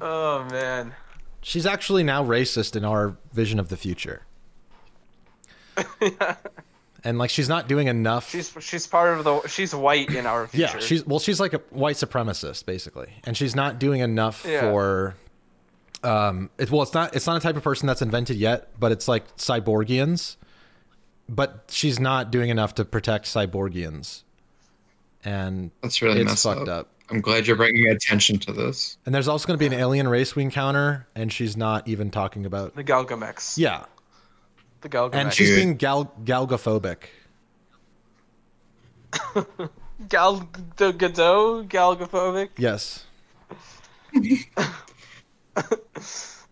Oh 0.01 0.45
man. 0.51 0.95
She's 1.41 1.67
actually 1.67 2.03
now 2.03 2.25
racist 2.25 2.77
in 2.77 2.85
our 2.85 3.17
vision 3.33 3.59
of 3.59 3.69
the 3.69 3.77
future. 3.77 4.23
And 7.05 7.17
like 7.17 7.31
she's 7.31 7.49
not 7.49 7.69
doing 7.69 7.87
enough. 7.87 8.29
She's 8.31 8.53
she's 8.61 8.89
part 8.89 9.17
of 9.17 9.25
the. 9.25 9.47
She's 9.47 9.73
white 9.73 10.11
in 10.11 10.27
our 10.27 10.49
future. 10.49 10.63
yeah, 10.75 10.79
she's 10.81 11.07
well, 11.07 11.21
she's 11.21 11.39
like 11.39 11.55
a 11.55 11.59
white 11.71 11.95
supremacist 11.95 12.67
basically, 12.67 13.13
and 13.23 13.37
she's 13.37 13.55
not 13.55 13.79
doing 13.79 14.01
enough 14.01 14.45
Yeah. 14.47 14.63
for. 14.63 15.15
Um, 16.05 16.51
it, 16.59 16.71
well, 16.71 16.83
it's 16.83 16.95
not. 16.95 17.15
It's 17.17 17.27
not 17.27 17.37
a 17.37 17.41
type 17.41 17.57
of 17.57 17.63
person 17.63 17.87
that's 17.87 18.03
invented 18.03 18.37
yet, 18.37 18.69
but 18.79 18.93
it's 18.93 19.09
like 19.09 19.37
cyborgians. 19.37 20.37
But 21.29 21.65
she's 21.69 21.99
not 22.01 22.31
doing 22.31 22.49
enough 22.51 22.75
to 22.77 22.85
protect 22.85 23.27
cyborgians, 23.27 24.23
and 25.25 25.71
That's 25.83 26.01
really 26.01 26.21
it's 26.21 26.31
messed 26.31 26.43
fucked 26.45 26.69
up. 26.69 26.87
up. 26.87 26.89
I'm 27.11 27.21
glad 27.21 27.47
you're 27.47 27.57
bringing 27.57 27.89
attention 27.89 28.39
to 28.41 28.53
this. 28.53 28.99
And 29.07 29.15
there's 29.15 29.29
also 29.29 29.47
going 29.47 29.59
to 29.59 29.61
be 29.69 29.75
an 29.75 29.79
alien 29.79 30.09
race 30.09 30.37
we 30.37 30.43
encounter, 30.43 31.07
and 31.15 31.33
she's 31.33 31.57
not 31.57 31.89
even 31.89 32.11
talking 32.11 32.45
about. 32.47 32.75
the 32.77 32.85
Galgamex. 32.85 33.57
Yeah, 33.59 33.85
The 34.83 34.89
Galgamex. 34.91 35.15
and 35.15 35.33
she's 35.33 35.49
Dude. 35.49 35.57
being 35.57 35.77
gal- 35.77 36.13
galgophobic. 36.25 36.99
Gal 40.09 40.49
the 40.77 40.93
Godot 40.93 41.65
Galgophobic. 41.65 42.51
Yes. 42.57 43.05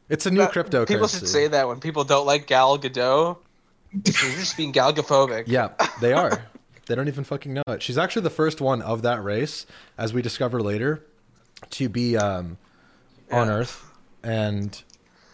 it's 0.08 0.26
a 0.26 0.30
new 0.30 0.38
That- 0.40 0.52
cryptocurrency. 0.52 0.88
People 0.88 1.08
should 1.08 1.28
say 1.28 1.48
that 1.48 1.68
when 1.68 1.80
people 1.80 2.04
don't 2.04 2.26
like 2.26 2.46
Gal 2.46 2.78
Gadot. 2.78 3.38
You're 3.92 4.02
just 4.02 4.56
being 4.56 4.72
Galgophobic. 4.72 5.44
Yeah, 5.46 5.70
they 6.00 6.12
are. 6.12 6.42
they 6.86 6.94
don't 6.94 7.08
even 7.08 7.24
fucking 7.24 7.54
know 7.54 7.62
it. 7.68 7.82
She's 7.82 7.96
actually 7.96 8.22
the 8.22 8.30
first 8.30 8.60
one 8.60 8.82
of 8.82 9.02
that 9.02 9.22
race, 9.24 9.64
as 9.96 10.12
we 10.12 10.20
discover 10.22 10.60
later, 10.60 11.02
to 11.70 11.88
be 11.88 12.16
um, 12.16 12.58
on 13.30 13.46
Yeah. 13.48 13.54
Earth, 13.54 13.84
and 14.22 14.82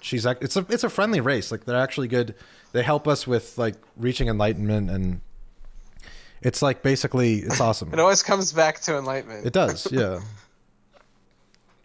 she's 0.00 0.26
ac- 0.26 0.38
it's 0.42 0.56
a 0.56 0.64
it's 0.68 0.84
a 0.84 0.90
friendly 0.90 1.20
race. 1.20 1.50
Like 1.50 1.64
they're 1.64 1.76
actually 1.80 2.08
good. 2.08 2.34
They 2.72 2.82
help 2.82 3.08
us 3.08 3.26
with 3.26 3.58
like 3.58 3.74
reaching 3.96 4.28
enlightenment, 4.28 4.90
and 4.90 5.20
it's 6.40 6.62
like 6.62 6.82
basically 6.82 7.38
it's 7.38 7.60
awesome. 7.68 7.92
It 7.92 7.98
always 7.98 8.22
comes 8.22 8.52
back 8.52 8.80
to 8.82 8.96
enlightenment. 8.96 9.44
It 9.46 9.52
does, 9.52 9.90
yeah. 9.90 10.20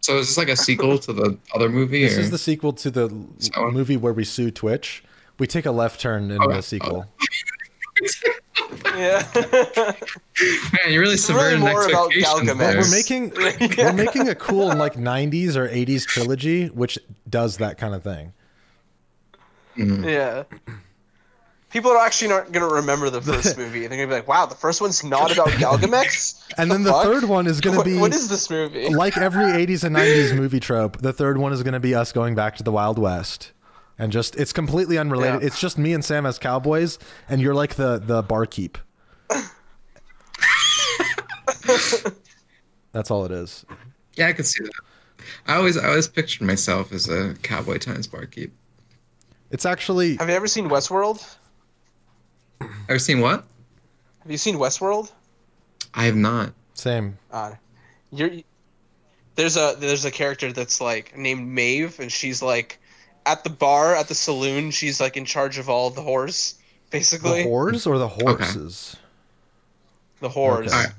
So 0.01 0.17
is 0.19 0.27
this 0.27 0.37
like 0.37 0.49
a 0.49 0.55
sequel 0.55 0.97
to 0.99 1.13
the 1.13 1.37
other 1.53 1.69
movie? 1.69 2.03
This 2.03 2.17
or? 2.17 2.21
is 2.21 2.31
the 2.31 2.37
sequel 2.37 2.73
to 2.73 2.89
the 2.91 3.09
So- 3.39 3.71
movie 3.71 3.97
where 3.97 4.13
we 4.13 4.23
sue 4.23 4.51
Twitch. 4.51 5.03
We 5.39 5.47
take 5.47 5.65
a 5.65 5.71
left 5.71 5.99
turn 6.01 6.31
in 6.31 6.41
Oh, 6.41 6.47
the 6.51 6.61
sequel. 6.61 7.05
yeah. 8.95 9.25
Man, 9.35 9.93
you're 10.87 11.01
really 11.01 11.01
really 11.01 11.17
subverting 11.17 11.59
more 11.59 11.87
about 11.87 12.11
expectations. 12.15 12.57
There. 12.57 12.77
We're 12.79 12.91
making 12.91 13.31
we're 13.77 13.93
making 13.93 14.29
a 14.29 14.35
cool 14.35 14.67
like 14.75 14.93
90s 14.93 15.55
or 15.55 15.67
80s 15.67 16.05
trilogy 16.05 16.67
which 16.67 16.97
does 17.29 17.57
that 17.57 17.77
kind 17.77 17.93
of 17.95 18.03
thing. 18.03 18.33
Mm. 19.77 20.05
yeah. 20.05 20.43
People 21.69 21.91
are 21.91 21.97
actually 22.05 22.29
not 22.29 22.51
gonna 22.53 22.67
remember 22.73 23.09
the 23.09 23.21
first 23.21 23.57
movie. 23.57 23.81
They're 23.81 23.89
gonna 23.97 24.07
be 24.07 24.13
like, 24.13 24.27
"Wow, 24.27 24.45
the 24.45 24.55
first 24.55 24.79
one's 24.81 25.03
not 25.03 25.31
about 25.31 25.47
Galgamex." 25.61 26.41
And 26.57 26.71
then 26.71 26.83
the 26.83 26.91
fuck? 26.91 27.03
third 27.03 27.23
one 27.25 27.45
is 27.45 27.59
going 27.61 27.77
to 27.77 27.83
be 27.83 27.97
what 27.97 28.13
is 28.15 28.29
this 28.29 28.49
movie? 28.49 28.89
like 28.89 29.17
every 29.17 29.43
80s 29.65 29.83
and 29.83 29.95
90s 29.95 30.35
movie 30.35 30.59
trope. 30.61 30.97
The 31.01 31.11
third 31.13 31.37
one 31.37 31.51
is 31.53 31.61
going 31.63 31.73
to 31.73 31.79
be 31.79 31.93
us 31.93 32.11
going 32.13 32.35
back 32.35 32.55
to 32.57 32.63
the 32.63 32.71
Wild 32.71 32.97
West. 32.97 33.51
And 33.99 34.11
just 34.11 34.35
it's 34.37 34.53
completely 34.53 34.97
unrelated. 34.97 35.41
Yeah. 35.41 35.47
It's 35.47 35.59
just 35.59 35.77
me 35.77 35.93
and 35.93 36.05
Sam 36.05 36.25
as 36.25 36.39
cowboys 36.39 36.99
and 37.27 37.41
you're 37.41 37.53
like 37.55 37.75
the 37.75 37.99
the 37.99 38.21
barkeep. 38.23 38.77
That's 42.93 43.11
all 43.11 43.25
it 43.25 43.31
is. 43.31 43.65
Yeah, 44.15 44.27
I 44.27 44.33
could 44.33 44.45
see 44.45 44.63
that. 44.63 44.71
I 45.47 45.55
always, 45.57 45.77
I 45.77 45.89
always 45.89 46.07
pictured 46.07 46.45
myself 46.45 46.91
as 46.91 47.09
a 47.09 47.35
cowboy 47.43 47.77
times 47.77 48.07
barkeep. 48.07 48.53
It's 49.51 49.65
actually 49.65 50.15
Have 50.17 50.29
you 50.29 50.35
ever 50.35 50.47
seen 50.47 50.69
Westworld? 50.69 51.35
Ever 52.61 52.99
seen 52.99 53.21
what? 53.21 53.43
Have 54.21 54.31
you 54.31 54.37
seen 54.37 54.55
Westworld? 54.55 55.11
I 55.93 56.05
have 56.05 56.15
not. 56.15 56.53
same. 56.73 57.17
Uh, 57.31 57.53
you're 58.11 58.31
there's 59.35 59.55
a 59.57 59.75
there's 59.79 60.05
a 60.05 60.11
character 60.11 60.51
that's 60.51 60.81
like 60.81 61.15
named 61.17 61.47
Maeve, 61.47 61.99
and 61.99 62.11
she's 62.11 62.41
like 62.41 62.79
at 63.25 63.43
the 63.43 63.49
bar 63.49 63.95
at 63.95 64.07
the 64.07 64.15
saloon. 64.15 64.71
She's 64.71 64.99
like 64.99 65.15
in 65.17 65.25
charge 65.25 65.57
of 65.57 65.69
all 65.69 65.89
the 65.89 66.01
whores. 66.01 66.55
basically. 66.89 67.43
The 67.43 67.49
whores 67.49 67.85
or 67.87 67.97
the 67.97 68.07
horses? 68.07 68.95
The 70.19 70.29
whores. 70.29 70.67
Okay. 70.67 70.75
All 70.75 70.83
right. 70.83 70.93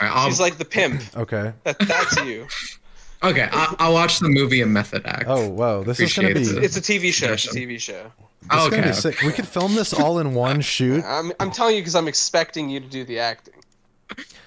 All 0.00 0.08
right, 0.08 0.26
She's 0.26 0.40
like 0.40 0.58
the 0.58 0.64
pimp. 0.64 1.02
Okay. 1.16 1.52
That, 1.62 1.78
that's 1.78 2.16
you. 2.24 2.48
okay, 3.22 3.48
I'll, 3.52 3.76
I'll 3.78 3.92
watch 3.92 4.18
the 4.18 4.28
movie 4.28 4.60
A 4.60 4.66
Method 4.66 5.06
Act. 5.06 5.24
Oh 5.28 5.48
whoa, 5.48 5.84
this 5.84 6.00
is 6.00 6.12
gonna 6.14 6.34
be. 6.34 6.42
Appreciate 6.42 6.64
It's 6.64 6.76
a 6.76 6.80
TV 6.80 7.12
show. 7.12 7.32
It's 7.32 7.46
a 7.46 7.56
TV 7.56 7.78
show. 7.80 8.10
This 8.50 8.66
okay. 8.66 8.82
be 8.82 8.92
sick. 8.92 9.22
We 9.22 9.32
could 9.32 9.48
film 9.48 9.74
this 9.74 9.92
all 9.92 10.18
in 10.18 10.34
one 10.34 10.60
shoot. 10.72 11.02
I'm, 11.04 11.32
I'm 11.40 11.50
telling 11.50 11.76
you 11.76 11.80
because 11.80 11.94
I'm 11.94 12.08
expecting 12.08 12.68
you 12.68 12.80
to 12.80 12.86
do 12.86 13.04
the 13.04 13.18
acting. 13.18 13.54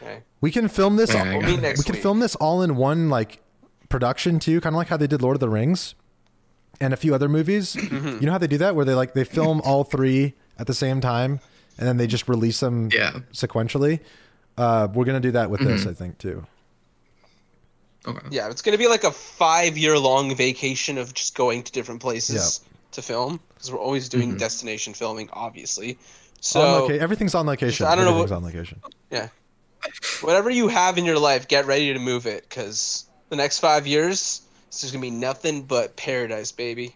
Okay. 0.01 0.21
We 0.41 0.51
can 0.51 0.67
film 0.67 0.95
this. 0.95 1.13
Yeah, 1.13 1.31
all, 1.33 1.39
We'll 1.39 1.47
meet 1.47 1.61
next 1.61 1.79
we 1.79 1.91
can 1.91 2.01
film 2.01 2.19
this 2.19 2.35
all 2.35 2.61
in 2.61 2.75
one 2.75 3.09
like 3.09 3.41
production 3.89 4.39
too, 4.39 4.61
kind 4.61 4.75
of 4.75 4.77
like 4.77 4.87
how 4.87 4.97
they 4.97 5.07
did 5.07 5.21
Lord 5.21 5.35
of 5.35 5.39
the 5.39 5.49
Rings 5.49 5.95
and 6.79 6.93
a 6.93 6.97
few 6.97 7.15
other 7.15 7.27
movies. 7.27 7.75
Mm-hmm. 7.75 8.19
You 8.19 8.25
know 8.27 8.31
how 8.31 8.37
they 8.37 8.47
do 8.47 8.59
that, 8.59 8.75
where 8.75 8.85
they 8.85 8.93
like 8.93 9.13
they 9.13 9.23
film 9.23 9.61
all 9.65 9.83
three 9.83 10.35
at 10.59 10.67
the 10.67 10.73
same 10.73 11.01
time 11.01 11.39
and 11.77 11.87
then 11.87 11.97
they 11.97 12.07
just 12.07 12.27
release 12.27 12.59
them 12.59 12.89
Yeah. 12.91 13.19
sequentially. 13.31 13.99
Uh, 14.57 14.87
we're 14.93 15.05
gonna 15.05 15.19
do 15.19 15.31
that 15.31 15.49
with 15.49 15.61
this, 15.61 15.85
I 15.85 15.93
think, 15.93 16.17
too. 16.17 16.45
Okay. 18.07 18.27
Yeah, 18.31 18.49
it's 18.49 18.61
gonna 18.61 18.77
be 18.77 18.87
like 18.87 19.03
a 19.03 19.11
five 19.11 19.77
year 19.77 19.97
long 19.99 20.35
vacation 20.35 20.97
of 20.97 21.13
just 21.13 21.35
going 21.35 21.63
to 21.63 21.71
different 21.71 22.01
places 22.01 22.61
to 22.91 23.01
film 23.01 23.39
because 23.57 23.71
we're 23.71 23.79
always 23.79 24.07
doing 24.09 24.29
Mm-hmm. 24.29 24.37
destination 24.37 24.93
filming, 24.93 25.29
obviously. 25.33 25.97
So 26.41 26.59
loca- 26.61 26.99
everything's 26.99 27.33
on 27.35 27.45
location. 27.47 27.85
I 27.87 27.95
don't 27.95 28.05
know 28.05 28.11
Everything's 28.11 28.31
what- 28.31 28.37
on 28.37 28.43
location. 28.43 28.81
yeah, 29.11 29.29
whatever 30.21 30.49
you 30.49 30.67
have 30.67 30.97
in 30.97 31.05
your 31.05 31.17
life, 31.19 31.47
get 31.47 31.65
ready 31.65 31.91
to 31.93 31.99
move 31.99 32.25
it 32.27 32.43
because 32.47 33.05
the 33.29 33.35
next 33.35 33.59
five 33.59 33.87
years, 33.87 34.41
it's 34.67 34.81
just 34.81 34.93
gonna 34.93 35.01
be 35.01 35.09
nothing 35.11 35.63
but 35.63 35.95
paradise, 35.95 36.51
baby. 36.51 36.95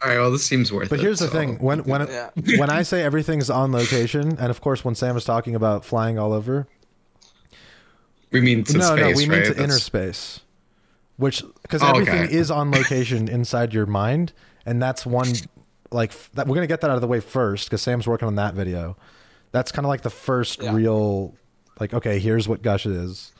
All 0.00 0.08
right. 0.08 0.18
Well, 0.18 0.30
this 0.30 0.46
seems 0.46 0.72
worth 0.72 0.84
it. 0.84 0.90
But 0.90 1.00
here's 1.00 1.18
the 1.18 1.26
so- 1.26 1.32
thing: 1.32 1.58
when 1.58 1.80
when 1.80 2.06
Yeah. 2.06 2.30
when 2.56 2.70
I 2.70 2.82
say 2.82 3.02
everything's 3.02 3.50
on 3.50 3.72
location, 3.72 4.36
and 4.38 4.48
of 4.50 4.60
course 4.60 4.84
when 4.84 4.94
Sam 4.94 5.16
is 5.16 5.24
talking 5.24 5.56
about 5.56 5.84
flying 5.84 6.18
all 6.20 6.32
over, 6.32 6.68
we 8.30 8.40
mean 8.40 8.62
to 8.64 8.78
no, 8.78 8.84
space, 8.96 9.00
no, 9.00 9.06
we 9.08 9.26
mean 9.26 9.42
to 9.42 9.48
That's- 9.48 9.58
inner 9.64 9.78
space, 9.78 10.40
which 11.16 11.42
because 11.62 11.82
Oh, 11.82 11.88
everything 11.88 12.24
okay. 12.24 12.32
is 12.34 12.48
on 12.50 12.70
location 12.70 13.26
inside 13.28 13.74
your 13.74 13.86
mind, 13.86 14.32
and 14.64 14.80
that's 14.80 15.04
one 15.04 15.32
like 15.90 16.12
that. 16.32 16.46
We're 16.46 16.54
gonna 16.54 16.66
get 16.66 16.80
that 16.82 16.90
out 16.90 16.96
of 16.96 17.00
the 17.00 17.06
way 17.08 17.20
first 17.20 17.68
because 17.68 17.82
Sam's 17.82 18.06
working 18.06 18.26
on 18.28 18.34
that 18.36 18.54
video. 18.54 18.96
That's 19.52 19.72
kind 19.72 19.84
of 19.86 19.88
like 19.88 20.02
the 20.02 20.10
first 20.10 20.62
Yeah. 20.62 20.74
real, 20.74 21.34
like 21.80 21.94
okay, 21.94 22.18
here's 22.18 22.46
what 22.48 22.62
Gush 22.62 22.86
is. 22.86 23.32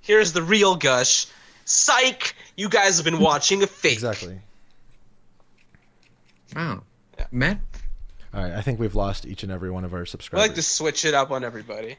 Here's 0.00 0.32
the 0.32 0.42
real 0.42 0.76
gush. 0.76 1.26
Psych! 1.64 2.34
You 2.56 2.68
guys 2.68 2.96
have 2.96 3.04
been 3.04 3.20
watching 3.20 3.62
a 3.62 3.66
fake. 3.66 3.92
Exactly. 3.92 4.40
Wow. 6.54 6.82
Yeah. 7.18 7.26
Matt. 7.30 7.58
All 8.32 8.40
right, 8.40 8.52
I 8.52 8.60
think 8.60 8.78
we've 8.78 8.94
lost 8.94 9.26
each 9.26 9.42
and 9.42 9.50
every 9.50 9.72
one 9.72 9.84
of 9.84 9.92
our 9.92 10.06
subscribers. 10.06 10.44
I 10.44 10.46
like 10.46 10.54
to 10.54 10.62
switch 10.62 11.04
it 11.04 11.14
up 11.14 11.32
on 11.32 11.42
everybody. 11.42 11.96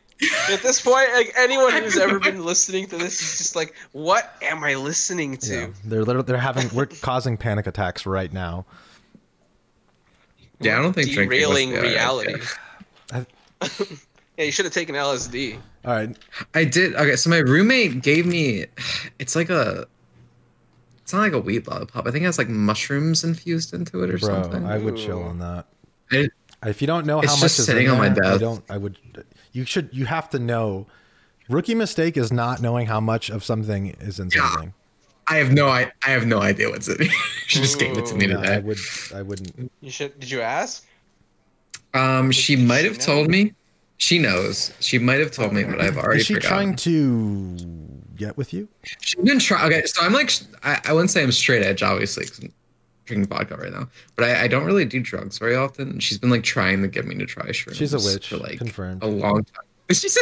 At 0.50 0.62
this 0.62 0.80
point, 0.80 1.10
like 1.14 1.34
anyone 1.38 1.74
who's 1.74 1.98
ever 1.98 2.20
been 2.20 2.46
listening 2.46 2.88
to 2.88 2.98
this 2.98 3.22
is 3.22 3.38
just 3.38 3.56
like, 3.56 3.76
what 3.92 4.34
am 4.42 4.64
I 4.64 4.76
listening 4.76 5.36
to? 5.38 5.54
yeah, 5.54 5.68
they're 5.84 6.06
literally, 6.06 6.26
they're 6.26 6.38
having 6.38 6.70
we're 6.74 6.86
causing 6.86 7.36
panic 7.36 7.68
attacks 7.68 8.06
right 8.06 8.32
now. 8.32 8.66
Yeah, 10.62 10.80
I 10.80 10.82
don't 10.82 10.94
think 10.94 11.12
drinking 11.12 11.40
was 11.40 11.58
derailing 11.58 11.72
the 11.74 11.82
reality. 11.82 12.36
I- 13.12 13.26
yeah, 14.38 14.46
you 14.46 14.52
should 14.54 14.66
have 14.66 14.74
taken 14.74 14.96
LSD. 14.96 15.58
All 15.84 15.94
right, 15.94 16.16
I 16.54 16.64
did. 16.64 16.96
Okay, 16.96 17.18
so 17.18 17.30
my 17.30 17.40
roommate 17.40 18.02
gave 18.04 18.26
me. 18.26 18.68
It's 19.20 19.36
like 19.36 19.50
a. 19.50 19.86
It's 21.02 21.12
not 21.12 21.22
like 21.22 21.34
a 21.34 21.40
weed 21.40 21.68
lollipop. 21.68 22.08
I 22.08 22.12
think 22.12 22.24
it 22.24 22.28
has 22.28 22.38
like 22.38 22.48
mushrooms 22.48 23.26
infused 23.26 23.74
into 23.74 24.02
it 24.04 24.10
or 24.12 24.18
bro, 24.18 24.44
something. 24.44 24.66
I 24.66 24.78
would 24.78 24.96
chill 24.96 25.22
on 25.24 25.40
that. 25.40 25.66
It- 26.12 26.32
If 26.64 26.80
you 26.82 26.86
don't 26.88 27.06
know 27.08 27.20
It's 27.22 27.32
how 27.32 27.36
much 27.38 27.42
just 27.42 27.60
is 27.60 27.66
sitting 27.66 27.86
in 27.86 27.92
on 27.92 27.98
my 27.98 28.10
there, 28.10 28.24
I 28.26 28.38
don't. 28.38 28.64
I 28.70 28.78
would. 28.78 28.98
You 29.52 29.66
should. 29.66 29.90
You 29.92 30.06
have 30.06 30.30
to 30.30 30.40
know. 30.40 30.86
Rookie 31.50 31.74
mistake 31.76 32.16
is 32.18 32.32
not 32.32 32.62
knowing 32.62 32.86
how 32.86 33.00
much 33.00 33.30
of 33.32 33.44
something 33.44 33.88
is 34.00 34.20
in 34.20 34.30
Yeah. 34.34 34.48
something. 34.52 34.74
I 35.28 35.38
have 35.38 35.52
no. 35.52 35.68
I, 35.70 35.92
I 36.06 36.12
have 36.12 36.26
no 36.28 36.40
idea 36.40 36.70
what's 36.70 36.88
in 36.88 37.02
it. 37.02 37.12
she 37.48 37.60
just 37.60 37.80
gave 37.80 37.98
it 37.98 38.06
to 38.08 38.16
me 38.16 38.28
Yeah, 38.30 38.38
I 38.40 38.60
would. 38.60 38.78
I 39.16 39.22
wouldn't. 39.24 39.72
You 39.82 39.90
should. 39.92 40.20
Did 40.20 40.30
you 40.30 40.42
ask? 40.42 40.86
Um, 41.94 42.32
she 42.32 42.56
Does 42.56 42.66
might 42.66 42.82
she 42.82 42.88
have 42.88 42.98
know? 43.00 43.06
told 43.06 43.30
me. 43.30 43.54
She 43.98 44.18
knows. 44.20 44.72
She 44.80 44.98
might 44.98 45.20
have 45.20 45.32
told 45.32 45.54
me, 45.54 45.64
but 45.64 45.80
I've 45.82 45.98
already 45.98 46.22
Is 46.22 46.26
she 46.28 46.34
forgotten. 46.36 46.76
trying 46.76 46.76
to 46.78 47.58
get 48.16 48.36
with 48.38 48.52
you? 48.52 48.68
She 49.02 49.16
didn't 49.18 49.42
try. 49.42 49.66
Okay, 49.68 49.84
so 49.86 50.02
I'm 50.04 50.14
like, 50.14 50.32
I, 50.64 50.80
I 50.86 50.94
wouldn't 50.94 51.12
say 51.12 51.22
I'm 51.22 51.32
straight 51.32 51.62
edge, 51.64 51.84
obviously, 51.84 52.26
because 52.26 52.40
I'm 52.40 52.54
drinking 53.12 53.28
vodka 53.28 53.58
right 53.58 53.72
now. 53.72 53.90
But 54.16 54.30
I, 54.30 54.44
I 54.44 54.48
don't 54.48 54.64
really 54.66 54.86
do 54.86 55.00
drugs 55.00 55.38
very 55.38 55.56
often. 55.56 56.00
She's 56.00 56.18
been 56.18 56.30
like 56.30 56.44
trying 56.44 56.82
to 56.82 56.88
get 56.88 57.06
me 57.06 57.16
to 57.16 57.26
try 57.26 57.48
shrooms. 57.50 57.76
She's 57.76 57.94
a 57.94 57.98
witch, 57.98 58.30
for 58.30 58.38
like 58.38 58.58
confirmed. 58.58 59.04
a 59.04 59.08
long 59.08 59.44
time. 59.44 59.66
She's 59.92 60.18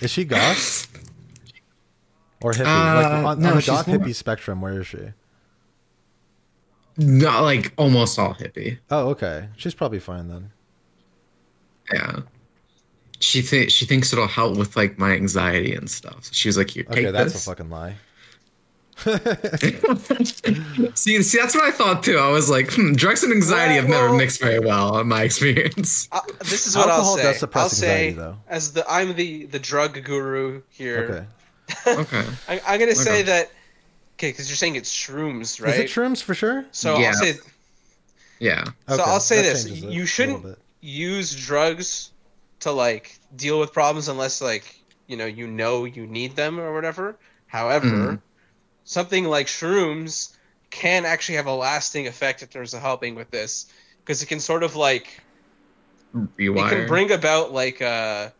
Is 0.00 0.10
she 0.10 0.24
goth 0.24 0.86
or 2.42 2.52
hippie? 2.52 2.60
Uh, 2.60 2.94
like 3.02 3.06
on, 3.26 3.40
no, 3.40 3.50
on 3.50 3.56
the 3.56 3.62
goth 3.66 3.86
more- 3.86 3.98
hippie 3.98 4.14
spectrum, 4.14 4.60
where 4.60 4.80
is 4.80 4.86
she? 4.86 4.98
not 7.00 7.42
like 7.42 7.72
almost 7.76 8.18
all 8.18 8.34
hippie. 8.34 8.78
Oh, 8.90 9.10
okay. 9.10 9.48
She's 9.56 9.72
probably 9.74 10.00
fine 10.00 10.26
then. 10.26 10.50
Yeah. 11.92 12.20
She 13.20 13.40
th- 13.40 13.70
she 13.70 13.86
thinks 13.86 14.12
it'll 14.12 14.26
help 14.26 14.56
with 14.56 14.76
like 14.76 14.98
my 14.98 15.12
anxiety 15.12 15.74
and 15.74 15.88
stuff. 15.88 16.24
So 16.24 16.30
she 16.32 16.48
was 16.48 16.56
like, 16.56 16.70
"Here, 16.70 16.84
Okay, 16.90 17.04
take 17.04 17.12
that's 17.12 17.34
this." 17.34 17.46
a 17.46 17.50
fucking 17.50 17.70
lie. 17.70 17.94
See, 20.94 21.22
see, 21.22 21.38
that's 21.38 21.54
what 21.54 21.64
I 21.64 21.70
thought 21.70 22.02
too. 22.02 22.18
I 22.18 22.30
was 22.30 22.50
like, 22.50 22.72
hmm, 22.72 22.92
drugs 22.94 23.22
and 23.22 23.32
anxiety 23.32 23.74
Well, 23.74 23.80
have 23.82 23.90
never 23.90 24.08
well- 24.08 24.18
mixed 24.18 24.40
very 24.40 24.58
well 24.60 24.98
in 24.98 25.08
my 25.08 25.22
experience. 25.22 26.08
Uh, 26.18 26.20
this 26.40 26.66
is 26.66 26.76
what 26.76 26.88
Alcohol 26.88 27.10
I'll 27.12 27.16
say. 27.16 27.22
does 27.22 27.38
suppress 27.38 27.62
I'll 27.64 27.68
say, 27.70 28.08
anxiety, 28.08 28.16
though. 28.16 28.36
as 28.48 28.72
the 28.72 28.84
I'm 28.90 29.14
the 29.14 29.44
the 29.46 29.58
drug 29.58 30.02
guru 30.04 30.62
here. 30.70 31.26
Okay. 31.86 32.00
okay. 32.00 32.24
I, 32.48 32.60
I'm 32.66 32.80
gonna 32.80 32.94
say 32.94 33.20
Okay. 33.20 33.22
that. 33.24 33.50
Okay, 34.16 34.30
because 34.30 34.48
you're 34.48 34.56
saying 34.56 34.76
it's 34.76 34.92
shrooms, 34.92 35.60
right? 35.62 35.74
Is 35.74 35.78
it 35.80 35.86
shrooms 35.88 36.22
for 36.22 36.34
sure? 36.34 36.64
so 36.72 36.98
Yeah. 36.98 37.08
I'll 37.08 37.14
say 37.14 37.34
Yeah. 38.40 38.64
So 38.88 38.94
Okay, 38.94 39.02
I'll 39.02 39.20
say 39.20 39.36
that 39.42 39.52
this: 39.52 39.68
you 39.70 40.06
shouldn't 40.06 40.58
use 40.80 41.34
drugs 41.34 42.10
to 42.60 42.72
like 42.72 43.18
deal 43.36 43.60
with 43.60 43.72
problems 43.72 44.08
unless 44.08 44.40
like 44.40 44.78
you 45.06 45.16
know 45.16 45.26
you 45.26 45.46
know 45.46 45.84
you 45.84 46.06
need 46.06 46.34
them 46.36 46.58
or 46.58 46.72
whatever. 46.74 47.16
However, 47.46 47.86
Mhm. 47.86 48.20
Something 48.88 49.24
like 49.24 49.46
shrooms 49.46 50.34
can 50.70 51.04
actually 51.04 51.36
have 51.36 51.46
a 51.46 51.54
lasting 51.54 52.06
effect 52.06 52.40
in 52.42 52.48
terms 52.48 52.72
of 52.72 52.80
helping 52.80 53.14
with 53.14 53.30
this 53.30 53.70
because 54.00 54.22
it 54.22 54.26
can 54.26 54.40
sort 54.40 54.62
of 54.62 54.76
like 54.76 55.20
Rewire. 56.14 56.66
it 56.66 56.70
can 56.70 56.86
bring 56.88 57.12
about 57.12 57.52
like 57.52 57.82
a 57.82 58.32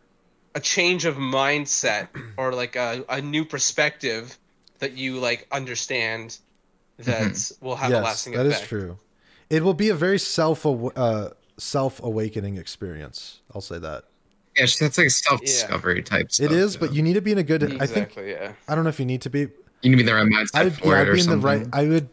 a 0.55 0.59
change 0.59 1.05
of 1.05 1.17
mindset 1.17 2.07
or 2.37 2.51
like 2.51 2.75
a, 2.75 3.05
a 3.09 3.21
new 3.21 3.45
perspective 3.45 4.37
that 4.79 4.93
you 4.97 5.19
like 5.19 5.47
understand 5.51 6.39
that 6.97 7.51
will 7.61 7.75
have 7.75 7.91
a 7.91 7.99
lasting 7.99 8.33
that 8.33 8.47
effect. 8.47 8.63
is 8.63 8.67
true. 8.67 8.97
It 9.51 9.63
will 9.63 9.75
be 9.75 9.89
a 9.89 9.95
very 9.95 10.17
self 10.17 10.65
uh, 10.65 11.29
self 11.57 12.01
awakening 12.01 12.57
experience. 12.57 13.41
I'll 13.53 13.61
say 13.61 13.77
that. 13.77 14.05
yeah, 14.57 14.65
she- 14.65 14.83
that's 14.83 14.97
like 14.97 15.11
self 15.11 15.41
discovery 15.41 16.01
type 16.01 16.31
stuff. 16.31 16.47
It 16.47 16.51
is, 16.51 16.73
yeah. 16.73 16.79
but 16.79 16.93
you 16.93 17.03
need 17.03 17.13
to 17.13 17.21
be 17.21 17.33
in 17.33 17.37
a 17.37 17.43
good. 17.43 17.79
I 17.79 17.85
think 17.85 18.15
Yeah. 18.15 18.53
I 18.67 18.73
don't 18.73 18.83
know 18.83 18.89
if 18.89 18.99
you 18.99 19.05
need 19.05 19.21
to 19.21 19.29
be. 19.29 19.49
You 19.81 19.89
need 19.89 19.97
to 19.97 20.03
be 20.03 20.09
in 20.09 20.15
the 20.15 20.15
right 20.15 20.25
mindset 20.25 20.55
I 20.59 20.63
would, 20.65 20.73
for 20.75 20.87
yeah, 20.87 20.99
it 20.99 21.01
I'd 21.01 21.07
or 21.09 21.13
be 21.13 21.19
in 21.21 21.25
the 21.25 21.31
something. 21.31 21.41
right. 21.41 21.67
I 21.73 21.87
would. 21.87 22.09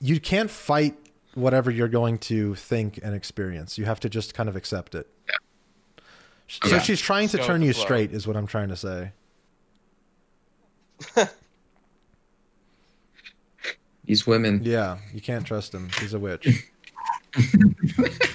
You 0.00 0.20
can't 0.20 0.50
fight 0.50 0.96
whatever 1.34 1.70
you're 1.70 1.88
going 1.88 2.18
to 2.18 2.54
think 2.54 2.98
and 3.02 3.14
experience. 3.14 3.78
You 3.78 3.84
have 3.86 4.00
to 4.00 4.08
just 4.08 4.34
kind 4.34 4.48
of 4.48 4.56
accept 4.56 4.94
it. 4.94 5.06
So 6.48 6.68
Yeah. 6.68 6.80
she's 6.80 7.00
trying 7.00 7.28
to 7.28 7.36
Just 7.38 7.48
go 7.48 7.52
turn 7.54 7.62
you 7.62 7.72
flow. 7.72 7.84
straight, 7.84 8.12
is 8.12 8.26
what 8.26 8.36
I'm 8.36 8.46
trying 8.46 8.68
to 8.68 8.76
say. 8.76 9.12
These 14.04 14.26
women. 14.26 14.60
Yeah, 14.64 14.98
you 15.14 15.20
can't 15.20 15.46
trust 15.46 15.72
him. 15.72 15.88
He's 16.00 16.12
a 16.12 16.18
witch. 16.18 16.46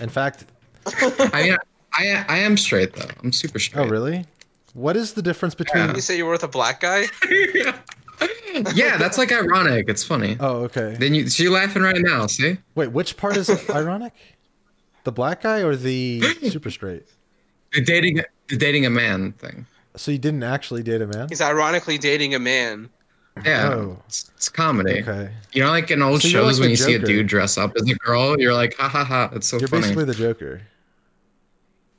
in 0.02 0.10
fact, 0.10 0.46
I 0.88 1.42
mean, 1.44 1.58
I 1.94 2.26
I 2.28 2.38
am 2.40 2.56
straight 2.58 2.94
though. 2.94 3.10
I'm 3.22 3.34
super 3.34 3.58
oh, 3.58 3.60
straight. 3.60 3.86
oh 3.86 3.88
really? 3.90 4.26
What 4.74 4.96
is 4.96 5.14
the 5.14 5.22
difference 5.22 5.56
between? 5.56 5.94
You 5.94 6.02
say 6.02 6.18
you're 6.18 6.32
with 6.32 6.44
a 6.44 6.48
black 6.48 6.80
guy? 6.80 7.06
yeah, 7.54 7.78
that's 8.98 9.18
like 9.18 9.32
ironic. 9.32 9.88
It's 9.88 10.04
funny. 10.04 10.38
Oh, 10.40 10.64
okay. 10.64 10.96
Then 11.00 11.14
you, 11.14 11.30
so 11.30 11.44
you're 11.44 11.52
laughing 11.54 11.84
right 11.84 12.00
now. 12.02 12.28
See? 12.28 12.58
Wait, 12.76 12.92
which 12.92 13.18
part 13.18 13.38
is 13.38 13.50
ironic? 13.70 14.14
The 15.04 15.12
black 15.12 15.42
guy 15.44 15.62
or 15.62 15.76
the 15.76 16.22
super 16.50 16.72
straight? 16.72 17.06
The 17.74 17.82
dating, 17.82 18.22
the 18.48 18.58
dating 18.58 18.86
a 18.86 18.90
man 18.90 19.32
thing. 19.34 19.66
So 19.96 20.12
you 20.12 20.18
didn't 20.18 20.44
actually 20.44 20.84
date 20.84 21.02
a 21.02 21.08
man? 21.08 21.28
He's 21.30 21.42
ironically 21.42 21.98
dating 21.98 22.36
a 22.36 22.40
man. 22.40 22.90
Yeah, 23.46 23.70
Oh. 23.74 24.02
it's, 24.08 24.32
it's 24.36 24.50
comedy. 24.50 25.02
Okay, 25.04 25.32
You 25.54 25.64
know, 25.64 25.70
like 25.70 25.92
in 25.92 26.02
old 26.02 26.22
So 26.24 26.28
shows 26.28 26.60
like 26.60 26.62
when 26.62 26.68
the 26.68 26.72
you 26.72 26.76
see 26.78 26.94
a 26.96 27.00
dude 27.00 27.28
dress 27.28 27.58
up 27.58 27.74
as 27.76 27.88
a 27.90 27.94
girl, 27.96 28.40
you're 28.40 28.54
like, 28.54 28.76
ha 28.78 28.88
ha 28.90 29.04
ha, 29.04 29.30
it's 29.34 29.48
so 29.48 29.60
funny. 29.60 29.70
you're 29.72 29.82
basically 29.82 30.06
the 30.06 30.14
Joker. 30.16 30.62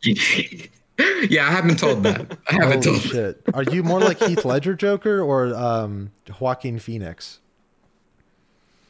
yeah, 1.31 1.47
I 1.47 1.51
haven't 1.51 1.79
told 1.79 2.03
that. 2.03 2.39
I 2.49 2.55
haven't 2.55 2.85
Holy 2.85 2.99
told. 2.99 3.01
shit! 3.01 3.43
Are 3.55 3.63
you 3.63 3.83
more 3.83 4.01
like 4.01 4.21
Heath 4.21 4.45
Ledger 4.45 4.75
Joker 4.75 5.21
or 5.21 5.55
um, 5.55 6.11
Joaquin 6.41 6.79
Phoenix? 6.79 7.41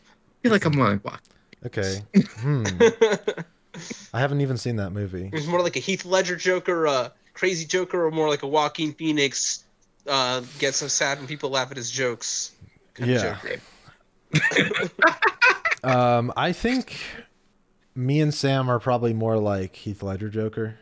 I 0.09 0.43
feel 0.43 0.53
like 0.53 0.65
I'm 0.65 0.73
like, 0.73 1.05
what? 1.05 1.21
Okay. 1.67 2.03
Hmm. 2.39 2.65
I 4.15 4.21
haven't 4.21 4.41
even 4.41 4.57
seen 4.57 4.77
that 4.77 4.91
movie. 4.91 5.31
He's 5.33 5.47
more 5.47 5.61
like 5.61 5.77
a 5.77 5.81
Heath 5.81 6.05
Ledger 6.05 6.37
Joker, 6.37 6.87
a 6.87 7.13
crazy 7.35 7.67
Joker, 7.67 8.07
or 8.07 8.11
more 8.11 8.29
like 8.29 8.43
a 8.43 8.47
Joaquin 8.47 8.93
Phoenix. 8.95 9.65
Uh, 10.07 10.43
gets 10.59 10.79
so 10.79 10.89
sad 10.89 11.19
when 11.19 11.27
people 11.27 11.51
laugh 11.51 11.71
at 11.71 11.77
his 11.77 11.91
jokes. 11.91 12.53
kind 12.95 13.11
of 13.11 13.61
Yeah. 14.33 14.89
Um, 15.85 16.33
I 16.37 16.53
think 16.53 16.99
me 17.95 18.21
and 18.21 18.35
Sam 18.35 18.69
are 18.69 18.81
probably 18.81 19.15
more 19.15 19.39
like 19.39 19.77
Heath 19.77 20.03
Ledger 20.03 20.29
Joker. 20.29 20.79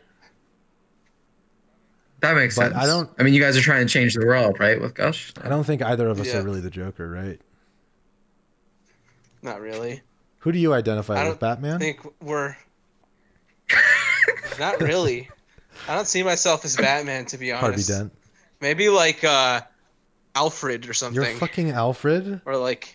That 2.21 2.35
makes 2.35 2.55
But 2.55 2.71
sense. 2.71 2.75
I 2.75 2.85
don't- 2.87 3.09
I 3.19 3.23
mean, 3.23 3.33
you 3.33 3.41
guys 3.41 3.55
are 3.57 3.61
trying 3.61 3.85
to 3.85 3.91
change 3.93 4.15
the 4.15 4.25
world, 4.25 4.59
right? 4.59 4.81
With 4.81 4.95
Gush. 4.95 5.33
I 5.41 5.49
don't 5.49 5.63
think 5.63 5.81
either 5.83 6.07
of 6.07 6.19
us 6.19 6.27
Yeah. 6.27 6.37
are 6.39 6.43
really 6.43 6.61
the 6.61 6.69
Joker, 6.71 7.07
right? 7.09 7.39
Not 9.41 9.61
really. 9.61 10.01
Who 10.39 10.51
do 10.51 10.59
you 10.59 10.73
identify 10.73 11.15
I 11.15 11.29
with, 11.29 11.39
don't 11.39 11.39
Batman? 11.39 11.75
I 11.75 11.79
think 11.79 11.99
we're 12.21 12.55
not 14.59 14.81
really. 14.81 15.29
I 15.87 15.95
don't 15.95 16.07
see 16.07 16.23
myself 16.23 16.65
as 16.65 16.75
Batman 16.75 17.25
to 17.27 17.37
be 17.37 17.51
honest. 17.51 17.61
Harvey 17.61 17.73
honest. 17.75 17.89
Dent. 17.89 18.13
Maybe 18.61 18.89
like 18.89 19.23
uh, 19.23 19.61
Alfred 20.35 20.89
or 20.89 20.93
something. 20.93 21.21
You're 21.21 21.33
fucking 21.35 21.71
Alfred. 21.71 22.41
or 22.45 22.57
like 22.57 22.93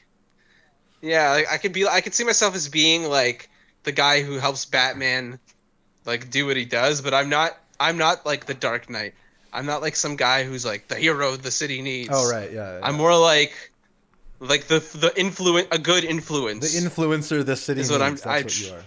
yeah 1.05 1.31
like, 1.33 1.47
i 1.53 1.57
could 1.59 1.73
be 1.73 1.85
i 1.85 2.01
could 2.01 2.15
see 2.15 2.23
myself 2.23 2.55
as 2.55 2.69
being 2.69 3.03
like 3.03 3.51
the 3.83 3.91
guy 3.91 4.23
who 4.23 4.35
helps 4.39 4.65
batman 4.67 5.37
like 6.07 6.31
do 6.31 6.47
what 6.47 6.57
he 6.57 6.65
does 6.65 7.01
but 7.01 7.13
i'm 7.13 7.29
not 7.29 7.59
i'm 7.89 7.97
not 7.99 8.25
like 8.25 8.47
the 8.47 8.55
dark 8.55 8.89
knight 8.89 9.15
i'm 9.53 9.67
not 9.67 9.83
like 9.83 9.97
some 9.97 10.17
guy 10.17 10.45
who's 10.45 10.65
like 10.65 10.89
the 10.89 10.95
hero 10.97 11.37
the 11.37 11.51
city 11.51 11.83
needs 11.83 12.11
Oh 12.13 12.31
right, 12.31 12.51
yeah. 12.53 12.81
i'm 12.83 12.97
more 12.97 13.17
like 13.17 13.53
like 14.41 14.65
the 14.67 14.81
the 15.05 15.13
influence 15.17 15.69
a 15.71 15.79
good 15.79 16.05
influence. 16.05 16.73
the 16.73 16.79
influence 16.85 17.31
influencer 17.31 17.45
the 17.45 17.57
city 17.57 17.81
Is 17.81 17.91
what 17.91 18.03
I'm- 18.03 18.13
needs. 18.13 18.23
That's 18.23 18.41
I- 18.41 18.43
what 18.43 18.61
you 18.61 18.75
are. 18.77 18.85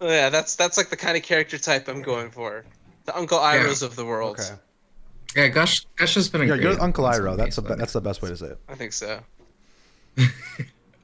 Oh, 0.00 0.06
yeah 0.08 0.28
that's 0.30 0.54
that's 0.56 0.76
like 0.78 0.88
the 0.90 0.96
kind 0.96 1.16
of 1.16 1.22
character 1.22 1.58
type 1.58 1.88
i'm 1.88 2.02
going 2.02 2.30
for 2.30 2.64
the 3.06 3.16
uncle 3.16 3.38
Irohs 3.38 3.82
of 3.82 3.96
the 3.96 4.04
world 4.04 4.38
Okay. 4.38 4.54
Yeah, 5.36 5.48
Gush. 5.48 5.84
Gush 5.96 6.14
has 6.14 6.28
been 6.30 6.40
a 6.40 6.44
Yeah, 6.44 6.54
great 6.56 6.62
you're 6.62 6.80
Uncle 6.80 7.04
influence 7.06 7.34
Iroh. 7.34 7.36
That's 7.36 7.58
a, 7.58 7.60
that's 7.60 7.92
the 7.92 8.00
best 8.00 8.22
way 8.22 8.30
to 8.30 8.36
say 8.36 8.46
it. 8.46 8.58
i 8.68 8.74
think 8.74 8.92
so 8.92 9.20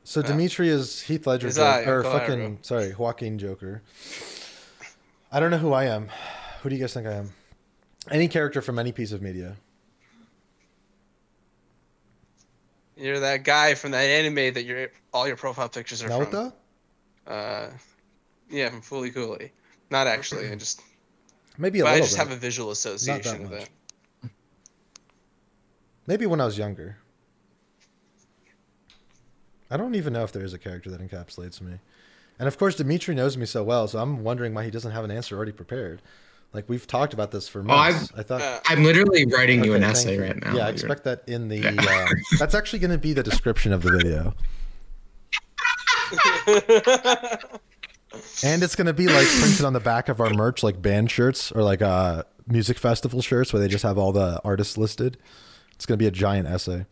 So 0.07 0.21
Dimitri 0.23 0.69
is 0.69 1.01
Heath 1.01 1.27
Ledger 1.27 1.47
Is 1.49 1.57
Joker, 1.57 1.67
I, 1.67 1.83
or 1.91 2.05
Uncle 2.05 2.13
fucking 2.13 2.59
sorry, 2.63 2.95
Joaquin 2.95 3.39
Joker. 3.39 3.81
I 5.33 5.41
don't 5.41 5.51
know 5.51 5.57
who 5.59 5.73
I 5.73 5.85
am. 5.87 6.11
Who 6.65 6.70
do 6.70 6.77
you 6.77 6.81
guys 6.81 6.95
think 6.95 7.07
I 7.07 7.12
am? 7.12 7.31
Any 8.11 8.27
character 8.27 8.62
from 8.62 8.78
any 8.78 8.91
piece 8.91 9.12
of 9.12 9.20
media. 9.20 9.57
you're 12.97 13.20
that 13.20 13.43
guy 13.45 13.74
from 13.74 13.91
that 13.91 14.05
anime 14.05 14.55
that 14.55 14.65
your 14.65 14.89
all 15.12 15.27
your 15.27 15.36
profile 15.36 15.69
pictures 15.69 16.01
are 16.03 16.09
from 16.09 16.24
Naruto? 16.27 16.53
uh 17.27 17.66
yeah 18.49 18.70
from 18.70 18.81
Fooly 18.82 19.12
Cooly 19.12 19.51
not 19.91 20.07
actually 20.07 20.49
i 20.49 20.55
just 20.55 20.81
Maybe 21.59 21.81
a 21.81 21.85
But 21.85 21.95
I 21.95 21.99
just 21.99 22.16
bit. 22.16 22.19
have 22.19 22.31
a 22.31 22.36
visual 22.36 22.70
association 22.70 23.43
with 23.51 23.53
it. 23.62 24.31
Maybe 26.07 26.24
when 26.27 26.41
I 26.41 26.47
was 26.47 26.57
younger. 26.57 26.97
I 29.70 29.77
don't 29.77 29.95
even 29.97 30.12
know 30.15 30.24
if 30.24 30.32
there 30.32 30.45
is 30.45 30.53
a 30.55 30.59
character 30.59 30.91
that 30.91 31.01
encapsulates 31.01 31.61
me. 31.61 31.78
And 32.39 32.49
of 32.49 32.59
course, 32.59 32.74
Dimitri 32.74 33.15
knows 33.15 33.36
me 33.36 33.47
so 33.47 33.62
well, 33.62 33.86
so 33.86 34.01
I'm 34.01 34.24
wondering 34.24 34.53
why 34.55 34.65
he 34.65 34.70
doesn't 34.70 34.91
have 34.93 35.05
an 35.05 35.11
answer 35.12 35.36
already 35.36 35.53
prepared. 35.53 36.03
Like 36.55 36.68
we've 36.68 36.86
talked 36.86 37.12
about 37.14 37.32
this 37.32 37.48
for 37.48 37.60
Oh, 37.68 37.74
I've- 37.74 37.97
months. 37.97 38.12
I 38.16 38.22
thought. 38.22 38.40
Uh, 38.40 38.60
I'm 38.66 38.85
literally 38.85 39.26
writing 39.26 39.64
you 39.64 39.74
an 39.74 39.82
essay 39.82 40.14
you. 40.14 40.22
right 40.22 40.36
now. 40.40 40.55
Yeah, 40.56 40.66
I 40.66 40.70
expect 40.70 41.02
that 41.05 41.24
in 41.28 41.48
the. 41.48 41.59
Yeah. 41.59 41.74
Uh, 41.76 42.09
that's 42.39 42.55
actually 42.55 42.78
going 42.78 42.93
to 42.93 42.98
be 42.98 43.12
the 43.12 43.22
description 43.24 43.72
of 43.72 43.82
the 43.82 43.90
video, 43.90 44.35
and 48.44 48.62
it's 48.62 48.76
going 48.76 48.86
to 48.86 48.93
be 48.93 49.06
like 49.09 49.26
printed 49.26 49.64
on 49.64 49.72
the 49.72 49.81
back 49.81 50.09
of 50.09 50.20
our 50.20 50.31
merch, 50.31 50.62
like 50.62 50.81
band 50.81 51.10
shirts 51.10 51.51
or 51.52 51.62
like 51.62 51.82
uh, 51.82 52.22
music 52.47 52.78
festival 52.78 53.20
shirts, 53.20 53.52
where 53.52 53.60
they 53.60 53.68
just 53.68 53.82
have 53.82 53.98
all 53.98 54.12
the 54.12 54.40
artists 54.44 54.78
listed. 54.78 55.16
It's 55.72 55.86
going 55.86 55.98
to 55.98 56.02
be 56.02 56.06
a 56.06 56.12
giant 56.12 56.47
essay, 56.47 56.86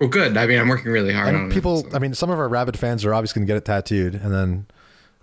Well, 0.00 0.08
good. 0.08 0.36
I 0.36 0.46
mean, 0.46 0.60
I'm 0.60 0.68
working 0.68 0.92
really 0.92 1.12
hard 1.12 1.28
on 1.28 1.34
and 1.34 1.50
it, 1.52 1.54
people. 1.54 1.78
so- 1.82 1.96
I 1.96 1.98
mean, 1.98 2.14
some 2.14 2.30
of 2.30 2.38
our 2.38 2.48
rabid 2.48 2.78
fans 2.78 3.04
are 3.04 3.12
obviously 3.12 3.40
going 3.40 3.48
to 3.48 3.50
get 3.54 3.56
it 3.56 3.64
tattooed, 3.64 4.14
and 4.14 4.32
then, 4.32 4.66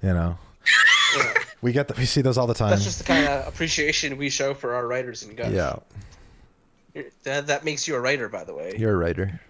you 0.04 0.10
know, 0.14 0.38
Yeah. 0.66 0.74
We 1.66 1.72
get 1.74 1.88
that. 1.90 1.98
We 1.98 2.06
see 2.06 2.22
those 2.22 2.38
all 2.38 2.48
the 2.48 2.54
time. 2.54 2.70
That's 2.70 2.84
just 2.84 3.00
the 3.00 3.04
kind 3.06 3.28
of 3.28 3.48
appreciation 3.48 4.18
we 4.18 4.30
show 4.30 4.54
for 4.54 4.74
our 4.76 4.88
writers 4.88 5.24
and 5.24 5.36
guys. 5.36 5.52
yeah, 5.52 5.76
You're- 6.94 7.10
That, 7.24 7.48
that 7.48 7.66
makes 7.66 7.88
you 7.88 7.96
a 7.96 8.00
writer, 8.00 8.30
by 8.30 8.44
the 8.44 8.54
way. 8.54 8.76
you're 8.78 8.94
a 8.94 8.98
writer. 8.98 9.42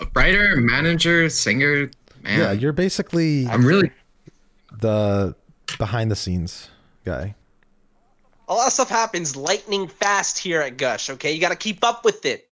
a 0.00 0.06
writer, 0.14 0.56
manager, 0.56 1.28
singer. 1.30 1.90
Man, 2.22 2.38
Yeah, 2.38 2.52
you're 2.52 2.72
basically 2.74 3.46
I'm 3.46 3.64
really. 3.64 3.90
the 4.80 5.34
behind 5.78 6.10
the 6.10 6.16
scenes 6.16 6.68
guy. 7.04 7.34
A 8.48 8.52
lot 8.54 8.66
of 8.66 8.72
stuff 8.72 8.90
happens 8.90 9.36
lightning 9.36 9.86
fast 9.86 10.36
here 10.36 10.60
at 10.60 10.76
Gush, 10.76 11.08
okay? 11.08 11.32
You 11.32 11.40
got 11.40 11.50
to 11.50 11.56
keep 11.56 11.84
up 11.84 12.04
with 12.04 12.26
it. 12.26 12.49